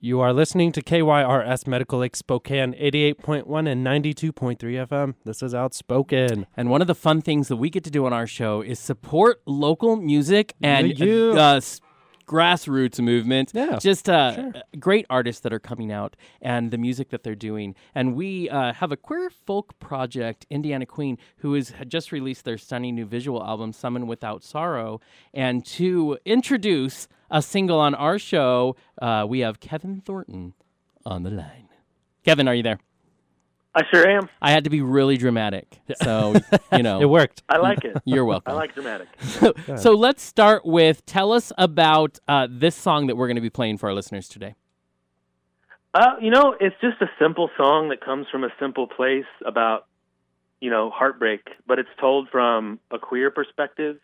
You 0.00 0.20
are 0.20 0.34
listening 0.34 0.70
to 0.72 0.82
KYRS 0.82 1.66
Medical 1.66 2.00
Lake 2.00 2.14
Spokane 2.14 2.74
88.1 2.74 3.66
and 3.66 3.86
92.3 3.86 4.58
FM. 4.58 5.14
This 5.24 5.42
is 5.42 5.54
Outspoken. 5.54 6.46
And 6.58 6.68
one 6.68 6.82
of 6.82 6.88
the 6.88 6.94
fun 6.94 7.22
things 7.22 7.48
that 7.48 7.56
we 7.56 7.70
get 7.70 7.84
to 7.84 7.90
do 7.90 8.04
on 8.04 8.12
our 8.12 8.26
show 8.26 8.60
is 8.60 8.78
support 8.78 9.40
local 9.46 9.96
music 9.96 10.52
and 10.60 10.98
Yeah, 10.98 11.06
yeah. 11.06 11.40
uh, 11.40 11.60
grassroots 12.26 13.00
movement. 13.00 13.52
Yeah, 13.54 13.78
Just 13.78 14.08
uh, 14.08 14.34
sure. 14.34 14.52
great 14.78 15.06
artists 15.10 15.40
that 15.42 15.52
are 15.52 15.58
coming 15.58 15.92
out 15.92 16.16
and 16.40 16.70
the 16.70 16.78
music 16.78 17.10
that 17.10 17.22
they're 17.22 17.34
doing. 17.34 17.74
And 17.94 18.14
we 18.14 18.48
uh, 18.50 18.72
have 18.74 18.92
a 18.92 18.96
queer 18.96 19.30
folk 19.30 19.78
project, 19.78 20.46
Indiana 20.50 20.86
Queen, 20.86 21.18
who 21.38 21.54
has 21.54 21.72
just 21.88 22.12
released 22.12 22.44
their 22.44 22.58
stunning 22.58 22.94
new 22.94 23.06
visual 23.06 23.42
album, 23.44 23.72
Summon 23.72 24.06
Without 24.06 24.42
Sorrow. 24.42 25.00
And 25.32 25.64
to 25.66 26.18
introduce 26.24 27.08
a 27.30 27.42
single 27.42 27.80
on 27.80 27.94
our 27.94 28.18
show, 28.18 28.76
uh, 29.00 29.26
we 29.28 29.40
have 29.40 29.60
Kevin 29.60 30.00
Thornton 30.00 30.54
on 31.04 31.22
the 31.22 31.30
line. 31.30 31.68
Kevin, 32.24 32.48
are 32.48 32.54
you 32.54 32.62
there? 32.62 32.78
I 33.76 33.82
sure 33.90 34.08
am. 34.08 34.28
I 34.40 34.52
had 34.52 34.64
to 34.64 34.70
be 34.70 34.82
really 34.82 35.16
dramatic. 35.16 35.80
So, 36.02 36.34
you 36.72 36.82
know. 36.82 37.00
It 37.04 37.06
worked. 37.06 37.42
I 37.48 37.58
like 37.58 37.84
it. 37.84 37.96
You're 38.04 38.24
welcome. 38.24 38.52
I 38.52 38.56
like 38.56 38.74
dramatic. 38.74 39.08
so 39.76 39.92
let's 39.92 40.22
start 40.22 40.64
with 40.64 41.04
tell 41.06 41.32
us 41.32 41.52
about 41.58 42.18
uh, 42.28 42.46
this 42.48 42.76
song 42.76 43.08
that 43.08 43.16
we're 43.16 43.26
going 43.26 43.34
to 43.36 43.42
be 43.42 43.50
playing 43.50 43.78
for 43.78 43.88
our 43.88 43.94
listeners 43.94 44.28
today. 44.28 44.54
Uh, 45.92 46.14
you 46.20 46.30
know, 46.30 46.56
it's 46.58 46.76
just 46.80 47.00
a 47.02 47.10
simple 47.18 47.50
song 47.56 47.88
that 47.88 48.00
comes 48.00 48.26
from 48.30 48.44
a 48.44 48.48
simple 48.60 48.86
place 48.86 49.26
about, 49.44 49.86
you 50.60 50.70
know, 50.70 50.90
heartbreak, 50.90 51.40
but 51.66 51.78
it's 51.78 51.88
told 52.00 52.28
from 52.30 52.78
a 52.90 52.98
queer 52.98 53.30
perspective. 53.30 53.98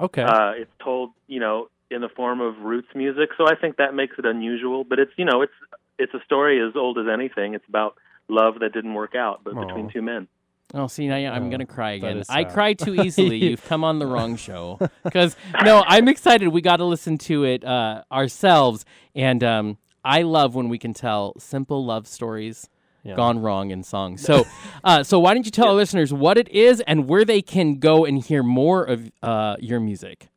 Okay. 0.00 0.22
Uh, 0.22 0.52
it's 0.56 0.72
told, 0.82 1.10
you 1.26 1.40
know, 1.40 1.68
in 1.90 2.00
the 2.00 2.08
form 2.08 2.40
of 2.40 2.58
roots 2.58 2.88
music. 2.94 3.30
So 3.36 3.46
I 3.46 3.54
think 3.54 3.76
that 3.76 3.94
makes 3.94 4.18
it 4.18 4.24
unusual. 4.24 4.84
But 4.84 4.98
it's, 4.98 5.12
you 5.16 5.24
know, 5.24 5.42
it's 5.42 5.52
it's 5.98 6.14
a 6.14 6.20
story 6.24 6.60
as 6.60 6.76
old 6.76 6.98
as 6.98 7.06
anything. 7.12 7.54
It's 7.54 7.68
about 7.68 7.96
love 8.28 8.60
that 8.60 8.72
didn't 8.72 8.94
work 8.94 9.14
out, 9.14 9.40
but 9.44 9.54
between 9.54 9.90
two 9.90 10.02
men. 10.02 10.28
Oh, 10.74 10.88
see, 10.88 11.06
now 11.06 11.14
I'm 11.16 11.44
Oh, 11.44 11.48
going 11.48 11.60
to 11.60 11.66
cry 11.66 11.92
again. 11.92 12.24
I 12.28 12.42
cry 12.44 12.72
too 12.74 12.94
easily. 13.00 13.36
You've 13.38 13.64
come 13.64 13.84
on 13.84 13.98
the 14.00 14.06
wrong 14.06 14.36
show. 14.36 14.78
Because, 15.04 15.36
no, 15.64 15.84
I'm 15.86 16.08
excited. 16.08 16.48
We 16.48 16.60
got 16.60 16.78
to 16.78 16.84
listen 16.84 17.18
to 17.18 17.44
it 17.44 17.64
uh, 17.64 18.02
ourselves. 18.10 18.84
And 19.14 19.44
um, 19.44 19.78
I 20.04 20.22
love 20.22 20.54
when 20.56 20.68
we 20.68 20.78
can 20.78 20.92
tell 20.92 21.34
simple 21.38 21.84
love 21.84 22.06
stories 22.08 22.68
Yeah. 23.04 23.14
gone 23.14 23.38
wrong 23.38 23.70
in 23.70 23.84
songs. 23.84 24.22
So, 24.22 24.44
uh, 24.82 25.04
so 25.04 25.20
why 25.20 25.34
don't 25.34 25.46
you 25.46 25.52
tell 25.52 25.68
our 25.68 25.74
listeners 25.74 26.12
what 26.12 26.36
it 26.36 26.48
is 26.48 26.80
and 26.80 27.06
where 27.08 27.24
they 27.24 27.42
can 27.42 27.78
go 27.78 28.04
and 28.04 28.22
hear 28.22 28.42
more 28.42 28.82
of 28.84 29.08
uh, 29.22 29.56
your 29.60 29.78
music? 29.78 30.28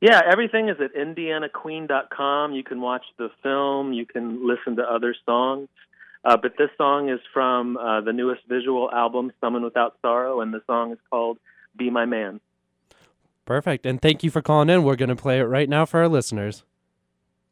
Yeah, 0.00 0.20
everything 0.30 0.68
is 0.68 0.76
at 0.80 0.94
indianaqueen.com. 0.94 2.52
You 2.52 2.62
can 2.62 2.80
watch 2.80 3.04
the 3.18 3.30
film, 3.42 3.92
you 3.92 4.06
can 4.06 4.46
listen 4.46 4.76
to 4.76 4.82
other 4.82 5.14
songs. 5.24 5.68
Uh, 6.26 6.36
but 6.36 6.54
this 6.58 6.70
song 6.76 7.08
is 7.08 7.20
from 7.32 7.76
uh, 7.76 8.00
the 8.00 8.12
newest 8.12 8.42
visual 8.48 8.90
album, 8.90 9.30
Someone 9.40 9.62
Without 9.62 9.96
Sorrow, 10.02 10.40
and 10.40 10.52
the 10.52 10.60
song 10.66 10.90
is 10.90 10.98
called 11.08 11.38
Be 11.76 11.88
My 11.88 12.04
Man. 12.04 12.40
Perfect. 13.44 13.86
And 13.86 14.02
thank 14.02 14.24
you 14.24 14.30
for 14.30 14.42
calling 14.42 14.68
in. 14.68 14.82
We're 14.82 14.96
going 14.96 15.08
to 15.08 15.14
play 15.14 15.38
it 15.38 15.44
right 15.44 15.68
now 15.68 15.86
for 15.86 16.00
our 16.00 16.08
listeners. 16.08 16.64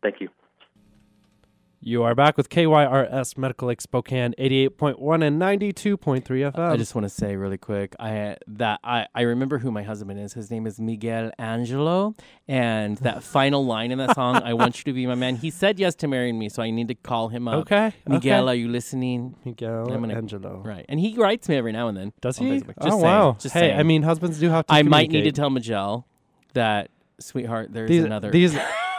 Thank 0.02 0.20
you. 0.20 0.28
You 1.86 2.02
are 2.05 2.15
back 2.15 2.39
with 2.39 2.48
KYRS 2.48 3.36
Medical 3.36 3.69
Lake 3.69 3.82
Spokane 3.82 4.35
88.1 4.39 5.23
and 5.23 5.39
92.3 5.39 6.23
FM. 6.24 6.59
I 6.59 6.78
just 6.78 6.94
want 6.94 7.05
to 7.05 7.11
say 7.11 7.36
really 7.36 7.59
quick, 7.59 7.94
I 8.01 8.39
that 8.47 8.81
I, 8.82 9.06
I 9.15 9.20
remember 9.20 9.59
who 9.59 9.70
my 9.70 9.82
husband 9.82 10.19
is. 10.19 10.32
His 10.32 10.51
name 10.51 10.66
is 10.66 10.81
Miguel 10.81 11.31
Angelo, 11.39 12.15
and 12.48 12.97
that 12.98 13.23
final 13.36 13.66
line 13.66 13.90
in 13.90 13.98
that 13.98 14.15
song, 14.15 14.36
"I 14.36 14.55
want 14.55 14.78
you 14.78 14.85
to 14.85 14.94
be 14.94 15.05
my 15.05 15.15
man." 15.15 15.36
He 15.36 15.51
said 15.51 15.78
yes 15.78 15.94
to 15.97 16.09
marrying 16.09 16.39
me, 16.39 16.48
so 16.48 16.62
I 16.62 16.70
need 16.70 16.89
to 16.89 16.94
call 16.94 17.28
him 17.28 17.47
up. 17.48 17.56
okay. 17.56 17.93
Miguel, 18.09 18.44
okay. 18.44 18.52
are 18.52 18.55
you 18.59 18.69
listening? 18.69 19.36
Miguel 19.44 19.93
I'm 19.93 20.01
gonna- 20.01 20.15
Angelo. 20.15 20.62
Right, 20.65 20.86
and 20.89 20.98
he 20.98 21.15
writes 21.19 21.51
me 21.51 21.56
every 21.56 21.73
now 21.73 21.89
and 21.89 21.98
then. 21.98 22.15
Does 22.23 22.39
he? 22.39 22.47
Facebook. 22.47 22.74
oh, 22.81 22.85
Just 22.86 22.93
saying, 22.93 23.02
wow. 23.02 23.36
Just 23.39 23.52
hey, 23.52 23.61
saying. 23.61 23.78
I 23.78 23.82
mean, 23.82 24.05
husbands 24.05 24.40
do 24.40 24.48
have 24.48 24.65
to 24.69 24.73
I 24.73 24.85
might 24.85 25.11
need 25.11 25.24
to 25.24 25.32
tell 25.32 25.51
Miguel 25.51 26.06
that, 26.55 26.89
sweetheart, 27.20 27.74
there's 27.74 27.90
these, 27.90 28.05
another. 28.05 28.31
These, 28.31 28.56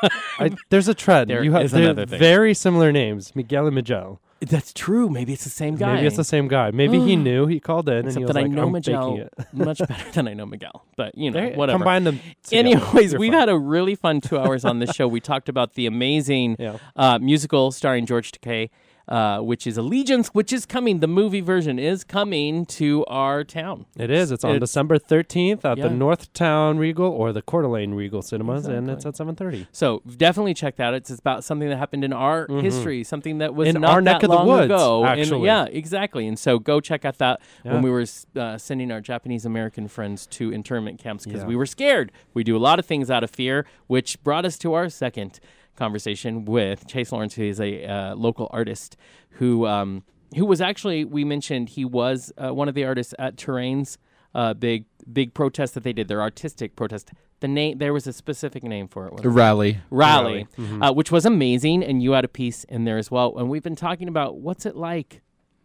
I, 0.40 0.52
there's 0.70 0.88
a 0.88 0.94
trend. 0.94 1.30
There 1.30 1.44
you 1.44 1.52
have 1.54 1.64
is 1.64 1.72
they're 1.72 1.84
another 1.84 2.06
thing. 2.06 2.20
very 2.20 2.54
similar 2.54 2.92
names, 2.92 3.36
Miguel 3.36 3.66
and 3.68 3.76
Miguel. 3.76 4.20
That's 4.42 4.74
true. 4.74 5.10
Maybe 5.10 5.32
it's 5.34 5.46
the 5.46 5.50
same 5.50 5.76
guy. 5.76 5.96
Maybe 5.96 6.08
it's 6.08 6.18
the 6.18 6.24
same 6.24 6.48
guy. 6.50 6.70
Maybe 6.70 7.00
he 7.00 7.16
knew. 7.16 7.48
He 7.48 7.60
called 7.60 7.88
in 7.90 7.96
and 8.00 8.08
Except 8.08 8.20
he 8.20 8.26
was 8.26 8.34
that 8.34 8.42
like, 8.42 8.46
I 8.52 8.54
know 8.54 8.64
"I'm 8.68 8.72
Miguel 8.74 9.18
it." 9.18 9.34
much 9.54 9.78
better 9.88 10.12
than 10.12 10.28
I 10.28 10.34
know 10.34 10.46
Miguel. 10.46 10.86
But 10.98 11.18
you 11.18 11.32
know, 11.32 11.40
There- 11.40 11.56
whatever. 11.56 11.80
Combine 11.80 12.04
them. 12.04 12.20
together. 12.44 12.70
Anyways, 12.70 13.14
You're 13.14 13.20
we've 13.22 13.32
fine. 13.32 13.40
had 13.40 13.50
a 13.50 13.58
really 13.58 13.96
fun 13.96 14.22
two 14.22 14.38
hours 14.38 14.66
on 14.66 14.80
this 14.80 14.92
show. 14.94 15.08
We 15.08 15.22
talked 15.22 15.48
about 15.50 15.74
the 15.76 15.86
amazing 15.88 16.58
Yeah. 16.60 16.78
uh, 16.98 17.18
musical 17.20 17.72
starring 17.72 18.06
George 18.06 18.32
Takei, 18.34 18.70
uh, 19.08 19.40
which 19.40 19.68
is 19.68 19.78
Allegiance, 19.78 20.30
which 20.30 20.52
is 20.52 20.66
coming. 20.66 21.00
The 21.00 21.08
movie 21.08 21.42
version 21.42 21.78
is 21.78 22.04
coming 22.04 22.66
to 22.68 23.06
our 23.06 23.44
town. 23.44 23.86
It 23.98 24.10
is. 24.10 24.32
It's 24.32 24.44
on 24.44 24.56
It- 24.56 24.60
December 24.60 24.98
13th 24.98 25.64
at 25.66 25.78
Yeah. 25.78 25.88
the 25.88 25.94
Northtown 25.94 26.78
Regal 26.80 27.08
or 27.08 27.32
the 27.32 27.42
Coeur 27.42 27.62
d'Alene 27.62 27.94
Regal 27.94 28.22
Cinemas, 28.22 28.66
and 28.68 28.90
it's 28.90 29.06
at 29.06 29.16
7:30. 29.16 29.68
So 29.72 30.02
definitely 30.18 30.54
check 30.54 30.76
that 30.78 30.88
out. 30.88 30.94
It's 30.96 31.12
about 31.12 31.44
something 31.44 31.70
that 31.70 31.78
happened 31.78 32.04
in 32.04 32.14
our 32.14 32.48
history, 32.62 33.04
something 33.04 33.38
that 33.40 33.54
was 33.54 33.68
Mm-hmm. 33.68 33.76
In 33.78 33.82
not 33.82 33.92
our 33.92 34.02
neck 34.02 34.22
that 34.22 34.26
of 34.26 34.30
the 34.32 34.36
long 34.38 34.48
woods, 34.48 34.66
ago. 34.66 35.04
And- 35.06 35.20
actually. 35.20 35.46
yeah, 35.46 35.66
exactly. 35.66 36.28
And 36.28 36.38
so 36.40 36.60
go 36.60 36.80
check 36.80 37.06
out 37.06 37.18
that 37.20 37.40
Yeah. 37.64 37.74
when 37.74 37.82
we 37.84 37.90
were 37.90 38.06
uh, 38.36 38.58
sending 38.58 38.92
our 38.92 39.02
Japanese 39.02 39.46
American 39.46 39.88
friends 39.88 40.26
to 40.28 40.52
internment 40.52 41.00
camps 41.00 41.26
because 41.26 41.42
Yeah. 41.42 41.48
we 41.48 41.56
were 41.56 41.66
scared. 41.66 42.12
We 42.34 42.44
do 42.44 42.56
a 42.56 42.60
lot 42.60 42.80
of 42.80 42.86
things 42.86 43.10
out 43.12 43.24
of 43.24 43.30
fear, 43.30 43.66
which 43.88 44.22
brought 44.24 44.46
us 44.46 44.58
to 44.60 44.74
our 44.74 44.90
second 44.90 45.40
conversation 45.76 46.46
with 46.46 46.88
Chase 46.88 47.12
Lawrence, 47.12 47.36
who 47.36 47.44
is 47.44 47.60
a 47.60 47.86
uh, 47.86 48.16
local 48.16 48.48
artist 48.52 48.98
who 49.32 49.66
um, 49.68 50.04
who 50.36 50.46
was 50.46 50.62
actually 50.62 51.06
we 51.06 51.24
mentioned 51.24 51.70
he 51.70 51.86
was 51.86 52.32
uh, 52.38 52.54
one 52.54 52.68
of 52.68 52.76
the 52.76 52.84
artists 52.84 53.14
at 53.20 53.38
Terrain's 53.38 53.98
uh, 54.34 54.54
big 54.54 54.86
big 55.12 55.34
protest 55.34 55.74
that 55.76 55.84
they 55.84 55.94
did, 55.94 56.08
their 56.08 56.22
artistic 56.22 56.76
protest. 56.76 57.12
The 57.42 57.48
name 57.50 57.78
there 57.78 57.94
was 57.94 58.08
a 58.08 58.14
specific 58.14 58.64
name 58.64 58.88
for 58.88 59.08
it. 59.08 59.14
What 59.14 59.26
A 59.26 59.30
rally. 59.30 59.80
rally, 59.92 60.48
Mm-hmm. 60.58 60.82
uh, 60.84 60.92
which 60.94 61.12
was 61.12 61.26
amazing, 61.26 61.84
and 61.84 62.02
you 62.02 62.14
had 62.14 62.26
a 62.26 62.30
piece 62.30 62.64
in 62.66 62.86
there 62.86 62.98
as 62.98 63.12
well. 63.12 63.38
And 63.38 63.50
we've 63.50 63.62
been 63.64 63.76
talking 63.76 64.08
about 64.08 64.38
what's 64.38 64.66
it 64.66 64.76
like 64.76 65.22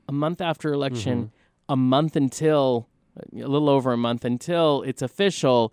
a 0.09 0.13
month 0.13 0.41
after 0.41 0.73
election, 0.73 1.19
Mm-hmm. 1.19 1.73
a 1.73 1.77
month 1.77 2.17
until 2.17 2.89
a 3.17 3.47
little 3.47 3.69
over 3.69 3.93
a 3.93 3.97
month 3.97 4.25
until 4.25 4.83
it's 4.83 5.03
official. 5.03 5.73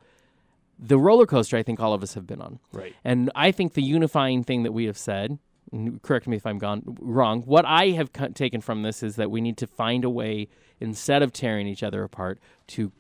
The 0.80 0.98
roller 0.98 1.26
coaster, 1.26 1.58
I 1.58 1.64
think 1.64 1.80
all 1.80 1.94
of 1.94 2.04
us 2.04 2.14
have 2.14 2.28
been 2.28 2.42
on, 2.42 2.60
Right. 2.72 2.94
and 3.04 3.32
I 3.36 3.52
think 3.52 3.74
the 3.74 3.82
unifying 3.82 4.44
thing 4.44 4.64
that 4.64 4.72
we 4.74 4.86
have 4.86 4.98
said. 4.98 5.40
and 5.72 6.02
Correct 6.02 6.28
me 6.28 6.38
if 6.38 6.46
I'm 6.46 6.60
gone 6.60 6.84
wrong. 7.02 7.42
What 7.42 7.66
I 7.66 7.88
have 7.90 8.14
co- 8.14 8.30
taken 8.30 8.62
from 8.62 8.84
this 8.84 9.04
is 9.04 9.16
that 9.18 9.30
we 9.32 9.42
need 9.42 9.58
to 9.58 9.68
find 9.68 10.06
a 10.06 10.10
way, 10.10 10.48
instead 10.80 11.22
of 11.24 11.34
tearing 11.34 11.68
each 11.68 11.84
other 11.84 12.04
apart, 12.04 12.40
to 12.68 12.92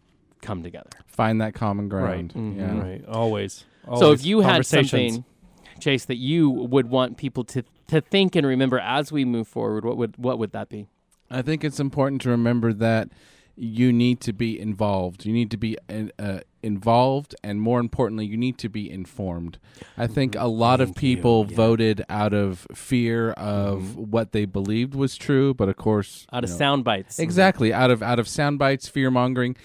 come 0.41 0.64
together. 0.64 0.90
Find 1.06 1.40
that 1.40 1.54
common 1.54 1.88
ground. 1.88 2.34
Mhm. 2.36 2.58
Yeah. 2.58 2.80
Right. 2.80 3.06
Always. 3.08 3.66
So 3.98 4.12
if 4.12 4.26
you 4.26 4.41
had 4.41 4.66
something, 4.66 5.24
Chase, 5.80 6.04
that 6.06 6.18
you 6.18 6.49
would 6.49 6.90
want 6.90 7.18
people 7.18 7.44
to 7.45 7.64
to 7.88 8.02
think 8.02 8.36
and 8.36 8.45
remember 8.45 8.80
as 8.80 9.14
we 9.14 9.24
move 9.24 9.48
forward, 9.48 9.86
what 9.86 9.95
would 9.95 10.18
what 10.18 10.38
would 10.40 10.52
that 10.52 10.68
be? 10.68 10.88
I 11.32 11.41
think 11.41 11.64
it's 11.64 11.80
important 11.80 12.22
to 12.24 12.30
remember 12.30 12.74
that 12.74 13.10
you 13.58 13.92
need 13.92 14.22
to 14.22 14.34
be 14.34 14.60
involved. 14.60 15.26
You 15.26 15.34
need 15.34 15.50
to 15.52 15.58
be 15.58 15.78
uh, 15.90 16.40
involved, 16.62 17.34
and 17.44 17.60
more 17.60 17.80
importantly, 17.80 18.26
you 18.26 18.38
need 18.38 18.58
to 18.60 18.70
be 18.70 18.90
informed. 18.90 19.58
I 19.98 20.06
think 20.08 20.36
a 20.36 20.46
lot 20.46 20.80
of 20.80 20.90
Thank 20.90 21.04
you, 21.04 21.16
people 21.16 21.48
yeah. 21.50 21.56
voted 21.56 22.06
out 22.08 22.34
of 22.34 22.68
fear 22.74 23.32
of 23.32 23.98
what 23.98 24.32
they 24.32 24.46
believed 24.46 24.94
was 24.94 25.18
true, 25.18 25.54
but 25.54 25.70
of 25.70 25.76
course, 25.76 26.28
Out 26.32 26.44
of 26.44 26.50
you 26.50 26.54
know, 26.54 26.60
sound 26.60 26.84
bites. 26.84 27.18
Exactly, 27.18 27.74
out 27.74 27.90
of 27.90 28.04
out 28.04 28.20
of 28.20 28.28
sound 28.28 28.60
bites, 28.60 28.88
fear 28.88 29.10
mongering, 29.10 29.58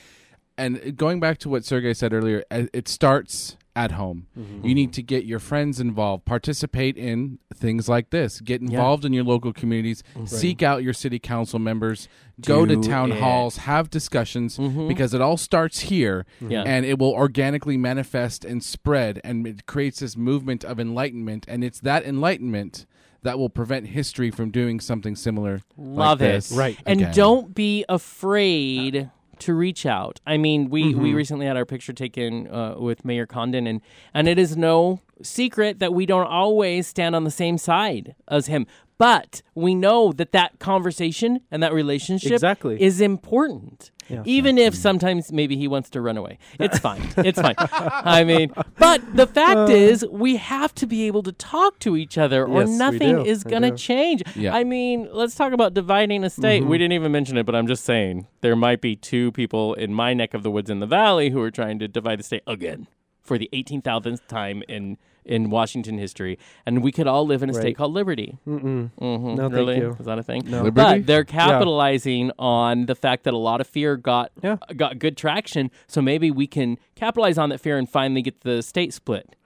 and 0.56 0.96
going 0.96 1.20
back 1.20 1.38
to 1.38 1.48
what 1.48 1.64
Sergey 1.64 1.94
said 1.94 2.12
earlier, 2.12 2.44
uh, 2.50 2.64
it 2.72 2.88
starts 2.88 3.56
at 3.74 3.92
home. 3.92 4.26
Mm-hmm. 4.38 4.66
You 4.66 4.74
need 4.74 4.92
to 4.94 5.02
get 5.02 5.24
your 5.24 5.38
friends 5.38 5.80
involved, 5.80 6.24
participate 6.26 6.96
in 6.98 7.38
things 7.54 7.88
like 7.88 8.10
this, 8.10 8.40
get 8.40 8.60
involved 8.60 9.04
in 9.04 9.12
your 9.14 9.24
local 9.24 9.52
communities, 9.52 10.02
seek 10.26 10.62
out 10.62 10.82
your 10.82 10.92
city 10.92 11.18
council 11.18 11.58
members, 11.58 12.06
go 12.40 12.66
to 12.66 12.76
town 12.82 13.12
it. 13.12 13.20
halls, 13.20 13.58
have 13.58 13.88
discussions 13.88 14.58
Mhm. 14.58 14.88
because 14.88 15.14
it 15.14 15.20
all 15.22 15.36
starts 15.38 15.80
here 15.80 16.26
Yeah. 16.46 16.62
and 16.66 16.84
it 16.84 16.98
will 16.98 17.12
organically 17.12 17.76
manifest 17.78 18.44
and 18.44 18.62
spread 18.62 19.20
and 19.24 19.46
it 19.46 19.64
creates 19.66 20.00
this 20.00 20.16
movement 20.16 20.64
of 20.64 20.78
enlightenment 20.78 21.46
and 21.48 21.64
it's 21.64 21.80
that 21.80 22.04
enlightenment 22.04 22.84
that 23.22 23.38
will 23.38 23.48
prevent 23.50 23.86
history 23.86 24.30
from 24.30 24.50
doing 24.50 24.80
something 24.80 25.14
similar 25.16 25.60
Love 25.78 26.20
like 26.20 26.28
it. 26.28 26.32
this 26.32 26.52
Right. 26.52 26.78
And 26.84 27.00
again. 27.00 27.14
don't 27.14 27.54
be 27.54 27.84
afraid 27.88 29.10
to 29.42 29.54
reach 29.54 29.86
out. 29.86 30.20
I 30.26 30.36
mean, 30.36 30.70
we 30.70 30.82
Mm-hmm. 30.92 31.02
we 31.02 31.14
recently 31.14 31.46
had 31.46 31.56
our 31.56 31.64
picture 31.66 31.92
taken 31.92 32.48
uh, 32.48 32.74
with 32.78 33.04
Mayor 33.04 33.26
Condon, 33.26 33.66
and 33.66 33.80
and 34.14 34.26
it 34.28 34.38
is 34.38 34.56
no 34.56 35.00
secret 35.22 35.78
that 35.78 35.94
we 35.94 36.04
don't 36.06 36.26
always 36.26 36.86
stand 36.86 37.14
on 37.14 37.24
the 37.24 37.30
same 37.30 37.56
side 37.58 38.14
as 38.28 38.46
him. 38.46 38.66
But 38.98 39.42
we 39.54 39.74
know 39.74 40.12
that 40.12 40.32
that 40.32 40.58
conversation 40.58 41.40
and 41.50 41.62
that 41.62 41.72
relationship 41.72 42.32
Exactly. 42.32 42.80
is 42.80 43.00
important. 43.00 43.90
Yeah. 44.08 44.22
Even 44.26 44.58
if 44.58 44.74
sometimes 44.74 45.32
maybe 45.32 45.56
he 45.56 45.66
wants 45.66 45.88
to 45.90 46.00
run 46.00 46.16
away. 46.16 46.38
It's 46.60 46.78
fine. 46.88 47.02
It's 47.16 47.40
fine. 47.40 47.54
I 47.58 48.24
mean, 48.24 48.52
but 48.78 49.16
the 49.16 49.26
fact 49.26 49.70
is, 49.70 50.04
we 50.10 50.36
have 50.36 50.74
to 50.76 50.86
be 50.86 51.06
able 51.06 51.22
to 51.22 51.32
talk 51.32 51.78
to 51.80 51.96
each 51.96 52.18
other 52.18 52.44
or 52.46 52.60
Yes, 52.60 52.70
nothing 52.70 53.24
is 53.24 53.42
going 53.42 53.62
to 53.62 53.70
change. 53.72 54.22
Yeah. 54.36 54.54
I 54.54 54.64
mean, 54.64 55.08
let's 55.10 55.34
talk 55.34 55.52
about 55.52 55.72
dividing 55.74 56.24
a 56.24 56.30
state. 56.30 56.64
We 56.64 56.78
didn't 56.78 56.92
even 56.92 57.10
mention 57.10 57.36
it, 57.38 57.46
but 57.46 57.54
I'm 57.54 57.66
just 57.66 57.84
saying 57.84 58.26
there 58.40 58.56
might 58.56 58.80
be 58.80 58.96
two 58.96 59.32
people 59.32 59.74
in 59.74 59.94
my 59.94 60.14
neck 60.14 60.34
of 60.34 60.42
the 60.42 60.50
woods 60.50 60.68
in 60.68 60.80
the 60.80 60.86
valley 60.86 61.30
who 61.30 61.40
are 61.40 61.50
trying 61.50 61.78
to 61.78 61.88
divide 61.88 62.18
the 62.18 62.24
state 62.24 62.42
again 62.46 62.88
for 63.20 63.38
the 63.38 63.48
18,000th 63.52 64.26
time 64.26 64.62
in 64.68 64.98
in 65.24 65.50
Washington 65.50 65.98
history, 65.98 66.38
and 66.66 66.82
we 66.82 66.90
could 66.92 67.06
all 67.06 67.24
live 67.26 67.42
in 67.42 67.50
a 67.50 67.54
state 67.54 67.76
called 67.76 67.92
Liberty. 67.92 68.38
Mm-mm. 68.46 68.90
Mm-hmm. 69.00 69.34
No, 69.34 69.48
thank 69.48 69.78
you. 69.80 69.96
Is 69.98 70.06
that 70.06 70.18
a 70.18 70.22
thing? 70.22 70.42
No. 70.46 70.62
Liberty? 70.64 70.72
But 71.00 71.06
they're 71.06 71.24
capitalizing 71.24 72.30
on 72.38 72.86
the 72.86 72.94
fact 72.94 73.24
that 73.24 73.34
a 73.34 73.38
lot 73.38 73.60
of 73.60 73.66
fear 73.66 73.96
got 73.96 74.32
Yeah. 74.42 74.56
got 74.76 74.98
good 74.98 75.16
traction. 75.16 75.70
So 75.86 76.02
maybe 76.02 76.30
we 76.30 76.46
can 76.46 76.78
capitalize 76.94 77.38
on 77.38 77.50
that 77.50 77.60
fear 77.60 77.78
and 77.78 77.88
finally 77.88 78.22
get 78.22 78.40
the 78.40 78.62
state 78.62 78.92
split. 78.92 79.36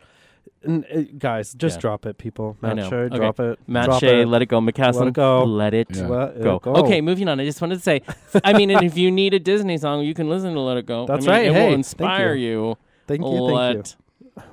N- 0.66 0.84
uh, 0.92 1.02
guys, 1.18 1.52
just 1.54 1.76
Yeah. 1.76 1.80
drop 1.82 2.06
it, 2.06 2.18
people. 2.18 2.56
Matt. 2.60 2.78
Shea, 2.88 2.96
Okay. 2.96 3.16
drop 3.16 3.38
it. 3.38 3.58
Matt 3.68 3.84
drop 3.86 4.00
Shea, 4.00 4.22
it. 4.22 4.26
let 4.26 4.42
it 4.42 4.46
go. 4.46 4.60
McCaslin, 4.60 4.94
Let 5.00 5.08
it 5.08 5.14
go. 5.14 5.44
Let 5.44 5.74
it 5.74 5.88
Yeah. 5.94 6.06
Let 6.08 6.36
it 6.36 6.42
go. 6.42 6.58
go. 6.58 6.72
Okay, 6.76 7.00
moving 7.00 7.28
on. 7.28 7.38
I 7.38 7.44
just 7.44 7.60
wanted 7.60 7.76
to 7.76 7.82
say, 7.82 8.00
I 8.42 8.52
mean, 8.52 8.70
and 8.70 8.82
if 8.84 8.96
you 8.96 9.10
need 9.12 9.34
a 9.34 9.38
Disney 9.38 9.76
song, 9.78 10.04
you 10.04 10.14
can 10.14 10.28
listen 10.28 10.54
to 10.54 10.60
Let 10.60 10.76
It 10.78 10.86
Go. 10.86 11.04
I 11.04 11.06
That's 11.06 11.26
mean, 11.26 11.30
right. 11.34 11.46
It 11.46 11.52
Hey, 11.52 11.58
will 11.60 11.66
thank 11.66 11.74
inspire 11.74 12.34
you. 12.34 12.48
you. 12.70 12.78
Thank 13.06 13.20
you. 13.20 13.26
let, 13.28 13.74
Thank 13.74 13.86
you. 13.86 13.92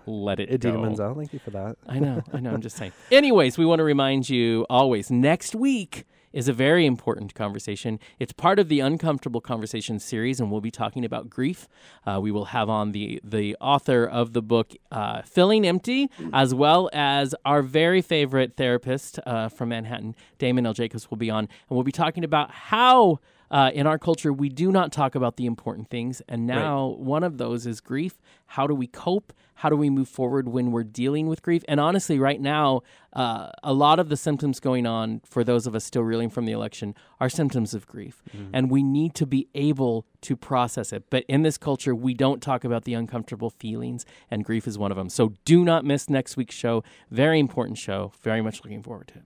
Let 0.05 0.39
it 0.39 0.49
Idina 0.49 0.75
go. 0.75 0.81
Menzel, 0.81 1.15
thank 1.15 1.33
you 1.33 1.39
for 1.39 1.51
that. 1.51 1.77
I 1.87 1.99
know, 1.99 2.21
I 2.31 2.39
know. 2.39 2.51
I'm 2.51 2.61
just 2.61 2.77
saying. 2.77 2.93
Anyways, 3.11 3.57
we 3.57 3.65
want 3.65 3.79
to 3.79 3.83
remind 3.83 4.29
you 4.29 4.65
always 4.69 5.09
next 5.11 5.55
week 5.55 6.05
is 6.33 6.47
a 6.47 6.53
very 6.53 6.85
important 6.85 7.35
conversation. 7.35 7.99
It's 8.19 8.33
part 8.33 8.59
of 8.59 8.67
the 8.67 8.79
Uncomfortable 8.79 9.39
Conversation 9.39 9.99
series, 9.99 10.39
and 10.39 10.51
we'll 10.51 10.61
be 10.61 10.71
talking 10.71 11.05
about 11.05 11.29
grief. 11.29 11.67
Uh, 12.05 12.19
we 12.21 12.31
will 12.31 12.45
have 12.45 12.69
on 12.69 12.91
the 12.91 13.21
the 13.23 13.55
author 13.61 14.03
of 14.03 14.33
the 14.33 14.41
book, 14.41 14.73
uh, 14.91 15.21
Filling 15.21 15.65
Empty, 15.65 16.09
as 16.33 16.53
well 16.53 16.89
as 16.91 17.35
our 17.45 17.61
very 17.61 18.01
favorite 18.01 18.57
therapist 18.57 19.19
uh, 19.25 19.47
from 19.47 19.69
Manhattan, 19.69 20.15
Damon 20.39 20.65
L. 20.65 20.73
Jacobs, 20.73 21.09
will 21.09 21.17
be 21.17 21.29
on, 21.29 21.45
and 21.45 21.49
we'll 21.69 21.83
be 21.83 21.91
talking 21.91 22.23
about 22.23 22.51
how. 22.51 23.19
Uh, 23.51 23.69
in 23.73 23.85
our 23.85 23.99
culture, 23.99 24.33
we 24.33 24.49
do 24.49 24.71
not 24.71 24.91
talk 24.91 25.15
about 25.15 25.37
the 25.37 25.45
important 25.45 25.89
things. 25.89 26.21
And 26.27 26.47
now, 26.47 26.87
one 26.87 27.23
of 27.23 27.37
those 27.37 27.67
is 27.67 27.81
grief. 27.81 28.19
How 28.47 28.67
do 28.67 28.73
we 28.73 28.87
cope? 28.87 29.31
How 29.57 29.69
do 29.69 29.75
we 29.75 29.89
move 29.89 30.09
forward 30.09 30.47
when 30.49 30.71
we're 30.71 30.83
dealing 30.83 31.27
with 31.27 31.43
grief? 31.43 31.63
And 31.67 31.79
honestly, 31.79 32.17
right 32.17 32.41
now, 32.41 32.81
uh, 33.13 33.49
a 33.61 33.71
lot 33.73 33.99
of 33.99 34.09
the 34.09 34.17
symptoms 34.17 34.59
going 34.59 34.87
on 34.87 35.21
for 35.23 35.43
those 35.43 35.67
of 35.67 35.75
us 35.75 35.85
still 35.85 36.01
reeling 36.01 36.29
from 36.31 36.45
the 36.45 36.51
election 36.51 36.95
are 37.19 37.29
symptoms 37.29 37.73
of 37.75 37.85
grief. 37.87 38.23
And 38.51 38.71
we 38.71 38.81
need 38.81 39.13
to 39.15 39.25
be 39.27 39.47
able 39.53 40.05
to 40.21 40.35
process 40.35 40.91
it. 40.91 41.03
But 41.11 41.23
in 41.27 41.43
this 41.43 41.57
culture, 41.57 41.93
we 41.93 42.13
don't 42.15 42.41
talk 42.41 42.63
about 42.63 42.85
the 42.85 42.95
uncomfortable 42.95 43.51
feelings, 43.51 44.05
and 44.31 44.43
grief 44.43 44.67
is 44.67 44.77
one 44.77 44.91
of 44.91 44.97
them. 44.97 45.09
So 45.09 45.33
do 45.45 45.63
not 45.63 45.85
miss 45.85 46.09
next 46.09 46.35
week's 46.35 46.55
show. 46.55 46.83
Very 47.11 47.39
important 47.39 47.77
show. 47.77 48.11
Very 48.21 48.41
much 48.41 48.63
looking 48.63 48.81
forward 48.81 49.09
to 49.09 49.15
it. 49.19 49.23